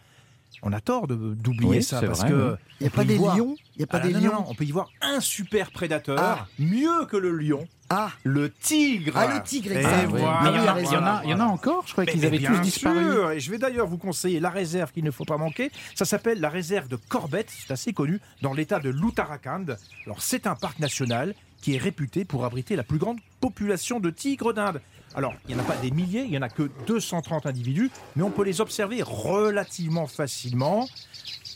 On 0.63 0.73
a 0.73 0.81
tort 0.81 1.07
de- 1.07 1.35
d'oublier 1.35 1.69
Oui, 1.77 1.83
ça 1.83 2.01
parce 2.01 2.19
vrai, 2.21 2.29
que 2.29 2.51
oui. 2.51 2.57
Il 2.79 2.83
n'y 2.83 2.87
a 2.87 2.91
pas 2.91 3.03
y 3.03 3.07
des 3.07 3.17
voir- 3.17 3.37
lions? 3.37 3.55
Il 3.75 3.79
n'y 3.79 3.83
a 3.83 3.87
pas 3.87 3.99
Ah, 4.01 4.07
des 4.07 4.13
non, 4.13 4.19
non, 4.19 4.25
lions? 4.25 4.33
non, 4.41 4.45
on 4.49 4.55
peut 4.55 4.65
y 4.65 4.71
voir 4.71 4.89
un 5.01 5.19
super 5.19 5.71
prédateur, 5.71 6.17
Ah. 6.19 6.47
mieux 6.57 7.05
que 7.05 7.15
le 7.17 7.31
lion, 7.31 7.67
Ah, 7.89 8.11
le 8.23 8.51
tigre. 8.51 9.13
Ah, 9.15 9.33
le 9.35 9.43
tigre, 9.43 9.71
Et 9.71 9.77
exact. 9.77 10.11
Mais 10.11 10.19
il 10.19 10.23
y, 10.23 10.95
en 10.95 11.03
a, 11.05 11.21
il 11.23 11.29
y 11.31 11.33
en 11.33 11.39
encore 11.39 11.83
Je 11.87 11.91
croyais 11.93 12.11
qu'ils 12.11 12.25
avaient 12.25 12.37
bien 12.37 12.53
tous 12.53 12.61
disparu. 12.61 13.03
sûr, 13.11 13.31
Et 13.31 13.39
je 13.39 13.49
vais 13.49 13.57
d'ailleurs 13.57 13.87
vous 13.87 13.97
conseiller 13.97 14.39
la 14.39 14.51
réserve 14.51 14.91
qu'il 14.91 15.03
ne 15.03 15.11
faut 15.11 15.25
pas 15.25 15.37
manquer. 15.37 15.71
Ça 15.95 16.05
s'appelle 16.05 16.39
la 16.39 16.49
réserve 16.49 16.87
de 16.87 16.97
Corbett, 16.97 17.49
c'est 17.49 17.71
assez 17.71 17.91
connu, 17.93 18.19
dans 18.41 18.53
l'état 18.53 18.79
de 18.79 18.89
l'Uttarakhand. 18.89 19.65
Alors 20.05 20.21
c'est 20.21 20.45
un 20.45 20.55
parc 20.55 20.79
national 20.79 21.33
qui 21.61 21.75
est 21.75 21.79
réputé 21.79 22.25
pour 22.25 22.45
abriter 22.45 22.75
la 22.75 22.83
plus 22.83 22.99
grande 22.99 23.17
population 23.41 23.99
de 23.99 24.09
tigres 24.11 24.53
d'Inde. 24.53 24.81
Alors, 25.15 25.33
il 25.47 25.55
n'y 25.55 25.59
en 25.61 25.63
a 25.63 25.67
pas 25.67 25.75
des 25.77 25.89
milliers, 25.89 26.21
il 26.21 26.29
n'y 26.29 26.37
en 26.37 26.43
a 26.43 26.49
que 26.49 26.69
230 26.85 27.47
individus, 27.47 27.89
mais 28.15 28.21
on 28.21 28.29
peut 28.29 28.43
les 28.43 28.61
observer 28.61 29.01
relativement 29.03 30.05
facilement. 30.05 30.87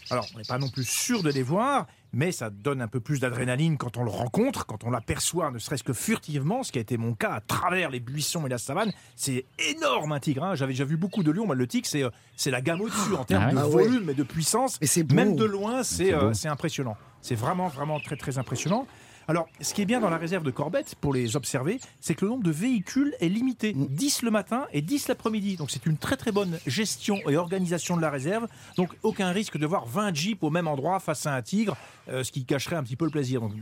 Alors, 0.09 0.25
on 0.33 0.39
n'est 0.39 0.43
pas 0.43 0.57
non 0.57 0.69
plus 0.69 0.83
sûr 0.85 1.21
de 1.21 1.29
les 1.29 1.43
voir, 1.43 1.85
mais 2.13 2.31
ça 2.31 2.49
donne 2.49 2.81
un 2.81 2.87
peu 2.87 2.99
plus 2.99 3.19
d'adrénaline 3.19 3.77
quand 3.77 3.97
on 3.97 4.03
le 4.03 4.09
rencontre, 4.11 4.65
quand 4.65 4.83
on 4.83 4.91
l'aperçoit, 4.91 5.51
ne 5.51 5.59
serait-ce 5.59 5.83
que 5.83 5.93
furtivement, 5.93 6.63
ce 6.63 6.71
qui 6.71 6.77
a 6.77 6.81
été 6.81 6.97
mon 6.97 7.13
cas 7.15 7.31
à 7.33 7.41
travers 7.41 7.89
les 7.89 7.99
buissons 7.99 8.45
et 8.45 8.49
la 8.49 8.57
savane. 8.59 8.91
C'est 9.15 9.45
énorme 9.59 10.11
un 10.11 10.19
tigre. 10.19 10.43
hein. 10.43 10.55
J'avais 10.55 10.73
déjà 10.73 10.85
vu 10.85 10.95
beaucoup 10.97 11.23
de 11.23 11.31
lions, 11.31 11.47
mais 11.47 11.55
le 11.55 11.67
tigre, 11.67 11.87
c'est 11.87 12.03
euh, 12.03 12.09
c'est 12.35 12.51
la 12.51 12.61
gamme 12.61 12.81
au-dessus 12.81 13.15
en 13.17 13.23
termes 13.25 13.43
Ah 13.43 13.47
ouais 13.49 13.53
de 13.53 13.59
Ah 13.59 13.67
ouais. 13.67 13.83
volume 13.87 14.09
et 14.09 14.13
de 14.13 14.23
puissance. 14.23 14.77
mais 14.79 14.87
c'est. 14.87 15.11
Même 15.11 15.35
de 15.35 15.45
loin, 15.45 15.83
c'est 15.83 16.13
euh, 16.13 16.33
c'est 16.33 16.47
impressionnant. 16.47 16.95
C'est 17.21 17.35
vraiment, 17.35 17.67
vraiment 17.67 17.99
très, 17.99 18.15
très 18.17 18.37
impressionnant. 18.37 18.85
Alors, 19.27 19.47
ce 19.61 19.73
qui 19.73 19.81
est 19.81 19.85
bien 19.85 19.99
dans 19.99 20.09
la 20.09 20.17
réserve 20.17 20.43
de 20.43 20.51
Corbett, 20.51 20.95
pour 20.95 21.13
les 21.13 21.35
observer, 21.35 21.79
c'est 22.01 22.13
que 22.13 22.25
le 22.25 22.31
nombre 22.31 22.43
de 22.43 22.51
véhicules 22.51 23.13
est 23.21 23.29
limité. 23.29 23.73
10 23.73 24.23
le 24.23 24.31
matin 24.31 24.65
et 24.73 24.81
10 24.81 25.07
l'après-midi. 25.07 25.55
Donc, 25.55 25.71
c'est 25.71 25.85
une 25.85 25.97
très, 25.97 26.17
très 26.17 26.31
bonne 26.31 26.59
gestion 26.67 27.17
et 27.29 27.37
organisation 27.37 27.95
de 27.95 28.01
la 28.01 28.09
réserve. 28.09 28.47
Donc, 28.75 28.89
aucun 29.01 29.31
risque 29.31 29.57
de 29.57 29.65
voir 29.65 29.85
20 29.85 30.13
jeeps 30.15 30.43
au 30.43 30.49
même 30.49 30.67
endroit 30.67 30.99
face 30.99 31.25
à 31.25 31.33
un 31.33 31.41
tigre, 31.41 31.77
euh, 32.09 32.23
ce 32.23 32.31
qui 32.31 32.45
cacherait 32.45 32.75
un 32.75 32.83
petit 32.83 32.95
peu 32.95 33.05
le 33.05 33.11
plaisir. 33.11 33.39
Donc, 33.39 33.53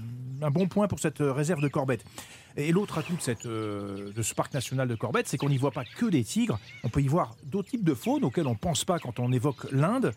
un 0.41 0.51
bon 0.51 0.67
point 0.67 0.87
pour 0.87 0.99
cette 0.99 1.21
euh, 1.21 1.31
réserve 1.31 1.61
de 1.61 1.67
Corbett. 1.67 2.03
Et 2.57 2.71
l'autre 2.71 2.97
atout 2.97 3.15
de, 3.15 3.21
cette, 3.21 3.45
euh, 3.45 4.11
de 4.11 4.21
ce 4.21 4.33
parc 4.33 4.53
national 4.53 4.87
de 4.87 4.95
Corbett, 4.95 5.27
c'est 5.27 5.37
qu'on 5.37 5.49
n'y 5.49 5.57
voit 5.57 5.71
pas 5.71 5.85
que 5.85 6.07
des 6.07 6.23
tigres. 6.23 6.59
On 6.83 6.89
peut 6.89 7.01
y 7.01 7.07
voir 7.07 7.35
d'autres 7.43 7.69
types 7.69 7.83
de 7.83 7.93
faune 7.93 8.25
auxquels 8.25 8.47
on 8.47 8.53
ne 8.53 8.57
pense 8.57 8.83
pas 8.83 8.99
quand 8.99 9.19
on 9.19 9.31
évoque 9.31 9.71
l'Inde. 9.71 10.13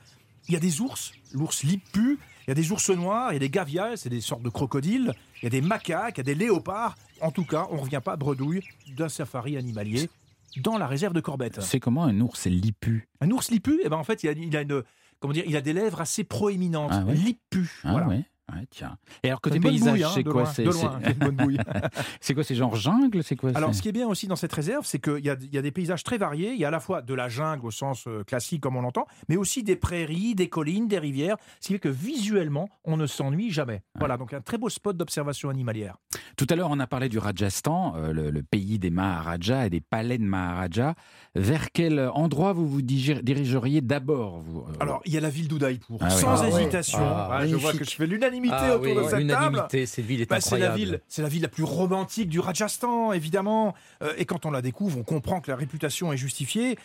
Il 0.49 0.55
y 0.55 0.57
a 0.57 0.61
des 0.61 0.81
ours, 0.81 1.13
l'ours 1.33 1.63
lipu, 1.63 2.19
il 2.47 2.49
y 2.49 2.51
a 2.51 2.55
des 2.55 2.71
ours 2.73 2.91
noirs, 2.91 3.33
il 3.33 3.35
y 3.35 3.37
a 3.37 3.41
des 3.41 3.51
gavials, 3.51 3.97
c'est 3.97 4.11
des 4.11 4.21
sortes 4.21 4.43
de 4.43 4.51
crocodiles, 4.51 5.15
il 5.41 5.45
y 5.45 5.47
a 5.47 5.51
des 5.51 5.63
macaques, 5.63 6.17
il 6.17 6.19
y 6.19 6.21
a 6.21 6.25
des 6.25 6.35
léopards. 6.35 6.97
En 7.21 7.31
tout 7.31 7.45
cas, 7.45 7.67
on 7.71 7.77
ne 7.77 7.81
revient 7.81 8.01
pas 8.05 8.17
bredouille 8.17 8.61
d'un 8.97 9.09
safari 9.09 9.57
animalier 9.57 10.11
dans 10.59 10.77
la 10.79 10.87
réserve 10.87 11.15
de 11.15 11.21
Corbette. 11.21 11.63
C'est 11.63 11.81
comment 11.81 12.05
un 12.05 12.21
ours 12.21 12.47
lipu 12.47 13.09
Un 13.21 13.31
ours 13.31 13.51
lipu, 13.51 13.81
eh 13.85 13.89
ben 13.89 13.97
en 13.97 14.05
fait, 14.05 14.23
il 14.23 14.29
a, 14.29 14.33
il 14.33 14.57
a 14.57 14.61
une, 14.63 14.83
comment 15.21 15.33
dire, 15.33 15.45
il 15.47 15.57
a 15.57 15.61
des 15.63 15.73
lèvres 15.73 16.01
assez 16.01 16.23
proéminentes, 16.25 16.93
Ah 16.93 17.05
ouais? 17.05 17.15
Lipu. 17.15 17.71
Ah 17.83 17.93
voilà. 17.93 18.09
ouais, 18.09 18.25
ouais, 18.53 18.67
tiens. 18.71 18.97
Et 19.23 19.29
alors 19.29 19.41
côté 19.41 19.61
paysage, 19.61 20.03
hein, 20.03 20.11
c'est 20.15 20.23
de 20.23 20.31
quoi 20.31 20.43
loin, 20.43 20.53
C'est 20.53 20.65
de 20.65 20.71
c'est- 22.21 22.35
quoi 22.35 22.45
C'est 22.45 22.55
genre 22.55 22.77
jungle 22.77 23.23
C'est 23.23 23.37
quoi 23.37 23.51
Alors, 23.55 23.75
ce 23.75 23.83
qui 23.83 23.89
est 23.89 23.93
bien 23.93 24.07
aussi 24.09 24.27
dans 24.27 24.37
cette 24.37 24.53
réserve, 24.53 24.85
c'est 24.85 24.99
qu'il 24.99 25.25
y 25.25 25.31
a, 25.31 25.37
il 25.41 25.55
y 25.55 25.59
a 25.59 25.63
des 25.63 25.71
paysages 25.71 26.03
très 26.05 26.19
variés. 26.19 26.53
Il 26.53 26.59
y 26.59 26.65
a 26.65 26.69
à 26.69 26.71
la 26.71 26.81
fois 26.81 27.03
de 27.03 27.15
la 27.15 27.29
jungle 27.29 27.67
au 27.67 27.71
sens 27.71 28.05
euh, 28.07 28.23
classique, 28.25 28.61
comme 28.61 28.77
on 28.77 28.83
l'entend, 28.83 29.07
mais 29.29 29.37
aussi 29.37 29.63
des 29.63 29.77
prairies, 29.77 30.35
des 30.35 30.49
collines, 30.49 30.89
des 30.89 30.99
rivières. 30.99 31.37
Ce 31.61 31.69
qui 31.69 31.73
fait 31.75 31.79
que 31.79 31.89
visuellement, 31.89 32.69
on 32.85 32.97
ne 32.97 33.07
s'ennuie 33.07 33.51
jamais. 33.51 33.83
Voilà, 33.99 34.17
donc 34.17 34.33
un 34.35 34.41
très 34.41 34.59
beau 34.59 34.69
spot 34.69 34.97
d'observation 34.97 35.49
animalière. 35.49 35.97
Tout 36.37 36.47
à 36.51 36.57
l'heure, 36.57 36.69
on 36.71 36.81
a 36.81 36.87
parlé 36.87 37.09
du 37.09 37.19
Rajasthan, 37.19 37.95
euh, 37.97 38.13
le, 38.13 38.31
le 38.31 38.43
pays 38.43 38.79
des 38.79 38.91
Maharajas 38.91 39.67
et 39.67 39.71
des 39.71 39.81
palais 39.81 40.19
de 40.19 40.25
Maharajas. 40.25 40.95
Vers 41.35 41.71
quel 41.73 41.99
endroit 42.15 42.53
vous 42.53 42.69
vous 42.69 42.83
dirigeriez 42.83 43.81
d'abord 43.81 44.41
vous, 44.41 44.61
euh, 44.61 44.73
Alors, 44.81 45.01
il 45.07 45.13
y 45.15 45.17
a 45.17 45.21
la 45.21 45.31
ville 45.31 45.49
d'Udaipur, 45.49 45.99
Ah 46.01 46.11
sans 46.11 46.43
Ah 46.43 46.49
ouais. 46.49 46.61
hésitation. 46.63 46.99
Ah, 47.01 47.29
Ah, 47.33 47.47
je 47.47 47.57
vois 47.57 47.73
que 47.73 47.85
je 47.85 47.91
fais 47.91 48.07
l'unanimité 48.07 48.34
Ah 48.51 48.77
autour 48.77 48.83
oui, 48.83 48.95
de 48.95 49.03
cette 49.03 49.11
table. 49.11 49.21
l'unanimité, 49.21 49.87
cette 49.87 50.05
ville 50.05 50.23
est 50.23 50.31
Bah, 50.31 50.41
c'est 50.41 50.59
la 50.59 50.75
ville, 50.75 51.01
c'est 51.09 51.23
la 51.23 51.29
ville 51.29 51.43
la 51.43 51.49
plus 51.49 51.65
romantique 51.65 52.29
du 52.29 52.41
Rajasthan, 52.41 53.13
évidemment. 53.13 53.75
Euh, 54.03 54.13
et 54.17 54.25
quand 54.25 54.47
on 54.47 54.51
la 54.51 54.63
découvre, 54.63 54.99
on 54.99 55.03
comprend 55.03 55.41
que 55.41 55.51
la 55.51 55.57
réputation 55.57 56.13
est 56.13 56.17
justifiée. 56.17 56.77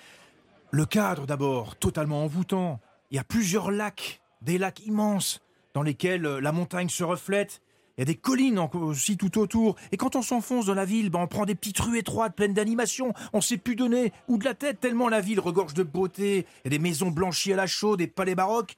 Le 0.71 0.85
cadre, 0.85 1.25
d'abord, 1.25 1.75
totalement 1.75 2.23
envoûtant. 2.23 2.79
Il 3.11 3.17
y 3.17 3.19
a 3.19 3.23
plusieurs 3.23 3.71
lacs, 3.71 4.21
des 4.41 4.57
lacs 4.57 4.85
immenses, 4.85 5.41
dans 5.73 5.81
lesquels 5.81 6.25
euh, 6.25 6.41
la 6.41 6.51
montagne 6.51 6.89
se 6.89 7.03
reflète. 7.03 7.61
Il 7.97 8.01
y 8.01 8.03
a 8.03 8.05
des 8.05 8.15
collines 8.15 8.59
aussi 8.59 9.17
tout 9.17 9.37
autour. 9.39 9.75
Et 9.91 9.97
quand 9.97 10.15
on 10.15 10.21
s'enfonce 10.21 10.67
dans 10.67 10.73
la 10.73 10.85
ville, 10.85 11.09
ben, 11.09 11.19
on 11.19 11.27
prend 11.27 11.45
des 11.45 11.55
petites 11.55 11.79
rues 11.81 11.97
étroites, 11.97 12.33
pleines 12.33 12.53
d'animation. 12.53 13.13
On 13.33 13.41
sait 13.41 13.57
plus 13.57 13.75
donner 13.75 14.13
ou 14.29 14.37
de 14.37 14.45
la 14.45 14.53
tête, 14.53 14.79
tellement 14.79 15.09
la 15.09 15.19
ville 15.19 15.41
regorge 15.41 15.73
de 15.73 15.83
beauté. 15.83 16.45
Il 16.63 16.71
y 16.71 16.75
a 16.75 16.77
des 16.77 16.79
maisons 16.79 17.11
blanchies 17.11 17.51
à 17.51 17.57
la 17.57 17.67
chaux, 17.67 17.97
des 17.97 18.07
palais 18.07 18.35
baroques. 18.35 18.77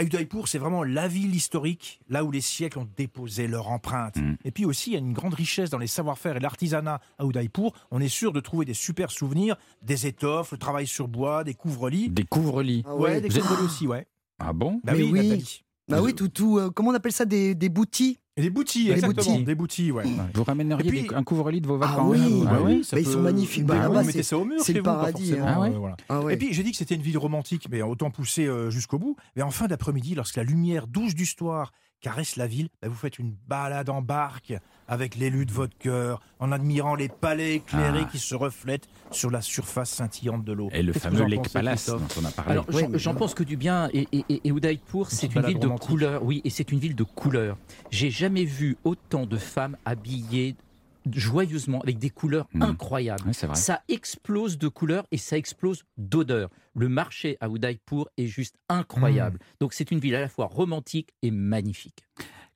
À 0.00 0.02
Udaipur, 0.02 0.48
c'est 0.48 0.56
vraiment 0.56 0.82
la 0.82 1.08
ville 1.08 1.34
historique, 1.34 2.00
là 2.08 2.24
où 2.24 2.30
les 2.30 2.40
siècles 2.40 2.78
ont 2.78 2.88
déposé 2.96 3.46
leur 3.46 3.68
empreinte. 3.68 4.16
Mm. 4.16 4.36
Et 4.46 4.50
puis 4.50 4.64
aussi, 4.64 4.88
il 4.88 4.92
y 4.94 4.96
a 4.96 4.98
une 4.98 5.12
grande 5.12 5.34
richesse 5.34 5.68
dans 5.68 5.76
les 5.76 5.86
savoir-faire 5.86 6.38
et 6.38 6.40
l'artisanat 6.40 7.02
à 7.18 7.26
Udaipur. 7.26 7.74
On 7.90 8.00
est 8.00 8.08
sûr 8.08 8.32
de 8.32 8.40
trouver 8.40 8.64
des 8.64 8.72
super 8.72 9.10
souvenirs, 9.10 9.56
des 9.82 10.06
étoffes, 10.06 10.52
le 10.52 10.56
travail 10.56 10.86
sur 10.86 11.06
bois, 11.06 11.44
des 11.44 11.52
couvre-lits. 11.52 12.08
Des 12.08 12.24
couvre-lits. 12.24 12.82
Ah 12.86 12.96
Ouais, 12.96 13.10
ouais. 13.10 13.20
des 13.20 13.28
couvre-lits 13.28 13.66
aussi, 13.66 13.86
ouais. 13.86 14.06
Ah 14.38 14.54
bon? 14.54 14.80
Bah 14.82 14.94
Mais 14.96 15.02
oui, 15.02 15.10
oui. 15.12 15.62
Bah 15.86 16.00
oui, 16.00 16.14
tout, 16.14 16.28
tout, 16.28 16.56
euh, 16.56 16.70
comment 16.70 16.92
on 16.92 16.94
appelle 16.94 17.12
ça 17.12 17.26
Des, 17.26 17.54
des 17.54 17.68
boutis? 17.68 18.19
Et 18.36 18.42
des 18.42 18.50
boutilles, 18.50 18.86
Des 18.86 18.92
exactement. 18.92 19.22
boutilles. 19.32 19.44
Des 19.44 19.54
boutilles, 19.54 19.92
ouais. 19.92 20.04
Vous 20.34 20.44
ramèneriez 20.44 20.88
puis- 20.88 21.02
des- 21.08 21.14
un 21.14 21.22
couvre-lit 21.24 21.60
de 21.60 21.66
vos 21.66 21.74
Ah 21.82 21.86
vacances 21.88 22.16
oui, 22.16 22.44
Ah 22.48 22.58
oui 22.62 22.84
ça 22.84 22.96
Bah, 22.96 23.00
ils 23.02 23.06
sont 23.06 23.20
magnifiques. 23.20 23.66
Bah, 23.66 23.74
Bah, 23.74 23.88
oui, 23.90 23.96
vous 23.98 24.06
mettez 24.06 24.12
c'est- 24.12 24.22
ça 24.22 24.38
au 24.38 24.44
mur 24.44 24.60
c'est 24.62 24.72
le 24.72 24.78
vous, 24.80 24.84
paradis, 24.84 25.34
hein. 25.34 25.44
Ah 25.46 25.60
ouais 25.60 25.68
euh, 25.68 25.78
voilà. 25.78 25.96
Ah 26.08 26.20
ouais. 26.20 26.34
Et 26.34 26.36
puis 26.36 26.52
j'ai 26.52 26.62
dit 26.62 26.70
que 26.70 26.76
c'était 26.76 26.94
une 26.94 27.02
ville 27.02 27.18
romantique, 27.18 27.66
mais 27.70 27.82
autant 27.82 28.10
pousser 28.10 28.46
euh, 28.46 28.70
jusqu'au 28.70 28.98
bout. 28.98 29.16
Mais 29.36 29.42
en 29.42 29.50
fin 29.50 29.66
d'après-midi, 29.66 30.14
lorsque 30.14 30.36
la 30.36 30.44
lumière 30.44 30.86
douce 30.86 31.14
du 31.14 31.26
soir 31.26 31.72
caresse 32.00 32.36
la 32.36 32.46
ville, 32.46 32.68
bah, 32.82 32.88
vous 32.88 32.94
faites 32.94 33.18
une 33.18 33.34
balade 33.48 33.88
en 33.90 34.02
barque 34.02 34.54
avec 34.88 35.14
l'élu 35.16 35.46
de 35.46 35.52
votre 35.52 35.76
cœur, 35.78 36.20
en 36.40 36.50
admirant 36.50 36.94
les 36.96 37.08
palais 37.08 37.56
éclairés 37.56 38.02
Ah. 38.04 38.08
qui 38.10 38.18
se 38.18 38.34
reflètent 38.34 38.88
sur 39.12 39.30
la 39.30 39.40
surface 39.40 39.90
scintillante 39.90 40.44
de 40.44 40.52
l'eau. 40.52 40.68
Et 40.72 40.82
le 40.82 40.92
fameux 40.92 41.24
Lake 41.24 41.48
Palace 41.52 41.86
dont 41.90 42.00
on 42.20 42.24
a 42.24 42.30
parlé. 42.30 42.52
Alors, 42.52 42.66
j'en- 42.94 43.14
pense 43.14 43.34
que 43.34 43.44
du 43.44 43.56
bien. 43.56 43.88
Et, 43.92 44.08
et, 44.12 44.24
et- 44.28 44.40
et 44.44 44.50
Udaipur, 44.50 45.10
c'est 45.10 45.26
une 45.28 45.34
balade 45.34 45.50
ville 45.50 45.60
de 45.60 45.68
couleurs. 45.68 46.24
Oui, 46.24 46.40
et 46.44 46.50
c'est 46.50 46.72
une 46.72 46.78
ville 46.78 46.96
de 46.96 47.04
couleurs. 47.04 47.56
J'ai 47.90 48.10
jamais 48.10 48.44
vu 48.44 48.76
autant 48.84 49.26
de 49.26 49.36
femmes 49.36 49.76
habillées 49.84 50.56
joyeusement 51.10 51.80
avec 51.82 51.98
des 51.98 52.10
couleurs 52.10 52.48
Mhm. 52.54 52.62
incroyables. 52.62 53.30
Vrai. 53.30 53.54
Ça 53.54 53.82
explose 53.88 54.58
de 54.58 54.68
couleurs 54.68 55.04
et 55.10 55.16
ça 55.18 55.36
explose 55.36 55.84
d'odeurs. 55.96 56.50
Le 56.76 56.88
marché 56.88 57.36
à 57.40 57.48
Udaipur 57.48 58.08
est 58.16 58.26
juste 58.26 58.56
incroyable. 58.68 59.36
Hmm. 59.38 59.56
Donc 59.60 59.72
c'est 59.74 59.90
une 59.90 59.98
ville 59.98 60.14
à 60.14 60.20
la 60.20 60.28
fois 60.28 60.46
romantique 60.46 61.10
et 61.22 61.30
magnifique. 61.30 62.04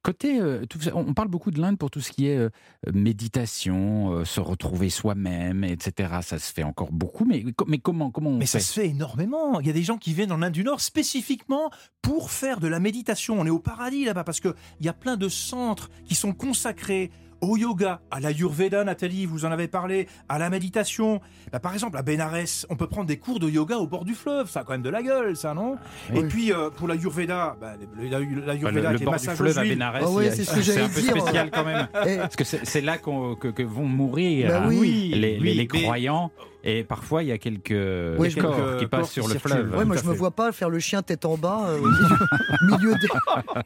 Côté, 0.02 0.38
euh, 0.38 0.66
tout 0.66 0.78
on 0.94 1.14
parle 1.14 1.28
beaucoup 1.28 1.50
de 1.50 1.58
l'Inde 1.58 1.78
pour 1.78 1.90
tout 1.90 2.02
ce 2.02 2.12
qui 2.12 2.26
est 2.26 2.36
euh, 2.36 2.50
méditation, 2.92 4.12
euh, 4.12 4.24
se 4.26 4.40
retrouver 4.40 4.90
soi-même, 4.90 5.64
etc. 5.64 6.18
Ça 6.20 6.38
se 6.38 6.52
fait 6.52 6.62
encore 6.62 6.92
beaucoup, 6.92 7.24
mais, 7.24 7.42
mais 7.66 7.78
comment, 7.78 8.10
comment 8.10 8.30
on 8.30 8.36
Mais 8.36 8.44
fait? 8.44 8.58
ça 8.58 8.66
se 8.66 8.72
fait 8.74 8.88
énormément. 8.88 9.60
Il 9.60 9.66
y 9.66 9.70
a 9.70 9.72
des 9.72 9.82
gens 9.82 9.96
qui 9.96 10.12
viennent 10.12 10.32
en 10.32 10.42
Inde 10.42 10.52
du 10.52 10.62
Nord 10.64 10.80
spécifiquement 10.80 11.70
pour 12.02 12.30
faire 12.30 12.60
de 12.60 12.68
la 12.68 12.80
méditation. 12.80 13.40
On 13.40 13.46
est 13.46 13.50
au 13.50 13.58
paradis 13.60 14.04
là-bas 14.04 14.24
parce 14.24 14.40
qu'il 14.40 14.52
y 14.80 14.88
a 14.88 14.92
plein 14.92 15.16
de 15.16 15.28
centres 15.30 15.88
qui 16.04 16.14
sont 16.14 16.34
consacrés 16.34 17.10
au 17.48 17.56
yoga, 17.56 18.00
à 18.10 18.20
l'ayurveda, 18.20 18.84
Nathalie, 18.84 19.26
vous 19.26 19.44
en 19.44 19.52
avez 19.52 19.68
parlé, 19.68 20.08
à 20.28 20.38
la 20.38 20.50
méditation. 20.50 21.20
Bah, 21.52 21.60
par 21.60 21.72
exemple, 21.74 21.96
à 21.96 22.02
Benares, 22.02 22.66
on 22.70 22.76
peut 22.76 22.86
prendre 22.86 23.06
des 23.06 23.18
cours 23.18 23.38
de 23.40 23.48
yoga 23.48 23.76
au 23.76 23.86
bord 23.86 24.04
du 24.04 24.14
fleuve. 24.14 24.48
Ça 24.50 24.60
a 24.60 24.64
quand 24.64 24.72
même 24.72 24.82
de 24.82 24.90
la 24.90 25.02
gueule, 25.02 25.36
ça, 25.36 25.54
non? 25.54 25.76
Oui. 26.12 26.20
Et 26.20 26.22
puis, 26.24 26.52
euh, 26.52 26.70
pour 26.70 26.88
l'ayurveda, 26.88 27.56
bah, 27.60 27.74
le- 27.80 28.08
Bah, 28.10 28.18
l'ayurveda 28.46 28.80
le, 28.80 28.92
le 28.92 28.96
qui 28.96 29.02
est 29.02 29.06
bord 29.06 29.16
du 29.16 29.28
fleuve 29.28 29.58
à. 29.58 29.62
Bénarès, 29.62 30.04
Ah 30.06 30.10
ouais, 30.10 30.30
c'est 30.30 30.44
ce 30.44 30.78
un 30.80 30.88
peu 30.88 31.00
spécial 31.00 31.50
quand 31.50 31.64
même. 31.64 31.86
Parce 31.92 32.36
que 32.36 32.44
c'est 32.44 32.80
là 32.80 32.98
qu'on- 32.98 33.34
que, 33.34 33.48
que 33.48 33.62
vont 33.62 33.86
mourir 33.86 34.48
Bah 34.48 34.62
hein, 34.64 34.68
oui. 34.68 35.12
les, 35.14 35.38
mais- 35.40 35.66
croyants. 35.66 36.30
Et 36.66 36.82
parfois, 36.82 37.22
il 37.22 37.28
y 37.28 37.32
a 37.32 37.36
quelques, 37.36 37.70
Oui, 38.18 38.30
je- 38.30 38.40
corps 38.40 38.56
quelques 38.56 38.78
qui 38.78 38.86
passent 38.86 39.00
corps 39.00 39.10
sur 39.10 39.26
qui 39.26 39.34
le 39.34 39.38
fleuve. 39.38 39.76
Ouais, 39.76 39.84
moi 39.84 39.96
je 39.96 40.00
à 40.00 40.04
me 40.04 40.14
vois 40.14 40.30
pas 40.30 40.50
faire 40.50 40.70
le 40.70 40.78
chien 40.78 41.02
tête 41.02 41.26
en 41.26 41.36
bas 41.36 41.66
euh, 41.68 41.78
au 41.78 42.64
milieu, 42.74 42.94
des, 42.94 43.08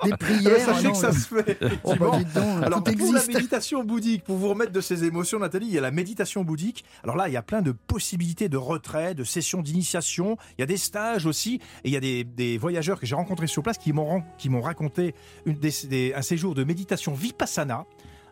des 0.10 0.16
prières. 0.16 0.58
Sachez 0.58 0.80
Ah 0.80 0.82
non, 0.88 0.90
que 0.92 0.96
ça 0.98 1.12
se 1.12 1.28
fait. 1.28 1.58
Oh, 1.84 1.94
bah, 1.98 2.10
donc, 2.34 2.64
Alors 2.64 2.82
tout 2.82 2.92
pour 2.96 3.12
la 3.12 3.24
méditation 3.24 3.84
bouddhique, 3.84 4.24
pour 4.24 4.36
vous 4.36 4.48
remettre 4.48 4.72
de 4.72 4.80
ces 4.80 5.04
émotions, 5.04 5.38
Nathalie, 5.38 5.66
il 5.68 5.72
y 5.72 5.78
a 5.78 5.80
la 5.80 5.92
méditation 5.92 6.42
bouddhique. 6.42 6.84
Alors 7.04 7.14
là, 7.16 7.28
il 7.28 7.32
y 7.34 7.36
a 7.36 7.42
plein 7.42 7.62
de 7.62 7.70
possibilités 7.72 8.48
de 8.48 8.56
retrait, 8.56 9.14
de 9.14 9.22
sessions 9.22 9.62
d'initiation. 9.62 10.36
Il 10.58 10.62
y 10.62 10.64
a 10.64 10.66
des 10.66 10.76
stages 10.76 11.24
aussi, 11.26 11.60
et 11.84 11.88
il 11.88 11.92
y 11.92 11.96
a 11.96 12.00
des, 12.00 12.24
des 12.24 12.58
voyageurs 12.58 12.98
que 12.98 13.06
j'ai 13.06 13.14
rencontrés 13.14 13.46
sur 13.46 13.62
place 13.62 13.78
qui 13.78 13.92
m'ont 13.92 14.06
ran- 14.06 14.24
qui 14.38 14.48
m'ont 14.48 14.60
raconté 14.60 15.14
une 15.46 15.54
des- 15.54 15.72
des- 15.88 16.14
un 16.16 16.22
séjour 16.22 16.56
de 16.56 16.64
méditation 16.64 17.14
vipassana. 17.14 17.84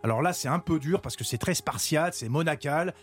Alors 0.03 0.23
là, 0.23 0.33
c'est 0.33 0.49
un 0.49 0.59
peu 0.59 0.79
dur 0.79 1.01
parce 1.01 1.17
que 1.17 1.25
c'est 1.25 1.39
très 1.39 1.55
spartiate, 1.55 2.14
c'est 2.14 2.29
monacal. 2.29 2.95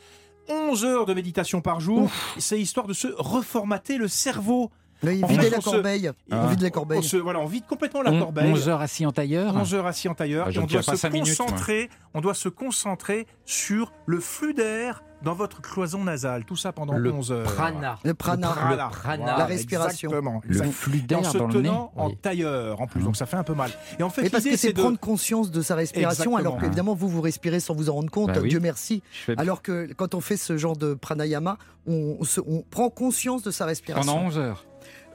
11 0.49 0.85
heures 0.85 1.05
de 1.05 1.13
méditation 1.13 1.61
par 1.61 1.79
jour, 1.79 2.09
c'est 2.37 2.59
histoire 2.59 2.87
de 2.87 2.93
se 2.93 3.07
reformater 3.17 3.97
le 3.97 4.07
cerveau. 4.07 4.71
Là, 5.01 5.11
il 5.11 5.23
En 5.25 5.27
vidait 5.27 5.43
fait, 5.43 5.49
la 5.49 5.57
on 5.57 5.61
se- 5.61 5.69
corbeille. 5.69 6.11
Ah. 6.31 6.43
On 6.43 6.47
vide 6.47 6.61
la 6.61 6.67
On 6.69 6.71
corbeille. 6.71 7.03
se, 7.03 7.17
voilà, 7.17 7.39
on 7.39 7.45
vide 7.45 7.65
complètement 7.67 8.01
la 8.03 8.11
On- 8.13 8.19
corbeille. 8.19 8.49
11 8.51 8.69
heures 8.69 8.79
assis 8.81 9.05
en 9.05 9.11
tailleur 9.11 9.53
11 9.55 9.73
heures 9.75 9.85
assis 9.85 10.07
en 10.07 10.13
tailleur 10.13 10.45
Ah, 10.47 10.51
et 10.51 10.57
on 10.59 10.65
doit 10.65 10.81
se 10.81 11.07
minutes, 11.07 11.37
concentrer, 11.37 11.89
on 12.13 12.21
doit 12.21 12.33
se 12.33 12.47
concentrer 12.47 13.27
sur 13.45 13.91
le 14.05 14.19
flux 14.21 14.53
d'air 14.53 15.03
dans 15.23 15.33
votre 15.33 15.61
cloison 15.61 16.03
nasale, 16.03 16.43
tout 16.45 16.55
ça 16.55 16.71
pendant 16.71 16.93
Le 16.97 17.11
11 17.11 17.31
heures. 17.31 17.53
prana. 17.53 17.97
Le 18.03 18.13
prana. 18.13 18.47
prana. 18.49 18.71
Le 18.85 18.89
prana. 18.91 19.23
Voilà, 19.23 19.37
La 19.37 19.45
respiration. 19.45 20.09
Exactement. 20.09 20.41
Le 20.43 20.49
Exactement. 20.49 20.71
flux 20.73 21.01
d'air 21.01 21.25
se 21.25 21.37
dans 21.37 21.47
le 21.47 21.53
nez 21.61 21.69
tenant 21.69 21.91
en 21.95 22.07
Oui. 22.09 22.17
tailleur 22.21 22.81
en 22.81 22.87
plus, 22.87 23.01
Mmh. 23.01 23.05
donc 23.05 23.15
ça 23.17 23.25
fait 23.25 23.37
un 23.37 23.43
peu 23.43 23.53
mal. 23.53 23.71
Et 23.99 24.03
en 24.03 24.09
fait, 24.09 24.25
Et 24.25 24.29
parce 24.29 24.43
que 24.43 24.57
c'est 24.57 24.73
de 24.73 24.81
prendre 24.81 24.99
conscience 24.99 25.49
de 25.51 25.61
sa 25.61 25.75
respiration, 25.75 26.35
alors 26.37 26.57
qu'évidemment, 26.59 26.93
vous, 26.93 27.07
vous 27.09 27.21
respirez 27.21 27.59
sans 27.59 27.73
vous 27.73 27.89
en 27.89 27.93
rendre 27.93 28.11
compte, 28.11 28.31
Bah 28.33 28.39
oui. 28.41 28.49
Dieu 28.49 28.59
merci. 28.59 29.01
Fais 29.11 29.33
Alors 29.39 29.61
que 29.61 29.91
quand 29.93 30.13
on 30.15 30.21
fait 30.21 30.37
ce 30.37 30.57
genre 30.57 30.75
de 30.77 30.93
pranayama, 30.93 31.57
on, 31.87 32.17
on 32.19 32.23
se- 32.23 32.41
on 32.41 32.61
prend 32.69 32.89
conscience 32.89 33.43
de 33.43 33.51
sa 33.51 33.65
respiration. 33.65 34.11
pendant 34.13 34.25
11 34.27 34.37
heures. 34.37 34.65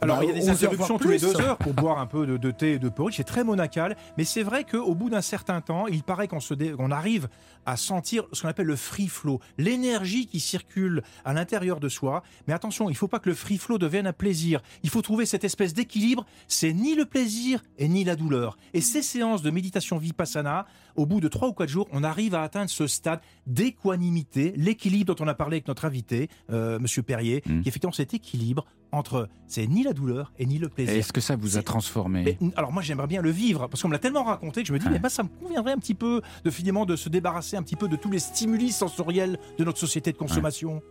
Alors, 0.00 0.18
Bah, 0.18 0.24
il 0.24 0.28
y 0.28 0.30
a 0.30 0.34
des 0.34 0.40
11 0.42 0.48
heures, 0.48 0.54
interruptions 0.72 0.98
tous 0.98 1.08
les 1.08 1.18
deux 1.18 1.40
heures 1.40 1.58
pour 1.58 1.74
boire 1.74 1.98
un 1.98 2.06
peu 2.06 2.26
de, 2.26 2.36
de 2.36 2.50
thé 2.50 2.72
et 2.74 2.78
de 2.78 2.88
porridge. 2.88 3.16
C'est 3.16 3.24
très 3.24 3.44
monacal. 3.44 3.96
Mais 4.16 4.24
c'est 4.24 4.42
vrai 4.42 4.64
qu'au 4.64 4.94
bout 4.94 5.10
d'un 5.10 5.20
certain 5.22 5.60
temps, 5.60 5.86
il 5.86 6.02
paraît 6.02 6.28
qu'on 6.28 6.38
dé- 6.56 6.74
arrive 6.90 7.28
à 7.66 7.76
sentir 7.76 8.24
ce 8.32 8.42
qu'on 8.42 8.48
appelle 8.48 8.66
le 8.66 8.76
free 8.76 9.08
flow, 9.08 9.40
l'énergie 9.58 10.26
qui 10.26 10.40
circule 10.40 11.02
à 11.24 11.32
l'intérieur 11.34 11.80
de 11.80 11.88
soi. 11.88 12.22
Mais 12.46 12.54
attention, 12.54 12.88
il 12.88 12.92
ne 12.92 12.96
faut 12.98 13.08
pas 13.08 13.18
que 13.18 13.28
le 13.28 13.34
free 13.34 13.58
flow 13.58 13.76
devienne 13.78 14.06
un 14.06 14.12
plaisir. 14.12 14.60
Il 14.82 14.90
faut 14.90 15.02
trouver 15.02 15.26
cette 15.26 15.44
espèce 15.44 15.74
d'équilibre. 15.74 16.24
C'est 16.46 16.72
ni 16.72 16.94
le 16.94 17.04
plaisir 17.04 17.62
et 17.76 17.88
ni 17.88 18.04
la 18.04 18.16
douleur. 18.16 18.56
Et 18.74 18.80
ces 18.80 19.02
séances 19.02 19.42
de 19.42 19.50
méditation 19.50 19.98
vipassana, 19.98 20.66
au 20.96 21.04
bout 21.06 21.20
de 21.20 21.28
trois 21.28 21.48
ou 21.48 21.52
quatre 21.52 21.68
jours, 21.68 21.88
on 21.92 22.02
arrive 22.04 22.34
à 22.34 22.42
atteindre 22.42 22.70
ce 22.70 22.86
stade 22.86 23.20
d'équanimité, 23.46 24.52
l'équilibre 24.56 25.14
dont 25.14 25.24
on 25.24 25.28
a 25.28 25.34
parlé 25.34 25.56
avec 25.56 25.68
notre 25.68 25.84
invité, 25.84 26.28
euh, 26.50 26.78
Monsieur 26.78 27.02
Perrier, 27.02 27.42
Mm. 27.46 27.60
qui 27.62 27.68
effectivement 27.68 27.92
cet 27.92 28.14
équilibre 28.14 28.64
entre 28.92 29.28
c'est 29.46 29.66
ni 29.66 29.82
la 29.82 29.92
douleur 29.92 30.32
et 30.38 30.46
ni 30.46 30.58
le 30.58 30.68
plaisir. 30.68 30.94
Est-ce 30.94 31.12
que 31.12 31.20
ça 31.20 31.36
vous 31.36 31.56
a 31.58 31.62
transformé 31.62 32.36
Mais, 32.40 32.52
alors 32.56 32.72
moi 32.72 32.82
j'aimerais 32.82 33.06
bien 33.06 33.22
le 33.22 33.30
vivre 33.30 33.66
parce 33.68 33.82
qu'on 33.82 33.88
me 33.88 33.92
l'a 33.92 33.98
tellement 33.98 34.24
raconté 34.24 34.62
que 34.62 34.68
je 34.68 34.72
me 34.72 34.78
dis 34.78 34.86
Ouais. 34.86 34.92
mais 34.92 34.98
ben, 34.98 35.08
ça 35.08 35.22
me 35.22 35.28
conviendrait 35.42 35.72
un 35.72 35.78
petit 35.78 35.94
peu 35.94 36.22
de 36.44 36.50
finalement 36.50 36.86
de 36.86 36.96
se 36.96 37.08
débarrasser 37.08 37.56
un 37.56 37.62
petit 37.62 37.76
peu 37.76 37.88
de 37.88 37.96
tous 37.96 38.10
les 38.10 38.18
stimuli 38.18 38.70
sensoriels 38.72 39.38
de 39.58 39.64
notre 39.64 39.78
société 39.78 40.12
de 40.12 40.16
consommation. 40.18 40.82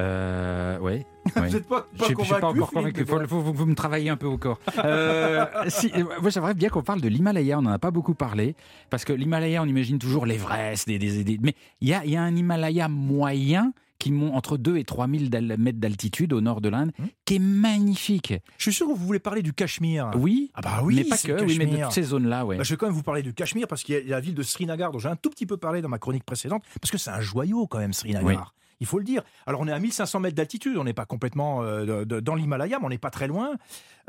Euh, 0.00 0.78
ouais. 0.80 1.06
Vous 1.36 1.40
ouais. 1.40 1.50
n'êtes 1.50 1.68
pas, 1.68 1.86
Je 1.94 1.98
pas 1.98 2.04
je 2.04 2.04
suis 2.06 2.14
pas 2.14 2.22
convaincu, 2.40 2.44
encore 2.58 2.70
convaincu. 2.72 3.06
Faut, 3.06 3.20
faut- 3.20 3.26
faut- 3.42 3.52
vous 3.52 3.66
me 3.66 3.74
travaillez 3.76 4.10
un 4.10 4.16
peu 4.16 4.26
au 4.26 4.36
corps. 4.38 4.58
Euh, 4.84 5.46
si, 5.68 5.90
euh, 5.94 6.04
moi, 6.20 6.30
j'aimerais 6.30 6.54
bien 6.54 6.68
qu'on 6.68 6.82
parle 6.82 7.00
de 7.00 7.08
l'Himalaya. 7.08 7.58
On 7.58 7.62
n'en 7.62 7.70
a 7.70 7.78
pas 7.78 7.92
beaucoup 7.92 8.14
parlé. 8.14 8.56
Parce 8.90 9.04
que 9.04 9.12
l'Himalaya, 9.12 9.62
on 9.62 9.66
imagine 9.66 9.98
toujours 10.00 10.26
l'Everest. 10.26 10.88
Des, 10.88 10.98
des, 10.98 11.22
des- 11.22 11.38
mais 11.40 11.54
il 11.80 11.88
y 11.88 11.94
a, 11.94 12.04
il 12.04 12.10
y 12.10 12.16
a 12.16 12.22
un 12.22 12.34
Himalaya 12.34 12.88
moyen 12.88 13.72
qui 13.98 14.12
monte 14.12 14.34
entre 14.34 14.56
2 14.56 14.76
et 14.76 14.84
3 14.84 15.06
000 15.08 15.24
d'al- 15.28 15.56
mètres 15.58 15.78
d'altitude 15.78 16.32
au 16.32 16.40
nord 16.40 16.60
de 16.60 16.68
l'Inde, 16.68 16.92
Hmm. 16.98 17.04
qui 17.24 17.36
est 17.36 17.38
magnifique. 17.38 18.34
Je 18.58 18.62
suis 18.64 18.72
sûr 18.72 18.86
que 18.86 18.92
vous 18.92 19.06
voulez 19.06 19.18
parler 19.18 19.42
du 19.42 19.52
Cachemire. 19.52 20.10
Oui, 20.16 20.50
Ah 20.54 20.60
bah 20.60 20.80
oui, 20.82 20.96
mais 20.96 21.04
pas 21.04 21.16
que, 21.18 21.44
oui, 21.44 21.56
mais 21.58 21.66
de 21.66 21.76
toutes 21.82 21.92
ces 21.92 22.02
zones-là, 22.02 22.44
ouais. 22.44 22.56
Bah, 22.56 22.62
je 22.64 22.70
vais 22.70 22.76
quand 22.76 22.86
même 22.86 22.94
vous 22.94 23.02
parler 23.02 23.22
du 23.22 23.32
Cachemire 23.34 23.66
parce 23.68 23.82
qu'il 23.82 23.94
y 23.94 23.98
a 23.98 24.02
la 24.16 24.20
ville 24.20 24.34
de 24.34 24.42
Srinagar 24.42 24.90
dont 24.92 24.98
j'ai 24.98 25.08
un 25.08 25.16
tout 25.16 25.30
petit 25.30 25.46
peu 25.46 25.56
parlé 25.56 25.80
dans 25.82 25.88
ma 25.88 25.98
chronique 25.98 26.24
précédente 26.24 26.62
parce 26.80 26.90
que 26.90 26.98
c'est 26.98 27.10
un 27.10 27.20
joyau 27.20 27.66
quand 27.66 27.78
même 27.78 27.92
Srinagar. 27.92 28.24
Oui. 28.26 28.36
Il 28.80 28.86
faut 28.86 28.98
le 28.98 29.04
dire. 29.04 29.22
Alors 29.46 29.60
on 29.60 29.68
est 29.68 29.72
à 29.72 29.78
1500 29.78 30.18
mètres 30.20 30.34
d'altitude, 30.34 30.76
on 30.76 30.84
n'est 30.84 30.92
pas 30.92 31.06
complètement 31.06 31.62
euh, 31.62 31.84
de- 32.00 32.04
de- 32.04 32.20
dans 32.20 32.34
l'Himalaya, 32.34 32.78
mais 32.80 32.86
on 32.86 32.88
n'est 32.90 32.98
pas 32.98 33.10
très 33.10 33.28
loin. 33.28 33.52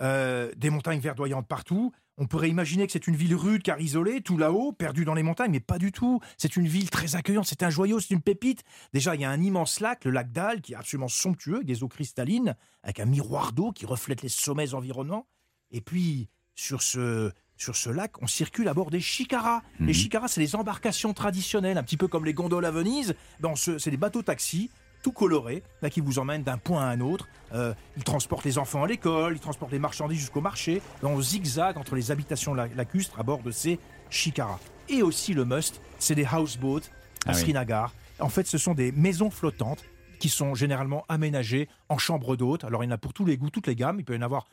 Euh, 0.02 0.52
des 0.58 0.70
montagnes 0.72 1.00
verdoyantes 1.00 1.48
partout. 1.48 1.94
On 2.18 2.28
pourrait 2.28 2.50
imaginer 2.50 2.86
que 2.86 2.94
c'est 2.94 3.08
une 3.08 3.16
ville 3.16 3.36
rude 3.36 3.62
car 3.62 3.80
isolée, 3.82 4.22
tout 4.22 4.38
là-haut, 4.38 4.72
perdue 4.72 5.04
dans 5.04 5.14
les 5.14 5.24
montagnes, 5.24 5.52
mais 5.52 5.60
pas 5.60 5.78
du 5.78 5.92
tout. 5.92 6.22
C'est 6.38 6.56
une 6.56 6.68
ville 6.68 6.90
très 6.90 7.16
accueillante, 7.16 7.46
c'est 7.46 7.64
un 7.64 7.70
joyau, 7.70 8.00
c'est 8.00 8.14
une 8.14 8.22
pépite. 8.22 8.64
Déjà, 8.94 9.16
il 9.16 9.22
y 9.22 9.26
a 9.26 9.30
un 9.30 9.42
immense 9.42 9.82
lac, 9.82 10.06
le 10.06 10.12
lac 10.12 10.32
Dal, 10.32 10.62
qui 10.62 10.74
est 10.74 10.78
absolument 10.78 11.10
somptueux, 11.10 11.56
avec 11.56 11.68
des 11.68 11.84
eaux 11.84 11.90
cristallines, 11.90 12.56
avec 12.84 13.02
un 13.02 13.06
miroir 13.06 13.52
d'eau 13.52 13.72
qui 13.72 13.86
reflète 13.86 14.22
les 14.22 14.30
sommets 14.30 14.74
environnants. 14.74 15.28
Et 15.72 15.82
puis, 15.82 16.30
sur 16.56 16.82
ce, 16.82 17.34
sur 17.58 17.76
ce 17.76 17.90
lac, 17.90 18.22
on 18.22 18.28
circule 18.28 18.68
à 18.70 18.74
bord 18.74 18.92
des 18.92 19.02
chicaras. 19.02 19.62
Mhm. 19.80 19.88
Les 19.88 19.94
chicaras, 19.94 20.30
c'est 20.30 20.42
les 20.42 20.56
embarcations 20.56 21.14
traditionnelles, 21.14 21.78
un 21.78 21.84
petit 21.84 21.98
peu 21.98 22.08
comme 22.08 22.26
les 22.26 22.34
gondoles 22.34 22.66
à 22.66 22.72
Venise. 22.72 23.14
Ben, 23.42 23.54
c'est 23.56 23.92
des 23.92 23.98
bateaux-taxis, 23.98 24.70
tout 25.06 25.12
colorés, 25.12 25.62
là, 25.84 25.92
qui 25.92 26.00
vous 26.02 26.18
emmènent 26.18 26.42
d'un 26.42 26.58
point 26.58 26.82
à 26.82 26.88
un 26.90 27.00
autre. 27.00 27.28
Euh, 27.54 27.76
ils 27.96 28.04
transportent 28.04 28.44
les 28.44 28.58
enfants 28.58 28.84
à 28.84 28.88
l'école, 28.88 29.36
ils 29.36 29.40
transportent 29.40 29.72
les 29.72 29.78
marchandises 29.78 30.18
jusqu'au 30.20 30.42
marché. 30.42 30.82
Ben, 31.04 31.10
on 31.10 31.22
zigzague 31.22 31.78
entre 31.78 31.94
les 31.96 32.10
habitations 32.10 32.56
la- 32.56 32.66
lacustres 32.70 33.20
à 33.20 33.22
bord 33.22 33.44
de 33.44 33.52
ces 33.52 33.78
chicaras. 34.10 34.58
Et 34.90 35.04
aussi 35.04 35.36
le 35.36 35.46
must, 35.46 35.80
c'est 36.00 36.16
des 36.16 36.26
houseboats 36.26 36.80
à 37.28 37.28
Ah 37.28 37.32
oui. 37.34 37.40
Srinagar. 37.40 37.94
En 38.20 38.30
fait, 38.30 38.48
ce 38.48 38.58
sont 38.58 38.74
des 38.74 38.92
maisons 38.94 39.30
flottantes 39.30 39.84
qui 40.20 40.28
sont 40.30 40.56
généralement 40.56 41.06
aménagées 41.08 41.70
en 41.88 42.00
chambres 42.00 42.36
d'hôtes. 42.36 42.64
Alors, 42.64 42.84
il 42.84 42.88
y 42.88 42.90
en 42.90 42.96
a 42.96 42.98
pour 42.98 43.14
tous 43.14 43.26
les 43.26 43.38
goûts, 43.38 43.52
toutes 43.52 43.68
les 43.68 43.76
gammes. 43.76 44.00
Il 44.00 44.06
peut 44.06 44.16
y 44.16 44.18
en 44.18 44.24
avoir 44.24 44.48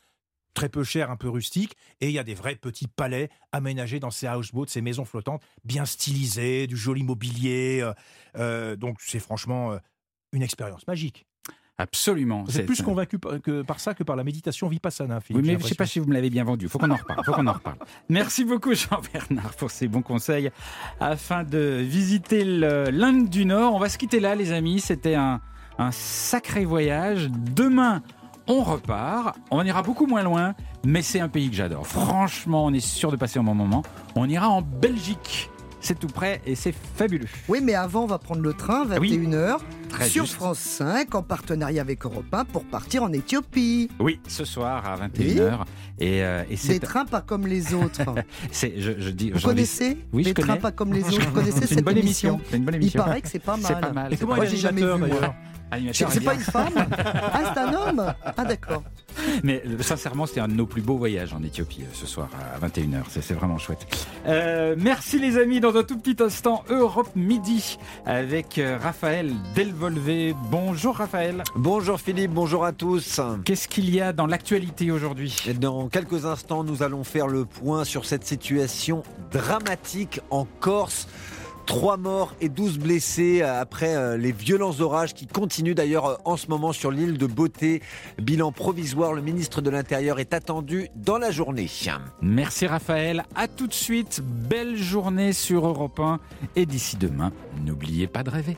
très 0.52 0.68
peu 0.68 0.84
cher, 0.84 1.10
un 1.10 1.16
peu 1.16 1.30
rustique, 1.30 1.76
et 2.02 2.08
il 2.08 2.12
y 2.12 2.18
a 2.18 2.24
des 2.24 2.34
vrais 2.34 2.56
petits 2.56 2.88
palais 2.88 3.30
aménagés 3.52 4.00
dans 4.00 4.10
ces 4.10 4.28
houseboats, 4.28 4.66
ces 4.68 4.82
maisons 4.82 5.06
flottantes, 5.06 5.40
bien 5.64 5.86
stylisées, 5.86 6.66
du 6.66 6.76
joli 6.76 7.04
mobilier. 7.04 7.80
euh, 7.80 7.94
euh, 8.36 8.76
donc 8.76 8.98
c'est 9.00 9.18
franchement 9.18 9.72
euh, 9.72 9.78
une 10.32 10.42
expérience 10.42 10.86
magique. 10.86 11.26
Absolument. 11.78 12.44
Vous 12.44 12.60
êtes 12.60 12.66
plus 12.66 12.82
convaincu 12.82 13.18
par, 13.18 13.40
que, 13.40 13.62
par 13.62 13.80
ça 13.80 13.94
que 13.94 14.04
par 14.04 14.14
la 14.14 14.24
méditation 14.24 14.68
vipassana, 14.68 15.20
Philippe. 15.20 15.42
Oui, 15.42 15.48
mais 15.48 15.58
je 15.58 15.64
ne 15.64 15.68
sais 15.68 15.74
pas 15.74 15.86
si 15.86 15.98
vous 15.98 16.06
me 16.06 16.14
l'avez 16.14 16.30
bien 16.30 16.44
vendu. 16.44 16.66
Il 16.66 16.68
faut 16.68 16.78
qu'on 16.78 16.90
en 16.90 16.96
reparle. 16.96 17.24
Faut 17.24 17.32
qu'on 17.32 17.46
en 17.46 17.52
reparle. 17.54 17.78
Merci 18.08 18.44
beaucoup, 18.44 18.74
Jean-Bernard, 18.74 19.54
pour 19.54 19.70
ces 19.70 19.88
bons 19.88 20.02
conseils. 20.02 20.50
Afin 21.00 21.44
de 21.44 21.82
visiter 21.82 22.44
l'Inde 22.44 23.28
du 23.28 23.46
Nord, 23.46 23.74
on 23.74 23.78
va 23.78 23.88
se 23.88 23.98
quitter 23.98 24.20
là, 24.20 24.34
les 24.34 24.52
amis. 24.52 24.80
C'était 24.80 25.14
un, 25.14 25.40
un 25.78 25.90
sacré 25.90 26.64
voyage. 26.64 27.30
Demain, 27.30 28.02
on 28.46 28.62
repart. 28.62 29.36
On 29.50 29.64
ira 29.64 29.82
beaucoup 29.82 30.06
moins 30.06 30.22
loin, 30.22 30.54
mais 30.84 31.02
c'est 31.02 31.20
un 31.20 31.28
pays 31.28 31.48
que 31.48 31.56
j'adore. 31.56 31.86
Franchement, 31.86 32.64
on 32.64 32.72
est 32.72 32.80
sûr 32.80 33.10
de 33.10 33.16
passer 33.16 33.38
un 33.38 33.44
bon 33.44 33.54
moment. 33.54 33.82
On 34.14 34.28
ira 34.28 34.48
en 34.48 34.62
Belgique. 34.62 35.50
C'est 35.84 35.98
tout 35.98 36.06
près 36.06 36.40
et 36.46 36.54
c'est 36.54 36.72
fabuleux. 36.94 37.26
Oui, 37.48 37.60
mais 37.62 37.74
avant, 37.74 38.04
on 38.04 38.06
va 38.06 38.18
prendre 38.18 38.40
le 38.40 38.54
train, 38.54 38.86
Ah 38.90 38.98
oui. 39.00 39.18
21h, 39.18 39.56
Très 39.88 40.08
sur 40.08 40.24
juste. 40.24 40.36
France 40.36 40.58
5, 40.60 41.12
en 41.14 41.22
partenariat 41.22 41.80
avec 41.82 42.04
Europe 42.06 42.24
1, 42.32 42.44
pour 42.46 42.64
partir 42.64 43.02
en 43.02 43.12
Éthiopie. 43.12 43.90
Oui, 43.98 44.20
ce 44.28 44.44
soir 44.44 44.86
à 44.88 44.96
21h. 45.08 45.64
Et, 45.98 46.22
euh, 46.22 46.44
et 46.44 46.50
Des 46.50 46.56
c'est. 46.56 46.78
trains 46.78 47.04
pas 47.04 47.20
comme 47.20 47.46
les 47.48 47.74
autres. 47.74 48.00
c'est- 48.52 48.74
Je, 48.78 48.92
je 48.98 49.10
dis, 49.10 49.32
Vous 49.32 49.40
connaissez 49.40 49.98
Oui, 50.12 50.22
je 50.22 50.28
Les 50.28 50.34
trains 50.34 50.46
connais. 50.46 50.58
pas 50.60 50.70
comme 50.72 50.92
les 50.92 51.02
autres. 51.08 51.20
Vous 51.26 51.32
connaissez 51.32 51.60
C'est 51.62 51.66
cette 51.66 51.78
une 51.80 51.84
bonne 51.84 51.98
émission 51.98 52.34
émission. 52.34 52.46
C'est 52.50 52.56
une 52.58 52.64
bonne 52.64 52.74
Il 52.76 52.82
émission. 52.82 53.02
paraît 53.02 53.20
que 53.20 53.28
c'est 53.28 53.38
pas 53.40 53.56
mal. 53.56 53.64
C'est 53.66 53.80
pas 53.80 53.92
mal. 53.92 54.12
Et 54.12 54.16
c'est 54.16 54.20
comment 54.22 54.36
Moi, 54.36 54.46
j'ai 54.46 54.56
jamais 54.56 54.80
vu, 54.82 54.86
C'est 55.92 56.24
pas 56.24 56.34
une 56.34 56.40
femme 56.40 56.86
Ah, 56.98 57.52
c'est 57.54 57.60
un 57.60 57.72
homme 57.72 58.14
Ah, 58.24 58.44
d'accord. 58.44 58.82
Mais 59.44 59.62
euh, 59.66 59.82
sincèrement, 59.82 60.26
c'était 60.26 60.40
un 60.40 60.48
de 60.48 60.54
nos 60.54 60.66
plus 60.66 60.82
beaux 60.82 60.96
voyages 60.96 61.32
en 61.32 61.42
Éthiopie 61.42 61.82
euh, 61.82 61.92
ce 61.92 62.06
soir 62.06 62.28
à 62.54 62.66
21h. 62.66 63.02
C'est 63.08 63.22
c'est 63.22 63.34
vraiment 63.34 63.58
chouette. 63.58 63.86
Euh, 64.26 64.74
merci 64.78 65.18
les 65.18 65.38
amis. 65.38 65.60
Dans 65.60 65.76
un 65.76 65.82
tout 65.84 65.98
petit 65.98 66.22
instant, 66.22 66.64
Europe 66.68 67.10
Midi 67.14 67.78
avec 68.04 68.60
Raphaël 68.80 69.32
Delvolvé. 69.54 70.34
Bonjour 70.50 70.96
Raphaël. 70.96 71.42
Bonjour 71.54 72.00
Philippe, 72.00 72.32
bonjour 72.32 72.64
à 72.64 72.72
tous. 72.72 73.20
Qu'est-ce 73.44 73.68
qu'il 73.68 73.94
y 73.94 74.00
a 74.00 74.12
dans 74.12 74.26
l'actualité 74.26 74.90
aujourd'hui? 74.90 75.36
Dans 75.60 75.88
quelques 75.88 76.26
instants, 76.26 76.64
nous 76.64 76.82
allons 76.82 77.04
faire 77.04 77.28
le 77.28 77.44
point 77.44 77.84
sur 77.84 78.04
cette 78.04 78.24
situation 78.26 79.02
dramatique 79.30 80.20
en 80.30 80.46
Corse. 80.60 81.06
Trois 81.66 81.96
morts 81.96 82.34
et 82.40 82.48
12 82.48 82.78
blessés 82.78 83.42
après 83.42 83.94
euh, 83.94 84.16
les 84.16 84.32
violents 84.32 84.80
orages 84.80 85.14
qui 85.14 85.26
continuent 85.26 85.74
d'ailleurs 85.74 86.06
euh, 86.06 86.14
en 86.24 86.36
ce 86.36 86.48
moment 86.48 86.72
sur 86.72 86.90
l'île 86.90 87.18
de 87.18 87.26
Beauté. 87.26 87.82
Bilan 88.18 88.52
provisoire, 88.52 89.12
le 89.12 89.22
ministre 89.22 89.60
de 89.60 89.70
l'Intérieur 89.70 90.18
est 90.18 90.34
attendu 90.34 90.88
dans 90.96 91.18
la 91.18 91.30
journée. 91.30 91.68
Merci 92.20 92.66
Raphaël. 92.66 93.24
À 93.34 93.48
tout 93.48 93.66
de 93.66 93.72
suite. 93.72 94.22
Belle 94.22 94.76
journée 94.76 95.32
sur 95.32 95.66
Europe 95.66 96.00
1. 96.00 96.18
Et 96.56 96.66
d'ici 96.66 96.96
demain, 96.96 97.32
n'oubliez 97.64 98.06
pas 98.06 98.22
de 98.22 98.30
rêver. 98.30 98.50